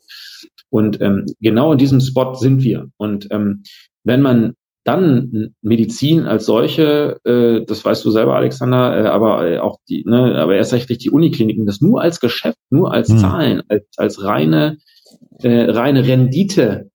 Und 0.69 1.01
ähm, 1.01 1.25
genau 1.39 1.71
in 1.71 1.77
diesem 1.77 2.01
Spot 2.01 2.35
sind 2.35 2.61
wir. 2.63 2.89
Und 2.97 3.27
ähm, 3.31 3.63
wenn 4.03 4.21
man 4.21 4.53
dann 4.83 5.53
Medizin 5.61 6.23
als 6.23 6.45
solche, 6.45 7.19
äh, 7.25 7.65
das 7.65 7.83
weißt 7.83 8.05
du 8.05 8.09
selber, 8.09 8.35
Alexander, 8.35 8.97
äh, 8.97 9.07
aber 9.07 9.45
äh, 9.45 9.59
auch 9.59 9.79
die, 9.89 10.03
ne, 10.05 10.35
aber 10.35 10.55
erst 10.55 10.71
recht 10.71 10.89
die 10.89 11.09
Unikliniken, 11.09 11.65
das 11.65 11.81
nur 11.81 12.01
als 12.01 12.21
Geschäft, 12.21 12.57
nur 12.69 12.93
als 12.93 13.09
hm. 13.09 13.17
Zahlen, 13.17 13.63
als, 13.67 13.85
als 13.97 14.23
reine, 14.23 14.77
äh, 15.39 15.69
reine 15.69 16.07
Rendite 16.07 16.89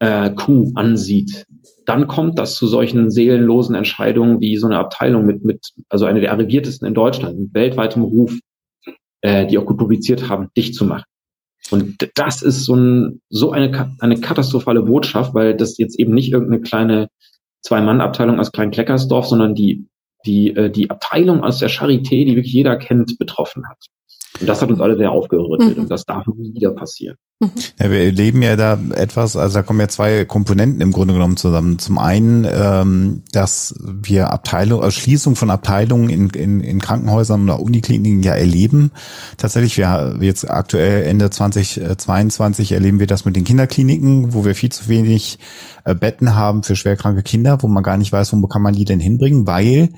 äh, 0.00 0.30
Kuh 0.30 0.72
ansieht, 0.74 1.46
dann 1.88 2.06
kommt 2.06 2.38
das 2.38 2.54
zu 2.54 2.66
solchen 2.66 3.10
seelenlosen 3.10 3.74
Entscheidungen 3.74 4.40
wie 4.40 4.58
so 4.58 4.66
eine 4.66 4.78
Abteilung 4.78 5.24
mit, 5.24 5.42
mit 5.42 5.72
also 5.88 6.04
eine 6.04 6.20
der 6.20 6.32
arriviertesten 6.32 6.86
in 6.86 6.92
Deutschland, 6.92 7.38
mit 7.38 7.54
weltweitem 7.54 8.02
Ruf, 8.02 8.38
äh, 9.22 9.46
die 9.46 9.56
auch 9.56 9.64
gut 9.64 9.78
publiziert 9.78 10.28
haben, 10.28 10.50
dicht 10.54 10.74
zu 10.74 10.84
machen. 10.84 11.04
Und 11.70 11.96
das 12.14 12.42
ist 12.42 12.64
so, 12.64 12.74
ein, 12.74 13.22
so 13.30 13.52
eine, 13.52 13.96
eine 14.00 14.20
katastrophale 14.20 14.82
Botschaft, 14.82 15.32
weil 15.32 15.56
das 15.56 15.78
jetzt 15.78 15.98
eben 15.98 16.12
nicht 16.12 16.30
irgendeine 16.30 16.60
kleine 16.60 17.08
Zwei-Mann-Abteilung 17.62 18.38
aus 18.38 18.52
Klein-Kleckersdorf, 18.52 19.26
sondern 19.26 19.54
die, 19.54 19.86
die, 20.26 20.54
äh, 20.54 20.70
die 20.70 20.90
Abteilung 20.90 21.42
aus 21.42 21.58
der 21.58 21.70
Charité, 21.70 22.26
die 22.26 22.36
wirklich 22.36 22.52
jeder 22.52 22.76
kennt, 22.76 23.18
betroffen 23.18 23.66
hat. 23.66 23.78
Und 24.40 24.48
das 24.48 24.62
hat 24.62 24.70
uns 24.70 24.80
alle 24.80 24.96
sehr 24.96 25.10
aufgerüttelt 25.10 25.76
mhm. 25.76 25.82
und 25.84 25.90
das 25.90 26.04
darf 26.04 26.26
nie 26.26 26.54
wieder 26.54 26.70
passieren. 26.70 27.16
Ja, 27.78 27.90
wir 27.90 28.00
erleben 28.00 28.42
ja 28.42 28.56
da 28.56 28.78
etwas, 28.94 29.36
also 29.36 29.54
da 29.54 29.62
kommen 29.62 29.78
ja 29.78 29.86
zwei 29.86 30.24
Komponenten 30.24 30.80
im 30.80 30.90
Grunde 30.90 31.14
genommen 31.14 31.36
zusammen. 31.36 31.78
Zum 31.78 31.98
einen, 31.98 32.44
ähm, 32.50 33.22
dass 33.32 33.76
wir 33.80 34.32
Abteilung, 34.32 34.82
also 34.82 34.98
Schließung 34.98 35.36
von 35.36 35.50
Abteilungen 35.50 36.08
in, 36.10 36.30
in, 36.30 36.60
in 36.60 36.80
Krankenhäusern 36.80 37.44
oder 37.44 37.60
Unikliniken 37.60 38.24
ja 38.24 38.32
erleben. 38.34 38.90
Tatsächlich, 39.36 39.78
wir 39.78 40.16
jetzt 40.20 40.50
aktuell 40.50 41.04
Ende 41.04 41.30
2022 41.30 42.72
erleben 42.72 42.98
wir 42.98 43.06
das 43.06 43.24
mit 43.24 43.36
den 43.36 43.44
Kinderkliniken, 43.44 44.34
wo 44.34 44.44
wir 44.44 44.56
viel 44.56 44.72
zu 44.72 44.88
wenig 44.88 45.38
äh, 45.84 45.94
Betten 45.94 46.34
haben 46.34 46.64
für 46.64 46.74
schwerkranke 46.74 47.22
Kinder, 47.22 47.62
wo 47.62 47.68
man 47.68 47.84
gar 47.84 47.96
nicht 47.96 48.10
weiß, 48.10 48.32
wo 48.32 48.46
kann 48.48 48.62
man 48.62 48.74
die 48.74 48.84
denn 48.84 49.00
hinbringen, 49.00 49.46
weil 49.46 49.90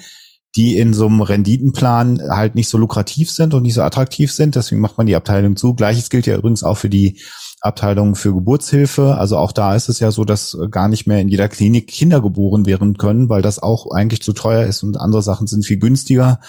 die 0.56 0.77
in 0.77 0.94
so 0.94 1.06
einem 1.06 1.20
Renditenplan 1.20 2.20
halt 2.28 2.55
nicht 2.55 2.68
so 2.68 2.77
lukrativ 2.77 3.31
sind 3.31 3.55
und 3.55 3.62
nicht 3.62 3.74
so 3.74 3.82
attraktiv 3.82 4.32
sind. 4.32 4.56
Deswegen 4.56 4.81
macht 4.81 4.98
man 4.98 5.06
die 5.06 5.14
Abteilung 5.14 5.56
zu. 5.56 5.74
Gleiches 5.74 6.10
gilt 6.10 6.27
ja 6.27 6.36
übrigens 6.36 6.64
auch 6.64 6.77
für 6.77 6.90
die 6.90 7.20
Abteilung 7.60 8.16
für 8.16 8.35
Geburtshilfe. 8.35 9.16
Also 9.16 9.36
auch 9.36 9.52
da 9.52 9.77
ist 9.77 9.89
es 9.89 10.01
ja 10.01 10.10
so, 10.10 10.24
dass 10.24 10.56
gar 10.70 10.89
nicht 10.89 11.06
mehr 11.06 11.20
in 11.20 11.28
jeder 11.28 11.48
Klinik 11.48 11.89
Kinder 11.89 12.20
geboren 12.20 12.66
werden 12.66 12.97
können, 12.97 13.28
weil 13.28 13.43
das 13.43 13.59
auch 13.59 13.93
eigentlich 13.93 14.22
zu 14.22 14.32
teuer 14.32 14.66
ist 14.66 14.82
und 14.82 14.97
andere 14.97 15.22
Sachen 15.22 15.47
sind 15.47 15.64
viel 15.64 15.78
günstiger. 15.78 16.40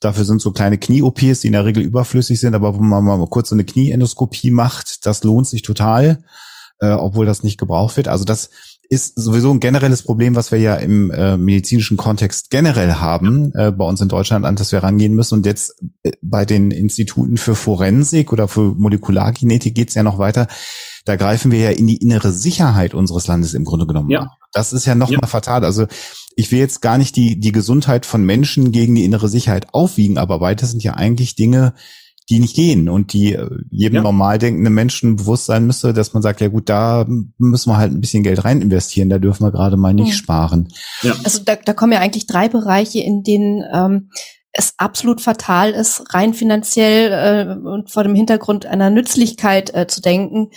Dafür 0.00 0.24
sind 0.24 0.40
so 0.40 0.50
kleine 0.50 0.78
Knie-OPs, 0.78 1.40
die 1.40 1.46
in 1.46 1.52
der 1.52 1.64
Regel 1.64 1.82
überflüssig 1.82 2.40
sind, 2.40 2.54
aber 2.54 2.74
wo 2.74 2.80
man 2.80 3.04
mal 3.04 3.26
kurz 3.26 3.50
so 3.50 3.54
eine 3.54 3.64
Knieendoskopie 3.64 4.50
macht, 4.50 5.06
das 5.06 5.22
lohnt 5.22 5.46
sich 5.46 5.62
total, 5.62 6.24
äh, 6.80 6.90
obwohl 6.92 7.26
das 7.26 7.42
nicht 7.42 7.58
gebraucht 7.58 7.96
wird. 7.96 8.08
Also 8.08 8.24
das 8.24 8.50
ist 8.88 9.18
sowieso 9.18 9.50
ein 9.50 9.60
generelles 9.60 10.02
Problem, 10.02 10.34
was 10.34 10.52
wir 10.52 10.58
ja 10.58 10.76
im 10.76 11.10
äh, 11.10 11.36
medizinischen 11.36 11.96
Kontext 11.96 12.50
generell 12.50 12.94
haben, 12.94 13.52
äh, 13.54 13.70
bei 13.70 13.84
uns 13.84 14.00
in 14.00 14.08
Deutschland, 14.08 14.44
an 14.44 14.56
das 14.56 14.72
wir 14.72 14.82
rangehen 14.82 15.14
müssen. 15.14 15.34
Und 15.34 15.46
jetzt 15.46 15.82
äh, 16.02 16.12
bei 16.22 16.44
den 16.44 16.70
Instituten 16.70 17.36
für 17.36 17.54
Forensik 17.54 18.32
oder 18.32 18.48
für 18.48 18.74
Molekulargenetik 18.74 19.74
geht's 19.74 19.94
ja 19.94 20.02
noch 20.02 20.18
weiter. 20.18 20.46
Da 21.04 21.16
greifen 21.16 21.52
wir 21.52 21.58
ja 21.58 21.70
in 21.70 21.86
die 21.86 21.96
innere 21.96 22.32
Sicherheit 22.32 22.94
unseres 22.94 23.26
Landes 23.26 23.54
im 23.54 23.64
Grunde 23.64 23.86
genommen. 23.86 24.10
Ja. 24.10 24.30
Das 24.52 24.72
ist 24.72 24.86
ja 24.86 24.94
noch 24.94 25.10
ja. 25.10 25.18
mal 25.20 25.28
fatal. 25.28 25.64
Also 25.64 25.86
ich 26.36 26.50
will 26.50 26.58
jetzt 26.58 26.80
gar 26.80 26.98
nicht 26.98 27.16
die, 27.16 27.38
die 27.38 27.52
Gesundheit 27.52 28.06
von 28.06 28.24
Menschen 28.24 28.72
gegen 28.72 28.94
die 28.94 29.04
innere 29.04 29.28
Sicherheit 29.28 29.72
aufwiegen, 29.72 30.18
aber 30.18 30.40
weiter 30.40 30.66
sind 30.66 30.82
ja 30.82 30.94
eigentlich 30.94 31.36
Dinge, 31.36 31.74
die 32.30 32.38
nicht 32.38 32.56
gehen 32.56 32.88
und 32.88 33.12
die 33.12 33.34
äh, 33.34 33.50
jedem 33.70 33.96
ja. 33.96 34.02
normal 34.02 34.38
denkenden 34.38 34.72
Menschen 34.72 35.16
bewusst 35.16 35.46
sein 35.46 35.66
müsste, 35.66 35.92
dass 35.92 36.14
man 36.14 36.22
sagt, 36.22 36.40
ja 36.40 36.48
gut, 36.48 36.68
da 36.68 37.06
müssen 37.38 37.70
wir 37.70 37.76
halt 37.76 37.92
ein 37.92 38.00
bisschen 38.00 38.22
Geld 38.22 38.44
rein 38.44 38.62
investieren, 38.62 39.10
da 39.10 39.18
dürfen 39.18 39.44
wir 39.44 39.52
gerade 39.52 39.76
mal 39.76 39.92
nicht 39.92 40.12
mhm. 40.12 40.16
sparen. 40.16 40.68
Ja. 41.02 41.14
Also 41.22 41.42
da, 41.44 41.56
da 41.56 41.74
kommen 41.74 41.92
ja 41.92 42.00
eigentlich 42.00 42.26
drei 42.26 42.48
Bereiche, 42.48 43.00
in 43.00 43.22
denen 43.22 43.62
ähm, 43.72 44.10
es 44.52 44.74
absolut 44.78 45.20
fatal 45.20 45.72
ist, 45.72 46.14
rein 46.14 46.32
finanziell 46.32 47.12
äh, 47.12 47.68
und 47.68 47.90
vor 47.90 48.04
dem 48.04 48.14
Hintergrund 48.14 48.66
einer 48.66 48.88
Nützlichkeit 48.88 49.74
äh, 49.74 49.86
zu 49.86 50.00
denken. 50.00 50.50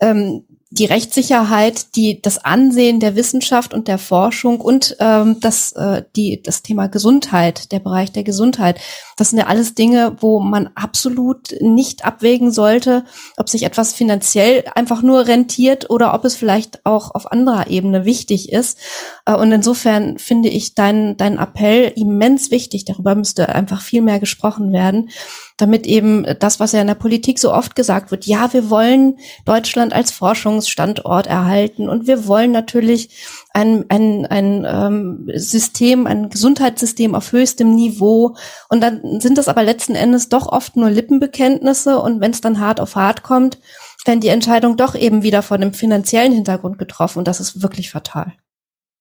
Ähm, 0.00 0.44
die 0.74 0.86
Rechtssicherheit, 0.86 1.94
die 1.94 2.20
das 2.20 2.44
Ansehen 2.44 2.98
der 2.98 3.14
Wissenschaft 3.14 3.72
und 3.72 3.86
der 3.86 3.98
Forschung 3.98 4.60
und 4.60 4.96
ähm, 4.98 5.38
das 5.40 5.72
äh, 5.72 6.02
die 6.16 6.42
das 6.42 6.62
Thema 6.62 6.88
Gesundheit, 6.88 7.70
der 7.70 7.78
Bereich 7.78 8.10
der 8.10 8.24
Gesundheit, 8.24 8.80
das 9.16 9.30
sind 9.30 9.38
ja 9.38 9.46
alles 9.46 9.74
Dinge, 9.74 10.16
wo 10.20 10.40
man 10.40 10.70
absolut 10.74 11.54
nicht 11.60 12.04
abwägen 12.04 12.50
sollte, 12.50 13.04
ob 13.36 13.48
sich 13.48 13.62
etwas 13.62 13.92
finanziell 13.92 14.64
einfach 14.74 15.02
nur 15.02 15.26
rentiert 15.28 15.90
oder 15.90 16.12
ob 16.12 16.24
es 16.24 16.34
vielleicht 16.34 16.84
auch 16.84 17.14
auf 17.14 17.30
anderer 17.30 17.68
Ebene 17.68 18.04
wichtig 18.04 18.50
ist. 18.52 18.78
Äh, 19.26 19.34
und 19.34 19.52
insofern 19.52 20.18
finde 20.18 20.48
ich 20.48 20.74
deinen 20.74 21.16
deinen 21.16 21.38
Appell 21.38 21.92
immens 21.94 22.50
wichtig. 22.50 22.84
Darüber 22.84 23.14
müsste 23.14 23.48
einfach 23.48 23.80
viel 23.80 24.02
mehr 24.02 24.18
gesprochen 24.18 24.72
werden 24.72 25.10
damit 25.56 25.86
eben 25.86 26.26
das, 26.40 26.58
was 26.58 26.72
ja 26.72 26.80
in 26.80 26.88
der 26.88 26.94
Politik 26.94 27.38
so 27.38 27.52
oft 27.52 27.76
gesagt 27.76 28.10
wird, 28.10 28.26
ja, 28.26 28.52
wir 28.52 28.70
wollen 28.70 29.18
Deutschland 29.44 29.92
als 29.92 30.10
Forschungsstandort 30.10 31.28
erhalten 31.28 31.88
und 31.88 32.08
wir 32.08 32.26
wollen 32.26 32.50
natürlich 32.50 33.10
ein, 33.52 33.84
ein, 33.88 34.26
ein 34.26 34.66
ähm, 34.68 35.30
System, 35.34 36.08
ein 36.08 36.28
Gesundheitssystem 36.28 37.14
auf 37.14 37.30
höchstem 37.30 37.74
Niveau. 37.74 38.34
Und 38.68 38.80
dann 38.80 39.20
sind 39.20 39.38
das 39.38 39.46
aber 39.46 39.62
letzten 39.62 39.94
Endes 39.94 40.28
doch 40.28 40.48
oft 40.48 40.76
nur 40.76 40.90
Lippenbekenntnisse 40.90 42.00
und 42.00 42.20
wenn 42.20 42.32
es 42.32 42.40
dann 42.40 42.58
hart 42.58 42.80
auf 42.80 42.96
hart 42.96 43.22
kommt, 43.22 43.58
werden 44.04 44.20
die 44.20 44.28
Entscheidungen 44.28 44.76
doch 44.76 44.96
eben 44.96 45.22
wieder 45.22 45.42
vor 45.42 45.58
dem 45.58 45.72
finanziellen 45.72 46.32
Hintergrund 46.32 46.78
getroffen 46.78 47.18
und 47.20 47.28
das 47.28 47.40
ist 47.40 47.62
wirklich 47.62 47.90
fatal. 47.90 48.34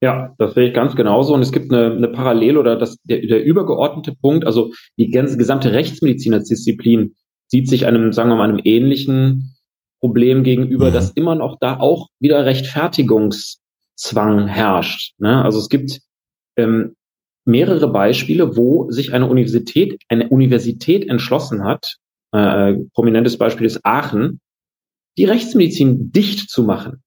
Ja, 0.03 0.35
das 0.37 0.53
sehe 0.53 0.67
ich 0.67 0.73
ganz 0.73 0.97
genauso. 0.97 1.33
Und 1.33 1.41
es 1.41 1.53
gibt 1.53 1.71
eine, 1.71 1.95
eine 1.95 2.09
Parallele 2.09 2.59
oder 2.59 2.75
das, 2.75 3.01
der, 3.03 3.25
der 3.25 3.41
übergeordnete 3.41 4.13
Punkt, 4.13 4.45
also 4.45 4.73
die 4.97 5.11
ganze 5.11 5.37
gesamte 5.37 5.71
Rechtsmedizin 5.71 6.33
als 6.33 6.49
Disziplin 6.49 7.15
sieht 7.47 7.69
sich 7.69 7.85
einem, 7.85 8.11
sagen 8.11 8.29
wir 8.29 8.35
mal, 8.35 8.49
einem 8.49 8.59
ähnlichen 8.61 9.55
Problem 10.01 10.43
gegenüber, 10.43 10.89
mhm. 10.89 10.93
dass 10.93 11.11
immer 11.11 11.35
noch 11.35 11.57
da 11.57 11.79
auch 11.79 12.09
wieder 12.19 12.43
Rechtfertigungszwang 12.43 14.47
herrscht. 14.47 15.13
Ne? 15.19 15.41
Also 15.41 15.59
es 15.59 15.69
gibt 15.69 16.01
ähm, 16.57 16.97
mehrere 17.45 17.89
Beispiele, 17.89 18.57
wo 18.57 18.91
sich 18.91 19.13
eine 19.13 19.29
Universität, 19.29 20.01
eine 20.09 20.27
Universität 20.27 21.07
entschlossen 21.07 21.63
hat, 21.63 21.95
äh, 22.33 22.73
prominentes 22.93 23.37
Beispiel 23.37 23.67
ist 23.67 23.85
Aachen, 23.85 24.41
die 25.17 25.23
Rechtsmedizin 25.23 26.11
dicht 26.11 26.49
zu 26.49 26.63
machen. 26.63 27.03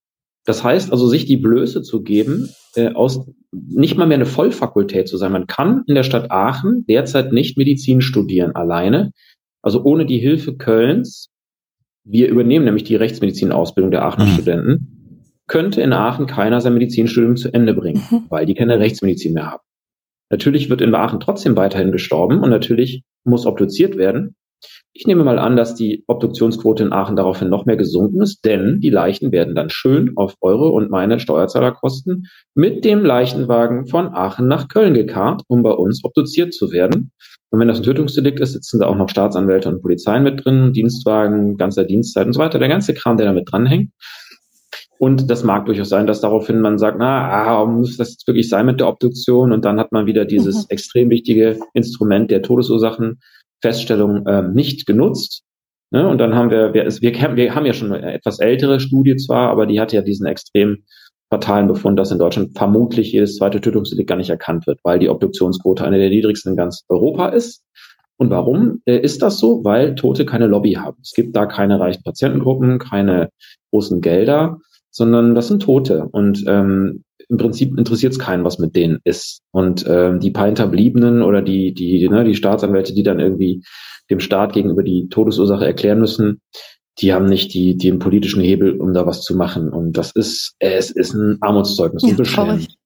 Das 0.46 0.62
heißt 0.62 0.92
also, 0.92 1.08
sich 1.08 1.26
die 1.26 1.36
Blöße 1.36 1.82
zu 1.82 2.02
geben, 2.02 2.48
äh, 2.76 2.92
aus 2.92 3.26
nicht 3.52 3.96
mal 3.96 4.06
mehr 4.06 4.16
eine 4.16 4.26
Vollfakultät 4.26 5.08
zu 5.08 5.16
sein. 5.16 5.32
Man 5.32 5.48
kann 5.48 5.82
in 5.86 5.96
der 5.96 6.04
Stadt 6.04 6.30
Aachen 6.30 6.86
derzeit 6.88 7.32
nicht 7.32 7.58
Medizin 7.58 8.00
studieren 8.00 8.54
alleine, 8.54 9.12
also 9.60 9.82
ohne 9.82 10.06
die 10.06 10.18
Hilfe 10.18 10.56
Kölns. 10.56 11.30
Wir 12.04 12.28
übernehmen 12.28 12.64
nämlich 12.64 12.84
die 12.84 12.94
Rechtsmedizin-Ausbildung 12.94 13.90
der 13.90 14.04
Aachener 14.04 14.26
mhm. 14.26 14.30
Studenten. 14.30 15.22
könnte 15.48 15.80
in 15.80 15.92
Aachen 15.92 16.26
keiner 16.26 16.60
sein 16.60 16.74
Medizinstudium 16.74 17.36
zu 17.36 17.52
Ende 17.52 17.74
bringen, 17.74 18.02
mhm. 18.10 18.24
weil 18.28 18.46
die 18.46 18.54
keine 18.54 18.78
Rechtsmedizin 18.78 19.32
mehr 19.32 19.50
haben. 19.50 19.62
Natürlich 20.30 20.70
wird 20.70 20.80
in 20.80 20.94
Aachen 20.94 21.20
trotzdem 21.20 21.56
weiterhin 21.56 21.92
gestorben 21.92 22.40
und 22.40 22.50
natürlich 22.50 23.02
muss 23.24 23.46
obduziert 23.46 23.96
werden. 23.96 24.34
Ich 24.98 25.06
nehme 25.06 25.24
mal 25.24 25.38
an, 25.38 25.56
dass 25.56 25.74
die 25.74 26.04
Obduktionsquote 26.06 26.82
in 26.82 26.92
Aachen 26.94 27.16
daraufhin 27.16 27.50
noch 27.50 27.66
mehr 27.66 27.76
gesunken 27.76 28.22
ist, 28.22 28.46
denn 28.46 28.80
die 28.80 28.88
Leichen 28.88 29.30
werden 29.30 29.54
dann 29.54 29.68
schön 29.68 30.16
auf 30.16 30.36
eure 30.40 30.70
und 30.70 30.90
meine 30.90 31.20
Steuerzahlerkosten 31.20 32.28
mit 32.54 32.82
dem 32.82 33.04
Leichenwagen 33.04 33.86
von 33.88 34.14
Aachen 34.14 34.48
nach 34.48 34.68
Köln 34.68 34.94
gekarrt, 34.94 35.42
um 35.48 35.62
bei 35.62 35.72
uns 35.72 36.02
obduziert 36.02 36.54
zu 36.54 36.72
werden. 36.72 37.12
Und 37.50 37.60
wenn 37.60 37.68
das 37.68 37.76
ein 37.76 37.82
Tötungsdelikt 37.82 38.40
ist, 38.40 38.54
sitzen 38.54 38.80
da 38.80 38.86
auch 38.86 38.96
noch 38.96 39.10
Staatsanwälte 39.10 39.68
und 39.68 39.82
Polizeien 39.82 40.22
mit 40.22 40.42
drin, 40.42 40.72
Dienstwagen, 40.72 41.58
ganzer 41.58 41.84
Dienstzeit 41.84 42.26
und 42.26 42.32
so 42.32 42.40
weiter, 42.40 42.58
der 42.58 42.68
ganze 42.68 42.94
Kram, 42.94 43.18
der 43.18 43.26
damit 43.26 43.52
dranhängt. 43.52 43.90
Und 44.98 45.30
das 45.30 45.44
mag 45.44 45.66
durchaus 45.66 45.90
sein, 45.90 46.06
dass 46.06 46.22
daraufhin 46.22 46.62
man 46.62 46.78
sagt, 46.78 46.96
na, 46.98 47.28
ah, 47.28 47.66
muss 47.66 47.98
das 47.98 48.12
jetzt 48.12 48.26
wirklich 48.26 48.48
sein 48.48 48.64
mit 48.64 48.80
der 48.80 48.88
Obduktion? 48.88 49.52
Und 49.52 49.66
dann 49.66 49.78
hat 49.78 49.92
man 49.92 50.06
wieder 50.06 50.24
dieses 50.24 50.56
mhm. 50.56 50.64
extrem 50.70 51.10
wichtige 51.10 51.58
Instrument 51.74 52.30
der 52.30 52.40
Todesursachenfeststellung 53.62 54.24
ähm, 54.26 54.54
nicht 54.54 54.86
genutzt. 54.86 55.42
Ne? 55.90 56.06
Und 56.06 56.18
dann 56.18 56.34
haben 56.34 56.50
wir, 56.50 56.74
wir, 56.74 56.84
wir, 56.84 57.36
wir 57.36 57.54
haben 57.54 57.66
ja 57.66 57.72
schon 57.72 57.92
eine 57.92 58.12
etwas 58.12 58.38
ältere 58.38 58.80
Studie 58.80 59.16
zwar, 59.16 59.50
aber 59.50 59.66
die 59.66 59.80
hat 59.80 59.92
ja 59.92 60.02
diesen 60.02 60.26
extrem 60.26 60.84
fatalen 61.30 61.66
Befund, 61.66 61.98
dass 61.98 62.12
in 62.12 62.18
Deutschland 62.18 62.56
vermutlich 62.56 63.12
jedes 63.12 63.36
zweite 63.36 63.60
Tötungsdelikt 63.60 64.08
gar 64.08 64.16
nicht 64.16 64.30
erkannt 64.30 64.66
wird, 64.66 64.78
weil 64.84 64.98
die 64.98 65.08
Obduktionsquote 65.08 65.84
eine 65.84 65.98
der 65.98 66.10
niedrigsten 66.10 66.52
in 66.52 66.56
ganz 66.56 66.84
Europa 66.88 67.28
ist. 67.28 67.62
Und 68.18 68.30
warum 68.30 68.80
äh, 68.86 68.98
ist 68.98 69.22
das 69.22 69.38
so? 69.38 69.62
Weil 69.64 69.94
Tote 69.94 70.24
keine 70.24 70.46
Lobby 70.46 70.72
haben. 70.74 70.96
Es 71.02 71.12
gibt 71.12 71.36
da 71.36 71.46
keine 71.46 71.78
reichen 71.78 72.02
Patientengruppen, 72.02 72.78
keine 72.78 73.28
großen 73.70 74.00
Gelder 74.00 74.58
sondern 74.96 75.34
das 75.34 75.48
sind 75.48 75.62
Tote. 75.62 76.08
Und 76.10 76.42
ähm, 76.46 77.04
im 77.28 77.38
Prinzip 77.38 77.76
interessiert 77.78 78.12
es 78.12 78.18
keinen, 78.18 78.44
was 78.44 78.58
mit 78.58 78.76
denen 78.76 79.00
ist. 79.04 79.40
Und 79.50 79.84
ähm, 79.88 80.20
die 80.20 80.30
paar 80.30 80.46
Hinterbliebenen 80.46 81.22
oder 81.22 81.42
die, 81.42 81.74
die, 81.74 82.08
ne, 82.08 82.24
die 82.24 82.34
Staatsanwälte, 82.34 82.94
die 82.94 83.02
dann 83.02 83.20
irgendwie 83.20 83.62
dem 84.10 84.20
Staat 84.20 84.52
gegenüber 84.52 84.82
die 84.82 85.08
Todesursache 85.08 85.66
erklären 85.66 86.00
müssen, 86.00 86.40
die 87.00 87.12
haben 87.12 87.26
nicht 87.26 87.52
die, 87.52 87.76
den 87.76 87.98
politischen 87.98 88.40
Hebel, 88.40 88.80
um 88.80 88.94
da 88.94 89.06
was 89.06 89.22
zu 89.22 89.36
machen. 89.36 89.68
Und 89.68 89.98
das 89.98 90.12
ist, 90.12 90.54
es 90.60 90.90
ist 90.90 91.14
ein 91.14 91.38
Armutszeugnis 91.40 92.02
ja, 92.02 92.10
und 92.10 92.16
beschämend. 92.16 92.76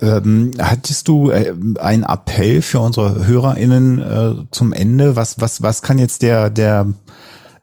Ähm, 0.00 0.52
hattest 0.58 1.08
du 1.08 1.30
äh, 1.30 1.54
einen 1.80 2.04
Appell 2.04 2.62
für 2.62 2.80
unsere 2.80 3.26
HörerInnen 3.26 3.98
äh, 3.98 4.34
zum 4.50 4.72
Ende? 4.72 5.16
Was, 5.16 5.40
was, 5.40 5.62
was 5.62 5.82
kann 5.82 5.98
jetzt 5.98 6.22
der, 6.22 6.50
der 6.50 6.92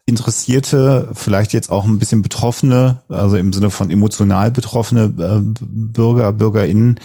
Interessierte, 0.10 1.10
vielleicht 1.14 1.54
jetzt 1.54 1.72
auch 1.72 1.86
ein 1.86 2.00
bisschen 2.00 2.22
Betroffene, 2.22 3.02
also 3.10 3.38
im 3.38 3.54
Sinne 3.54 3.70
von 3.70 3.90
emotional 3.90 4.52
betroffene 4.52 5.04
äh, 5.04 5.42
Bürger, 5.62 6.34
BürgerInnen 6.34 7.00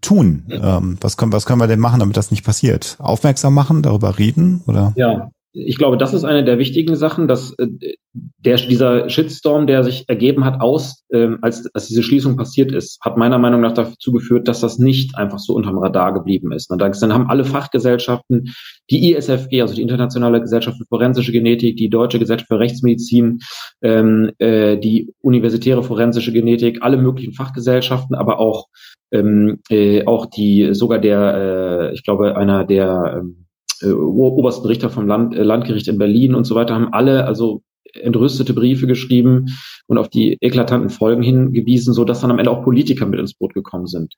tun? 0.00 0.44
Ähm, 0.50 0.98
was, 1.00 1.16
können, 1.16 1.32
was 1.32 1.46
können 1.46 1.60
wir 1.60 1.66
denn 1.66 1.80
machen, 1.80 2.00
damit 2.00 2.16
das 2.16 2.30
nicht 2.30 2.44
passiert? 2.44 2.96
Aufmerksam 2.98 3.54
machen, 3.54 3.82
darüber 3.82 4.18
reden 4.18 4.62
oder? 4.66 4.92
Ja, 4.96 5.30
ich 5.58 5.78
glaube, 5.78 5.96
das 5.96 6.12
ist 6.12 6.24
eine 6.24 6.44
der 6.44 6.58
wichtigen 6.58 6.96
Sachen, 6.96 7.28
dass 7.28 7.54
äh, 7.58 7.66
der, 8.12 8.56
dieser 8.56 9.08
Shitstorm, 9.08 9.66
der 9.66 9.84
sich 9.84 10.04
ergeben 10.08 10.44
hat, 10.44 10.60
aus, 10.60 11.04
ähm, 11.12 11.38
als, 11.40 11.66
als 11.74 11.88
diese 11.88 12.02
Schließung 12.02 12.36
passiert 12.36 12.72
ist, 12.72 12.98
hat 13.00 13.16
meiner 13.16 13.38
Meinung 13.38 13.62
nach 13.62 13.72
dazu 13.72 14.12
geführt, 14.12 14.48
dass 14.48 14.60
das 14.60 14.78
nicht 14.78 15.16
einfach 15.16 15.38
so 15.38 15.54
unterm 15.54 15.78
Radar 15.78 16.12
geblieben 16.12 16.52
ist. 16.52 16.70
Und 16.70 16.80
dann 16.80 17.12
haben 17.12 17.30
alle 17.30 17.44
Fachgesellschaften, 17.44 18.52
die 18.90 19.12
ISFG, 19.12 19.62
also 19.62 19.74
die 19.74 19.82
Internationale 19.82 20.40
Gesellschaft 20.40 20.76
für 20.76 20.86
Forensische 20.86 21.32
Genetik, 21.32 21.76
die 21.76 21.88
Deutsche 21.88 22.18
Gesellschaft 22.18 22.48
für 22.48 22.58
Rechtsmedizin, 22.58 23.38
ähm, 23.82 24.30
äh, 24.38 24.76
die 24.76 25.12
Universitäre 25.22 25.82
Forensische 25.82 26.32
Genetik, 26.32 26.82
alle 26.82 26.98
möglichen 26.98 27.32
Fachgesellschaften, 27.32 28.14
aber 28.14 28.38
auch 28.40 28.66
ähm, 29.10 29.60
äh, 29.70 30.04
auch 30.04 30.26
die 30.26 30.74
sogar 30.74 30.98
der, 30.98 31.90
äh, 31.90 31.94
ich 31.94 32.04
glaube, 32.04 32.36
einer 32.36 32.64
der 32.64 33.20
ähm, 33.20 33.45
äh, 33.82 33.92
obersten 33.92 34.66
Richter 34.66 34.90
vom 34.90 35.06
Land, 35.06 35.34
äh, 35.34 35.42
Landgericht 35.42 35.88
in 35.88 35.98
Berlin 35.98 36.34
und 36.34 36.44
so 36.44 36.54
weiter 36.54 36.74
haben 36.74 36.92
alle 36.92 37.26
also 37.26 37.62
entrüstete 37.94 38.52
Briefe 38.52 38.86
geschrieben 38.86 39.46
und 39.86 39.98
auf 39.98 40.08
die 40.08 40.36
eklatanten 40.40 40.90
Folgen 40.90 41.22
hingewiesen, 41.22 41.94
so 41.94 42.04
dass 42.04 42.20
dann 42.20 42.30
am 42.30 42.38
Ende 42.38 42.50
auch 42.50 42.62
Politiker 42.62 43.06
mit 43.06 43.20
ins 43.20 43.34
Boot 43.34 43.54
gekommen 43.54 43.86
sind. 43.86 44.14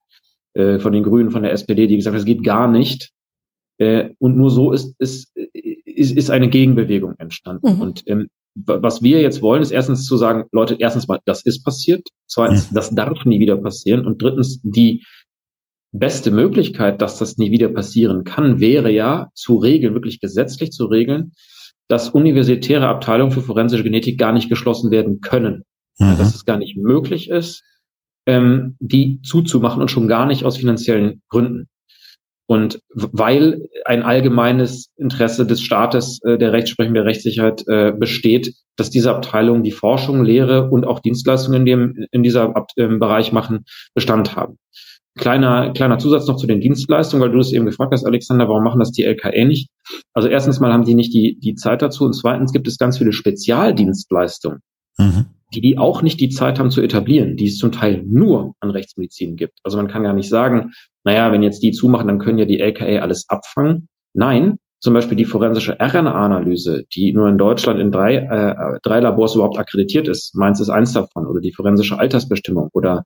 Äh, 0.55 0.79
von 0.79 0.93
den 0.93 1.03
Grünen, 1.03 1.31
von 1.31 1.43
der 1.43 1.53
SPD, 1.53 1.87
die 1.87 1.97
gesagt 1.97 2.15
haben, 2.15 2.21
es 2.21 2.27
geht 2.27 2.43
gar 2.43 2.69
nicht. 2.69 3.11
Äh, 3.79 4.11
und 4.19 4.37
nur 4.37 4.51
so 4.51 4.73
ist, 4.73 4.95
ist, 4.99 5.31
ist, 5.35 6.17
ist 6.17 6.31
eine 6.31 6.49
Gegenbewegung 6.49 7.15
entstanden. 7.19 7.77
Mhm. 7.77 7.81
Und 7.81 8.03
ähm, 8.07 8.29
was 8.67 9.03
wir 9.03 9.21
jetzt 9.21 9.41
wollen, 9.41 9.63
ist 9.63 9.71
erstens 9.71 10.05
zu 10.05 10.17
sagen, 10.17 10.45
Leute, 10.51 10.77
erstens 10.79 11.07
mal, 11.07 11.21
das 11.27 11.43
ist 11.43 11.63
passiert. 11.63 12.09
Zweitens, 12.27 12.71
mhm. 12.71 12.75
das 12.75 12.95
darf 12.95 13.25
nie 13.25 13.39
wieder 13.39 13.57
passieren. 13.57 14.05
Und 14.05 14.21
drittens, 14.21 14.61
die 14.63 15.05
beste 15.93 16.31
Möglichkeit, 16.31 17.01
dass 17.01 17.19
das 17.19 17.39
nie 17.39 17.51
wieder 17.51 17.69
passieren 17.69 18.25
kann, 18.25 18.61
wäre 18.61 18.91
ja 18.91 19.29
zu 19.35 19.57
regeln, 19.57 19.95
wirklich 19.95 20.21
gesetzlich 20.21 20.71
zu 20.71 20.87
regeln, 20.87 21.33
dass 21.89 22.11
universitäre 22.11 22.89
Abteilungen 22.89 23.33
für 23.33 23.41
forensische 23.41 23.85
Genetik 23.85 24.19
gar 24.19 24.33
nicht 24.33 24.49
geschlossen 24.49 24.91
werden 24.91 25.21
können. 25.21 25.65
Mhm. 25.99 26.19
Dass 26.19 26.35
es 26.35 26.45
gar 26.45 26.59
nicht 26.59 26.77
möglich 26.77 27.31
ist, 27.31 27.63
ähm, 28.27 28.77
die 28.79 29.21
zuzumachen 29.23 29.81
und 29.81 29.91
schon 29.91 30.09
gar 30.09 30.27
nicht 30.27 30.45
aus 30.45 30.59
finanziellen 30.59 31.23
Gründen. 31.31 31.69
Und 32.47 32.81
weil 32.95 33.69
ein 33.85 34.03
allgemeines 34.03 34.91
Interesse 34.97 35.47
des 35.47 35.61
Staates 35.61 36.21
äh, 36.23 36.39
der 36.39 36.53
Rechtsprechung 36.53 36.95
der 36.95 37.05
Rechtssicherheit 37.05 37.65
äh, 37.67 37.93
besteht, 37.93 38.55
dass 38.77 38.89
diese 38.89 39.11
Abteilungen 39.11 39.63
die 39.63 39.71
Forschung, 39.71 40.25
Lehre 40.25 40.71
und 40.71 40.87
auch 40.87 41.01
Dienstleistungen 41.01 41.61
in 41.61 41.67
dem 41.67 42.07
in 42.11 42.23
dieser 42.23 42.57
Ab 42.57 42.71
äh, 42.77 42.87
Bereich 42.87 43.33
machen, 43.33 43.65
Bestand 43.95 44.35
haben. 44.35 44.59
Kleiner, 45.19 45.73
kleiner 45.73 45.99
Zusatz 45.99 46.27
noch 46.27 46.37
zu 46.37 46.47
den 46.47 46.61
Dienstleistungen, 46.61 47.23
weil 47.23 47.33
du 47.33 47.39
es 47.39 47.53
eben 47.53 47.67
gefragt 47.67 47.93
hast, 47.93 48.05
Alexander, 48.05 48.49
warum 48.49 48.65
machen 48.65 48.79
das 48.79 48.93
die 48.93 49.05
LKE 49.05 49.45
nicht? 49.45 49.69
Also 50.15 50.29
erstens 50.29 50.61
mal 50.61 50.73
haben 50.73 50.85
die 50.85 50.95
nicht 50.95 51.13
die, 51.13 51.39
die 51.39 51.55
Zeit 51.55 51.83
dazu 51.83 52.05
und 52.05 52.15
zweitens 52.15 52.53
gibt 52.53 52.67
es 52.67 52.79
ganz 52.79 52.99
viele 52.99 53.13
Spezialdienstleistungen, 53.13 54.61
mhm. 54.97 55.27
die 55.55 55.61
die 55.61 55.79
auch 55.79 56.03
nicht 56.03 56.21
die 56.21 56.31
Zeit 56.31 56.59
haben 56.59 56.71
zu 56.71 56.81
etablieren, 56.81 57.37
die 57.37 57.49
es 57.49 57.59
zum 57.59 57.73
Teil 57.73 58.03
nur 58.07 58.55
an 58.61 58.71
Rechtsmedizin 58.71 59.37
gibt. 59.37 59.59
Also 59.63 59.77
man 59.77 59.89
kann 59.89 60.05
gar 60.05 60.15
nicht 60.15 60.29
sagen, 60.29 60.73
naja, 61.05 61.31
wenn 61.33 61.43
jetzt 61.43 61.63
die 61.63 61.73
zumachen, 61.73 62.09
dann 62.09 62.19
können 62.19 62.39
ja 62.39 62.45
die 62.45 62.61
LKE 62.61 63.03
alles 63.03 63.27
abfangen. 63.29 63.89
Nein, 64.15 64.59
zum 64.81 64.95
Beispiel 64.95 65.17
die 65.17 65.25
forensische 65.25 65.77
RNA-Analyse, 65.81 66.85
die 66.95 67.13
nur 67.13 67.29
in 67.29 67.37
Deutschland 67.37 67.81
in 67.81 67.91
drei, 67.91 68.17
äh, 68.17 68.79
drei 68.83 69.01
Labors 69.01 69.35
überhaupt 69.35 69.59
akkreditiert 69.59 70.07
ist. 70.07 70.37
Meins 70.37 70.61
ist 70.61 70.69
eins 70.69 70.93
davon. 70.93 71.27
Oder 71.27 71.41
die 71.41 71.53
forensische 71.53 71.99
Altersbestimmung 71.99 72.69
oder 72.73 73.05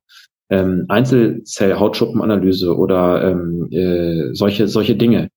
ähm, 0.52 0.84
Einzelzell-Hautschuppenanalyse 0.88 2.76
oder 2.76 3.30
ähm, 3.30 3.68
äh, 3.70 4.34
solche, 4.34 4.68
solche 4.68 4.94
Dinge. 4.96 5.30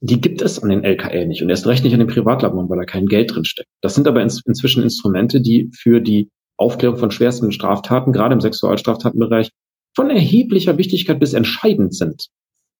Die 0.00 0.20
gibt 0.20 0.42
es 0.42 0.60
an 0.60 0.68
den 0.68 0.82
LKL 0.82 1.26
nicht 1.26 1.42
und 1.42 1.48
erst 1.48 1.66
recht 1.66 1.84
nicht 1.84 1.92
an 1.92 2.00
den 2.00 2.08
Privatlaboren, 2.08 2.68
weil 2.68 2.78
da 2.78 2.84
kein 2.84 3.06
Geld 3.06 3.34
drin 3.34 3.44
steckt. 3.44 3.68
Das 3.82 3.94
sind 3.94 4.08
aber 4.08 4.20
ins, 4.20 4.42
inzwischen 4.44 4.82
Instrumente, 4.82 5.40
die 5.40 5.70
für 5.76 6.00
die 6.00 6.28
Aufklärung 6.56 6.98
von 6.98 7.12
schwersten 7.12 7.52
Straftaten, 7.52 8.12
gerade 8.12 8.34
im 8.34 8.40
Sexualstraftatenbereich, 8.40 9.50
von 9.94 10.10
erheblicher 10.10 10.76
Wichtigkeit 10.76 11.20
bis 11.20 11.34
entscheidend 11.34 11.94
sind. 11.94 12.26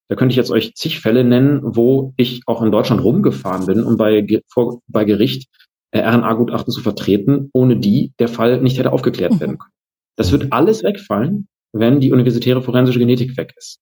Da 0.09 0.17
könnte 0.17 0.33
ich 0.33 0.37
jetzt 0.37 0.51
euch 0.51 0.75
zig 0.75 1.01
Fälle 1.01 1.23
nennen, 1.23 1.61
wo 1.63 2.13
ich 2.17 2.41
auch 2.47 2.63
in 2.63 2.73
Deutschland 2.73 3.05
rumgefahren 3.05 3.67
bin, 3.67 3.85
um 3.85 3.97
bei, 3.97 4.27
vor, 4.49 4.81
bei 4.89 5.05
Gericht 5.05 5.49
äh, 5.93 6.01
RNA-Gutachten 6.01 6.73
zu 6.73 6.81
vertreten, 6.81 7.51
ohne 7.53 7.77
die 7.77 8.13
der 8.19 8.29
Fall 8.29 8.61
nicht 8.63 8.79
hätte 8.79 8.93
aufgeklärt 8.93 9.35
mhm. 9.35 9.41
werden 9.41 9.59
können. 9.59 9.73
Das 10.17 10.33
wird 10.33 10.53
alles 10.53 10.83
wegfallen, 10.83 11.47
wenn 11.73 12.01
die 12.01 12.12
universitäre 12.12 12.62
forensische 12.62 12.99
Genetik 12.99 13.36
weg 13.36 13.55
ist. 13.57 13.78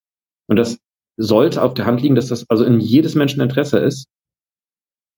Und 0.48 0.56
das 0.56 0.78
sollte 1.16 1.62
auf 1.62 1.74
der 1.74 1.86
Hand 1.86 2.02
liegen, 2.02 2.14
dass 2.14 2.28
das 2.28 2.48
also 2.50 2.64
in 2.64 2.80
jedes 2.80 3.14
Menschen 3.14 3.40
Interesse 3.40 3.78
ist, 3.78 4.06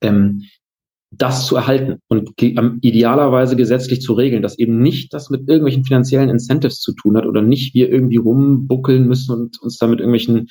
ähm, 0.03 0.45
das 1.11 1.47
zu 1.47 1.57
erhalten 1.57 2.01
und 2.09 2.33
idealerweise 2.39 3.57
gesetzlich 3.57 4.03
zu 4.03 4.13
regeln, 4.13 4.43
dass 4.43 4.59
eben 4.59 4.83
nicht 4.83 5.15
das 5.15 5.31
mit 5.31 5.49
irgendwelchen 5.49 5.85
finanziellen 5.85 6.29
Incentives 6.29 6.81
zu 6.81 6.93
tun 6.93 7.17
hat 7.17 7.25
oder 7.25 7.41
nicht 7.41 7.75
wir 7.75 7.91
irgendwie 7.91 8.19
rumbuckeln 8.19 9.07
müssen 9.07 9.33
und 9.33 9.59
uns 9.63 9.79
da 9.79 9.87
mit 9.87 10.01
irgendwelchen 10.01 10.49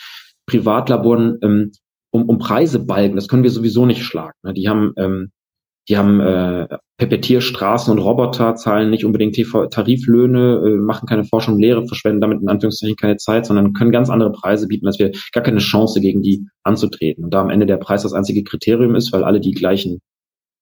Privatlaboren 0.48 1.38
ähm, 1.44 1.72
um, 2.11 2.27
um 2.27 2.39
Preise 2.39 2.80
balgen. 2.80 3.15
Das 3.15 3.27
können 3.27 3.44
wir 3.44 3.52
sowieso 3.52 3.85
nicht 3.85 4.03
schlagen. 4.03 4.38
Ne? 4.44 4.53
Die 4.53 4.68
haben 4.68 4.94
ähm, 4.98 5.30
die 5.89 5.97
haben 5.97 6.19
äh, 6.19 6.68
Pepetierstraßen 6.97 7.91
und 7.91 7.99
Roboter, 7.99 8.55
zahlen 8.55 8.89
nicht 8.89 9.05
unbedingt 9.05 9.35
TV 9.35 9.68
Tariflöhne, 9.68 10.61
äh, 10.65 10.76
machen 10.77 11.07
keine 11.07 11.23
Forschung 11.23 11.57
Lehre, 11.59 11.88
verschwenden 11.88 12.22
damit 12.22 12.41
in 12.41 12.49
Anführungszeichen 12.49 12.97
keine 12.97 13.18
Zeit, 13.18 13.45
sondern 13.45 13.73
können 13.73 13.91
ganz 13.91 14.09
andere 14.09 14.31
Preise 14.31 14.68
bieten, 14.68 14.85
dass 14.85 14.99
wir 14.99 15.11
gar 15.31 15.43
keine 15.43 15.59
Chance 15.59 16.01
gegen 16.01 16.22
die 16.22 16.45
anzutreten. 16.64 17.23
Und 17.23 17.34
da 17.34 17.41
am 17.41 17.49
Ende 17.49 17.65
der 17.65 17.77
Preis 17.77 18.03
das 18.03 18.14
einzige 18.14 18.43
Kriterium 18.43 18.95
ist, 18.95 19.14
weil 19.14 19.23
alle 19.23 19.39
die 19.39 19.51
gleichen 19.51 20.01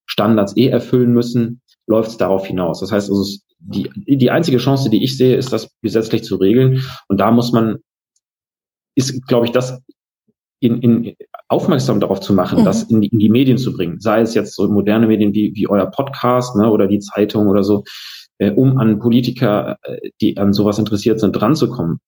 Standards 0.06 0.56
eh 0.58 0.68
erfüllen 0.68 1.14
müssen, 1.14 1.62
läuft 1.88 2.10
es 2.10 2.18
darauf 2.18 2.46
hinaus. 2.46 2.80
Das 2.80 2.92
heißt 2.92 3.10
also, 3.10 3.40
die, 3.60 3.90
die 4.06 4.32
einzige 4.32 4.58
Chance, 4.58 4.90
die 4.90 5.04
ich 5.04 5.18
sehe, 5.18 5.36
ist, 5.36 5.52
das 5.52 5.72
gesetzlich 5.82 6.24
zu 6.24 6.36
regeln. 6.36 6.84
Und 7.08 7.20
da 7.20 7.32
muss 7.32 7.52
man, 7.52 7.78
ist, 8.96 9.26
glaube 9.28 9.48
ich, 9.48 9.52
das 9.52 9.82
in, 10.66 10.82
in, 10.82 11.16
aufmerksam 11.48 12.00
darauf 12.00 12.20
zu 12.20 12.34
machen, 12.34 12.62
mhm. 12.62 12.66
das 12.66 12.84
in 12.84 13.02
die, 13.02 13.08
in 13.08 13.20
die 13.20 13.30
Medien 13.30 13.58
zu 13.58 13.74
bringen. 13.74 14.00
Sei 14.00 14.22
es 14.22 14.34
jetzt 14.34 14.56
so 14.56 14.68
moderne 14.68 15.08
Medien 15.08 15.34
wie, 15.34 15.54
wie 15.56 15.70
euer 15.70 15.88
Podcast 15.88 16.56
ne, 16.56 16.70
oder 16.70 16.88
die 16.88 17.00
Zeitung 17.00 17.48
oder 17.48 17.64
so. 17.64 17.84
äh, 18.38 18.52
um 18.52 18.78
an 18.78 19.00
Politiker, 19.00 19.78
äh, 19.84 20.10
die 20.22 20.38
an 20.38 20.54
sowas 20.54 20.80
interessiert 20.80 21.20
sind, 21.20 21.34
dranzukommen. 21.34 22.00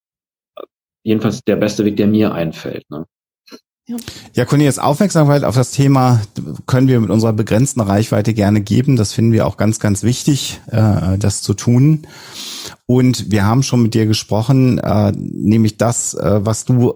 Jedenfalls 1.03 1.41
der 1.41 1.55
beste 1.55 1.85
Weg, 1.85 1.95
der 1.97 2.07
mir 2.07 2.33
einfällt. 2.33 2.83
Ne? 2.89 3.05
Ja, 4.33 4.43
Cornelius, 4.43 4.79
Aufmerksamkeit 4.79 5.45
auf 5.45 5.55
das 5.55 5.71
Thema 5.71 6.21
können 6.65 6.89
wir 6.89 6.99
mit 6.99 7.09
unserer 7.09 7.31
begrenzten 7.31 7.79
Reichweite 7.79 8.33
gerne 8.33 8.59
geben. 8.59 8.97
Das 8.97 9.13
finden 9.13 9.31
wir 9.31 9.47
auch 9.47 9.55
ganz, 9.55 9.79
ganz 9.79 10.03
wichtig, 10.03 10.59
äh, 10.67 11.17
das 11.17 11.41
zu 11.41 11.53
tun. 11.53 12.05
Und 12.85 13.31
wir 13.31 13.45
haben 13.45 13.63
schon 13.63 13.83
mit 13.83 13.93
dir 13.93 14.05
gesprochen, 14.05 14.79
äh, 14.79 15.13
nämlich 15.15 15.77
das, 15.77 16.15
äh, 16.15 16.45
was 16.45 16.65
du 16.65 16.95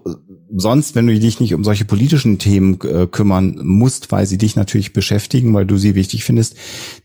sonst, 0.54 0.94
wenn 0.94 1.06
du 1.06 1.18
dich 1.18 1.40
nicht 1.40 1.54
um 1.54 1.64
solche 1.64 1.84
politischen 1.84 2.38
Themen 2.38 2.78
äh, 2.82 3.06
kümmern 3.06 3.58
musst, 3.62 4.12
weil 4.12 4.26
sie 4.26 4.38
dich 4.38 4.56
natürlich 4.56 4.92
beschäftigen, 4.92 5.54
weil 5.54 5.66
du 5.66 5.78
sie 5.78 5.94
wichtig 5.94 6.24
findest, 6.24 6.56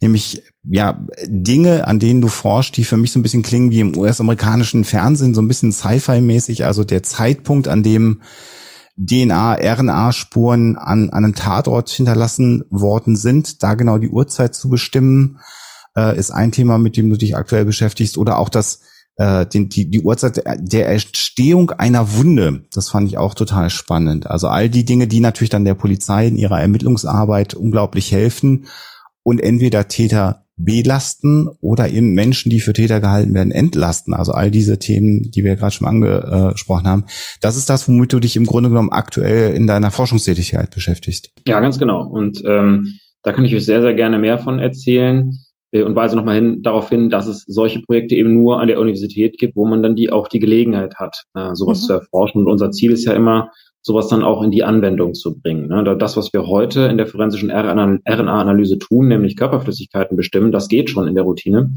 nämlich 0.01 0.43
ja 0.63 1.05
Dinge, 1.27 1.87
an 1.87 1.99
denen 1.99 2.21
du 2.21 2.27
forschst, 2.27 2.75
die 2.75 2.83
für 2.83 2.97
mich 2.97 3.11
so 3.11 3.19
ein 3.19 3.23
bisschen 3.23 3.43
klingen 3.43 3.71
wie 3.71 3.79
im 3.79 3.97
US-amerikanischen 3.97 4.83
Fernsehen, 4.83 5.33
so 5.33 5.41
ein 5.41 5.47
bisschen 5.47 5.71
Sci-Fi-mäßig, 5.71 6.65
also 6.65 6.83
der 6.83 7.03
Zeitpunkt, 7.03 7.67
an 7.67 7.83
dem 7.83 8.21
DNA, 8.97 9.53
RNA-Spuren 9.53 10.75
an, 10.75 11.11
an 11.11 11.23
einem 11.23 11.35
Tatort 11.35 11.89
hinterlassen 11.89 12.63
worden 12.69 13.15
sind, 13.15 13.63
da 13.63 13.75
genau 13.75 13.97
die 13.97 14.09
Uhrzeit 14.09 14.55
zu 14.55 14.69
bestimmen, 14.69 15.39
äh, 15.95 16.17
ist 16.17 16.31
ein 16.31 16.51
Thema, 16.51 16.79
mit 16.79 16.97
dem 16.97 17.09
du 17.09 17.15
dich 17.15 17.37
aktuell 17.37 17.63
beschäftigst, 17.63 18.17
oder 18.17 18.39
auch 18.39 18.49
das 18.49 18.81
äh, 19.17 19.45
den, 19.45 19.69
die, 19.69 19.89
die 19.89 20.01
Uhrzeit 20.01 20.43
der 20.45 20.89
Entstehung 20.89 21.71
einer 21.71 22.15
Wunde. 22.15 22.65
Das 22.71 22.89
fand 22.89 23.07
ich 23.07 23.17
auch 23.17 23.33
total 23.33 23.69
spannend. 23.69 24.27
Also 24.27 24.47
all 24.47 24.69
die 24.69 24.85
Dinge, 24.85 25.07
die 25.07 25.19
natürlich 25.19 25.49
dann 25.49 25.65
der 25.65 25.75
Polizei 25.75 26.27
in 26.27 26.37
ihrer 26.37 26.61
Ermittlungsarbeit 26.61 27.53
unglaublich 27.53 28.11
helfen 28.11 28.65
und 29.23 29.41
entweder 29.41 29.87
Täter 29.87 30.43
belasten 30.59 31.47
oder 31.61 31.89
eben 31.89 32.13
Menschen, 32.13 32.49
die 32.49 32.59
für 32.59 32.73
Täter 32.73 32.99
gehalten 32.99 33.33
werden, 33.33 33.51
entlasten. 33.51 34.13
Also 34.13 34.31
all 34.31 34.49
diese 34.49 34.79
Themen, 34.79 35.29
die 35.31 35.43
wir 35.43 35.55
gerade 35.55 35.73
schon 35.73 35.87
angesprochen 35.87 36.87
haben. 36.87 37.05
Das 37.41 37.57
ist 37.57 37.69
das, 37.69 37.87
womit 37.87 38.13
du 38.13 38.19
dich 38.19 38.35
im 38.35 38.45
Grunde 38.45 38.69
genommen 38.69 38.91
aktuell 38.91 39.53
in 39.53 39.67
deiner 39.67 39.91
Forschungstätigkeit 39.91 40.73
beschäftigst. 40.73 41.31
Ja, 41.47 41.59
ganz 41.59 41.77
genau. 41.77 42.07
Und 42.07 42.41
ähm, 42.45 42.93
da 43.21 43.33
kann 43.33 43.45
ich 43.45 43.53
euch 43.53 43.65
sehr, 43.65 43.81
sehr 43.81 43.93
gerne 43.93 44.17
mehr 44.17 44.39
von 44.39 44.57
erzählen 44.57 45.31
äh, 45.31 45.46
und 45.73 45.95
weise 45.95 46.15
nochmal 46.15 46.35
hin, 46.35 46.61
darauf 46.61 46.89
hin, 46.89 47.09
dass 47.09 47.27
es 47.27 47.43
solche 47.47 47.81
Projekte 47.81 48.15
eben 48.15 48.33
nur 48.33 48.59
an 48.59 48.67
der 48.67 48.79
Universität 48.79 49.37
gibt, 49.37 49.55
wo 49.55 49.65
man 49.65 49.83
dann 49.83 49.95
die 49.95 50.11
auch 50.11 50.27
die 50.27 50.39
Gelegenheit 50.39 50.95
hat, 50.95 51.23
äh, 51.35 51.53
sowas 51.53 51.81
mhm. 51.81 51.85
zu 51.85 51.93
erforschen. 51.93 52.41
Und 52.41 52.51
unser 52.51 52.71
Ziel 52.71 52.91
ist 52.91 53.05
ja 53.05 53.13
immer, 53.13 53.51
sowas 53.87 54.09
dann 54.09 54.21
auch 54.21 54.43
in 54.43 54.51
die 54.51 54.63
Anwendung 54.63 55.13
zu 55.13 55.39
bringen. 55.39 55.67
Ne? 55.67 55.95
Das, 55.97 56.17
was 56.17 56.33
wir 56.33 56.45
heute 56.45 56.81
in 56.81 56.97
der 56.97 57.07
forensischen 57.07 57.49
RNA-Analyse 57.49 58.77
tun, 58.77 59.07
nämlich 59.07 59.37
Körperflüssigkeiten 59.37 60.17
bestimmen, 60.17 60.51
das 60.51 60.67
geht 60.67 60.89
schon 60.89 61.07
in 61.07 61.15
der 61.15 61.23
Routine, 61.23 61.73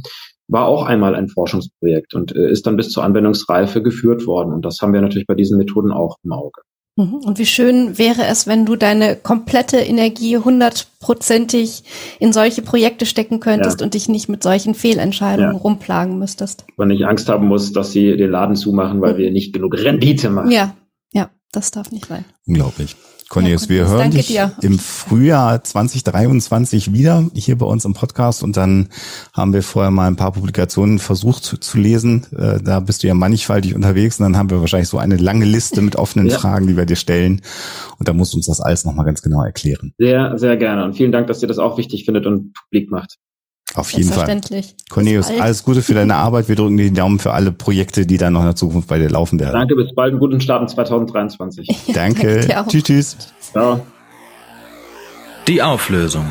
war 0.49 0.67
auch 0.67 0.85
einmal 0.85 1.15
ein 1.15 1.29
Forschungsprojekt 1.29 2.15
und 2.15 2.35
äh, 2.35 2.51
ist 2.51 2.67
dann 2.67 2.77
bis 2.77 2.91
zur 2.91 3.05
Anwendungsreife 3.05 3.81
geführt 3.83 4.27
worden. 4.27 4.53
Und 4.53 4.65
das 4.65 4.79
haben 4.83 4.93
wir 4.93 5.01
natürlich 5.01 5.29
bei 5.29 5.37
diesen 5.37 5.57
Methoden 5.57 5.93
auch 5.93 6.17
im 6.25 6.33
Auge. 6.33 6.63
Mhm. 6.97 7.15
Und 7.25 7.39
wie 7.39 7.47
schön 7.47 7.99
wäre 7.99 8.27
es, 8.27 8.47
wenn 8.47 8.67
du 8.67 8.77
deine 8.77 9.17
komplette 9.17 9.79
Energie 9.79 10.37
hundertprozentig 10.39 11.85
in 12.19 12.33
solche 12.33 12.63
Projekte 12.63 13.07
stecken 13.07 13.41
könntest 13.41 13.81
ja. 13.81 13.85
und 13.85 13.95
dich 13.95 14.09
nicht 14.09 14.29
mit 14.29 14.43
solchen 14.43 14.75
Fehlentscheidungen 14.75 15.53
ja. 15.53 15.59
rumplagen 15.59 16.19
müsstest. 16.19 16.65
Und 16.77 16.91
ich 16.91 17.07
Angst 17.07 17.29
haben 17.29 17.47
muss, 17.47 17.73
dass 17.73 17.93
sie 17.93 18.17
den 18.17 18.31
Laden 18.31 18.57
zumachen, 18.57 19.01
weil 19.01 19.15
mhm. 19.15 19.19
wir 19.19 19.31
nicht 19.31 19.53
genug 19.53 19.75
Rendite 19.75 20.31
machen. 20.31 20.51
Ja, 20.51 20.75
das 21.53 21.71
darf 21.71 21.91
nicht 21.91 22.07
sein. 22.07 22.25
Unglaublich. 22.47 22.97
Cornelius, 23.31 23.63
ja, 23.63 23.69
wir 23.69 23.89
hören 23.89 24.11
dich 24.11 24.27
dir. 24.27 24.53
im 24.61 24.81
Frühjahr 24.81 25.63
2023 25.63 26.93
wieder 26.93 27.25
hier 27.33 27.57
bei 27.57 27.65
uns 27.65 27.85
im 27.85 27.95
Podcast 27.95 28.43
und 28.43 28.57
dann 28.57 28.89
haben 29.33 29.53
wir 29.53 29.63
vorher 29.63 29.93
mal 29.93 30.09
ein 30.09 30.17
paar 30.17 30.33
Publikationen 30.33 30.99
versucht 30.99 31.45
zu 31.45 31.79
lesen. 31.79 32.27
Äh, 32.37 32.61
da 32.61 32.81
bist 32.81 33.05
du 33.05 33.07
ja 33.07 33.15
mannigfaltig 33.15 33.77
unterwegs 33.77 34.19
und 34.19 34.25
dann 34.25 34.37
haben 34.37 34.51
wir 34.51 34.61
wahrscheinlich 34.61 34.89
so 34.89 34.99
eine 34.99 35.17
lange 35.17 35.45
Liste 35.45 35.81
mit 35.81 35.95
offenen 35.95 36.27
ja. 36.27 36.39
Fragen, 36.41 36.67
die 36.67 36.77
wir 36.77 36.87
dir 36.87 36.97
stellen 36.97 37.41
und 38.01 38.09
da 38.09 38.13
musst 38.13 38.33
du 38.33 38.39
uns 38.39 38.47
das 38.47 38.61
alles 38.61 38.85
nochmal 38.85 39.07
ganz 39.07 39.23
genau 39.23 39.45
erklären. 39.45 39.95
Sehr, 39.97 40.37
sehr 40.37 40.57
gerne 40.57 40.85
und 40.85 40.95
vielen 40.95 41.13
Dank, 41.13 41.29
dass 41.29 41.41
ihr 41.41 41.49
das 41.49 41.59
auch 41.59 41.79
wichtig 41.79 42.07
findet 42.07 42.27
und 42.27 42.53
publik 42.53 42.91
macht. 42.91 43.17
Auf 43.75 43.93
jeden 43.93 44.11
Fall. 44.11 44.41
Cornelius, 44.89 45.31
alles 45.31 45.63
Gute 45.63 45.83
für 45.83 45.95
deine 45.95 46.17
Arbeit. 46.17 46.49
Wir 46.49 46.57
drücken 46.57 46.77
die 46.77 46.93
Daumen 46.93 47.19
für 47.21 47.33
alle 47.33 47.53
Projekte, 47.53 48.05
die 48.05 48.17
dann 48.17 48.33
noch 48.33 48.41
in 48.41 48.47
der 48.47 48.57
Zukunft 48.57 48.89
bei 48.89 48.99
dir 48.99 49.09
laufen 49.09 49.39
werden. 49.39 49.55
Danke, 49.55 49.77
bis 49.77 49.95
bald. 49.95 50.11
Einen 50.11 50.21
guten 50.21 50.41
Start 50.41 50.63
in 50.63 50.69
2023. 50.69 51.69
Ja, 51.69 51.75
danke. 51.95 52.47
danke 52.47 52.71
tschüss, 52.71 52.83
tschüss. 52.83 53.17
Ciao. 53.53 53.81
Die 55.47 55.63
Auflösung. 55.63 56.27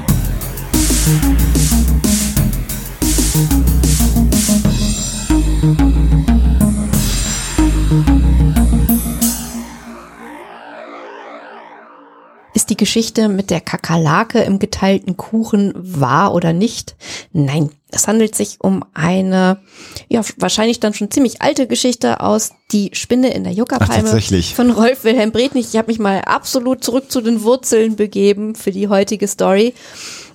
Die 12.70 12.78
Geschichte 12.78 13.30
mit 13.30 13.50
der 13.50 13.62
Kakerlake 13.62 14.41
im 14.41 14.60
geteilten 14.60 15.18
Kuchen 15.18 15.74
wahr 15.76 16.34
oder 16.34 16.54
nicht? 16.54 16.96
Nein, 17.34 17.72
es 17.91 18.08
handelt 18.08 18.36
sich 18.36 18.58
um 18.60 18.86
eine, 18.94 19.60
ja, 20.08 20.22
wahrscheinlich 20.38 20.80
dann 20.80 20.94
schon 20.94 21.10
ziemlich 21.10 21.41
alte 21.41 21.68
Geschichte 21.68 22.22
aus 22.22 22.52
Die 22.72 22.91
Spinne 22.94 23.34
in 23.34 23.44
der 23.44 23.54
Juckerpalme 23.54 24.22
von 24.22 24.72
Rolf 24.72 25.04
Wilhelm 25.04 25.32
Brednich. 25.32 25.68
Ich 25.72 25.78
habe 25.78 25.88
mich 25.88 26.00
mal 26.00 26.22
absolut 26.22 26.84
zurück 26.84 27.12
zu 27.12 27.22
den 27.22 27.44
Wurzeln 27.44 27.96
begeben 27.96 28.54
für 28.56 28.72
die 28.72 28.88
heutige 28.88 29.28
Story. 29.28 29.74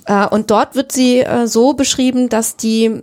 Äh, 0.07 0.27
und 0.27 0.51
dort 0.51 0.75
wird 0.75 0.91
sie 0.93 1.21
äh, 1.21 1.47
so 1.47 1.75
beschrieben, 1.75 2.29
dass 2.29 2.57
die 2.57 3.03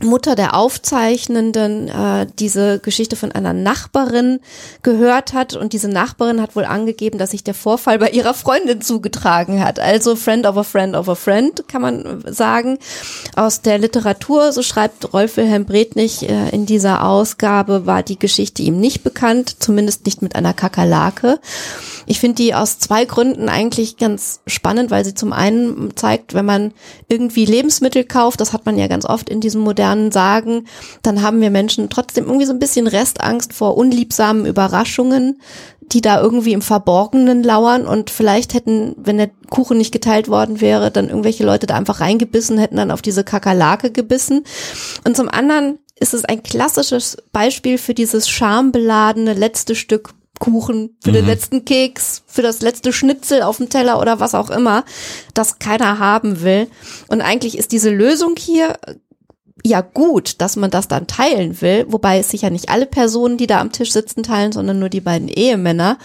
Mutter 0.00 0.36
der 0.36 0.54
Aufzeichnenden 0.54 1.88
äh, 1.88 2.26
diese 2.38 2.78
Geschichte 2.78 3.16
von 3.16 3.32
einer 3.32 3.52
Nachbarin 3.52 4.38
gehört 4.82 5.32
hat 5.32 5.54
und 5.54 5.72
diese 5.72 5.88
Nachbarin 5.88 6.40
hat 6.40 6.54
wohl 6.54 6.64
angegeben, 6.64 7.18
dass 7.18 7.32
sich 7.32 7.42
der 7.42 7.54
Vorfall 7.54 7.98
bei 7.98 8.10
ihrer 8.10 8.34
Freundin 8.34 8.80
zugetragen 8.80 9.62
hat. 9.64 9.80
Also 9.80 10.14
Friend 10.14 10.46
of 10.46 10.56
a 10.56 10.62
Friend 10.62 10.94
of 10.94 11.08
a 11.08 11.16
Friend, 11.16 11.64
kann 11.66 11.82
man 11.82 12.22
sagen. 12.26 12.78
Aus 13.34 13.60
der 13.60 13.78
Literatur, 13.78 14.52
so 14.52 14.62
schreibt 14.62 15.12
Rolf 15.12 15.36
Wilhelm 15.36 15.64
Brednich 15.64 16.28
äh, 16.28 16.50
in 16.50 16.64
dieser 16.64 17.04
Ausgabe, 17.04 17.86
war 17.86 18.04
die 18.04 18.18
Geschichte 18.18 18.62
ihm 18.62 18.78
nicht 18.78 19.02
bekannt, 19.02 19.56
zumindest 19.58 20.06
nicht 20.06 20.22
mit 20.22 20.36
einer 20.36 20.54
Kakerlake. 20.54 21.40
Ich 22.06 22.20
finde 22.20 22.36
die 22.36 22.54
aus 22.54 22.78
zwei 22.78 23.04
Gründen 23.04 23.48
eigentlich 23.48 23.96
ganz 23.96 24.40
spannend, 24.46 24.90
weil 24.90 25.04
sie 25.04 25.14
zum 25.14 25.32
einen 25.32 25.96
zeigt, 25.96 26.34
wenn 26.34 26.46
man 26.46 26.72
irgendwie 27.08 27.44
Lebensmittel 27.44 28.04
kauft, 28.04 28.40
das 28.40 28.52
hat 28.52 28.64
man 28.64 28.78
ja 28.78 28.86
ganz 28.86 29.04
oft 29.04 29.28
in 29.28 29.40
diesem 29.40 29.60
modernen 29.60 29.87
Sagen, 30.12 30.64
dann 31.02 31.22
haben 31.22 31.40
wir 31.40 31.50
Menschen 31.50 31.90
trotzdem 31.90 32.24
irgendwie 32.26 32.46
so 32.46 32.52
ein 32.52 32.58
bisschen 32.58 32.86
Restangst 32.86 33.52
vor 33.52 33.76
unliebsamen 33.76 34.46
Überraschungen, 34.46 35.40
die 35.80 36.00
da 36.00 36.20
irgendwie 36.20 36.52
im 36.52 36.62
Verborgenen 36.62 37.42
lauern 37.42 37.86
und 37.86 38.10
vielleicht 38.10 38.54
hätten, 38.54 38.94
wenn 38.98 39.16
der 39.16 39.30
Kuchen 39.48 39.78
nicht 39.78 39.92
geteilt 39.92 40.28
worden 40.28 40.60
wäre, 40.60 40.90
dann 40.90 41.08
irgendwelche 41.08 41.44
Leute 41.44 41.66
da 41.66 41.76
einfach 41.76 42.00
reingebissen, 42.00 42.58
hätten 42.58 42.76
dann 42.76 42.90
auf 42.90 43.02
diese 43.02 43.24
Kakerlake 43.24 43.90
gebissen. 43.90 44.44
Und 45.04 45.16
zum 45.16 45.28
anderen 45.28 45.78
ist 45.98 46.14
es 46.14 46.24
ein 46.24 46.42
klassisches 46.42 47.16
Beispiel 47.32 47.78
für 47.78 47.94
dieses 47.94 48.28
schambeladene 48.28 49.32
letzte 49.32 49.74
Stück 49.74 50.14
Kuchen, 50.38 50.96
für 51.02 51.10
mhm. 51.10 51.14
den 51.14 51.26
letzten 51.26 51.64
Keks, 51.64 52.22
für 52.26 52.42
das 52.42 52.60
letzte 52.60 52.92
Schnitzel 52.92 53.42
auf 53.42 53.56
dem 53.58 53.68
Teller 53.68 54.00
oder 54.00 54.20
was 54.20 54.34
auch 54.34 54.50
immer, 54.50 54.84
das 55.34 55.58
keiner 55.58 55.98
haben 55.98 56.42
will. 56.42 56.68
Und 57.08 57.20
eigentlich 57.20 57.58
ist 57.58 57.72
diese 57.72 57.90
Lösung 57.90 58.34
hier 58.38 58.78
ja 59.68 59.80
gut, 59.80 60.40
dass 60.40 60.56
man 60.56 60.70
das 60.70 60.88
dann 60.88 61.06
teilen 61.06 61.60
will, 61.60 61.86
wobei 61.88 62.18
es 62.18 62.30
sicher 62.30 62.50
nicht 62.50 62.68
alle 62.68 62.86
Personen, 62.86 63.36
die 63.36 63.46
da 63.46 63.60
am 63.60 63.72
Tisch 63.72 63.92
sitzen, 63.92 64.22
teilen, 64.22 64.52
sondern 64.52 64.78
nur 64.78 64.88
die 64.88 65.00
beiden 65.00 65.28
Ehemänner. 65.28 65.98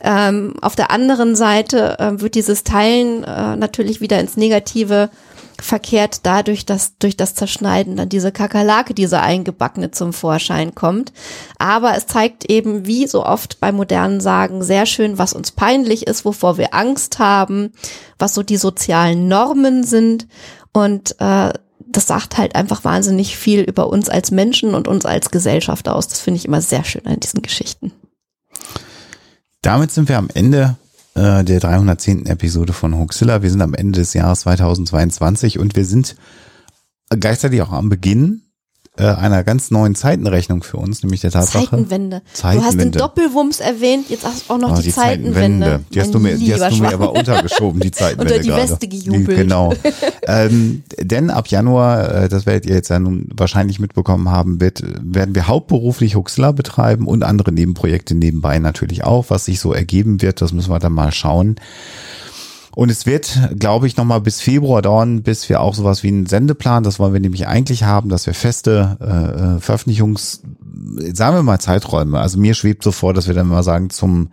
Ähm, 0.00 0.54
auf 0.60 0.76
der 0.76 0.90
anderen 0.90 1.34
Seite 1.34 1.98
äh, 1.98 2.20
wird 2.20 2.34
dieses 2.34 2.64
Teilen 2.64 3.24
äh, 3.24 3.56
natürlich 3.56 4.00
wieder 4.00 4.20
ins 4.20 4.36
Negative 4.36 5.10
verkehrt 5.60 6.20
dadurch, 6.22 6.66
dass 6.66 6.98
durch 6.98 7.16
das 7.16 7.34
Zerschneiden 7.34 7.96
dann 7.96 8.08
diese 8.08 8.30
Kakerlake, 8.30 8.94
diese 8.94 9.20
eingebackene 9.20 9.90
zum 9.90 10.12
Vorschein 10.12 10.74
kommt. 10.74 11.12
Aber 11.58 11.96
es 11.96 12.06
zeigt 12.06 12.48
eben, 12.50 12.86
wie 12.86 13.06
so 13.06 13.24
oft 13.24 13.58
bei 13.60 13.72
modernen 13.72 14.20
Sagen, 14.20 14.62
sehr 14.62 14.86
schön, 14.86 15.18
was 15.18 15.32
uns 15.32 15.50
peinlich 15.50 16.06
ist, 16.06 16.24
wovor 16.24 16.58
wir 16.58 16.74
Angst 16.74 17.18
haben, 17.18 17.72
was 18.18 18.34
so 18.34 18.42
die 18.42 18.56
sozialen 18.56 19.26
Normen 19.26 19.82
sind. 19.82 20.28
Und 20.72 21.16
äh, 21.18 21.52
das 21.90 22.06
sagt 22.06 22.38
halt 22.38 22.54
einfach 22.54 22.84
wahnsinnig 22.84 23.36
viel 23.36 23.60
über 23.60 23.88
uns 23.88 24.08
als 24.08 24.30
Menschen 24.30 24.74
und 24.74 24.88
uns 24.88 25.06
als 25.06 25.30
Gesellschaft 25.30 25.88
aus. 25.88 26.08
Das 26.08 26.20
finde 26.20 26.38
ich 26.38 26.44
immer 26.44 26.60
sehr 26.60 26.84
schön 26.84 27.06
an 27.06 27.20
diesen 27.20 27.42
Geschichten. 27.42 27.92
Damit 29.62 29.90
sind 29.90 30.08
wir 30.08 30.18
am 30.18 30.28
Ende 30.32 30.76
äh, 31.14 31.42
der 31.44 31.60
310. 31.60 32.26
Episode 32.26 32.72
von 32.72 32.96
Hoaxilla. 32.96 33.42
Wir 33.42 33.50
sind 33.50 33.62
am 33.62 33.74
Ende 33.74 33.98
des 34.00 34.14
Jahres 34.14 34.40
2022 34.40 35.58
und 35.58 35.76
wir 35.76 35.84
sind 35.84 36.16
gleichzeitig 37.10 37.62
auch 37.62 37.72
am 37.72 37.88
Beginn 37.88 38.42
äh, 38.98 39.04
einer 39.04 39.44
ganz 39.44 39.70
neuen 39.70 39.94
Zeitenrechnung 39.94 40.62
für 40.62 40.76
uns, 40.76 41.02
nämlich 41.02 41.20
der 41.20 41.30
Tatsache. 41.30 41.70
Zeitenwende. 41.70 42.22
Zeitenwende. 42.32 42.60
Du 42.60 42.66
hast 42.66 42.78
den 42.80 42.92
Doppelwumms 42.92 43.60
erwähnt, 43.60 44.10
jetzt 44.10 44.24
hast 44.26 44.48
du 44.48 44.54
auch 44.54 44.58
noch 44.58 44.78
Oh, 44.78 44.82
die, 44.82 44.90
Zeitenwende. 44.90 45.80
Die 45.92 46.00
hast, 46.00 46.12
Mein 46.12 46.22
du 46.24 46.28
mir, 46.28 46.36
die 46.36 46.52
hast 46.54 46.76
du 46.76 46.82
mir 46.82 46.92
aber 46.92 47.12
untergeschoben, 47.12 47.80
die 47.80 47.90
Zeitenwende 47.92 48.34
Unter 48.34 48.42
die 48.42 48.48
gerade. 48.48 48.70
Weste 48.70 48.88
gejubelt. 48.88 49.38
Genau. 49.38 49.72
ähm, 50.26 50.82
denn 51.00 51.30
ab 51.30 51.46
Januar, 51.48 52.24
äh, 52.24 52.28
das 52.28 52.44
werdet 52.44 52.66
ihr 52.66 52.74
jetzt 52.74 52.88
ja 52.88 52.98
nun 52.98 53.28
wahrscheinlich 53.34 53.78
mitbekommen 53.78 54.30
haben, 54.30 54.60
wird, 54.60 54.82
werden 55.00 55.34
wir 55.34 55.46
hauptberuflich 55.46 56.16
Huxler 56.16 56.52
betreiben 56.52 57.06
und 57.06 57.22
andere 57.22 57.52
Nebenprojekte 57.52 58.14
nebenbei 58.14 58.58
natürlich 58.58 59.04
auch. 59.04 59.26
Was 59.28 59.44
sich 59.44 59.60
so 59.60 59.72
ergeben 59.72 60.22
wird, 60.22 60.40
das 60.40 60.52
müssen 60.52 60.70
wir 60.70 60.78
dann 60.80 60.92
mal 60.92 61.12
schauen. 61.12 61.56
Und 62.78 62.92
es 62.92 63.06
wird, 63.06 63.36
glaube 63.58 63.88
ich, 63.88 63.96
nochmal 63.96 64.20
bis 64.20 64.40
Februar 64.40 64.82
dauern, 64.82 65.24
bis 65.24 65.48
wir 65.48 65.60
auch 65.62 65.74
sowas 65.74 66.04
wie 66.04 66.08
einen 66.08 66.26
Sendeplan, 66.26 66.84
das 66.84 67.00
wollen 67.00 67.12
wir 67.12 67.18
nämlich 67.18 67.48
eigentlich 67.48 67.82
haben, 67.82 68.08
dass 68.08 68.26
wir 68.26 68.34
feste 68.34 68.96
äh, 69.00 69.56
äh, 69.56 69.60
Veröffentlichungs, 69.60 70.42
sagen 71.12 71.34
wir 71.34 71.42
mal 71.42 71.58
Zeiträume. 71.58 72.20
Also 72.20 72.38
mir 72.38 72.54
schwebt 72.54 72.84
so 72.84 72.92
vor, 72.92 73.14
dass 73.14 73.26
wir 73.26 73.34
dann 73.34 73.48
mal 73.48 73.64
sagen, 73.64 73.90
zum 73.90 74.28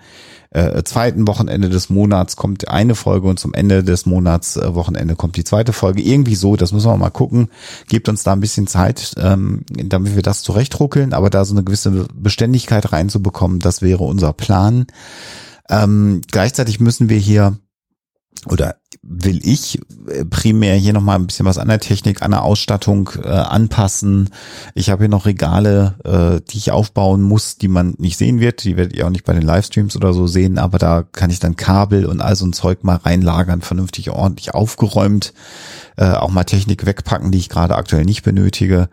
äh, 0.51 0.83
zweiten 0.83 1.27
Wochenende 1.27 1.69
des 1.69 1.89
Monats 1.89 2.35
kommt 2.35 2.69
eine 2.69 2.93
Folge 2.93 3.27
und 3.27 3.39
zum 3.39 3.55
Ende 3.55 3.83
des 3.83 4.05
Monats 4.05 4.57
äh, 4.57 4.75
Wochenende 4.75 5.15
kommt 5.15 5.37
die 5.37 5.43
zweite 5.43 5.73
Folge. 5.73 6.03
Irgendwie 6.03 6.35
so, 6.35 6.55
das 6.55 6.71
müssen 6.71 6.91
wir 6.91 6.97
mal 6.97 7.09
gucken. 7.09 7.49
Gebt 7.87 8.09
uns 8.09 8.21
da 8.21 8.33
ein 8.33 8.41
bisschen 8.41 8.67
Zeit, 8.67 9.15
ähm, 9.17 9.65
damit 9.71 10.13
wir 10.13 10.21
das 10.21 10.43
zurechtruckeln, 10.43 11.13
aber 11.13 11.31
da 11.31 11.45
so 11.45 11.55
eine 11.55 11.63
gewisse 11.63 12.05
Beständigkeit 12.13 12.91
reinzubekommen, 12.91 13.57
das 13.57 13.81
wäre 13.81 14.03
unser 14.03 14.33
Plan. 14.33 14.85
Ähm, 15.67 16.21
gleichzeitig 16.29 16.79
müssen 16.79 17.09
wir 17.09 17.17
hier 17.17 17.57
oder 18.47 18.75
will 19.01 19.39
ich 19.43 19.79
äh, 20.07 20.25
primär 20.25 20.75
hier 20.75 20.93
nochmal 20.93 21.17
ein 21.17 21.27
bisschen 21.27 21.45
was 21.45 21.57
an 21.57 21.67
der 21.67 21.79
Technik, 21.79 22.21
an 22.21 22.31
der 22.31 22.43
Ausstattung 22.43 23.09
äh, 23.23 23.27
anpassen. 23.27 24.29
Ich 24.73 24.89
habe 24.89 25.03
hier 25.03 25.09
noch 25.09 25.25
Regale, 25.25 25.95
äh, 26.03 26.41
die 26.49 26.57
ich 26.57 26.71
aufbauen 26.71 27.21
muss, 27.21 27.57
die 27.57 27.67
man 27.67 27.95
nicht 27.97 28.17
sehen 28.17 28.39
wird. 28.39 28.63
Die 28.63 28.77
werdet 28.77 28.93
ihr 28.93 29.05
auch 29.05 29.11
nicht 29.11 29.25
bei 29.25 29.33
den 29.33 29.43
Livestreams 29.43 29.95
oder 29.95 30.13
so 30.13 30.27
sehen, 30.27 30.57
aber 30.57 30.79
da 30.79 31.03
kann 31.03 31.29
ich 31.29 31.39
dann 31.39 31.55
Kabel 31.55 32.05
und 32.05 32.21
all 32.21 32.35
so 32.35 32.45
ein 32.45 32.53
Zeug 32.53 32.83
mal 32.83 32.97
reinlagern, 32.97 33.61
vernünftig 33.61 34.09
ordentlich 34.09 34.53
aufgeräumt. 34.53 35.33
Äh, 35.97 36.11
auch 36.11 36.31
mal 36.31 36.43
Technik 36.43 36.85
wegpacken, 36.85 37.31
die 37.31 37.37
ich 37.37 37.49
gerade 37.49 37.75
aktuell 37.75 38.05
nicht 38.05 38.23
benötige. 38.23 38.89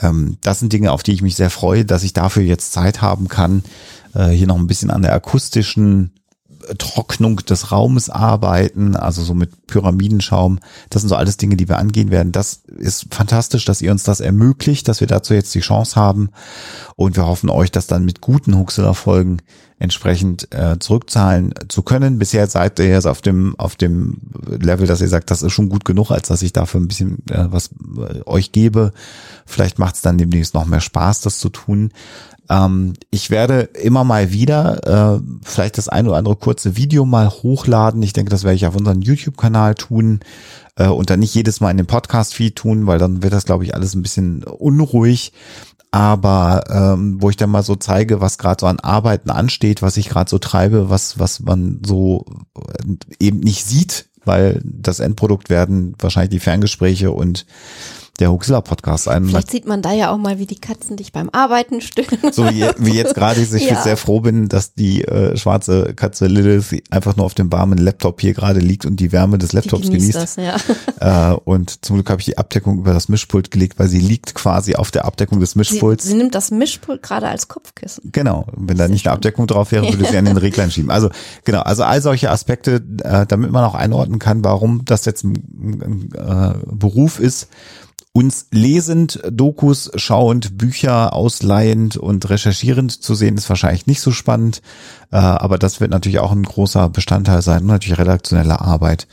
Ähm, 0.00 0.38
das 0.42 0.60
sind 0.60 0.72
Dinge, 0.72 0.92
auf 0.92 1.02
die 1.02 1.12
ich 1.12 1.22
mich 1.22 1.34
sehr 1.34 1.50
freue, 1.50 1.84
dass 1.84 2.04
ich 2.04 2.12
dafür 2.12 2.42
jetzt 2.42 2.72
Zeit 2.72 3.02
haben 3.02 3.28
kann, 3.28 3.62
äh, 4.14 4.28
hier 4.28 4.46
noch 4.46 4.56
ein 4.56 4.66
bisschen 4.66 4.90
an 4.90 5.02
der 5.02 5.14
akustischen 5.14 6.12
Trocknung 6.76 7.36
des 7.36 7.72
Raumes 7.72 8.10
arbeiten, 8.10 8.96
also 8.96 9.22
so 9.22 9.34
mit 9.34 9.66
Pyramidenschaum. 9.66 10.60
Das 10.90 11.02
sind 11.02 11.08
so 11.08 11.16
alles 11.16 11.36
Dinge, 11.36 11.56
die 11.56 11.68
wir 11.68 11.78
angehen 11.78 12.10
werden. 12.10 12.32
Das 12.32 12.62
ist 12.66 13.06
fantastisch, 13.10 13.64
dass 13.64 13.82
ihr 13.82 13.90
uns 13.92 14.04
das 14.04 14.20
ermöglicht, 14.20 14.88
dass 14.88 15.00
wir 15.00 15.06
dazu 15.06 15.34
jetzt 15.34 15.54
die 15.54 15.60
Chance 15.60 15.96
haben. 15.96 16.30
Und 16.96 17.16
wir 17.16 17.26
hoffen 17.26 17.50
euch, 17.50 17.70
das 17.70 17.86
dann 17.86 18.04
mit 18.04 18.20
guten 18.20 18.56
Huxler-Folgen 18.58 19.38
entsprechend 19.78 20.52
äh, 20.52 20.78
zurückzahlen 20.78 21.54
zu 21.68 21.82
können. 21.82 22.18
Bisher 22.18 22.46
seid 22.48 22.78
ihr 22.80 22.88
jetzt 22.88 23.06
auf 23.06 23.22
dem 23.22 23.54
auf 23.58 23.76
dem 23.76 24.18
Level, 24.44 24.86
dass 24.86 25.00
ihr 25.00 25.08
sagt, 25.08 25.30
das 25.30 25.42
ist 25.42 25.52
schon 25.52 25.68
gut 25.68 25.84
genug, 25.84 26.10
als 26.10 26.28
dass 26.28 26.42
ich 26.42 26.52
dafür 26.52 26.80
ein 26.80 26.88
bisschen 26.88 27.18
äh, 27.30 27.46
was 27.50 27.70
äh, 27.96 28.22
euch 28.26 28.50
gebe. 28.50 28.92
Vielleicht 29.46 29.78
macht 29.78 29.94
es 29.94 30.02
dann 30.02 30.18
demnächst 30.18 30.54
noch 30.54 30.66
mehr 30.66 30.80
Spaß, 30.80 31.20
das 31.20 31.38
zu 31.38 31.48
tun. 31.48 31.92
Ähm, 32.48 32.94
ich 33.10 33.30
werde 33.30 33.60
immer 33.60 34.04
mal 34.04 34.32
wieder 34.32 35.16
äh, 35.16 35.20
vielleicht 35.42 35.78
das 35.78 35.88
ein 35.88 36.06
oder 36.06 36.16
andere 36.16 36.36
kurze 36.36 36.76
Video 36.76 37.04
mal 37.04 37.28
hochladen. 37.28 38.02
Ich 38.02 38.12
denke, 38.12 38.30
das 38.30 38.44
werde 38.44 38.56
ich 38.56 38.66
auf 38.66 38.76
unseren 38.76 39.02
YouTube-Kanal 39.02 39.74
tun 39.74 40.20
äh, 40.76 40.88
und 40.88 41.10
dann 41.10 41.20
nicht 41.20 41.34
jedes 41.34 41.60
Mal 41.60 41.70
in 41.70 41.76
den 41.76 41.86
Podcast-Feed 41.86 42.56
tun, 42.56 42.86
weil 42.86 42.98
dann 42.98 43.22
wird 43.22 43.32
das, 43.32 43.44
glaube 43.44 43.64
ich, 43.64 43.74
alles 43.74 43.94
ein 43.94 44.02
bisschen 44.02 44.44
unruhig. 44.44 45.32
Aber 45.90 46.64
ähm, 46.68 47.22
wo 47.22 47.30
ich 47.30 47.36
dann 47.36 47.50
mal 47.50 47.62
so 47.62 47.74
zeige, 47.74 48.20
was 48.20 48.36
gerade 48.36 48.60
so 48.60 48.66
an 48.66 48.78
Arbeiten 48.78 49.30
ansteht, 49.30 49.80
was 49.80 49.96
ich 49.96 50.10
gerade 50.10 50.28
so 50.28 50.38
treibe, 50.38 50.90
was, 50.90 51.18
was 51.18 51.40
man 51.40 51.80
so 51.84 52.26
äh, 52.56 53.24
eben 53.24 53.40
nicht 53.40 53.64
sieht, 53.64 54.10
weil 54.24 54.60
das 54.62 55.00
Endprodukt 55.00 55.48
werden 55.48 55.94
wahrscheinlich 55.98 56.30
die 56.30 56.40
Ferngespräche 56.40 57.10
und 57.10 57.46
der 58.18 58.32
Huxilla 58.32 58.60
Podcast 58.60 59.08
ein. 59.08 59.26
Vielleicht 59.26 59.50
sieht 59.50 59.66
man 59.66 59.80
da 59.82 59.92
ja 59.92 60.12
auch 60.12 60.18
mal, 60.18 60.38
wie 60.38 60.46
die 60.46 60.58
Katzen 60.58 60.96
dich 60.96 61.12
beim 61.12 61.30
Arbeiten 61.30 61.80
stören. 61.80 62.18
So 62.32 62.44
wie, 62.50 62.64
wie 62.78 62.94
jetzt 62.94 63.14
gerade, 63.14 63.40
ich 63.40 63.48
Ja. 63.68 63.82
sehr 63.82 63.96
froh 63.96 64.20
bin, 64.20 64.48
dass 64.48 64.74
die 64.74 65.04
äh, 65.04 65.36
schwarze 65.36 65.94
Katze 65.94 66.26
Lilith 66.26 66.82
einfach 66.90 67.16
nur 67.16 67.26
auf 67.26 67.34
dem 67.34 67.52
warmen 67.52 67.78
Laptop 67.78 68.20
hier 68.20 68.34
gerade 68.34 68.60
liegt 68.60 68.86
und 68.86 68.96
die 68.98 69.12
Wärme 69.12 69.38
des 69.38 69.50
Die 69.50 69.56
Laptops 69.56 69.82
genießt 69.90 70.12
genießt. 70.12 70.16
das, 70.16 70.36
ja. 70.36 70.56
Äh, 71.30 71.34
und 71.44 71.84
zum 71.84 71.94
Glück 71.96 72.10
habe 72.10 72.20
ich 72.20 72.24
die 72.24 72.38
Abdeckung 72.38 72.78
über 72.78 72.92
das 72.92 73.08
Mischpult 73.08 73.50
gelegt, 73.52 73.78
weil 73.78 73.86
sie 73.88 74.00
liegt 74.00 74.34
quasi 74.34 74.74
auf 74.74 74.90
der 74.90 75.04
Abdeckung 75.04 75.38
des 75.38 75.52
Sie, 75.52 75.58
Mischpults. 75.58 76.04
sie 76.04 76.14
nimmt 76.14 76.34
das 76.34 76.50
Mischpult 76.50 77.02
gerade 77.02 77.28
als 77.28 77.46
Kopfkissen. 77.46 78.10
Genau, 78.12 78.46
wenn 78.56 78.76
da 78.76 78.88
nicht 78.88 79.06
eine 79.06 79.14
Abdeckung 79.14 79.46
drauf 79.46 79.70
wäre, 79.70 79.86
würde 79.92 80.04
sie 80.04 80.16
an 80.16 80.24
den 80.24 80.36
Reglern 80.38 80.70
schieben. 80.72 80.90
Also 80.90 81.10
genau, 81.44 81.60
also 81.60 81.84
all 81.84 82.02
solche 82.02 82.30
Aspekte, 82.30 82.82
äh, 83.04 83.26
damit 83.26 83.52
man 83.52 83.64
auch 83.64 83.76
einordnen 83.76 84.18
kann, 84.18 84.42
warum 84.44 84.84
das 84.84 85.04
jetzt 85.04 85.22
ein, 85.24 85.34
ein 85.82 86.08
äh, 86.14 86.54
Beruf 86.74 87.20
ist, 87.20 87.48
uns 88.12 88.46
lesend, 88.50 89.20
Dokus 89.30 89.90
schauend, 89.94 90.58
Bücher 90.58 91.12
ausleihend 91.12 91.96
und 91.96 92.28
recherchierend 92.28 93.02
zu 93.02 93.14
sehen, 93.14 93.36
ist 93.36 93.48
wahrscheinlich 93.48 93.86
nicht 93.86 94.00
so 94.00 94.10
spannend, 94.10 94.62
äh, 95.12 95.16
aber 95.16 95.58
das 95.58 95.80
wird 95.80 95.90
natürlich 95.90 96.18
auch 96.18 96.32
ein 96.32 96.42
großer 96.42 96.88
Bestandteil 96.88 97.42
sein 97.42 97.62
und 97.62 97.68
natürlich 97.68 97.98
redaktionelle 97.98 98.60
Arbeit. 98.60 99.06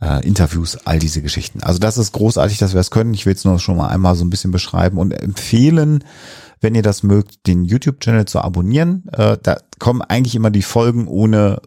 Äh, 0.00 0.26
Interviews, 0.26 0.76
all 0.84 0.98
diese 0.98 1.22
Geschichten. 1.22 1.62
Also 1.62 1.78
das 1.78 1.98
ist 1.98 2.12
großartig, 2.12 2.58
dass 2.58 2.74
wir 2.74 2.80
es 2.80 2.90
können. 2.90 3.14
Ich 3.14 3.26
will 3.26 3.34
es 3.34 3.44
nur 3.44 3.60
schon 3.60 3.76
mal 3.76 3.88
einmal 3.88 4.16
so 4.16 4.24
ein 4.24 4.30
bisschen 4.30 4.50
beschreiben 4.50 4.98
und 4.98 5.12
empfehlen, 5.12 6.02
wenn 6.60 6.74
ihr 6.74 6.82
das 6.82 7.04
mögt, 7.04 7.46
den 7.46 7.64
YouTube-Channel 7.64 8.24
zu 8.24 8.40
abonnieren. 8.40 9.04
Äh, 9.12 9.38
da 9.40 9.56
kommen 9.78 10.02
eigentlich 10.02 10.34
immer 10.34 10.50
die 10.50 10.62
Folgen 10.62 11.06
ohne 11.06 11.60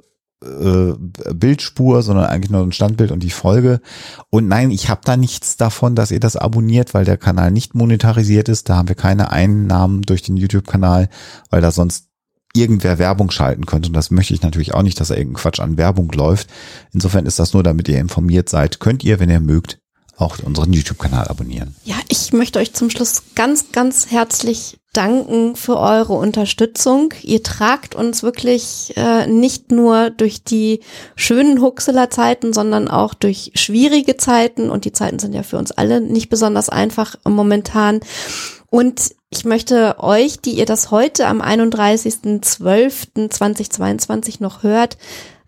äh, 0.43 0.93
Bildspur, 1.33 2.03
sondern 2.03 2.25
eigentlich 2.25 2.51
nur 2.51 2.61
ein 2.61 2.71
Standbild 2.71 3.11
und 3.11 3.23
die 3.23 3.31
Folge. 3.31 3.81
Und 4.29 4.47
nein, 4.47 4.71
ich 4.71 4.89
habe 4.89 5.01
da 5.03 5.17
nichts 5.17 5.57
davon, 5.57 5.95
dass 5.95 6.11
ihr 6.11 6.19
das 6.19 6.35
abonniert, 6.35 6.93
weil 6.93 7.05
der 7.05 7.17
Kanal 7.17 7.51
nicht 7.51 7.75
monetarisiert 7.75 8.49
ist. 8.49 8.69
Da 8.69 8.75
haben 8.75 8.87
wir 8.87 8.95
keine 8.95 9.31
Einnahmen 9.31 10.03
durch 10.03 10.21
den 10.21 10.37
YouTube-Kanal, 10.37 11.09
weil 11.49 11.61
da 11.61 11.71
sonst 11.71 12.07
irgendwer 12.55 12.99
Werbung 12.99 13.31
schalten 13.31 13.65
könnte. 13.65 13.87
Und 13.87 13.93
das 13.93 14.11
möchte 14.11 14.33
ich 14.33 14.41
natürlich 14.41 14.73
auch 14.73 14.83
nicht, 14.83 14.99
dass 14.99 15.09
da 15.09 15.15
irgendein 15.15 15.41
Quatsch 15.41 15.59
an 15.59 15.77
Werbung 15.77 16.11
läuft. 16.11 16.49
Insofern 16.91 17.25
ist 17.25 17.39
das 17.39 17.53
nur, 17.53 17.63
damit 17.63 17.87
ihr 17.87 17.99
informiert 17.99 18.49
seid. 18.49 18.79
Könnt 18.79 19.03
ihr, 19.03 19.19
wenn 19.19 19.29
ihr 19.29 19.39
mögt, 19.39 19.79
auch 20.17 20.39
unseren 20.39 20.73
YouTube-Kanal 20.73 21.27
abonnieren. 21.27 21.75
Ja, 21.85 21.95
ich 22.09 22.33
möchte 22.33 22.59
euch 22.59 22.73
zum 22.73 22.89
Schluss 22.89 23.21
ganz, 23.35 23.71
ganz 23.71 24.11
herzlich 24.11 24.79
danken 24.93 25.55
für 25.55 25.77
eure 25.77 26.13
Unterstützung. 26.13 27.13
Ihr 27.21 27.43
tragt 27.43 27.93
uns 27.93 28.23
wirklich 28.23 28.93
äh, 28.97 29.27
nicht 29.27 29.71
nur 29.71 30.09
durch 30.09 30.43
die 30.43 30.79
schönen 31.15 31.61
Huxeler 31.61 32.09
Zeiten, 32.09 32.51
sondern 32.51 32.87
auch 32.87 33.13
durch 33.13 33.51
schwierige 33.53 34.17
Zeiten. 34.17 34.71
Und 34.71 34.85
die 34.85 34.93
Zeiten 34.93 35.19
sind 35.19 35.33
ja 35.33 35.43
für 35.43 35.59
uns 35.59 35.71
alle 35.71 36.01
nicht 36.01 36.29
besonders 36.29 36.69
einfach 36.69 37.15
momentan. 37.23 37.99
Und 38.71 39.11
ich 39.29 39.45
möchte 39.45 39.99
euch, 39.99 40.39
die 40.39 40.53
ihr 40.53 40.65
das 40.65 40.89
heute 40.89 41.27
am 41.27 41.41
31.12.2022 41.41 44.37
noch 44.39 44.63
hört, 44.63 44.97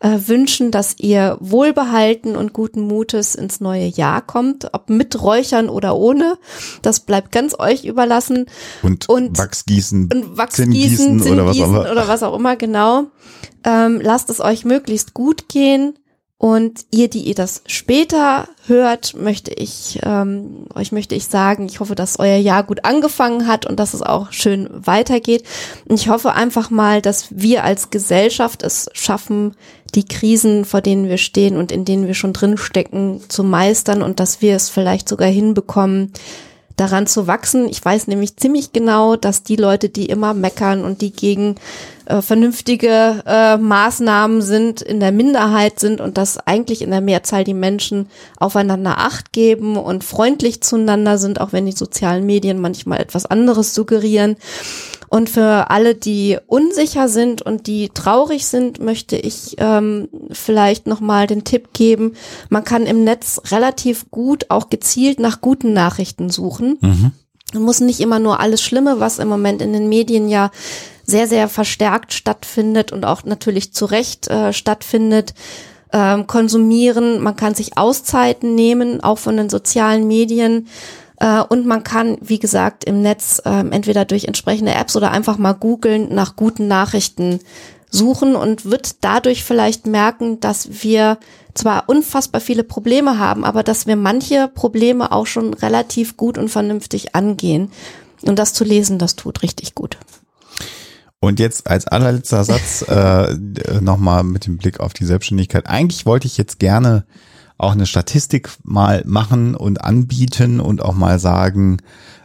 äh, 0.02 0.18
wünschen, 0.28 0.72
dass 0.72 0.96
ihr 0.98 1.38
wohlbehalten 1.42 2.36
und 2.36 2.54
guten 2.54 2.82
Mutes 2.82 3.36
ins 3.36 3.60
neue 3.60 3.86
Jahr 3.86 4.22
kommt, 4.22 4.70
ob 4.74 4.90
mit 4.90 5.22
Räuchern 5.22 5.70
oder 5.70 5.96
ohne. 5.98 6.38
Das 6.82 7.02
bleibt 7.02 7.32
ganz 7.32 7.54
euch 7.60 7.84
überlassen. 7.86 8.46
Und, 8.82 9.10
Und- 9.10 9.38
Wachsgießen, 9.38 10.10
Und 10.14 10.38
Wachsgießen, 10.38 11.22
oder 11.32 11.46
was 11.46 11.60
auch 11.60 11.66
immer. 11.66 11.92
oder 11.92 12.08
was 12.08 12.24
auch 12.24 12.36
immer, 12.38 12.56
genau. 12.56 13.08
Ähm, 13.66 14.00
lasst 14.02 14.30
es 14.30 14.40
euch 14.40 14.64
möglichst 14.66 15.14
gut 15.14 15.50
gehen. 15.50 15.96
Und 16.42 16.86
ihr, 16.92 17.10
die 17.10 17.24
ihr 17.24 17.36
das 17.36 17.64
später 17.68 18.48
hört, 18.66 19.14
möchte 19.14 19.52
ich, 19.54 20.00
ähm, 20.04 20.68
euch 20.74 20.94
möchte 20.94 21.14
ich 21.14 21.26
sagen, 21.26 21.66
ich 21.66 21.82
hoffe, 21.82 21.96
dass 21.96 22.18
euer 22.18 22.38
Jahr 22.38 22.64
gut 22.64 22.86
angefangen 22.86 23.46
hat 23.46 23.66
und 23.66 23.78
dass 23.78 23.94
es 23.94 24.02
auch 24.02 24.32
schön 24.32 24.70
weitergeht. 24.72 25.44
Und 25.90 26.00
ich 26.00 26.08
hoffe 26.08 26.32
einfach 26.32 26.70
mal, 26.70 27.02
dass 27.02 27.26
wir 27.32 27.66
als 27.66 27.90
Gesellschaft 27.90 28.64
es 28.64 28.90
schaffen, 28.94 29.58
die 29.92 30.06
Krisen, 30.06 30.66
vor 30.66 30.82
denen 30.82 31.08
wir 31.08 31.18
stehen 31.18 31.58
und 31.58 31.72
in 31.72 31.86
denen 31.86 32.08
wir 32.08 32.14
schon 32.14 32.34
drin 32.34 32.58
stecken, 32.58 33.22
zu 33.28 33.44
meistern 33.44 34.02
und 34.02 34.20
dass 34.20 34.42
wir 34.42 34.56
es 34.56 34.70
vielleicht 34.70 35.10
sogar 35.10 35.30
hinbekommen, 35.30 36.14
daran 36.80 37.08
zu 37.08 37.28
wachsen. 37.28 37.68
Ich 37.68 37.84
weiß 37.84 38.08
nämlich 38.08 38.38
ziemlich 38.38 38.72
genau, 38.72 39.16
dass 39.16 39.44
die 39.44 39.58
Leute, 39.58 39.90
die 39.90 40.06
immer 40.06 40.34
meckern 40.34 40.86
und 40.86 41.02
die 41.02 41.12
gegen 41.12 41.56
äh, 42.06 42.22
vernünftige 42.22 43.22
äh, 43.26 43.58
Maßnahmen 43.58 44.42
sind, 44.42 44.82
in 44.82 45.00
der 45.00 45.12
Minderheit 45.12 45.80
sind 45.80 46.00
und 46.00 46.18
dass 46.18 46.38
eigentlich 46.38 46.82
in 46.82 46.92
der 46.92 47.02
Mehrzahl 47.02 47.44
die 47.44 47.54
Menschen 47.54 48.08
aufeinander 48.38 49.00
Acht 49.00 49.34
geben 49.34 49.78
und 49.78 50.04
freundlich 50.04 50.62
zueinander 50.62 51.18
sind, 51.18 51.42
auch 51.42 51.52
wenn 51.52 51.66
die 51.66 51.74
sozialen 51.74 52.26
Medien 52.26 52.60
manchmal 52.60 53.00
etwas 53.00 53.26
anderes 53.26 53.76
suggerieren. 53.76 54.38
Und 55.10 55.30
für 55.30 55.70
alle, 55.72 55.96
die 55.96 56.38
unsicher 56.46 57.10
sind 57.10 57.42
und 57.42 57.68
die 57.68 57.90
traurig 57.90 58.46
sind, 58.46 58.80
möchte 58.80 59.16
ich 59.16 59.56
ähm, 59.58 60.08
vielleicht 60.32 60.86
nochmal 60.86 61.26
den 61.26 61.44
Tipp 61.44 61.74
geben, 61.74 62.14
man 62.50 62.64
kann 62.64 62.86
im 62.86 63.04
Netz 63.04 63.42
relativ 63.52 64.12
gut 64.12 64.46
auch 64.50 64.70
gezielt 64.70 65.20
nach 65.20 65.42
guten 65.42 65.74
Nachrichten 65.74 66.30
suchen. 66.30 66.78
muss 67.54 67.80
nicht 67.80 68.00
immer 68.00 68.20
nur 68.20 68.40
alles 68.40 68.62
Schlimme, 68.62 69.00
was 69.00 69.18
im 69.18 69.28
Moment 69.28 69.62
in 69.62 69.74
den 69.74 69.90
Medien 69.90 70.30
ja 70.30 70.52
sehr, 71.04 71.28
sehr 71.28 71.50
verstärkt 71.50 72.14
stattfindet 72.14 72.92
und 72.92 73.06
auch 73.06 73.24
natürlich 73.24 73.74
zu 73.74 73.86
Recht 73.86 74.28
äh, 74.28 74.54
stattfindet, 74.54 75.34
ähm, 75.92 76.28
konsumieren. 76.28 77.20
Man 77.22 77.36
kann 77.36 77.56
sich 77.56 77.78
Auszeiten 77.78 78.54
nehmen, 78.54 79.02
auch 79.02 79.18
von 79.18 79.36
den 79.38 79.50
sozialen 79.50 80.08
Medien. 80.08 80.68
Äh, 81.20 81.42
und 81.42 81.66
man 81.66 81.84
kann, 81.84 82.18
wie 82.22 82.40
gesagt, 82.40 82.84
im 82.84 83.02
Netz 83.02 83.42
äh, 83.46 83.50
entweder 83.50 84.06
durch 84.06 84.26
entsprechende 84.26 84.74
Apps 84.74 84.96
oder 84.96 85.12
einfach 85.12 85.38
mal 85.38 85.54
googeln 85.54 86.14
nach 86.14 86.36
guten 86.36 86.68
Nachrichten 86.68 87.40
suchen 87.90 88.36
und 88.36 88.66
wird 88.66 89.04
dadurch 89.04 89.44
vielleicht 89.44 89.88
merken, 89.88 90.40
dass 90.40 90.84
wir 90.84 91.18
zwar 91.54 91.90
unfassbar 91.90 92.40
viele 92.40 92.64
Probleme 92.64 93.18
haben, 93.18 93.44
aber 93.44 93.64
dass 93.64 93.88
wir 93.88 93.96
manche 93.96 94.48
Probleme 94.48 95.12
auch 95.12 95.26
schon 95.26 95.54
relativ 95.54 96.16
gut 96.16 96.38
und 96.38 96.50
vernünftig 96.50 97.16
angehen. 97.16 97.72
Und 98.22 98.38
das 98.38 98.54
zu 98.54 98.64
lesen, 98.64 99.00
das 99.00 99.16
tut 99.16 99.42
richtig 99.44 99.76
gut. 99.76 99.98
Und 101.20 101.40
jetzt 101.40 101.68
als 101.68 101.88
allerletzter 101.88 102.44
Satz 102.44 102.82
äh, 102.88 103.36
nochmal 103.82 104.24
mit 104.24 104.46
dem 104.46 104.58
Blick 104.58 104.80
auf 104.80 104.94
die 104.94 105.06
Selbstständigkeit. 105.06 105.68
Eigentlich 105.68 106.06
wollte 106.06 106.28
ich 106.28 106.38
jetzt 106.38 106.60
gerne 106.60 107.06
auch 107.60 107.74
eine 107.74 107.86
Statistik 107.86 108.50
mal 108.64 109.04
machen 109.06 109.54
und 109.54 109.84
anbieten 109.84 110.60
und 110.60 110.82
auch 110.82 110.96
mal 110.96 111.20
sagen, 111.20 111.78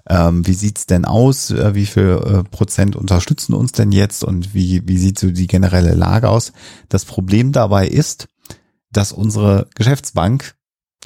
ähm, 0.09 0.47
wie 0.47 0.55
sieht's 0.55 0.87
denn 0.87 1.05
aus? 1.05 1.51
Äh, 1.51 1.75
wie 1.75 1.87
viel 1.87 2.21
äh, 2.25 2.45
Prozent 2.45 2.95
unterstützen 2.95 3.55
uns 3.55 3.73
denn 3.73 3.91
jetzt 3.91 4.23
und 4.23 4.55
wie, 4.55 4.87
wie 4.87 4.99
sieht 4.99 5.19
so 5.19 5.31
die 5.31 5.49
generelle 5.49 5.95
Lage 5.95 6.29
aus? 6.29 6.53
Das 6.89 7.05
Problem 7.05 7.53
dabei 7.53 7.89
ist, 7.89 8.29
dass 8.93 9.13
unsere 9.13 9.67
Geschäftsbank 9.75 10.55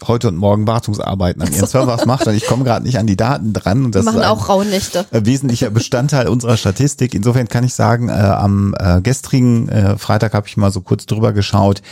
heute 0.07 0.29
und 0.29 0.37
morgen 0.37 0.67
Wartungsarbeiten 0.67 1.43
an 1.43 1.53
ihren 1.53 1.67
Servers 1.67 2.07
macht 2.07 2.27
und 2.27 2.35
ich 2.35 2.47
komme 2.47 2.65
gerade 2.65 2.85
nicht 2.85 2.99
an 2.99 3.07
die 3.07 3.17
Daten 3.17 3.53
dran. 3.53 3.85
Und 3.85 3.95
das 3.95 4.05
machen 4.05 4.19
ist 4.19 4.23
ein 4.23 4.31
auch 4.31 4.49
Rauhnächte. 4.49 5.07
wesentlicher 5.11 5.71
Bestandteil 5.71 6.29
unserer 6.29 6.57
Statistik. 6.57 7.15
Insofern 7.15 7.49
kann 7.49 7.65
ich 7.65 7.75
sagen, 7.75 8.09
äh, 8.09 8.13
am 8.13 8.75
äh, 8.79 9.01
gestrigen 9.01 9.69
äh, 9.69 9.99
Freitag 9.99 10.35
habe 10.35 10.47
ich 10.47 10.57
mal 10.57 10.71
so 10.71 10.81
kurz 10.81 11.07
drüber 11.07 11.33
geschaut, 11.33 11.83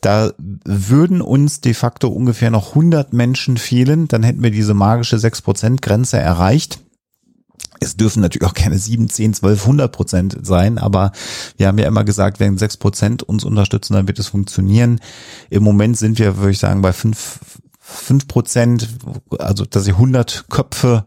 da 0.00 0.30
würden 0.38 1.20
uns 1.20 1.60
de 1.60 1.74
facto 1.74 2.08
ungefähr 2.08 2.50
noch 2.50 2.70
100 2.70 3.12
Menschen 3.12 3.56
fehlen, 3.56 4.08
dann 4.08 4.22
hätten 4.22 4.42
wir 4.42 4.50
diese 4.50 4.74
magische 4.74 5.16
6% 5.16 5.80
Grenze 5.80 6.18
erreicht. 6.18 6.80
Es 7.80 7.96
dürfen 7.96 8.22
natürlich 8.22 8.48
auch 8.48 8.54
keine 8.54 8.78
7, 8.78 9.08
10, 9.08 9.34
12, 9.34 9.62
100 9.62 9.92
Prozent 9.92 10.38
sein, 10.42 10.78
aber 10.78 11.12
wir 11.56 11.66
haben 11.66 11.78
ja 11.78 11.86
immer 11.86 12.04
gesagt, 12.04 12.40
wenn 12.40 12.58
6 12.58 12.78
Prozent 12.78 13.22
uns 13.22 13.44
unterstützen, 13.44 13.94
dann 13.94 14.08
wird 14.08 14.18
es 14.18 14.28
funktionieren. 14.28 15.00
Im 15.50 15.62
Moment 15.62 15.96
sind 15.96 16.18
wir, 16.18 16.38
würde 16.38 16.52
ich 16.52 16.58
sagen, 16.58 16.82
bei 16.82 16.92
5, 16.92 17.40
5 17.80 18.28
Prozent, 18.28 18.88
also 19.38 19.64
dass 19.64 19.84
sie 19.84 19.92
100 19.92 20.46
Köpfe 20.48 21.06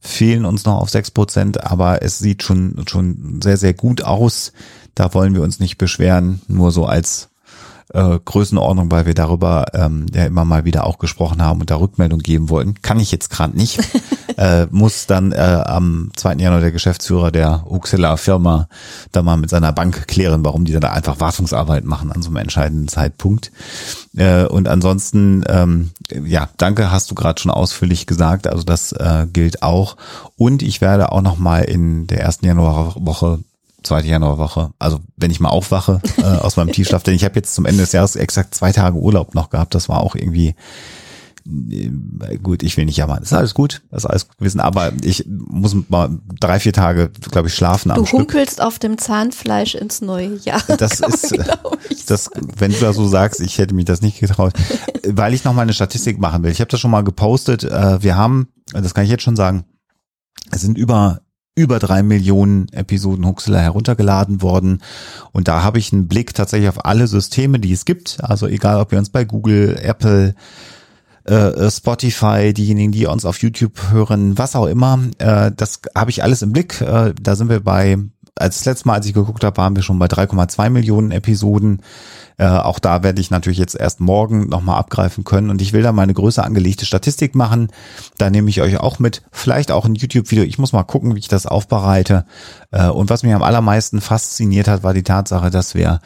fehlen 0.00 0.44
uns 0.44 0.64
noch 0.64 0.80
auf 0.80 0.90
6 0.90 1.10
Prozent, 1.10 1.64
aber 1.64 2.02
es 2.02 2.18
sieht 2.18 2.42
schon, 2.42 2.84
schon 2.88 3.40
sehr, 3.42 3.56
sehr 3.56 3.74
gut 3.74 4.02
aus. 4.02 4.52
Da 4.94 5.14
wollen 5.14 5.34
wir 5.34 5.42
uns 5.42 5.60
nicht 5.60 5.78
beschweren, 5.78 6.40
nur 6.48 6.72
so 6.72 6.86
als 6.86 7.30
äh, 7.94 8.18
Größenordnung, 8.24 8.90
weil 8.90 9.06
wir 9.06 9.14
darüber 9.14 9.66
ähm, 9.74 10.06
ja 10.14 10.26
immer 10.26 10.44
mal 10.44 10.64
wieder 10.64 10.84
auch 10.84 10.98
gesprochen 10.98 11.42
haben 11.42 11.60
und 11.60 11.70
da 11.70 11.76
Rückmeldung 11.76 12.20
geben 12.20 12.48
wollten. 12.50 12.74
Kann 12.82 13.00
ich 13.00 13.12
jetzt 13.12 13.30
gerade 13.30 13.56
nicht. 13.56 13.80
äh, 14.36 14.66
muss 14.70 15.06
dann 15.06 15.32
äh, 15.32 15.62
am 15.64 16.10
2. 16.16 16.34
Januar 16.34 16.60
der 16.60 16.72
Geschäftsführer 16.72 17.30
der 17.32 17.64
Uxilla 17.66 18.16
Firma 18.16 18.68
da 19.12 19.22
mal 19.22 19.36
mit 19.36 19.50
seiner 19.50 19.72
Bank 19.72 20.06
klären, 20.06 20.44
warum 20.44 20.64
die 20.64 20.72
da 20.72 20.90
einfach 20.90 21.20
Wartungsarbeit 21.20 21.84
machen 21.84 22.12
an 22.12 22.22
so 22.22 22.28
einem 22.28 22.36
entscheidenden 22.36 22.88
Zeitpunkt. 22.88 23.50
Äh, 24.16 24.44
und 24.44 24.68
ansonsten, 24.68 25.44
ähm, 25.48 25.90
ja, 26.24 26.48
danke, 26.56 26.90
hast 26.90 27.10
du 27.10 27.14
gerade 27.14 27.40
schon 27.40 27.50
ausführlich 27.50 28.06
gesagt. 28.06 28.46
Also 28.46 28.64
das 28.64 28.92
äh, 28.92 29.26
gilt 29.32 29.62
auch. 29.62 29.96
Und 30.36 30.62
ich 30.62 30.80
werde 30.80 31.10
auch 31.12 31.22
noch 31.22 31.38
mal 31.38 31.60
in 31.60 32.06
der 32.06 32.20
ersten 32.20 32.46
Januarwoche 32.46 33.40
zweite 33.82 34.08
Januarwoche. 34.08 34.72
Also 34.78 35.00
wenn 35.16 35.30
ich 35.30 35.40
mal 35.40 35.48
aufwache 35.50 36.00
äh, 36.18 36.22
aus 36.40 36.56
meinem 36.56 36.72
Tiefschlaf, 36.72 37.02
denn 37.02 37.14
ich 37.14 37.24
habe 37.24 37.36
jetzt 37.36 37.54
zum 37.54 37.64
Ende 37.66 37.82
des 37.82 37.92
Jahres 37.92 38.16
exakt 38.16 38.54
zwei 38.54 38.72
Tage 38.72 38.96
Urlaub 38.96 39.34
noch 39.34 39.50
gehabt. 39.50 39.74
Das 39.74 39.88
war 39.88 40.00
auch 40.00 40.14
irgendwie 40.14 40.54
äh, 41.46 42.36
gut, 42.42 42.62
ich 42.62 42.76
will 42.76 42.84
nicht 42.84 42.96
jammern. 42.98 43.22
Ist 43.22 43.32
alles 43.32 43.54
gut, 43.54 43.82
ist 43.90 44.04
alles 44.04 44.28
gut 44.28 44.38
gewesen, 44.38 44.60
aber 44.60 44.92
ich 45.02 45.24
muss 45.28 45.74
mal 45.88 46.18
drei, 46.40 46.60
vier 46.60 46.72
Tage, 46.72 47.10
glaube 47.30 47.48
ich, 47.48 47.54
schlafen 47.54 47.88
Du 47.90 47.94
am 48.00 48.06
Stück. 48.06 48.18
hunkelst 48.20 48.60
auf 48.60 48.78
dem 48.78 48.98
Zahnfleisch 48.98 49.74
ins 49.74 50.00
neue 50.00 50.36
Jahr. 50.36 50.60
Das 50.78 51.00
ist, 51.00 51.34
das, 52.06 52.30
wenn 52.56 52.72
du 52.72 52.78
das 52.80 52.96
so 52.96 53.08
sagst, 53.08 53.40
ich 53.40 53.58
hätte 53.58 53.74
mich 53.74 53.86
das 53.86 54.02
nicht 54.02 54.20
getraut, 54.20 54.52
weil 55.06 55.32
ich 55.32 55.44
noch 55.44 55.54
mal 55.54 55.62
eine 55.62 55.72
Statistik 55.72 56.18
machen 56.18 56.42
will. 56.42 56.50
Ich 56.50 56.60
habe 56.60 56.70
das 56.70 56.80
schon 56.80 56.90
mal 56.90 57.04
gepostet. 57.04 57.64
Äh, 57.64 58.02
Wir 58.02 58.16
haben, 58.16 58.48
das 58.72 58.92
kann 58.92 59.04
ich 59.04 59.10
jetzt 59.10 59.22
schon 59.22 59.36
sagen, 59.36 59.64
es 60.50 60.60
sind 60.60 60.76
über 60.76 61.20
über 61.58 61.80
drei 61.80 62.02
Millionen 62.02 62.68
Episoden 62.72 63.26
Huxler 63.26 63.60
heruntergeladen 63.60 64.40
worden. 64.42 64.80
Und 65.32 65.48
da 65.48 65.64
habe 65.64 65.78
ich 65.78 65.92
einen 65.92 66.06
Blick 66.06 66.34
tatsächlich 66.34 66.68
auf 66.68 66.84
alle 66.84 67.08
Systeme, 67.08 67.58
die 67.58 67.72
es 67.72 67.84
gibt. 67.84 68.18
Also 68.22 68.46
egal, 68.46 68.80
ob 68.80 68.92
ihr 68.92 68.98
uns 68.98 69.10
bei 69.10 69.24
Google, 69.24 69.76
Apple, 69.82 70.34
äh, 71.24 71.70
Spotify, 71.70 72.54
diejenigen, 72.54 72.92
die 72.92 73.06
uns 73.06 73.24
auf 73.24 73.42
YouTube 73.42 73.90
hören, 73.90 74.38
was 74.38 74.56
auch 74.56 74.66
immer, 74.66 75.00
äh, 75.18 75.50
das 75.54 75.80
habe 75.94 76.10
ich 76.10 76.22
alles 76.22 76.42
im 76.42 76.52
Blick. 76.52 76.80
Äh, 76.80 77.12
da 77.20 77.34
sind 77.34 77.48
wir 77.48 77.60
bei, 77.60 77.98
als 78.40 78.58
das 78.58 78.64
letzte 78.64 78.88
Mal, 78.88 78.94
als 78.94 79.06
ich 79.06 79.14
geguckt 79.14 79.44
habe, 79.44 79.56
waren 79.56 79.76
wir 79.76 79.82
schon 79.82 79.98
bei 79.98 80.06
3,2 80.06 80.70
Millionen 80.70 81.10
Episoden. 81.10 81.82
Äh, 82.36 82.46
auch 82.46 82.78
da 82.78 83.02
werde 83.02 83.20
ich 83.20 83.30
natürlich 83.30 83.58
jetzt 83.58 83.74
erst 83.74 84.00
morgen 84.00 84.48
nochmal 84.48 84.78
abgreifen 84.78 85.24
können 85.24 85.50
und 85.50 85.60
ich 85.60 85.72
will 85.72 85.82
da 85.82 85.92
meine 85.92 86.14
größer 86.14 86.44
angelegte 86.44 86.86
Statistik 86.86 87.34
machen. 87.34 87.68
Da 88.16 88.30
nehme 88.30 88.48
ich 88.48 88.62
euch 88.62 88.78
auch 88.78 89.00
mit, 89.00 89.22
vielleicht 89.32 89.72
auch 89.72 89.84
ein 89.84 89.96
YouTube-Video. 89.96 90.44
Ich 90.44 90.58
muss 90.58 90.72
mal 90.72 90.84
gucken, 90.84 91.16
wie 91.16 91.20
ich 91.20 91.28
das 91.28 91.46
aufbereite. 91.46 92.26
Äh, 92.70 92.88
und 92.88 93.10
was 93.10 93.24
mich 93.24 93.34
am 93.34 93.42
allermeisten 93.42 94.00
fasziniert 94.00 94.68
hat, 94.68 94.84
war 94.84 94.94
die 94.94 95.02
Tatsache, 95.02 95.50
dass 95.50 95.74
wir 95.74 96.00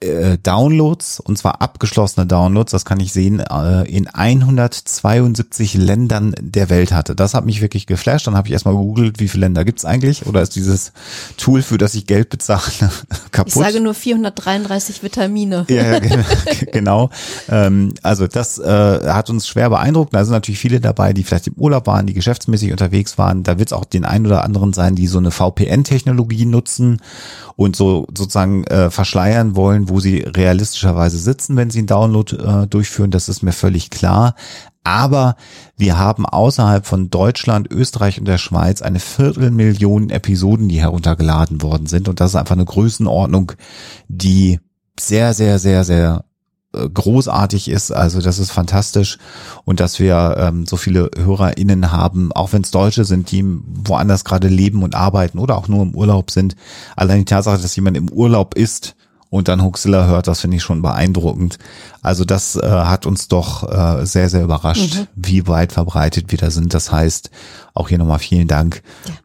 äh, 0.00 0.38
Downloads, 0.42 1.20
und 1.20 1.36
zwar 1.36 1.60
abgeschlossene 1.60 2.26
Downloads, 2.26 2.72
das 2.72 2.84
kann 2.84 3.00
ich 3.00 3.12
sehen, 3.12 3.40
äh, 3.40 3.82
in 3.82 4.08
172 4.08 5.74
Ländern 5.74 6.34
der 6.40 6.70
Welt 6.70 6.92
hatte. 6.92 7.14
Das 7.14 7.34
hat 7.34 7.44
mich 7.44 7.60
wirklich 7.60 7.86
geflasht. 7.86 8.26
Dann 8.26 8.34
habe 8.34 8.48
ich 8.48 8.52
erstmal 8.52 8.74
gegoogelt, 8.74 9.20
wie 9.20 9.28
viele 9.28 9.46
Länder 9.46 9.64
gibt's 9.64 9.84
eigentlich? 9.84 10.26
Oder 10.26 10.40
ist 10.42 10.56
dieses 10.56 10.92
Tool, 11.36 11.62
für 11.62 11.76
das 11.78 11.94
ich 11.94 12.06
Geld 12.06 12.30
bezahle, 12.30 12.62
kaputt? 13.30 13.48
Ich 13.48 13.54
sage 13.54 13.80
nur 13.80 13.94
433 13.94 15.02
Vitamine. 15.02 15.66
Ja, 15.68 15.82
ja 15.92 15.98
gen- 15.98 16.24
genau. 16.72 17.10
Ähm, 17.50 17.92
also 18.02 18.26
das 18.26 18.58
äh, 18.58 18.62
hat 19.12 19.28
uns 19.28 19.46
schwer 19.48 19.68
beeindruckt. 19.68 20.14
Da 20.14 20.24
sind 20.24 20.32
natürlich 20.32 20.60
viele 20.60 20.80
dabei, 20.80 21.12
die 21.12 21.24
vielleicht 21.24 21.48
im 21.48 21.54
Urlaub 21.54 21.86
waren, 21.86 22.06
die 22.06 22.14
geschäftsmäßig 22.14 22.72
unterwegs 22.72 23.18
waren. 23.18 23.42
Da 23.42 23.58
wird 23.58 23.68
es 23.68 23.72
auch 23.74 23.84
den 23.84 24.04
einen 24.06 24.26
oder 24.26 24.44
anderen 24.44 24.72
sein, 24.72 24.94
die 24.94 25.06
so 25.06 25.18
eine 25.18 25.30
VPN-Technologie 25.30 26.46
nutzen 26.46 27.02
und 27.56 27.76
so 27.76 28.06
sozusagen 28.16 28.64
äh, 28.64 28.90
verschleiern 28.90 29.54
wollen, 29.56 29.89
wo 29.90 30.00
sie 30.00 30.20
realistischerweise 30.20 31.18
sitzen, 31.18 31.56
wenn 31.56 31.70
sie 31.70 31.80
einen 31.80 31.86
Download 31.88 32.36
äh, 32.36 32.66
durchführen. 32.66 33.10
Das 33.10 33.28
ist 33.28 33.42
mir 33.42 33.52
völlig 33.52 33.90
klar. 33.90 34.34
Aber 34.82 35.36
wir 35.76 35.98
haben 35.98 36.24
außerhalb 36.24 36.86
von 36.86 37.10
Deutschland, 37.10 37.70
Österreich 37.70 38.18
und 38.18 38.26
der 38.26 38.38
Schweiz 38.38 38.80
eine 38.80 39.00
Viertelmillion 39.00 40.08
Episoden, 40.08 40.68
die 40.68 40.80
heruntergeladen 40.80 41.60
worden 41.60 41.86
sind. 41.86 42.08
Und 42.08 42.20
das 42.20 42.30
ist 42.30 42.36
einfach 42.36 42.54
eine 42.54 42.64
Größenordnung, 42.64 43.52
die 44.08 44.58
sehr, 44.98 45.34
sehr, 45.34 45.58
sehr, 45.58 45.84
sehr 45.84 46.24
äh, 46.72 46.88
großartig 46.88 47.68
ist. 47.68 47.90
Also 47.90 48.20
das 48.20 48.38
ist 48.38 48.52
fantastisch 48.52 49.18
und 49.64 49.80
dass 49.80 49.98
wir 49.98 50.36
ähm, 50.38 50.66
so 50.66 50.76
viele 50.76 51.10
HörerInnen 51.16 51.90
haben, 51.90 52.32
auch 52.32 52.52
wenn 52.52 52.62
es 52.62 52.70
Deutsche 52.70 53.04
sind, 53.04 53.30
die 53.32 53.44
woanders 53.44 54.24
gerade 54.24 54.48
leben 54.48 54.82
und 54.82 54.94
arbeiten 54.94 55.38
oder 55.38 55.58
auch 55.58 55.68
nur 55.68 55.82
im 55.82 55.94
Urlaub 55.94 56.30
sind. 56.30 56.56
Allein 56.96 57.18
die 57.20 57.24
Tatsache, 57.24 57.60
dass 57.60 57.76
jemand 57.76 57.96
im 57.96 58.08
Urlaub 58.08 58.54
ist 58.54 58.94
und 59.30 59.48
dann 59.48 59.62
Huxilla 59.62 60.06
hört, 60.06 60.26
das 60.26 60.40
finde 60.40 60.58
ich 60.58 60.62
schon 60.62 60.82
beeindruckend. 60.82 61.58
Also 62.02 62.24
das 62.24 62.56
äh, 62.56 62.66
hat 62.66 63.04
uns 63.04 63.28
doch 63.28 63.68
äh, 63.70 64.06
sehr, 64.06 64.28
sehr 64.28 64.42
überrascht, 64.42 65.06
wie 65.14 65.46
weit 65.46 65.72
verbreitet 65.72 66.30
wir 66.30 66.38
da 66.38 66.50
sind. 66.50 66.72
Das 66.72 66.90
heißt, 66.90 67.30
auch 67.74 67.88
hier 67.88 67.98
nochmal 67.98 68.18
vielen 68.18 68.48
Dank 68.48 68.82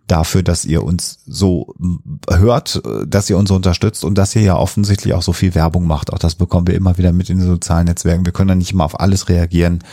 dafür, 0.08 0.44
dass 0.44 0.66
ihr 0.66 0.84
uns 0.84 1.20
so 1.26 1.74
m, 1.80 2.20
hört, 2.30 2.82
äh, 2.86 3.08
dass 3.08 3.30
ihr 3.30 3.38
uns 3.38 3.50
so 3.50 3.56
unterstützt 3.56 4.04
und 4.04 4.18
dass 4.18 4.36
ihr 4.36 4.42
ja 4.42 4.58
offensichtlich 4.58 5.14
auch 5.14 5.22
so 5.22 5.34
viel 5.34 5.56
Werbung 5.56 5.88
macht. 5.88 6.12
Auch 6.12 6.20
das 6.20 6.36
bekommen 6.36 6.68
wir 6.68 6.76
immer 6.76 6.98
wieder 6.98 7.14
mit 7.14 7.30
in 7.30 7.40
den 7.40 7.48
sozialen 7.48 7.86
Netzwerken. 7.86 8.26
Wir 8.26 8.34
können 8.34 8.50
da 8.50 8.56
nicht 8.56 8.72
immer 8.72 8.86
auf 8.86 9.00
alles 9.00 9.30
reagieren, 9.30 9.84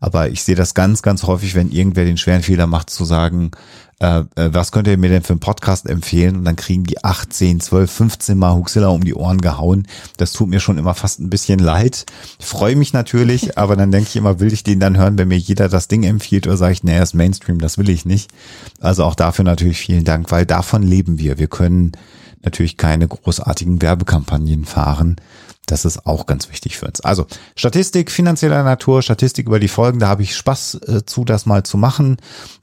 aber 0.00 0.28
ich 0.28 0.42
sehe 0.42 0.56
das 0.56 0.74
ganz, 0.74 1.02
ganz 1.02 1.22
häufig, 1.24 1.54
wenn 1.54 1.70
irgendwer 1.70 2.04
den 2.04 2.18
schweren 2.18 2.42
Fehler 2.42 2.66
macht, 2.66 2.90
zu 2.90 3.04
sagen, 3.04 3.52
äh, 3.98 4.20
äh, 4.34 4.52
was 4.52 4.72
könnt 4.72 4.88
ihr 4.88 4.98
mir 4.98 5.08
denn 5.08 5.22
für 5.22 5.32
einen 5.32 5.40
Podcast 5.40 5.88
empfehlen? 5.88 6.36
Und 6.36 6.44
dann 6.44 6.56
kriegen 6.56 6.84
die 6.84 7.02
18, 7.02 7.60
12, 7.60 7.90
15 7.90 8.38
Mal 8.38 8.54
Huxilla 8.54 8.88
um 8.88 9.02
die 9.02 9.14
Ohren 9.14 9.40
gehauen. 9.40 9.88
Das 10.18 10.32
tut 10.32 10.48
mir 10.48 10.60
schon 10.60 10.76
immer 10.76 10.94
fast 10.94 11.20
ein 11.20 11.30
bisschen 11.30 11.58
leid. 11.58 12.04
Ich 12.38 12.46
freue 12.46 12.76
mich 12.76 12.92
natürlich, 12.92 13.58
aber 13.58 13.76
dann 13.76 13.90
denke 13.90 14.08
ich 14.08 14.16
immer, 14.16 14.40
will 14.40 14.52
ich 14.52 14.62
den 14.62 14.80
dann 14.80 14.96
hören, 14.96 15.18
wenn 15.18 15.28
mir 15.28 15.38
jeder 15.38 15.68
das 15.68 15.88
Ding 15.88 16.04
empfiehlt 16.04 16.46
oder 16.46 16.56
sage 16.56 16.72
ich, 16.72 16.84
nee, 16.84 16.96
er 16.96 17.02
ist 17.02 17.14
Mainstream, 17.14 17.58
das 17.58 17.78
will 17.78 17.88
ich 17.88 18.04
nicht. 18.04 18.30
Also 18.80 19.04
auch 19.04 19.14
dafür 19.14 19.44
natürlich 19.44 19.78
vielen 19.78 20.04
Dank, 20.04 20.30
weil 20.30 20.46
davon 20.46 20.82
leben 20.82 21.18
wir. 21.18 21.38
Wir 21.38 21.48
können 21.48 21.92
natürlich 22.42 22.76
keine 22.76 23.08
großartigen 23.08 23.82
Werbekampagnen 23.82 24.64
fahren. 24.64 25.16
Das 25.66 25.84
ist 25.84 26.06
auch 26.06 26.26
ganz 26.26 26.48
wichtig 26.48 26.78
für 26.78 26.86
uns. 26.86 27.00
Also 27.00 27.26
Statistik 27.56 28.12
finanzieller 28.12 28.62
Natur, 28.62 29.02
Statistik 29.02 29.48
über 29.48 29.58
die 29.58 29.66
Folgen, 29.66 29.98
da 29.98 30.06
habe 30.06 30.22
ich 30.22 30.36
Spaß 30.36 30.74
äh, 30.86 31.04
zu, 31.04 31.24
das 31.24 31.44
mal 31.44 31.64
zu 31.64 31.76
machen 31.76 32.18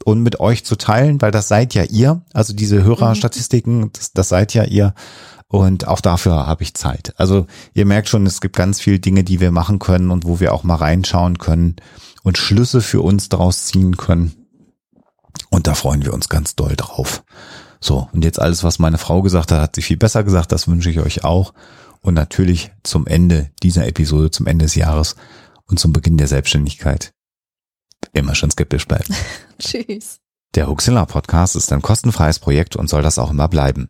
und 0.06 0.24
mit 0.24 0.40
euch 0.40 0.64
zu 0.64 0.78
teilen, 0.78 1.22
weil 1.22 1.32
das 1.32 1.50
seid 1.50 1.74
ja 1.74 1.84
ihr. 1.84 2.22
Also 2.34 2.54
diese 2.54 2.82
Hörerstatistiken, 2.82 3.92
das, 3.92 4.14
das 4.14 4.30
seid 4.30 4.54
ja 4.54 4.64
ihr. 4.64 4.94
Und 5.54 5.88
auch 5.88 6.02
dafür 6.02 6.48
habe 6.48 6.64
ich 6.64 6.74
Zeit. 6.74 7.14
Also 7.18 7.46
ihr 7.76 7.86
merkt 7.86 8.10
schon, 8.10 8.26
es 8.26 8.42
gibt 8.42 8.56
ganz 8.56 8.80
viele 8.80 9.00
Dinge, 9.00 9.24
die 9.24 9.40
wir 9.40 9.52
machen 9.52 9.78
können 9.78 10.10
und 10.10 10.26
wo 10.26 10.40
wir 10.40 10.52
auch 10.52 10.64
mal 10.64 10.78
reinschauen 10.78 11.38
können 11.38 11.76
und 12.24 12.40
Schlüsse 12.40 12.82
für 12.82 13.02
uns 13.02 13.30
daraus 13.30 13.66
ziehen 13.66 13.96
können. 13.96 14.34
Und 15.52 15.68
da 15.68 15.76
freuen 15.76 16.04
wir 16.04 16.12
uns 16.16 16.28
ganz 16.28 16.56
doll 16.56 16.74
drauf. 16.76 17.24
So, 17.80 18.10
und 18.14 18.24
jetzt 18.24 18.42
alles, 18.42 18.64
was 18.64 18.80
meine 18.80 18.98
Frau 18.98 19.22
gesagt 19.22 19.52
hat, 19.52 19.62
hat 19.62 19.76
sie 19.76 19.84
viel 19.84 19.98
besser 19.98 20.24
gesagt. 20.24 20.52
Das 20.52 20.68
wünsche 20.68 20.90
ich 20.90 21.00
euch 21.00 21.24
auch 21.24 21.54
und 22.02 22.16
natürlich 22.16 22.72
zum 22.82 23.06
Ende 23.06 23.52
dieser 23.62 23.86
Episode, 23.86 24.32
zum 24.32 24.48
Ende 24.48 24.66
des 24.66 24.74
Jahres 24.74 25.16
und 25.68 25.80
zum 25.80 25.94
Beginn 25.94 26.18
der 26.18 26.28
Selbstständigkeit 26.28 27.14
immer 28.12 28.34
schon 28.34 28.50
skeptisch 28.50 28.88
bleiben. 28.88 29.14
Tschüss. 29.60 30.20
Der 30.56 30.66
Huxilla 30.66 31.06
Podcast 31.06 31.56
ist 31.56 31.72
ein 31.72 31.84
kostenfreies 31.84 32.40
Projekt 32.40 32.76
und 32.76 32.90
soll 32.90 33.04
das 33.04 33.20
auch 33.20 33.30
immer 33.30 33.48
bleiben. 33.48 33.90